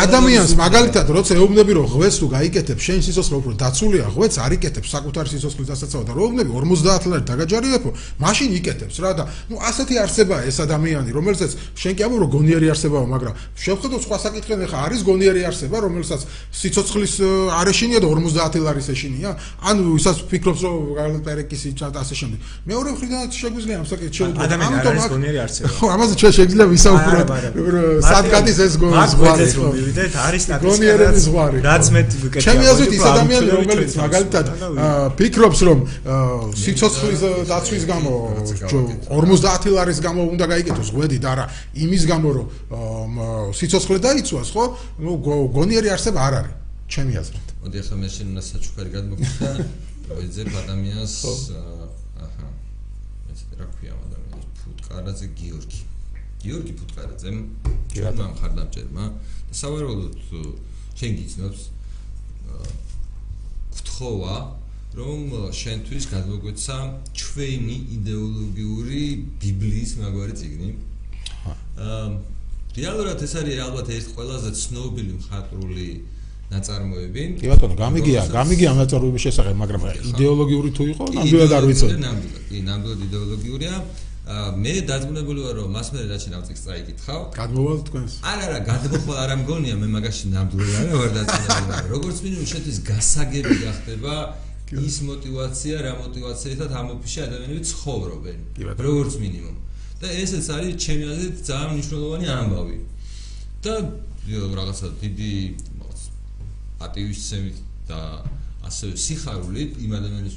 ადამიანს 0.03 0.52
მაგალითად 0.64 1.06
როცა 1.18 1.34
ეუბნები 1.40 1.72
რომ 1.77 1.88
ღვეს 1.94 2.15
თუ 2.19 2.26
გაიკეთებ 2.38 2.77
შენ 2.88 2.99
სიცოცხლე 3.06 3.35
უფრო 3.41 3.53
დაცულია 3.64 4.06
ღვეც 4.15 4.34
არ 4.44 4.52
იკეთებს 4.57 4.90
საკუთარი 4.95 5.30
სიცოცხლის 5.34 5.68
დასაცავად 5.72 6.06
და 6.10 6.14
რომ 6.18 6.34
ეუბნები 6.34 6.52
50 6.56 7.07
ლარი 7.11 7.23
დაგაჯარიებო 7.30 7.90
მაშინ 8.23 8.49
იკეთებს 8.60 8.95
რა 9.03 9.11
და 9.19 9.23
ნუ 9.52 9.56
ასეთი 9.69 9.95
არსებაა 10.03 10.41
ეს 10.49 10.57
ადამიანი 10.65 11.03
რომელსაც 11.12 11.52
შენ 11.76 11.94
კი 11.98 12.02
ამბობ 12.08 12.20
რომ 12.24 12.30
გონიერი 12.38 12.68
არსებაა 12.74 13.06
მაგრამ 13.14 13.34
შევხედოთ 13.64 14.02
სხვა 14.08 14.18
საკითხები 14.24 14.66
ხა 14.72 14.78
არის 14.88 15.02
გონიერი 15.04 15.42
არსება 15.50 15.78
რომელსაც 15.84 16.22
სიცოცხლის 16.54 17.14
ը, 17.20 17.30
არ 17.60 17.68
ეშინია 17.74 18.00
და 18.04 18.08
50 18.14 18.64
ლარის 18.64 18.88
ეშინია. 18.94 19.30
ანუ 19.64 19.84
ისაც 20.00 20.18
ფიქრობს 20.32 20.62
რომ 20.64 20.74
მაგალითად 20.94 21.24
პერეკისი 21.28 21.70
ჩატა 21.80 21.98
ასე 22.04 22.16
შემდეგ. 22.22 22.40
მეორე 22.70 22.90
მხრიდან 22.94 23.22
შეგვიძლია 23.34 23.76
ამ 23.82 23.86
საკითხს 23.92 24.16
შევუდგოთ. 24.18 24.44
ადამიანი 24.44 24.74
არ 24.74 24.84
ამიტომ 24.84 24.94
არის 24.94 25.12
გონიერი 25.14 25.40
არსება. 25.44 25.68
ხო 25.74 25.86
ამაზე 25.96 26.14
ჩვენ 26.22 26.32
შეგვიძლია 26.38 26.66
ვისაუბროთ. 26.74 27.28
რომ 27.74 28.02
სად 28.04 28.26
გადის 28.34 28.58
ეს 28.64 28.74
გონიერი 28.84 29.54
მივიდეთ 29.74 30.14
არის 30.28 30.44
გონიერების 30.64 31.24
ზღვარი. 31.28 31.58
რაც 31.64 31.86
მე 31.94 32.02
ვიკეთე 32.24 32.44
ჩემი 32.46 32.66
აზრით 32.74 32.92
ის 32.94 33.04
ადამიანი 33.14 33.50
რომელიც 33.58 33.92
მაგალითად 34.04 34.46
ფიქრობს 35.18 35.60
რომ 35.68 35.80
სიცოცხლის 36.64 37.22
დაცვის 37.50 37.84
გამო 37.92 38.14
ჯო- 38.70 38.88
50 39.10 39.74
ლარის 39.74 40.00
გამო 40.06 40.22
უნდა 40.34 40.46
გაიკეთოს 40.54 40.90
ღვედი 40.94 41.18
და 41.24 41.30
არა 41.34 41.45
იმის 41.84 42.03
გამო 42.11 42.30
რომ 42.38 42.48
სიცოცხლე 43.57 43.98
დაიცვას 44.06 44.49
ხო? 44.53 44.64
ნუ 45.03 45.11
გო- 45.26 45.48
გონიერი 45.57 45.90
არსება 45.95 46.20
არ 46.28 46.34
არის 46.41 46.53
ჩემი 46.94 47.14
აზრით. 47.22 47.48
მოდი 47.64 47.78
ახლა 47.82 47.95
მე 48.03 48.07
შენ 48.15 48.28
უნდა 48.34 48.44
საჩუქარი 48.49 48.90
გადმოგხდა 48.95 49.49
ვეძებ 50.18 50.49
ადამიანს 50.61 51.14
აჰა 52.24 52.48
ეს 53.34 53.41
რა 53.60 53.65
ქვია 53.74 53.91
ამ 53.95 54.02
ადამიანს 54.07 54.45
ფუტკარაძე 54.61 55.28
გიორგი. 55.40 55.82
გიორგი 56.44 56.74
ფუტკარაძემ 56.80 57.38
ჩვენმა 57.94 58.26
მხარდამჭერმა. 58.34 59.06
და 59.49 59.53
სავარაუდოდ 59.61 60.15
შენ 60.99 61.11
გიცნობს 61.18 61.61
აა, 62.53 62.68
გთხოვა 63.78 64.36
რომ 64.98 65.20
შენთვის 65.61 66.03
გადმოგვეცა 66.14 66.78
ჩვენი 67.18 67.78
идеოლოგიური 67.98 69.03
ბიბლიის 69.41 69.91
მაგვარი 70.02 70.34
წიგნი. 70.40 70.70
აა 71.82 72.06
რეალურად 72.74 73.20
ეს 73.22 73.34
არის 73.38 73.57
ალბათ 73.68 73.88
ერთ 73.94 74.07
ყველაზე 74.18 74.49
ცნობილი 74.57 75.11
მხატვრული 75.22 75.88
ნაწარმოები. 76.53 77.24
კი 77.41 77.49
ბატონო, 77.52 77.76
გამიგია, 77.78 78.22
გამიგია 78.34 78.68
ამ 78.74 78.78
ნაწარმოების 78.82 79.22
შესახებ, 79.26 79.56
მაგრამ 79.64 79.82
идеოლოგიური 80.14 80.70
თუ 80.78 80.84
იყო, 80.94 81.03
ნამდვილად 81.18 81.52
არ 81.57 81.64
ვიცოდი. 81.70 81.98
ნამდვილად, 82.06 82.44
კი, 82.49 82.57
ნამდვილად 82.70 82.99
идеოლოგიურია. 83.07 83.76
მე 84.64 84.74
დაძგუნებული 84.88 85.40
ვარ 85.44 85.56
რომ 85.60 85.70
მას 85.76 85.88
მე 85.94 85.99
რაჩი 86.07 86.30
ნავწიქს 86.34 86.61
წაიკითხავ. 86.65 87.20
გადმოვალ 87.36 87.78
თქვენს. 87.88 88.11
არა, 88.24 88.44
არა, 88.48 88.60
გადმოხვალ 88.72 89.18
არა 89.24 89.36
მგონია, 89.44 89.76
მე 89.84 89.88
მაგაში 89.95 90.26
ნამდვილად 90.34 90.74
არ 90.80 90.95
ვარ 91.02 91.11
დაძგუნებული. 91.18 91.90
როგორც 91.94 92.18
მინიმუმ 92.24 92.48
შეთის 92.53 92.78
გასაგები 92.88 93.56
გახდება 93.68 94.14
ის 94.72 94.95
мотивация, 95.03 95.81
რა 95.84 95.94
мотивацияითაც 95.99 96.72
ამ 96.72 96.88
ოფისში 96.95 97.19
ადამიანები 97.27 97.61
ცხოვრობენ. 97.72 98.40
როგორც 98.80 99.14
მინიმუმ. 99.23 99.57
და 100.02 100.07
ესეც 100.23 100.45
არის 100.56 100.73
ჩემი 100.84 101.03
აზრით 101.14 101.35
ძალიან 101.48 101.69
მნიშვნელოვანი 101.73 102.27
ამბავი. 102.40 102.77
და 103.64 103.73
რაღაცა 104.60 104.88
დიდი 105.03 105.34
ატივისტებით 106.80 107.57
და 107.88 107.99
ასევე 108.68 108.94
სიხარულით 109.06 109.72
იმ 109.84 109.91
ადამიანის 109.99 110.35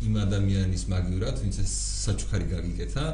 იმ 0.00 0.14
ადამიანის 0.24 0.82
მაგივრად, 0.88 1.36
ვინც 1.44 1.56
ეს 1.60 1.72
საჩუქარი 2.04 2.46
გაგიკეთა, 2.54 3.04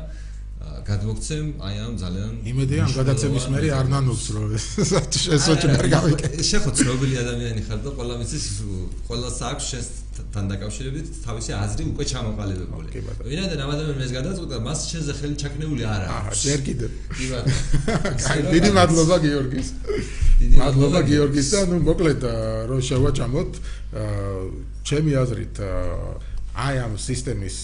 გადმოგცემ 0.86 1.46
აი 1.66 1.74
ამ 1.84 1.94
ძალიან 2.00 2.32
იმედია 2.50 2.80
ამ 2.86 2.92
გადაცემის 2.96 3.46
მერე 3.54 3.68
არ 3.76 3.86
ნანობს 3.92 4.24
რომ 4.34 4.46
საჩუქარი 5.46 5.88
გაგიკეთა. 5.94 6.46
შეხო 6.50 6.70
ცნობილი 6.80 7.14
ადამიანი 7.22 7.62
ხარ 7.66 7.80
და 7.86 7.90
ყველა 7.98 8.14
მიცის 8.22 8.46
ყველას 9.08 9.38
აქვს 9.50 9.64
შენს 9.70 9.88
თან 10.34 10.44
დაკავშირებით 10.52 11.06
თავისი 11.26 11.50
აზრი 11.56 11.82
უკვე 11.92 12.04
ჩამოყალიბებული. 12.12 12.88
ვინაიდან 13.30 13.58
ამ 13.64 13.70
ადამიანს 13.76 14.04
ეს 14.06 14.12
გადაწყვეტა, 14.18 14.56
მას 14.66 14.78
შენზე 14.90 15.12
ხელი 15.18 15.36
ჩაქნეული 15.42 15.82
არ 15.86 16.02
აქვს. 16.16 16.38
ჯერ 16.46 16.60
კიდევ 16.66 16.90
კი 17.16 17.24
ბატონო. 17.32 18.50
დიდი 18.54 18.70
მადლობა 18.78 19.16
გიორგის. 19.26 19.68
დიდი 20.40 20.54
მადლობა 20.60 21.00
გიორგის 21.10 21.46
და 21.52 21.60
ნუ 21.70 21.76
მოკლედ 21.88 22.20
რომ 22.70 22.80
შევაჭამოთ, 22.88 23.52
აა, 23.96 24.40
ჩემი 24.86 25.12
აზრით 25.22 25.56
აი 26.56 26.76
ამ 26.80 26.94
სისტემის 26.96 27.56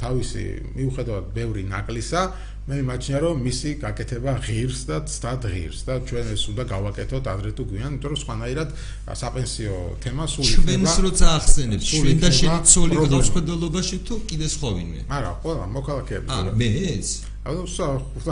თავისი 0.00 0.44
მიუხედავად 0.72 1.24
ბევრი 1.36 1.62
ნაკლისა, 1.68 2.20
მე 2.68 2.74
მიმაჩნია 2.84 3.18
რომ 3.24 3.36
მისი 3.48 3.70
გაკეთება 3.80 4.32
ღირს 4.44 4.80
და 4.88 4.96
ცდად 5.08 5.42
ღირს 5.48 5.80
და 5.88 5.94
ჩვენ 6.04 6.26
ეს 6.36 6.42
უნდა 6.52 6.64
გავაკეთოთ 6.68 7.24
ადრე 7.32 7.50
თუ 7.56 7.62
გვიან, 7.64 7.92
იმიტომ 7.96 8.10
რომ 8.12 8.18
სხვანაირად 8.22 8.68
საპენსიო 9.08 9.76
თემა 10.04 10.24
სულ 10.28 10.44
ჩვენს 10.52 10.94
როცა 11.08 11.26
ახსენებს, 11.38 11.84
ჩვენ 11.88 12.04
და 12.04 12.28
იქნება 12.28 12.30
შენი 12.38 12.58
ცოლი 12.68 12.96
ხედელობაში 13.32 13.96
თუ 14.04 14.14
კიდე 14.28 14.46
სხვა 14.52 14.68
ვინმე? 14.76 15.00
არა, 15.16 15.30
ყველა 15.42 15.64
მოქალაქეები. 15.78 16.26
აა, 16.28 16.52
მეც? 16.60 17.06
ანუ 17.48 17.60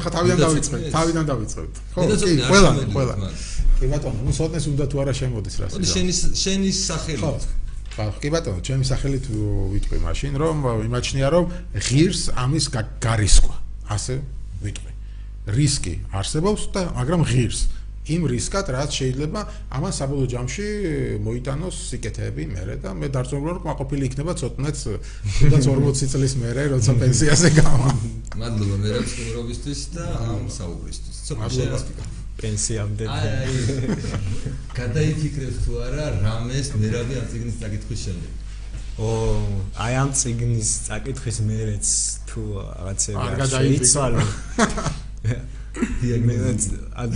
ხა 0.05 0.11
თავიდან 0.17 0.39
წიგნი? 0.53 0.89
თავიდან 0.93 1.25
დავიწყეთ. 1.33 1.73
ხო, 1.97 2.01
კი, 2.21 2.33
ყველა, 2.53 2.71
ყველა. 2.93 3.15
კი 3.81 3.87
ბატონო, 3.93 4.21
ნუ 4.27 4.33
სოტნეს 4.37 4.65
უნდა 4.69 4.85
თუ 4.93 4.97
არა 5.01 5.13
შემოდის 5.17 5.55
რა 5.61 5.67
შენი 5.97 6.13
შენი 6.45 6.71
სახელი. 6.77 7.23
ხო. 7.25 7.33
კი 8.21 8.29
ბატონო, 8.37 8.61
ჩემი 8.61 8.85
სახელით 8.85 9.25
ვიტყვი 9.73 9.99
მაშინ, 10.05 10.33
რომ 10.37 10.57
იმაჩნია 10.93 11.29
რომ 11.33 11.45
ღირს 11.89 12.23
ამის 12.37 12.65
გა- 12.69 12.89
გარისკვა. 13.01 13.66
ასე 13.95 14.21
ვიტყვი. 14.63 14.93
რისკი 15.47 15.95
არსებობს 16.11 16.63
და 16.75 16.83
მაგრამ 16.97 17.23
ღირს 17.23 17.61
იმ 18.07 18.27
რისკად 18.31 18.71
რაც 18.71 18.91
შეიძლება 18.99 19.41
ამან 19.79 19.93
საბოლოო 19.95 20.29
ჯამში 20.31 20.67
მოიტანოს 21.27 21.77
სიკეთეები 21.91 22.45
მერე 22.55 22.77
და 22.83 22.95
მე 22.99 23.11
დარწმუნებული 23.15 23.51
ვარ 23.51 23.59
რომ 23.67 23.79
ყოფილი 23.83 24.07
იქნება 24.11 24.33
ცოტნეც 24.43 24.79
თუნდაც 25.39 25.67
40 25.67 26.13
წლის 26.15 26.35
მერე 26.43 26.63
როცა 26.75 26.93
პენსიაზე 27.03 27.51
გავა. 27.59 27.91
მადლობა 28.43 28.77
მე 28.83 28.89
რაცნობრობისთვის 28.95 29.81
და 29.97 30.07
ამ 30.23 30.47
საუბრისთვის. 30.59 31.17
ცოტა 31.27 31.41
მადლობა. 31.43 32.07
პენსიამდე 32.37 33.05
აი 33.11 33.29
აი 33.43 33.55
გადაიფიქრებს 34.79 35.59
თუ 35.67 35.73
არა 35.87 36.07
რამეს 36.23 36.67
მერავი 36.79 37.15
ამ 37.23 37.27
ციგნის 37.33 37.57
წაკითხვის 37.63 38.01
შემდეგ. 38.07 38.46
ო 38.97 39.09
აი 39.77 39.93
ამ 40.01 40.11
ციგნის 40.17 40.71
წაკითხვის 40.87 41.39
მერეც 41.45 41.87
თუ 42.31 42.43
რაღაცები 42.57 43.27
გადაიფიქრო. 43.43 43.85
შეიცვალო 43.85 44.23
მე 46.27 46.37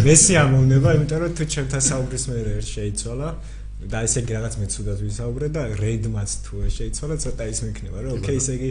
მე 0.05 0.15
სიამოვნება 0.21 0.93
იმიტომ 0.99 1.23
რომ 1.25 1.33
თუ 1.39 1.45
ჩემთან 1.55 1.83
საუბრის 1.89 2.25
მერე 2.29 2.51
ერთ 2.61 2.69
შეიცვალა 2.77 3.29
და 3.93 4.03
ესე 4.05 4.21
იგი 4.21 4.33
რაღაც 4.37 4.55
მე 4.61 4.67
ცუდად 4.75 4.99
ვისაუბრე 5.07 5.47
და 5.57 5.63
რეიდმაც 5.81 6.31
თუ 6.45 6.55
შეიცვალა 6.77 7.17
ცოტა 7.25 7.45
ის 7.49 7.61
მექნება 7.65 7.99
რომ 8.05 8.13
ოკეი 8.21 8.41
ესე 8.41 8.53
იგი 8.61 8.71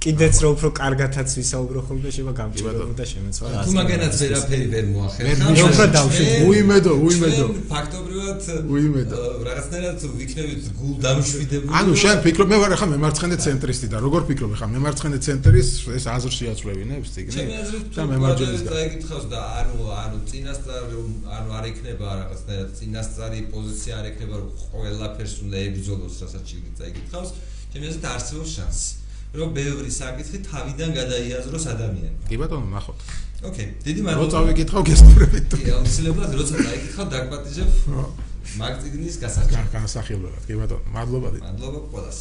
კიდეც 0.00 0.36
რო 0.40 0.48
უფრო 0.56 0.68
კარგათაც 0.80 1.28
ვისაუბრო 1.36 1.80
ხოლმე 1.84 2.08
შეიძლება 2.08 2.32
გამჭირდება 2.40 2.94
და 2.96 3.04
შემეცვალა 3.10 3.64
თუ 3.68 3.72
მაგანაც 3.76 4.14
ვერაფერი 4.20 4.66
ვერ 4.72 4.86
მოახერხა 4.96 5.48
ვერ 5.50 5.64
უფრო 5.70 5.86
დავშვით, 5.96 6.30
უიმედო, 6.48 6.92
უიმედო. 7.04 7.44
ფაქტობრივად 7.72 8.40
უიმედო. 8.74 9.18
რაღაცნაირად 9.48 9.98
ვიქნებით 10.20 10.62
გულ 10.80 10.94
დამშვიდებული 11.04 11.76
ანუ 11.80 11.92
შენ 12.00 12.16
ფიქრობ 12.24 12.48
მე 12.48 12.56
ვარ 12.62 12.72
ახლა 12.76 12.88
მემარცხენე 12.94 13.36
ცენტრისტი 13.44 13.86
და 13.92 13.98
როგორ 14.00 14.22
ფიქრობ 14.30 14.50
ახლა 14.56 14.68
მემარცხენე 14.72 15.18
ცენტრის 15.26 15.68
ეს 16.00 16.04
აზრში 16.16 16.44
აწვევინებს 16.52 17.08
ჩემი 17.12 17.30
ციგნი 17.36 17.54
აზრით 17.60 17.84
და 17.92 18.00
თუ 18.00 18.08
მემარჯვენეს 18.12 18.62
და 19.28 19.40
ანუ 19.60 19.78
ანუ 20.00 20.18
წინასწარ 20.30 20.82
ანუ 21.36 21.48
არ 21.60 21.64
იქნება 21.72 22.08
რაღაცნაირად 22.20 22.70
წინასწარი 22.80 23.40
პოზიცია 23.52 23.92
არ 24.00 24.06
იქნება 24.14 24.34
რომ 24.40 24.50
ყველაფერს 24.64 25.36
უნდა 25.44 25.56
ებრძოლოს 25.68 26.14
რასაც 26.24 26.44
შეიძლება 26.48 26.78
წაიკითხავს 26.80 27.30
ჩემი 27.72 27.84
აზრით 27.90 28.06
არსებობს 28.16 28.56
შანსი 28.56 28.99
რომ 29.38 29.52
ბევრი 29.54 29.90
საკითხი 29.94 30.38
თავიდან 30.50 30.90
გადაიაზროს 30.98 31.64
ადამიანმა 31.74 32.26
კი 32.30 32.36
ბატონო 32.40 32.66
ნახოთ. 32.74 32.98
ოკეი 33.46 33.68
დიდი 33.86 34.00
რო 34.00 34.06
მადლობა 34.06 34.32
წავიკითხავ 34.34 34.82
გესწრებით 34.90 35.44
თუ 35.50 35.56
კი 35.62 35.70
აუცილებლად 35.76 36.32
როცა 36.40 36.54
დაიკითხავ 36.66 37.06
დაგპატიჟებ 37.14 37.70
მაგ 38.60 38.74
წიგნის 38.82 39.16
გასახდით 39.22 39.70
განსახილველად 39.76 40.42
კი 40.50 40.54
ბატონო 40.60 40.94
მადლობა 40.96 41.28
დიდი. 41.34 41.44
მადლობა 41.46 41.80
ყველას 41.94 42.18